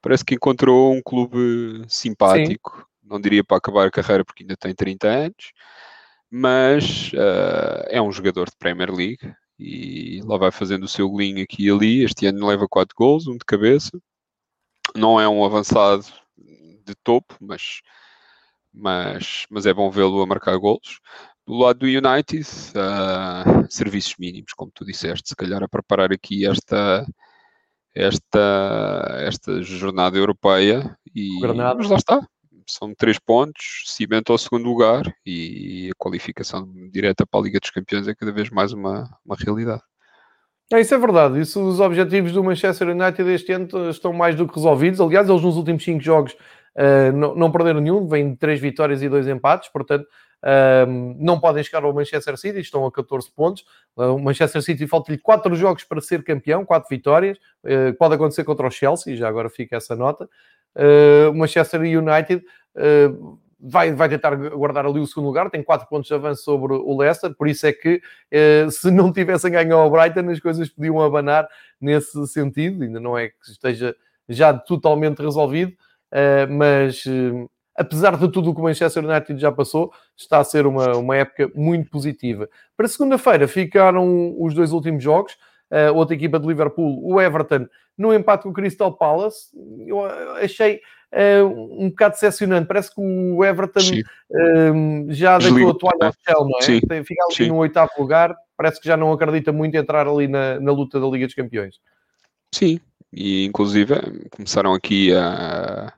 Parece 0.00 0.24
que 0.24 0.34
encontrou 0.34 0.92
um 0.92 1.02
clube 1.02 1.82
simpático. 1.88 2.76
Sim. 2.76 2.84
Não 3.02 3.20
diria 3.20 3.44
para 3.44 3.56
acabar 3.56 3.86
a 3.86 3.90
carreira 3.90 4.24
porque 4.24 4.42
ainda 4.42 4.56
tem 4.56 4.74
30 4.74 5.08
anos, 5.08 5.52
mas 6.30 7.12
uh, 7.12 7.84
é 7.88 8.00
um 8.00 8.10
jogador 8.10 8.48
de 8.48 8.56
Premier 8.58 8.90
League 8.90 9.34
e 9.58 10.20
lá 10.24 10.36
vai 10.36 10.50
fazendo 10.50 10.84
o 10.84 10.88
seu 10.88 11.08
golinho 11.08 11.42
aqui 11.42 11.66
e 11.66 11.70
ali. 11.70 12.04
Este 12.04 12.26
ano 12.26 12.46
leva 12.46 12.66
4 12.68 12.94
gols, 12.96 13.26
um 13.26 13.36
de 13.36 13.44
cabeça. 13.46 13.90
Não 14.94 15.20
é 15.20 15.28
um 15.28 15.44
avançado 15.44 16.04
de 16.84 16.94
topo, 17.02 17.34
mas, 17.40 17.80
mas, 18.72 19.46
mas 19.50 19.66
é 19.66 19.72
bom 19.72 19.90
vê-lo 19.90 20.20
a 20.22 20.26
marcar 20.26 20.56
gols. 20.56 21.00
Do 21.46 21.54
lado 21.54 21.80
do 21.80 21.86
United, 21.86 22.46
uh, 22.74 23.66
serviços 23.68 24.14
mínimos, 24.18 24.52
como 24.54 24.72
tu 24.74 24.84
disseste, 24.84 25.28
se 25.28 25.36
calhar 25.36 25.62
a 25.62 25.68
preparar 25.68 26.10
aqui 26.10 26.46
esta, 26.46 27.06
esta, 27.94 29.16
esta 29.20 29.62
jornada 29.62 30.16
europeia. 30.16 30.96
E, 31.14 31.38
mas 31.40 31.88
lá 31.90 31.96
está, 31.96 32.26
são 32.66 32.94
três 32.94 33.18
pontos, 33.18 33.84
cimento 33.86 34.32
ao 34.32 34.38
segundo 34.38 34.64
lugar 34.64 35.02
e 35.24 35.90
a 35.90 35.94
qualificação 35.98 36.66
direta 36.90 37.26
para 37.26 37.40
a 37.40 37.42
Liga 37.42 37.60
dos 37.60 37.70
Campeões 37.70 38.08
é 38.08 38.14
cada 38.14 38.32
vez 38.32 38.50
mais 38.50 38.72
uma, 38.72 39.10
uma 39.24 39.36
realidade. 39.36 39.82
É, 40.72 40.80
isso 40.80 40.94
é 40.94 40.98
verdade. 40.98 41.40
Isso, 41.40 41.62
os 41.62 41.78
objetivos 41.78 42.32
do 42.32 42.42
Manchester 42.42 42.88
United 42.88 43.30
este 43.30 43.52
ano 43.52 43.68
estão 43.90 44.12
mais 44.12 44.34
do 44.34 44.48
que 44.48 44.54
resolvidos. 44.54 45.00
Aliás, 45.00 45.28
eles 45.28 45.42
nos 45.42 45.56
últimos 45.56 45.84
cinco 45.84 46.02
jogos 46.02 46.32
uh, 46.32 47.12
não, 47.14 47.34
não 47.34 47.52
perderam 47.52 47.80
nenhum, 47.80 48.08
vêm 48.08 48.30
de 48.32 48.36
três 48.38 48.60
vitórias 48.60 49.02
e 49.02 49.08
dois 49.08 49.28
empates, 49.28 49.68
portanto 49.70 50.06
um, 50.86 51.16
não 51.18 51.40
podem 51.40 51.64
chegar 51.64 51.84
ao 51.84 51.92
Manchester 51.92 52.36
City, 52.36 52.60
estão 52.60 52.84
a 52.84 52.92
14 52.92 53.30
pontos. 53.30 53.64
Ah, 53.96 54.12
o 54.12 54.18
Manchester 54.18 54.60
City 54.62 54.86
falta-lhe 54.86 55.16
4 55.16 55.54
jogos 55.54 55.84
para 55.84 56.00
ser 56.00 56.22
campeão, 56.22 56.64
4 56.64 56.88
vitórias. 56.88 57.38
Uh, 57.64 57.94
pode 57.98 58.14
acontecer 58.14 58.44
contra 58.44 58.66
o 58.66 58.70
Chelsea, 58.70 59.16
já 59.16 59.26
agora 59.26 59.48
fica 59.48 59.76
essa 59.76 59.96
nota. 59.96 60.28
Uh, 60.76 61.30
o 61.30 61.34
Manchester 61.34 61.80
United 61.80 62.44
uh, 62.76 63.38
vai, 63.58 63.92
vai 63.94 64.08
tentar 64.10 64.36
guardar 64.36 64.84
ali 64.84 65.00
o 65.00 65.06
segundo 65.06 65.26
lugar, 65.26 65.48
tem 65.48 65.62
4 65.62 65.88
pontos 65.88 66.08
de 66.08 66.14
avanço 66.14 66.42
sobre 66.42 66.74
o 66.74 66.98
Leicester, 66.98 67.34
por 67.34 67.48
isso 67.48 67.66
é 67.66 67.72
que 67.72 68.02
se 68.70 68.90
não 68.90 69.10
tivessem 69.10 69.50
ganho 69.50 69.76
ao 69.76 69.90
Brighton, 69.90 70.28
as 70.30 70.40
coisas 70.40 70.68
podiam 70.68 71.00
abanar 71.00 71.48
nesse 71.80 72.26
sentido. 72.26 72.84
Ainda 72.84 73.00
não 73.00 73.16
é 73.16 73.28
que 73.28 73.50
esteja 73.50 73.96
já 74.28 74.52
totalmente 74.52 75.22
resolvido, 75.22 75.72
mas 76.50 77.04
apesar 77.76 78.16
de 78.16 78.28
tudo 78.30 78.50
o 78.50 78.54
que 78.54 78.60
o 78.60 78.64
Manchester 78.64 79.04
United 79.04 79.40
já 79.40 79.50
passou, 79.50 79.92
está 80.16 80.38
a 80.38 80.44
ser 80.44 80.66
uma, 80.66 80.96
uma 80.96 81.16
época 81.16 81.50
muito 81.54 81.90
positiva. 81.90 82.48
Para 82.76 82.88
segunda-feira 82.88 83.48
ficaram 83.48 84.34
os 84.38 84.54
dois 84.54 84.72
últimos 84.72 85.02
jogos. 85.02 85.36
Uh, 85.70 85.92
outra 85.94 86.14
equipa 86.14 86.38
de 86.38 86.46
Liverpool, 86.46 87.00
o 87.02 87.20
Everton, 87.20 87.66
no 87.98 88.14
empate 88.14 88.44
com 88.44 88.50
o 88.50 88.52
Crystal 88.52 88.92
Palace. 88.92 89.48
Eu 89.86 90.04
achei 90.36 90.80
uh, 91.12 91.82
um 91.82 91.88
bocado 91.88 92.14
decepcionante. 92.14 92.68
Parece 92.68 92.94
que 92.94 93.00
o 93.00 93.44
Everton 93.44 93.80
uh, 93.80 95.06
já 95.08 95.38
deitou 95.38 95.70
a 95.70 95.74
toalha 95.74 96.06
ao 96.06 96.12
céu, 96.12 96.44
não 96.44 96.58
é? 96.58 96.62
Sim. 96.62 96.80
Fica 96.80 97.24
ali 97.24 97.34
Sim. 97.34 97.48
no 97.48 97.56
oitavo 97.56 97.90
lugar. 97.98 98.36
Parece 98.56 98.80
que 98.80 98.86
já 98.86 98.96
não 98.96 99.12
acredita 99.12 99.50
muito 99.52 99.74
em 99.74 99.78
entrar 99.78 100.06
ali 100.06 100.28
na, 100.28 100.60
na 100.60 100.70
luta 100.70 101.00
da 101.00 101.06
Liga 101.08 101.26
dos 101.26 101.34
Campeões. 101.34 101.80
Sim, 102.54 102.78
e 103.12 103.46
inclusive 103.46 103.94
começaram 104.30 104.74
aqui 104.74 105.12
a 105.12 105.92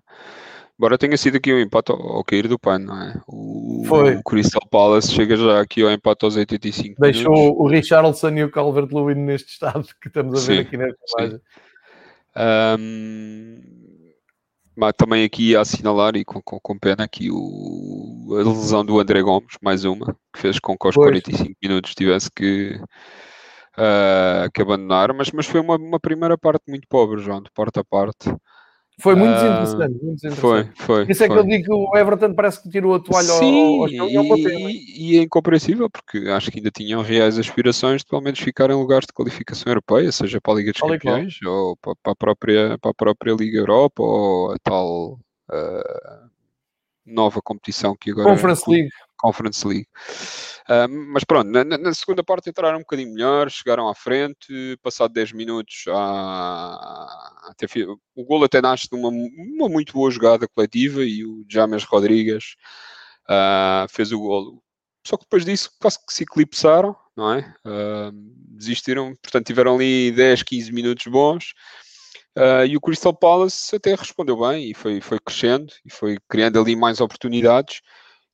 Embora 0.79 0.99
tenha 0.99 1.17
sido 1.17 1.37
aqui 1.37 1.53
um 1.55 1.59
empate 1.59 1.91
ao, 1.91 1.99
ao 1.99 2.25
cair 2.25 2.47
do 2.49 2.59
pano, 2.59 2.87
não 2.87 3.03
é? 3.03 3.21
O, 3.27 3.85
Foi. 3.87 4.17
o 4.17 4.23
Crystal 4.23 4.69
Palace 4.71 5.11
chega 5.11 5.37
já 5.37 5.61
aqui 5.61 5.83
ao 5.83 5.91
empate 5.91 6.25
aos 6.25 6.37
85 6.37 7.01
Deixou 7.01 7.33
minutos. 7.33 7.61
o 7.61 7.67
Richarlison 7.67 8.31
e 8.31 8.45
o 8.45 8.51
Calvert-Lewin 8.51 9.15
neste 9.15 9.53
estado 9.53 9.87
que 10.01 10.09
estamos 10.09 10.35
a 10.35 10.47
ver 10.47 10.57
sim, 10.57 10.61
aqui 10.61 10.77
nesta 10.77 10.99
imagem. 11.19 11.41
Um, 12.79 13.77
mas 14.77 14.93
também 14.95 15.25
aqui 15.25 15.57
a 15.57 15.63
assinalar 15.63 16.15
e 16.17 16.25
com, 16.25 16.43
com, 16.43 16.61
com, 16.61 16.79
pena 16.79 17.05
aqui 17.05 17.31
o, 17.31 18.37
a 18.39 18.47
lesão 18.47 18.85
do 18.85 19.01
André 19.01 19.23
Gomes, 19.23 19.57
mais 19.63 19.87
uma, 19.87 20.15
que 20.31 20.39
fez 20.39 20.59
com 20.59 20.77
que 20.77 20.87
aos 20.87 20.95
pois. 20.95 21.09
45 21.23 21.55
minutos 21.63 21.95
tivesse 21.95 22.31
que, 22.31 22.79
uh, 23.79 24.51
que 24.53 24.61
abandonar, 24.61 25.15
mas, 25.15 25.33
mas 25.33 25.47
foi 25.47 25.61
uma, 25.61 25.77
uma 25.77 25.99
primeira 25.99 26.37
parte 26.37 26.65
muito 26.69 26.87
pobre, 26.87 27.23
João, 27.23 27.41
de 27.41 27.51
parte 27.53 27.81
a 27.81 27.85
parte. 27.85 28.29
Foi 28.99 29.15
muito 29.15 29.33
uh, 29.33 29.35
desinteressante, 29.35 30.03
muito 30.03 30.15
desinteressante. 30.15 30.41
Foi, 30.41 30.65
foi. 30.75 31.07
Isso 31.11 31.23
é 31.23 31.27
foi. 31.27 31.37
que 31.37 31.43
eu 31.43 31.47
digo 31.47 31.65
que 31.65 31.73
o 31.73 31.97
Everton 31.99 32.33
parece 32.33 32.63
que 32.63 32.71
tirou 32.71 32.95
a 32.95 33.01
toalha 33.01 33.29
Sim, 33.29 33.83
ao, 33.83 33.89
chão 33.89 34.09
e, 34.09 34.73
e, 34.73 35.13
e 35.13 35.19
é 35.19 35.23
incompreensível, 35.23 35.91
porque 35.91 36.19
acho 36.31 36.51
que 36.51 36.59
ainda 36.59 36.71
tinham 36.71 37.03
reais 37.03 37.39
aspirações 37.39 38.01
de 38.01 38.07
pelo 38.07 38.23
menos 38.23 38.39
ficar 38.39 38.71
em 38.71 38.75
lugares 38.75 39.07
de 39.07 39.13
qualificação 39.13 39.71
europeia, 39.71 40.11
seja 40.11 40.41
para 40.41 40.55
a 40.55 40.57
Liga 40.57 40.73
dos 40.73 40.83
Olha 40.83 40.99
Campeões, 40.99 41.39
ou 41.45 41.77
para, 41.77 41.95
para, 42.03 42.13
a 42.13 42.17
própria, 42.17 42.79
para 42.79 42.91
a 42.91 42.95
própria 42.95 43.33
Liga 43.35 43.59
Europa, 43.59 44.03
ou 44.03 44.53
a 44.53 44.57
tal 44.63 45.13
uh, 45.51 46.31
nova 47.05 47.43
competição 47.43 47.95
que 47.95 48.11
agora... 48.11 48.31
Conference 48.31 48.65
League. 48.69 48.89
Conference 49.17 49.67
League. 49.67 49.89
Uh, 50.69 50.89
mas 51.13 51.23
pronto, 51.23 51.49
na, 51.49 51.65
na, 51.65 51.95
segunda 51.95 52.25
parte 52.25 52.51
entraram 52.51 52.79
um 52.79 52.81
bocadinho 52.81 53.13
melhor, 53.13 53.49
chegaram 53.51 53.89
à 53.89 53.95
frente, 53.95 54.77
passado 54.83 55.13
10 55.13 55.33
minutos, 55.33 55.85
até, 57.49 57.67
o 58.17 58.25
gol 58.25 58.43
até 58.43 58.61
nasce 58.61 58.89
de 58.91 58.97
uma, 58.97 59.09
uma, 59.09 59.69
muito 59.69 59.93
boa 59.93 60.11
jogada 60.11 60.49
coletiva 60.49 61.05
e 61.05 61.25
o 61.25 61.45
James 61.49 61.85
Rodrigues 61.85 62.57
uh, 63.29 63.89
fez 63.89 64.11
o 64.11 64.19
golo. 64.19 64.63
Só 65.07 65.17
que 65.17 65.23
depois 65.23 65.45
disso 65.45 65.71
quase 65.81 65.99
que 66.05 66.13
se 66.13 66.25
eclipsaram, 66.25 66.97
não 67.17 67.33
é? 67.33 67.55
Uh, 67.65 68.11
desistiram, 68.57 69.15
portanto 69.23 69.47
tiveram 69.47 69.77
ali 69.77 70.11
10, 70.11 70.43
15 70.43 70.73
minutos 70.73 71.07
bons. 71.07 71.53
Uh, 72.37 72.67
e 72.67 72.77
o 72.77 72.81
Crystal 72.81 73.15
Palace 73.15 73.75
até 73.75 73.95
respondeu 73.95 74.37
bem 74.39 74.71
e 74.71 74.75
foi, 74.75 75.01
foi 75.01 75.19
crescendo 75.19 75.73
e 75.85 75.91
foi 75.91 76.19
criando 76.29 76.61
ali 76.61 76.77
mais 76.77 77.01
oportunidades 77.01 77.81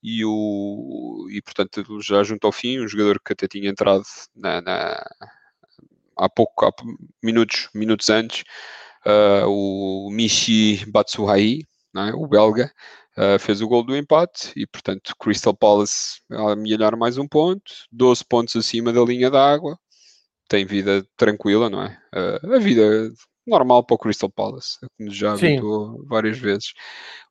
e, 0.02 0.24
o, 0.24 1.28
e 1.30 1.40
portanto 1.42 1.84
já 2.02 2.22
junto 2.24 2.46
ao 2.46 2.52
fim, 2.52 2.80
um 2.80 2.88
jogador 2.88 3.20
que 3.20 3.32
até 3.32 3.46
tinha 3.46 3.70
entrado 3.70 4.04
na, 4.34 4.60
na 4.60 5.04
há 6.16 6.28
pouco, 6.28 6.66
há 6.66 6.72
minutos, 7.22 7.68
minutos 7.74 8.08
antes, 8.10 8.42
uh, 9.06 9.46
o 9.46 10.10
Michi 10.10 10.84
Batsuhai, 10.90 11.60
é? 11.96 12.14
o 12.14 12.26
belga, 12.26 12.72
uh, 13.16 13.38
fez 13.38 13.60
o 13.60 13.68
gol 13.68 13.84
do 13.84 13.96
empate 13.96 14.52
e, 14.56 14.66
portanto, 14.66 15.14
Crystal 15.18 15.54
Palace 15.54 16.20
a 16.30 16.52
amelhar 16.52 16.96
mais 16.96 17.18
um 17.18 17.28
ponto, 17.28 17.72
12 17.90 18.24
pontos 18.24 18.56
acima 18.56 18.92
da 18.92 19.02
linha 19.02 19.30
d'água, 19.30 19.78
tem 20.48 20.66
vida 20.66 21.06
tranquila, 21.16 21.70
não 21.70 21.82
é? 21.82 21.98
Uh, 22.14 22.54
a 22.54 22.58
vida 22.58 23.12
normal 23.46 23.84
para 23.84 23.94
o 23.94 23.98
Crystal 23.98 24.30
Palace, 24.30 24.78
como 24.96 25.10
já 25.10 25.32
habitou 25.32 26.04
várias 26.06 26.38
vezes. 26.38 26.72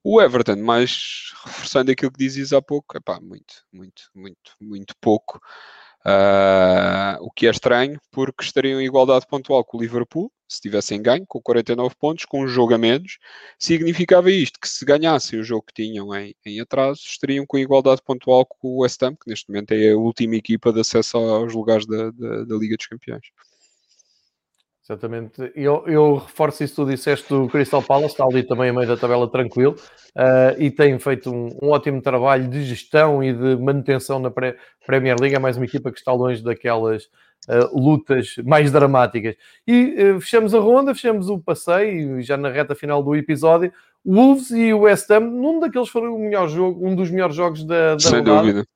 O 0.03 0.21
Everton, 0.21 0.57
mais 0.57 1.31
reforçando 1.45 1.91
aquilo 1.91 2.11
que 2.11 2.19
dizias 2.19 2.53
há 2.53 2.61
pouco, 2.61 2.97
é 2.97 2.99
pá, 2.99 3.19
muito, 3.21 3.53
muito, 3.71 4.03
muito, 4.15 4.55
muito 4.59 4.95
pouco. 4.99 5.39
Uh, 6.03 7.21
o 7.21 7.29
que 7.29 7.45
é 7.45 7.51
estranho, 7.51 7.99
porque 8.11 8.43
estariam 8.43 8.81
em 8.81 8.85
igualdade 8.85 9.27
pontual 9.27 9.63
com 9.63 9.77
o 9.77 9.81
Liverpool, 9.81 10.31
se 10.49 10.59
tivessem 10.59 11.01
ganho, 11.01 11.25
com 11.27 11.39
49 11.39 11.95
pontos, 11.95 12.25
com 12.25 12.41
um 12.41 12.47
jogo 12.47 12.73
a 12.73 12.77
menos, 12.77 13.19
significava 13.57 14.31
isto, 14.31 14.59
que 14.59 14.67
se 14.67 14.83
ganhassem 14.83 15.39
o 15.39 15.43
jogo 15.43 15.63
que 15.67 15.73
tinham 15.73 16.13
em, 16.15 16.35
em 16.43 16.59
atraso, 16.59 17.01
estariam 17.05 17.45
com 17.45 17.57
igualdade 17.57 18.01
pontual 18.03 18.45
com 18.45 18.67
o 18.67 18.81
West 18.81 19.01
Ham, 19.03 19.15
que 19.15 19.29
neste 19.29 19.47
momento 19.47 19.71
é 19.73 19.91
a 19.91 19.97
última 19.97 20.35
equipa 20.35 20.73
de 20.73 20.81
acesso 20.81 21.17
aos 21.17 21.53
lugares 21.53 21.85
da, 21.85 22.09
da, 22.11 22.43
da 22.45 22.55
Liga 22.55 22.75
dos 22.75 22.88
Campeões. 22.88 23.27
Exatamente. 24.83 25.51
Eu, 25.55 25.83
eu 25.85 26.15
reforço 26.15 26.63
isso 26.63 26.75
que 26.75 26.81
tu 26.81 26.89
disseste 26.89 27.29
do 27.29 27.47
Crystal 27.47 27.83
Palace, 27.83 28.13
está 28.13 28.25
ali 28.25 28.43
também 28.43 28.69
a 28.69 28.73
meio 28.73 28.87
da 28.87 28.97
tabela 28.97 29.29
tranquilo 29.29 29.75
uh, 30.17 30.59
e 30.59 30.71
tem 30.71 30.97
feito 30.97 31.31
um, 31.31 31.49
um, 31.61 31.69
ótimo 31.69 32.01
trabalho 32.01 32.47
de 32.49 32.63
gestão 32.63 33.23
e 33.23 33.31
de 33.31 33.55
manutenção 33.57 34.19
na 34.19 34.31
pré 34.31 34.57
Premier 34.85 35.15
League. 35.19 35.35
É 35.35 35.39
mais 35.39 35.55
uma 35.55 35.65
equipa 35.65 35.91
que 35.91 35.99
está 35.99 36.11
longe 36.11 36.43
daquelas 36.43 37.05
uh, 37.47 37.79
lutas 37.79 38.35
mais 38.43 38.71
dramáticas. 38.71 39.35
E 39.67 40.13
uh, 40.15 40.19
fechamos 40.19 40.55
a 40.55 40.59
ronda, 40.59 40.95
fechamos 40.95 41.29
o 41.29 41.39
passeio, 41.39 42.21
já 42.23 42.35
na 42.35 42.49
reta 42.49 42.73
final 42.73 43.03
do 43.03 43.15
episódio. 43.15 43.71
Wolves 44.03 44.49
e 44.49 44.73
o 44.73 44.79
West 44.79 45.09
Ham, 45.11 45.19
num 45.19 45.59
daqueles 45.59 45.89
foi 45.89 46.07
o 46.07 46.17
melhor 46.17 46.49
jogo, 46.49 46.87
um 46.87 46.95
dos 46.95 47.11
melhores 47.11 47.35
jogos 47.35 47.63
da, 47.63 47.93
da 47.93 47.99
Sem 47.99 48.17
rodada. 48.17 48.41
dúvida. 48.41 48.67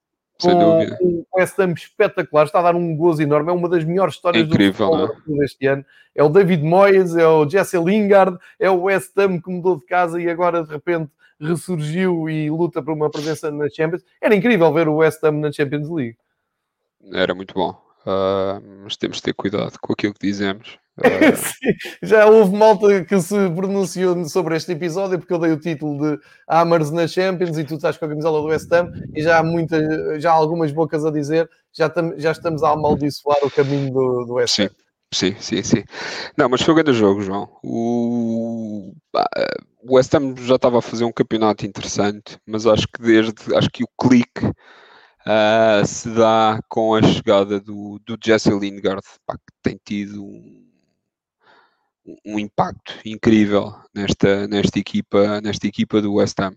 Dúvida. 0.42 0.98
Um 1.02 1.24
West 1.36 1.60
Ham 1.60 1.74
espetacular, 1.74 2.46
está 2.46 2.60
a 2.60 2.64
dar 2.64 2.76
um 2.76 2.96
gozo 2.96 3.22
enorme, 3.22 3.50
é 3.50 3.54
uma 3.54 3.70
das 3.70 3.84
melhores 3.84 4.16
histórias 4.16 4.48
Incrível, 4.48 4.90
do 4.90 5.08
futebol 5.08 5.38
deste 5.38 5.68
ano. 5.68 5.86
É 6.14 6.24
o 6.24 6.30
David 6.30 6.64
Moyes, 6.64 7.16
é 7.16 7.28
o 7.28 7.48
Jesse 7.50 7.78
Lingard, 7.78 8.38
é 8.60 8.70
o 8.70 8.84
West 8.84 9.18
Ham 9.18 9.40
que 9.40 9.50
mudou 9.50 9.80
de 9.80 9.86
casa 9.86 10.22
e 10.22 10.30
agora 10.30 10.64
de 10.64 10.72
repente 10.72 11.10
ressurgiu 11.40 12.30
e 12.30 12.50
luta 12.50 12.82
por 12.82 12.94
uma 12.94 13.10
presença 13.10 13.52
na 13.52 13.70
Champions. 13.70 14.04
Era 14.22 14.36
incrível 14.36 14.72
ver 14.74 14.88
o 14.88 14.96
West 14.96 15.24
Ham 15.24 15.34
na 15.34 15.52
Champions 15.52 15.90
League. 15.90 16.18
Era 17.14 17.34
muito 17.36 17.54
bom. 17.54 17.72
Uh, 18.02 18.62
mas 18.84 18.96
temos 18.96 19.18
de 19.18 19.24
ter 19.24 19.34
cuidado 19.34 19.78
com 19.82 19.94
aquilo 19.94 20.14
que 20.14 20.28
dizemos. 20.28 20.78
Uh... 21.06 22.02
já 22.02 22.26
houve 22.26 22.56
malta 22.56 23.04
que 23.04 23.20
se 23.20 23.36
pronunciou 23.50 24.24
sobre 24.30 24.56
este 24.56 24.72
episódio 24.72 25.20
porque 25.20 25.34
eu 25.34 25.40
dei 25.40 25.52
o 25.52 25.60
título 25.60 26.00
de 26.00 26.24
Hammers 26.48 26.90
na 26.90 27.06
Champions 27.06 27.58
e 27.58 27.66
tu 27.66 27.76
estás 27.76 27.98
com 27.98 28.06
a 28.06 28.08
camisola 28.08 28.40
do 28.40 28.48
West 28.48 28.72
Ham 28.72 28.94
e 29.14 29.22
já 29.22 29.40
há, 29.40 29.44
muita, 29.44 30.18
já 30.22 30.32
há 30.32 30.34
algumas 30.34 30.72
bocas 30.72 31.04
a 31.04 31.12
dizer 31.12 31.50
já, 31.74 31.90
tam, 31.90 32.14
já 32.18 32.32
estamos 32.32 32.64
a 32.64 32.72
amaldiçoar 32.72 33.40
o 33.44 33.52
caminho 33.52 33.92
do, 33.92 34.26
do 34.26 34.34
West 34.36 34.58
Ham. 34.60 34.70
Sim, 35.14 35.36
sim, 35.40 35.64
sim. 35.64 35.84
Não, 36.38 36.50
mas 36.50 36.62
foi 36.62 36.74
um 36.74 36.78
grande 36.78 36.94
jogo, 36.94 37.22
João. 37.22 37.50
O, 37.64 38.94
o 39.84 39.96
West 39.96 40.14
Ham 40.14 40.36
já 40.38 40.56
estava 40.56 40.80
a 40.80 40.82
fazer 40.82 41.06
um 41.06 41.12
campeonato 41.12 41.66
interessante, 41.66 42.38
mas 42.46 42.66
acho 42.66 42.88
que 42.88 43.02
desde 43.02 43.34
acho 43.56 43.70
que 43.70 43.84
o 43.84 43.88
clique 44.00 44.46
uh, 44.46 45.86
se 45.86 46.10
dá 46.10 46.60
com 46.68 46.96
a 46.96 47.02
chegada 47.02 47.60
do, 47.60 48.00
do 48.06 48.18
Jesse 48.24 48.50
Lingard, 48.50 49.04
pá, 49.26 49.36
que 49.36 49.54
tem 49.62 49.80
tido 49.84 50.24
um, 50.24 50.65
um 52.26 52.38
impacto 52.38 52.94
incrível 53.06 53.74
nesta, 53.94 54.48
nesta, 54.48 54.80
equipa, 54.80 55.42
nesta 55.42 55.68
equipa 55.68 56.02
do 56.02 56.16
West 56.16 56.40
Ham. 56.40 56.54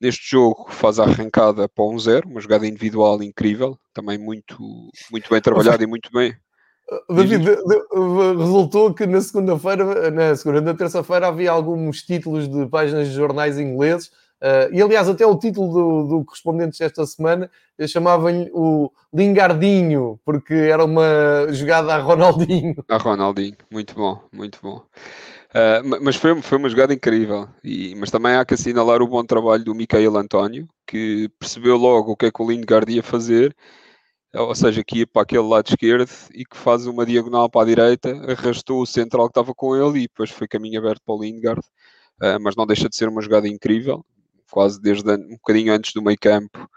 Neste 0.00 0.30
jogo 0.30 0.66
faz 0.70 0.98
a 0.98 1.04
arrancada 1.04 1.68
para 1.68 1.84
um 1.84 1.98
zero, 1.98 2.28
uma 2.28 2.40
jogada 2.40 2.66
individual 2.66 3.22
incrível, 3.22 3.78
também 3.92 4.16
muito, 4.16 4.56
muito 5.10 5.28
bem 5.28 5.40
trabalhada 5.40 5.82
e 5.82 5.86
muito 5.86 6.10
bem. 6.12 6.34
David, 7.10 7.44
resultou 8.38 8.94
que 8.94 9.06
na 9.06 9.20
segunda-feira, 9.20 10.10
na 10.10 10.34
segunda, 10.34 10.60
na 10.60 10.74
terça-feira 10.74 11.28
havia 11.28 11.50
alguns 11.50 12.02
títulos 12.02 12.48
de 12.48 12.66
páginas 12.66 13.08
de 13.08 13.14
jornais 13.14 13.58
ingleses 13.58 14.10
Uh, 14.40 14.72
e 14.72 14.80
aliás, 14.80 15.08
até 15.08 15.26
o 15.26 15.36
título 15.36 15.72
do, 15.72 16.08
do 16.08 16.24
correspondente 16.24 16.78
desta 16.78 17.04
semana 17.04 17.50
chamavam-lhe 17.88 18.48
o 18.52 18.90
Lingardinho, 19.12 20.20
porque 20.24 20.54
era 20.54 20.84
uma 20.84 21.46
jogada 21.50 21.94
a 21.94 21.98
Ronaldinho. 21.98 22.76
A 22.88 22.96
Ronaldinho, 22.98 23.56
muito 23.70 23.94
bom, 23.94 24.22
muito 24.32 24.60
bom. 24.62 24.84
Uh, 25.48 26.02
mas 26.02 26.14
foi, 26.14 26.40
foi 26.40 26.58
uma 26.58 26.68
jogada 26.68 26.94
incrível. 26.94 27.48
E, 27.64 27.94
mas 27.96 28.10
também 28.10 28.36
há 28.36 28.44
que 28.44 28.54
assinalar 28.54 29.02
o 29.02 29.08
bom 29.08 29.24
trabalho 29.24 29.64
do 29.64 29.74
Micael 29.74 30.16
António, 30.16 30.68
que 30.86 31.28
percebeu 31.38 31.76
logo 31.76 32.12
o 32.12 32.16
que 32.16 32.26
é 32.26 32.30
que 32.30 32.42
o 32.42 32.48
Lingard 32.48 32.92
ia 32.92 33.02
fazer, 33.02 33.56
ou 34.34 34.54
seja, 34.54 34.84
que 34.84 35.00
ia 35.00 35.06
para 35.06 35.22
aquele 35.22 35.48
lado 35.48 35.68
esquerdo 35.68 36.10
e 36.32 36.44
que 36.44 36.56
faz 36.56 36.86
uma 36.86 37.04
diagonal 37.04 37.50
para 37.50 37.62
a 37.62 37.64
direita, 37.64 38.10
arrastou 38.30 38.82
o 38.82 38.86
central 38.86 39.26
que 39.26 39.32
estava 39.32 39.54
com 39.54 39.74
ele 39.74 40.00
e 40.00 40.02
depois 40.02 40.30
foi 40.30 40.46
caminho 40.46 40.78
aberto 40.78 41.02
para 41.04 41.14
o 41.14 41.20
Lingard. 41.20 41.62
Uh, 42.22 42.38
mas 42.40 42.54
não 42.56 42.66
deixa 42.66 42.88
de 42.88 42.96
ser 42.96 43.08
uma 43.08 43.22
jogada 43.22 43.48
incrível 43.48 44.04
quase 44.50 44.80
desde 44.80 45.10
um 45.10 45.36
bocadinho 45.36 45.72
antes 45.72 45.92
do 45.92 46.02
meio 46.02 46.18
campo 46.18 46.68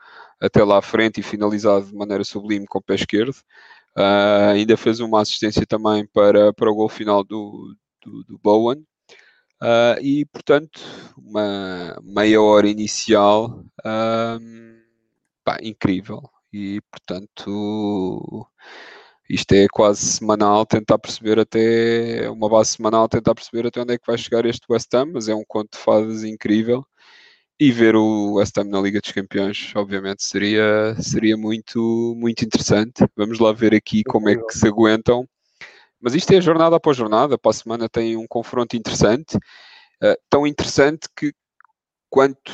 até 0.41 0.63
lá 0.63 0.79
à 0.79 0.81
frente 0.81 1.19
e 1.19 1.23
finalizado 1.23 1.85
de 1.85 1.95
maneira 1.95 2.23
sublime 2.23 2.65
com 2.65 2.79
o 2.79 2.81
pé 2.81 2.95
esquerdo. 2.95 3.35
Uh, 3.95 4.51
ainda 4.53 4.75
fez 4.75 4.99
uma 4.99 5.21
assistência 5.21 5.65
também 5.65 6.05
para, 6.07 6.51
para 6.53 6.71
o 6.71 6.75
gol 6.75 6.89
final 6.89 7.23
do, 7.23 7.75
do, 8.03 8.23
do 8.23 8.39
Bowen. 8.39 8.79
Uh, 9.61 10.01
e, 10.01 10.25
portanto, 10.25 10.81
uma 11.15 11.95
meia 12.01 12.41
hora 12.41 12.67
inicial 12.67 13.63
uh, 13.81 14.81
pá, 15.43 15.59
incrível. 15.61 16.27
E, 16.51 16.81
portanto, 16.91 18.47
isto 19.29 19.53
é 19.53 19.67
quase 19.71 20.01
semanal, 20.05 20.65
tentar 20.65 20.97
perceber 20.97 21.39
até 21.39 22.29
uma 22.31 22.49
base 22.49 22.71
semanal, 22.71 23.07
tentar 23.07 23.35
perceber 23.35 23.67
até 23.67 23.79
onde 23.81 23.93
é 23.93 23.97
que 23.99 24.07
vai 24.07 24.17
chegar 24.17 24.45
este 24.45 24.65
West 24.69 24.91
Ham, 24.95 25.11
mas 25.13 25.29
é 25.29 25.35
um 25.35 25.45
conto 25.47 25.73
de 25.73 25.77
fadas 25.77 26.23
incrível 26.23 26.85
e 27.61 27.71
ver 27.71 27.95
o 27.95 28.33
West 28.33 28.57
Ham 28.57 28.63
na 28.63 28.81
Liga 28.81 28.99
dos 28.99 29.11
Campeões, 29.11 29.71
obviamente, 29.75 30.23
seria, 30.23 30.95
seria 30.99 31.37
muito, 31.37 32.15
muito 32.17 32.43
interessante. 32.43 33.05
Vamos 33.15 33.37
lá 33.37 33.53
ver 33.53 33.75
aqui 33.75 34.03
como 34.03 34.29
é 34.29 34.35
que 34.35 34.51
se 34.51 34.67
aguentam. 34.67 35.29
Mas 36.01 36.15
isto 36.15 36.31
é 36.33 36.41
jornada 36.41 36.77
após 36.77 36.97
jornada, 36.97 37.37
para 37.37 37.51
a 37.51 37.53
semana 37.53 37.87
tem 37.87 38.17
um 38.17 38.25
confronto 38.25 38.75
interessante, 38.75 39.37
uh, 39.37 40.17
tão 40.27 40.47
interessante 40.47 41.07
que 41.15 41.31
quanto, 42.09 42.51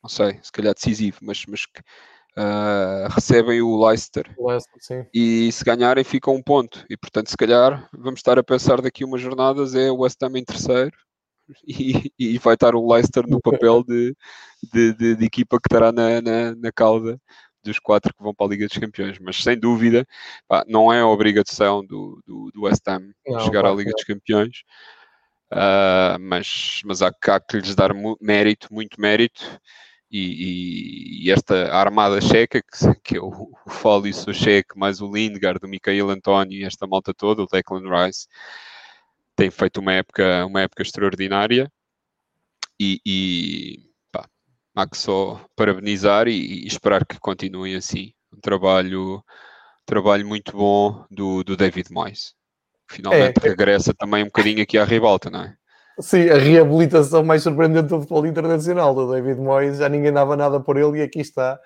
não 0.00 0.08
sei, 0.08 0.38
se 0.40 0.52
calhar 0.52 0.72
decisivo, 0.72 1.18
mas, 1.22 1.44
mas 1.48 1.66
que 1.66 1.80
uh, 1.80 3.08
recebem 3.10 3.60
o 3.62 3.84
Leicester, 3.84 4.32
Leicester 4.38 5.08
e 5.12 5.50
se 5.50 5.64
ganharem 5.64 6.04
ficam 6.04 6.36
um 6.36 6.42
ponto. 6.42 6.86
E 6.88 6.96
portanto, 6.96 7.30
se 7.30 7.36
calhar, 7.36 7.88
vamos 7.92 8.20
estar 8.20 8.38
a 8.38 8.44
pensar 8.44 8.80
daqui 8.80 9.04
umas 9.04 9.20
jornadas, 9.20 9.74
é 9.74 9.90
o 9.90 10.02
West 10.02 10.22
Ham 10.22 10.38
em 10.38 10.44
terceiro, 10.44 10.96
e, 11.66 12.12
e, 12.18 12.38
vai 12.38 12.54
estar 12.54 12.74
o 12.74 12.92
Leicester 12.92 13.26
no 13.26 13.40
papel 13.40 13.84
de, 13.84 14.16
de, 14.72 14.92
de, 14.94 15.16
de 15.16 15.24
equipa 15.24 15.58
que 15.58 15.66
estará 15.66 15.92
na, 15.92 16.20
na, 16.20 16.54
na, 16.54 16.72
cauda 16.72 17.20
dos 17.62 17.78
quatro 17.78 18.14
que 18.14 18.22
vão 18.22 18.34
para 18.34 18.46
a 18.46 18.50
Liga 18.50 18.66
dos 18.66 18.78
Campeões. 18.78 19.18
Mas 19.20 19.42
sem 19.42 19.58
dúvida, 19.58 20.06
pá, 20.48 20.64
não 20.68 20.92
é 20.92 21.00
a 21.00 21.06
obrigação 21.06 21.84
do, 21.84 22.22
do, 22.26 22.50
do 22.52 22.62
West 22.62 22.86
Ham 22.88 23.10
não, 23.26 23.40
chegar 23.40 23.64
à 23.64 23.72
Liga 23.72 23.90
dos 23.92 24.04
Campeões, 24.04 24.62
uh, 25.52 26.18
mas, 26.20 26.80
mas 26.84 27.02
há, 27.02 27.08
há, 27.08 27.40
que 27.40 27.58
lhes 27.58 27.74
dar 27.74 27.90
mérito, 28.20 28.72
muito 28.72 29.00
mérito. 29.00 29.60
E, 30.08 30.20
e, 30.20 31.26
e 31.26 31.30
esta 31.32 31.74
armada 31.74 32.20
checa, 32.20 32.62
que, 32.62 33.00
que 33.02 33.16
é 33.16 33.20
o, 33.20 33.28
o 33.28 34.32
Cheque, 34.32 34.78
mais 34.78 35.00
o 35.00 35.12
Lindgard, 35.12 35.58
o 35.64 35.68
Micael 35.68 36.10
António 36.10 36.56
e 36.56 36.64
esta 36.64 36.86
malta 36.86 37.12
toda, 37.12 37.42
o 37.42 37.46
Declan 37.46 37.82
Rice, 37.82 38.28
tem 39.36 39.50
feito 39.50 39.80
uma 39.80 39.92
época, 39.92 40.46
uma 40.46 40.62
época 40.62 40.82
extraordinária 40.82 41.70
e, 42.80 43.00
e 43.06 43.90
pá, 44.10 44.26
há 44.74 44.88
que 44.88 44.96
só 44.96 45.44
parabenizar 45.54 46.26
e, 46.26 46.64
e, 46.64 46.66
esperar 46.66 47.04
que 47.04 47.20
continuem 47.20 47.76
assim. 47.76 48.12
Um 48.34 48.40
trabalho, 48.40 49.22
trabalho 49.84 50.26
muito 50.26 50.56
bom 50.56 51.04
do, 51.10 51.44
do 51.44 51.56
David 51.56 51.92
Moyes. 51.92 52.34
Finalmente 52.90 53.44
é, 53.44 53.48
regressa 53.48 53.92
também 53.94 54.22
um 54.22 54.26
bocadinho 54.26 54.62
aqui 54.62 54.78
à 54.78 54.84
ribalta, 54.84 55.28
não 55.28 55.42
é? 55.42 55.54
Sim, 56.00 56.28
a 56.28 56.36
reabilitação 56.36 57.24
mais 57.24 57.42
surpreendente 57.42 57.88
do 57.88 58.00
futebol 58.00 58.26
internacional 58.26 58.94
do 58.94 59.10
David 59.10 59.40
Moyes, 59.40 59.78
já 59.78 59.88
ninguém 59.88 60.12
dava 60.12 60.36
nada 60.36 60.60
por 60.60 60.76
ele 60.76 60.98
e 60.98 61.02
aqui 61.02 61.20
está 61.20 61.58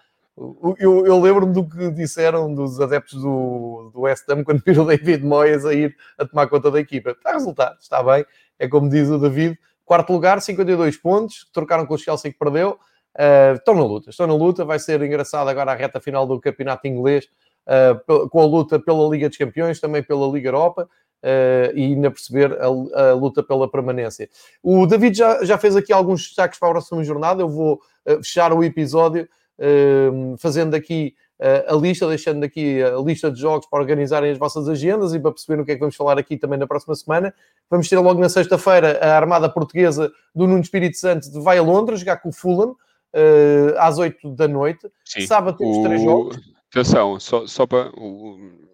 eu, 0.79 1.07
eu 1.07 1.21
lembro-me 1.21 1.53
do 1.53 1.69
que 1.69 1.91
disseram 1.91 2.55
dos 2.55 2.81
adeptos 2.81 3.21
do, 3.21 3.91
do 3.93 4.01
West 4.01 4.29
Ham 4.31 4.43
quando 4.43 4.63
viram 4.65 4.85
o 4.85 4.87
David 4.87 5.25
Moyes 5.25 5.67
a 5.67 5.75
ir 5.75 5.95
a 6.17 6.25
tomar 6.25 6.47
conta 6.47 6.71
da 6.71 6.81
equipa. 6.81 7.11
Está 7.11 7.33
resultado, 7.33 7.77
está 7.79 8.03
bem. 8.03 8.25
É 8.59 8.67
como 8.67 8.89
diz 8.89 9.09
o 9.11 9.19
David. 9.19 9.59
Quarto 9.85 10.13
lugar, 10.13 10.41
52 10.41 10.97
pontos. 10.97 11.47
Trocaram 11.53 11.85
com 11.85 11.95
o 11.95 11.99
Chelsea 11.99 12.33
que 12.33 12.39
perdeu. 12.39 12.79
Uh, 13.19 13.55
estão 13.57 13.75
na 13.75 13.85
luta, 13.85 14.11
estão 14.11 14.27
na 14.27 14.35
luta. 14.35 14.65
Vai 14.65 14.79
ser 14.79 15.03
engraçado 15.03 15.49
agora 15.49 15.73
a 15.73 15.75
reta 15.75 16.01
final 16.01 16.27
do 16.27 16.41
campeonato 16.41 16.87
inglês, 16.87 17.27
uh, 17.67 18.29
com 18.29 18.41
a 18.41 18.47
luta 18.47 18.79
pela 18.79 19.07
Liga 19.09 19.29
dos 19.29 19.37
Campeões, 19.37 19.79
também 19.79 20.03
pela 20.03 20.27
Liga 20.27 20.49
Europa. 20.49 20.89
uh, 21.23 21.77
e 21.77 21.85
ainda 21.85 22.11
perceber 22.11 22.57
a, 22.61 22.67
a, 22.67 23.13
luta 23.13 23.43
pela 23.43 23.71
permanência. 23.71 24.29
O 24.63 24.87
David 24.87 25.19
já, 25.19 25.45
já 25.45 25.59
fez 25.59 25.77
aqui 25.77 25.93
alguns 25.93 26.23
destaques 26.23 26.59
para 26.59 26.69
a 26.69 26.73
próxima 26.73 27.05
jornada. 27.05 27.43
Eu 27.43 27.49
vou 27.49 27.75
uh, 28.07 28.17
fechar 28.23 28.53
o 28.55 28.65
episódio 28.65 29.29
fazendo 30.39 30.75
aqui 30.75 31.15
a 31.69 31.75
lista, 31.75 32.07
deixando 32.07 32.45
aqui 32.45 32.83
a 32.83 32.97
lista 32.97 33.31
de 33.31 33.41
jogos 33.41 33.67
para 33.67 33.81
organizarem 33.81 34.31
as 34.31 34.39
vossas 34.39 34.69
agendas 34.69 35.15
e 35.15 35.19
para 35.19 35.33
perceber 35.33 35.61
o 35.61 35.65
que 35.65 35.73
é 35.73 35.75
que 35.75 35.81
vamos 35.81 35.97
falar 35.97 36.19
aqui 36.19 36.37
também 36.37 36.59
na 36.59 36.67
próxima 36.67 36.95
semana. 36.95 37.35
Vamos 37.71 37.89
ter 37.89 37.99
logo 37.99 38.21
na 38.21 38.29
sexta-feira 38.29 38.99
a 39.01 39.17
Armada 39.17 39.49
Portuguesa 39.49 40.13
do 40.35 40.47
Nuno 40.47 40.61
Espírito 40.61 40.99
Santo 40.99 41.41
vai 41.43 41.59
a 41.59 41.63
Londres 41.63 42.01
jogar 42.01 42.19
com 42.19 42.29
o 42.29 42.33
Fulham 42.33 42.77
às 43.79 43.99
8 43.99 44.31
da 44.31 44.47
noite. 44.47 44.87
Sim, 45.05 45.27
Sábado 45.27 45.57
temos 45.57 45.79
o... 45.79 45.83
três 45.83 46.03
jogos. 46.03 46.39
Atenção, 46.71 47.19
só, 47.19 47.47
só 47.47 47.67
para. 47.67 47.91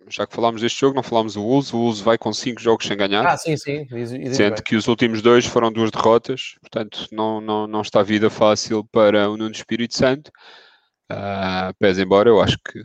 Já 0.09 0.27
que 0.27 0.35
falámos 0.35 0.61
deste 0.61 0.81
jogo, 0.81 0.95
não 0.95 1.03
falámos 1.03 1.35
do 1.35 1.43
Wolves. 1.43 1.73
O 1.73 1.79
Wolves 1.79 2.01
vai 2.01 2.19
com 2.19 2.33
5 2.33 2.61
jogos 2.61 2.87
sem 2.87 2.97
ganhar. 2.97 3.27
Ah, 3.27 3.37
sim, 3.37 3.57
sim. 3.57 3.87
Sendo 4.33 4.63
que 4.63 4.77
os 4.77 4.87
últimos 4.87 5.23
dois 5.23 5.47
foram 5.47 5.73
duas 5.73 5.91
derrotas. 5.91 6.57
Portanto, 6.61 7.07
não, 7.11 7.41
não, 7.41 7.67
não 7.67 7.81
está 7.81 8.01
a 8.01 8.05
vida 8.05 8.29
fácil 8.31 8.85
para 8.85 9.29
o 9.29 9.37
Nuno 9.37 9.51
Espírito 9.51 9.97
Santo. 9.97 10.31
Uh, 11.11 11.73
pese 11.79 12.03
embora, 12.03 12.29
eu 12.29 12.41
acho 12.41 12.59
que 12.59 12.83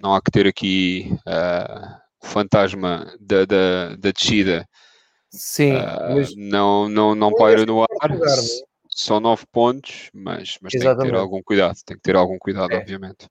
não 0.00 0.14
há 0.14 0.22
que 0.22 0.30
ter 0.30 0.46
aqui 0.46 1.10
uh, 1.26 1.96
o 2.22 2.26
fantasma 2.26 3.12
da, 3.20 3.44
da, 3.44 3.96
da 3.96 4.10
descida. 4.10 4.66
Sim, 5.30 5.76
uh, 5.76 6.14
mas... 6.14 6.34
não, 6.36 6.88
não, 6.88 7.14
não 7.14 7.34
paira 7.34 7.66
no 7.66 7.82
ar. 7.82 8.10
Lugar, 8.10 8.38
São 8.90 9.20
9 9.20 9.44
pontos, 9.52 10.10
mas, 10.14 10.58
mas 10.62 10.72
tem 10.72 10.80
que 10.80 11.02
ter 11.02 11.14
algum 11.14 11.42
cuidado. 11.42 11.76
Tem 11.84 11.96
que 11.96 12.02
ter 12.02 12.16
algum 12.16 12.38
cuidado, 12.38 12.72
é. 12.72 12.76
obviamente 12.78 13.26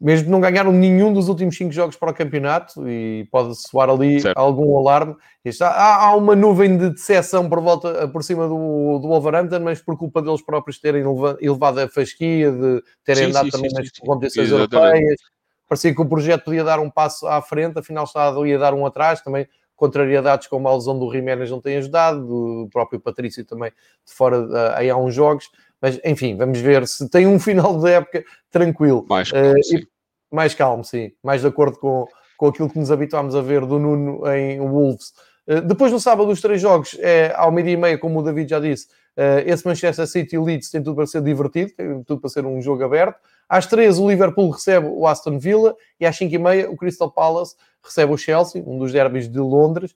mesmo 0.00 0.30
não 0.30 0.40
ganharam 0.40 0.72
nenhum 0.72 1.12
dos 1.12 1.28
últimos 1.28 1.56
cinco 1.56 1.72
jogos 1.72 1.96
para 1.96 2.10
o 2.10 2.14
campeonato 2.14 2.88
e 2.88 3.26
pode 3.30 3.54
soar 3.56 3.88
ali 3.88 4.20
certo. 4.20 4.36
algum 4.36 4.76
alarme. 4.76 5.14
Está, 5.44 5.68
há, 5.68 6.06
há, 6.06 6.16
uma 6.16 6.34
nuvem 6.34 6.76
de 6.76 6.90
decepção 6.90 7.48
por 7.48 7.60
volta 7.60 8.08
por 8.08 8.22
cima 8.22 8.48
do, 8.48 8.98
do 8.98 9.08
Wolverhampton, 9.08 9.60
mas 9.60 9.80
por 9.80 9.96
culpa 9.96 10.22
deles 10.22 10.42
próprios 10.42 10.80
terem 10.80 11.04
elevado 11.40 11.80
a 11.80 11.88
fasquia, 11.88 12.50
de 12.50 12.82
terem 13.04 13.24
sim, 13.24 13.30
andado 13.30 13.44
sim, 13.46 13.50
também 13.50 13.70
sim, 13.70 13.76
nas 13.76 13.90
competições 13.90 14.50
europeias. 14.50 15.20
Parecia 15.68 15.94
que 15.94 16.00
o 16.00 16.08
projeto 16.08 16.44
podia 16.44 16.64
dar 16.64 16.78
um 16.78 16.90
passo 16.90 17.26
à 17.26 17.40
frente, 17.40 17.78
afinal 17.78 18.04
está 18.04 18.28
ali 18.28 18.54
a 18.54 18.58
dar 18.58 18.74
um 18.74 18.84
atrás, 18.84 19.20
também 19.22 19.46
contrariedades 19.76 20.46
como 20.46 20.68
a 20.68 20.74
lesão 20.74 20.98
do 20.98 21.10
Jiménez 21.10 21.50
não 21.50 21.60
tem 21.60 21.76
ajudado, 21.76 22.26
do 22.26 22.68
próprio 22.72 23.00
Patrício 23.00 23.44
também 23.44 23.70
de 24.06 24.14
fora 24.14 24.76
aí 24.76 24.88
há 24.88 24.96
uns 24.96 25.14
jogos. 25.14 25.50
Mas, 25.84 26.00
enfim, 26.02 26.34
vamos 26.34 26.58
ver 26.60 26.88
se 26.88 27.06
tem 27.10 27.26
um 27.26 27.36
final 27.38 27.78
de 27.78 27.90
época 27.90 28.24
tranquilo. 28.50 29.04
Mais 29.06 29.30
calmo, 29.30 29.50
uh, 29.50 29.62
sim. 29.62 29.86
Mais 30.32 30.54
calmo, 30.54 30.82
sim. 30.82 31.12
Mais 31.22 31.42
de 31.42 31.46
acordo 31.46 31.78
com, 31.78 32.06
com 32.38 32.46
aquilo 32.46 32.70
que 32.70 32.78
nos 32.78 32.90
habituámos 32.90 33.36
a 33.36 33.42
ver 33.42 33.66
do 33.66 33.78
Nuno 33.78 34.26
em 34.32 34.58
Wolves. 34.60 35.12
Uh, 35.46 35.60
depois, 35.60 35.92
no 35.92 36.00
sábado, 36.00 36.30
os 36.30 36.40
três 36.40 36.58
jogos, 36.58 36.96
é, 37.00 37.34
ao 37.36 37.52
meio-dia 37.52 37.74
e 37.74 37.76
meia, 37.76 37.98
como 37.98 38.18
o 38.18 38.22
David 38.22 38.48
já 38.48 38.58
disse, 38.58 38.86
uh, 39.18 39.44
esse 39.44 39.66
Manchester 39.66 40.06
City 40.06 40.38
Leeds 40.38 40.70
tem 40.70 40.82
tudo 40.82 40.96
para 40.96 41.06
ser 41.06 41.20
divertido, 41.20 41.72
tem 41.76 42.02
tudo 42.04 42.18
para 42.18 42.30
ser 42.30 42.46
um 42.46 42.62
jogo 42.62 42.82
aberto. 42.82 43.20
Às 43.46 43.66
três, 43.66 43.98
o 43.98 44.08
Liverpool 44.08 44.48
recebe 44.48 44.86
o 44.86 45.06
Aston 45.06 45.38
Villa 45.38 45.76
e 46.00 46.06
às 46.06 46.16
cinco 46.16 46.34
e 46.34 46.38
meia, 46.38 46.70
o 46.70 46.78
Crystal 46.78 47.10
Palace 47.10 47.56
recebe 47.82 48.10
o 48.10 48.16
Chelsea, 48.16 48.64
um 48.66 48.78
dos 48.78 48.90
derbys 48.90 49.28
de 49.28 49.38
Londres. 49.38 49.94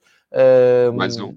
mais 0.93 1.17
um. 1.17 1.35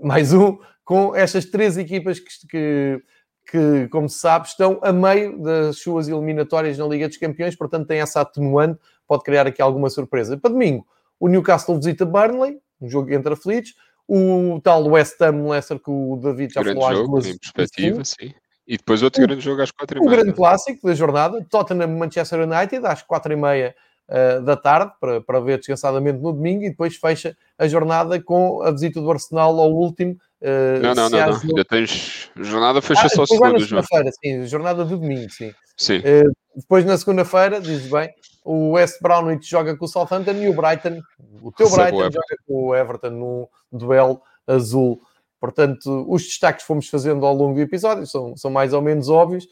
Mais 0.00 0.32
um, 0.32 0.56
com 0.86 1.14
estas 1.14 1.44
três 1.44 1.76
equipas 1.76 2.18
que, 2.18 2.46
que 2.48 3.02
que, 3.50 3.88
como 3.88 4.08
se 4.08 4.18
sabe, 4.18 4.46
estão 4.46 4.78
a 4.82 4.92
meio 4.92 5.40
das 5.42 5.78
suas 5.78 6.06
eliminatórias 6.06 6.76
na 6.76 6.86
Liga 6.86 7.08
dos 7.08 7.16
Campeões, 7.16 7.56
portanto 7.56 7.86
tem 7.86 8.00
essa 8.00 8.20
atenuante, 8.20 8.78
pode 9.06 9.24
criar 9.24 9.46
aqui 9.46 9.62
alguma 9.62 9.88
surpresa. 9.88 10.36
Para 10.36 10.50
domingo, 10.50 10.86
o 11.18 11.28
Newcastle 11.28 11.76
visita 11.76 12.04
Burnley, 12.04 12.58
um 12.80 12.88
jogo 12.88 13.12
entre 13.12 13.32
aflitos, 13.32 13.74
o 14.06 14.60
tal 14.62 14.86
West 14.86 15.20
Ham 15.22 15.48
Leicester 15.48 15.78
que 15.78 15.90
o 15.90 16.16
David 16.22 16.52
já 16.52 16.62
grande 16.62 16.80
falou 16.80 17.00
às 17.00 17.08
duas. 17.08 17.26
Em 17.26 17.38
perspectiva, 17.38 18.04
sim. 18.04 18.34
E 18.66 18.76
depois 18.76 19.02
outro 19.02 19.22
o, 19.22 19.26
grande 19.26 19.42
jogo 19.42 19.62
às 19.62 19.70
quatro 19.70 19.96
e 19.96 20.00
meia. 20.00 20.08
O 20.08 20.10
grande 20.14 20.32
clássico 20.34 20.86
da 20.86 20.94
jornada, 20.94 21.44
Tottenham 21.48 21.88
Manchester 21.88 22.40
United, 22.40 22.86
às 22.86 23.02
quatre 23.02 23.32
e 23.32 23.36
meia 23.36 23.74
uh, 24.08 24.42
da 24.42 24.56
tarde, 24.56 24.92
para, 25.00 25.20
para 25.20 25.40
ver 25.40 25.58
descansadamente 25.58 26.18
no 26.18 26.32
domingo, 26.32 26.64
e 26.64 26.70
depois 26.70 26.96
fecha 26.96 27.36
a 27.58 27.66
jornada 27.68 28.20
com 28.22 28.62
a 28.62 28.70
visita 28.70 29.00
do 29.00 29.10
Arsenal 29.10 29.58
ao 29.58 29.72
último 29.72 30.16
Uh, 30.40 30.80
não, 30.80 30.94
não, 30.94 31.10
não, 31.10 31.30
não. 31.30 31.40
Ainda 31.40 31.64
tens. 31.64 32.30
Jornada 32.36 32.80
fecha 32.80 33.06
ah, 33.06 33.08
só 33.08 33.26
segunda. 33.26 33.58
segunda-feira, 33.58 34.10
sim. 34.22 34.46
Jornada 34.46 34.84
de 34.84 34.90
domingo, 34.90 35.28
sim. 35.30 35.52
sim. 35.76 35.98
Uh, 35.98 36.32
depois 36.54 36.84
na 36.84 36.96
segunda-feira, 36.96 37.60
dizes 37.60 37.90
bem, 37.90 38.08
o 38.44 38.70
West 38.70 39.00
Brownwich 39.02 39.48
joga 39.48 39.76
com 39.76 39.84
o 39.84 39.88
Southampton 39.88 40.32
e 40.32 40.48
o 40.48 40.54
Brighton, 40.54 41.00
o 41.42 41.50
teu 41.52 41.66
Recebe 41.66 41.90
Brighton, 41.90 42.08
o 42.08 42.12
joga 42.12 42.36
com 42.46 42.66
o 42.66 42.74
Everton 42.74 43.10
num 43.10 43.46
duelo 43.72 44.20
azul. 44.46 45.00
Portanto, 45.40 46.04
os 46.08 46.22
destaques 46.22 46.62
que 46.62 46.68
fomos 46.68 46.88
fazendo 46.88 47.24
ao 47.26 47.34
longo 47.34 47.54
do 47.54 47.60
episódio 47.60 48.06
são, 48.06 48.36
são 48.36 48.50
mais 48.50 48.72
ou 48.72 48.82
menos 48.82 49.08
óbvios 49.08 49.46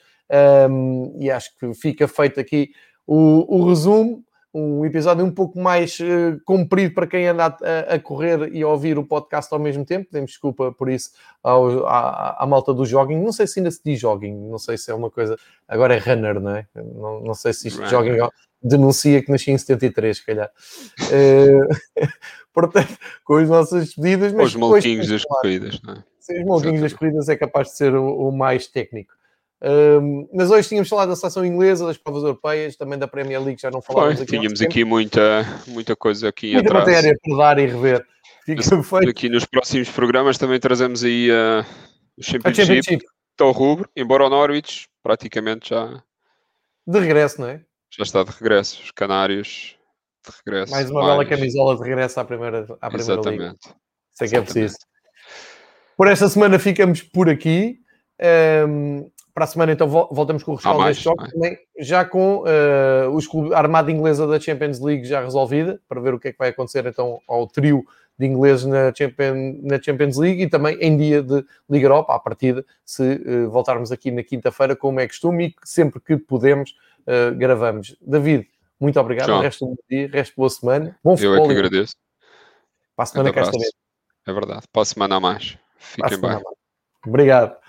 um, 0.70 1.16
e 1.20 1.30
acho 1.30 1.56
que 1.58 1.74
fica 1.74 2.08
feito 2.08 2.40
aqui 2.40 2.70
o, 3.06 3.56
o 3.56 3.68
resumo 3.68 4.24
um 4.56 4.84
episódio 4.84 5.24
um 5.24 5.30
pouco 5.30 5.60
mais 5.60 5.98
uh, 6.00 6.40
comprido 6.44 6.94
para 6.94 7.06
quem 7.06 7.26
anda 7.26 7.46
a, 7.46 7.94
a, 7.94 7.98
correr 7.98 8.50
e 8.52 8.62
a 8.62 8.68
ouvir 8.68 8.98
o 8.98 9.04
podcast 9.04 9.52
ao 9.52 9.60
mesmo 9.60 9.84
tempo. 9.84 10.08
Pedimos 10.10 10.30
desculpa 10.30 10.72
por 10.72 10.88
isso 10.88 11.10
ao, 11.42 11.86
à, 11.86 12.42
à, 12.42 12.46
malta 12.46 12.72
do 12.72 12.86
jogging. 12.86 13.22
Não 13.22 13.32
sei 13.32 13.46
se 13.46 13.60
ainda 13.60 13.70
se 13.70 13.80
diz 13.84 14.00
jogging, 14.00 14.34
não 14.48 14.58
sei 14.58 14.78
se 14.78 14.90
é 14.90 14.94
uma 14.94 15.10
coisa. 15.10 15.36
Agora 15.68 15.94
é 15.94 15.98
runner, 15.98 16.40
não 16.40 16.56
é? 16.56 16.66
Não, 16.74 17.20
não 17.20 17.34
sei 17.34 17.52
se 17.52 17.68
isto 17.68 17.80
right. 17.80 17.90
jogging 17.90 18.28
denuncia 18.62 19.22
que 19.22 19.30
nasci 19.30 19.50
em 19.50 19.58
73, 19.58 20.16
se 20.16 20.24
calhar. 20.24 20.50
Uh, 21.02 22.08
portanto, 22.52 22.96
com 23.24 23.36
as 23.36 23.48
nossas 23.48 23.84
despedidas. 23.86 24.32
Mas 24.32 24.48
os 24.48 24.56
molquinhos 24.56 25.08
das 25.08 25.24
corridas, 25.24 25.80
não 25.82 25.94
é? 25.94 26.04
Sim, 26.18 26.40
os 26.40 26.44
molquinhos 26.44 26.80
das 26.80 26.92
corridas 26.92 27.28
é 27.28 27.36
capaz 27.36 27.68
de 27.68 27.76
ser 27.76 27.94
o, 27.94 28.28
o 28.28 28.32
mais 28.32 28.66
técnico. 28.66 29.12
Um, 29.62 30.28
mas 30.34 30.50
hoje 30.50 30.68
tínhamos 30.68 30.88
falado 30.88 31.08
da 31.08 31.16
seleção 31.16 31.44
inglesa, 31.44 31.86
das 31.86 31.96
provas 31.96 32.22
europeias, 32.22 32.76
também 32.76 32.98
da 32.98 33.08
Premier 33.08 33.42
League, 33.42 33.60
já 33.60 33.70
não 33.70 33.80
falávamos 33.80 34.20
aqui. 34.20 34.32
Tínhamos 34.32 34.60
aqui 34.60 34.84
muita, 34.84 35.46
muita 35.66 35.96
coisa 35.96 36.28
aqui 36.28 36.52
muita 36.52 36.68
atrás. 36.68 36.86
matéria 36.86 37.18
por 37.22 37.38
dar 37.38 37.58
e 37.58 37.66
rever. 37.66 38.06
Fica 38.44 38.62
feito. 38.62 39.08
Aqui 39.08 39.28
nos 39.28 39.44
próximos 39.44 39.90
programas 39.90 40.38
também 40.38 40.60
trazemos 40.60 41.02
aí 41.02 41.30
uh, 41.30 41.64
o 42.16 42.22
Championship, 42.22 42.66
Championship. 42.66 43.06
ao 43.40 43.50
rubro, 43.50 43.88
embora 43.96 44.26
o 44.26 44.28
Norwich 44.28 44.86
praticamente 45.02 45.70
já... 45.70 46.02
De 46.86 47.00
regresso, 47.00 47.40
não 47.40 47.48
é? 47.48 47.62
Já 47.90 48.02
está 48.04 48.22
de 48.22 48.30
regresso, 48.30 48.82
os 48.82 48.90
Canários 48.90 49.76
de 50.24 50.32
regresso. 50.44 50.72
Mais 50.72 50.90
uma 50.90 51.04
bela 51.04 51.24
camisola 51.24 51.76
de 51.76 51.82
regresso 51.82 52.20
à 52.20 52.24
primeira, 52.24 52.66
à 52.80 52.88
primeira 52.88 53.12
Exatamente. 53.12 53.40
Liga. 53.40 53.76
Sei 54.12 54.28
que 54.28 54.36
é 54.36 54.40
preciso. 54.40 54.76
Por 55.96 56.08
esta 56.08 56.28
semana 56.28 56.58
ficamos 56.58 57.02
por 57.02 57.28
aqui. 57.28 57.78
Um, 58.68 59.10
para 59.36 59.44
a 59.44 59.48
semana, 59.48 59.70
então, 59.70 59.86
voltamos 59.86 60.42
com 60.42 60.52
o 60.52 60.54
rescaldo 60.54 60.82
deste 60.84 61.04
jogo, 61.04 61.30
também, 61.30 61.58
já 61.78 62.06
com 62.06 62.38
uh, 62.38 63.10
os 63.10 63.26
clubes, 63.26 63.52
a 63.52 63.58
armada 63.58 63.92
inglesa 63.92 64.26
da 64.26 64.40
Champions 64.40 64.80
League 64.80 65.04
já 65.04 65.20
resolvida, 65.20 65.78
para 65.86 66.00
ver 66.00 66.14
o 66.14 66.18
que 66.18 66.28
é 66.28 66.32
que 66.32 66.38
vai 66.38 66.48
acontecer 66.48 66.86
então 66.86 67.20
ao 67.28 67.46
trio 67.46 67.84
de 68.18 68.24
ingleses 68.24 68.64
na, 68.64 68.90
Champion, 68.94 69.60
na 69.62 69.78
Champions 69.78 70.16
League 70.16 70.42
e 70.42 70.48
também 70.48 70.78
em 70.80 70.96
dia 70.96 71.22
de 71.22 71.44
Liga 71.68 71.84
Europa, 71.84 72.14
à 72.14 72.18
partida, 72.18 72.64
se 72.82 73.02
uh, 73.02 73.50
voltarmos 73.50 73.92
aqui 73.92 74.10
na 74.10 74.22
quinta-feira, 74.22 74.74
como 74.74 75.00
é 75.00 75.06
costume, 75.06 75.48
e 75.48 75.54
sempre 75.62 76.00
que 76.00 76.16
podemos, 76.16 76.74
uh, 77.02 77.36
gravamos. 77.36 77.94
David, 78.00 78.48
muito 78.80 78.98
obrigado. 78.98 79.26
João. 79.26 79.42
Resto 79.42 79.66
um 79.66 79.76
dia, 79.90 80.08
resto 80.10 80.32
boa 80.34 80.48
semana. 80.48 80.98
Bom 81.04 81.14
futebol. 81.14 81.36
Eu 81.36 81.44
é 81.44 81.46
que 81.48 81.52
agradeço. 81.52 81.94
Para 82.96 83.02
a 83.02 83.06
semana 83.06 83.32
cá. 83.34 83.42
É 84.26 84.32
verdade. 84.32 84.62
Para 84.72 84.80
a 84.80 84.84
semana 84.86 85.16
a 85.16 85.20
mais. 85.20 85.58
Fiquem 85.76 86.18
bem. 86.18 86.42
Obrigado. 87.06 87.65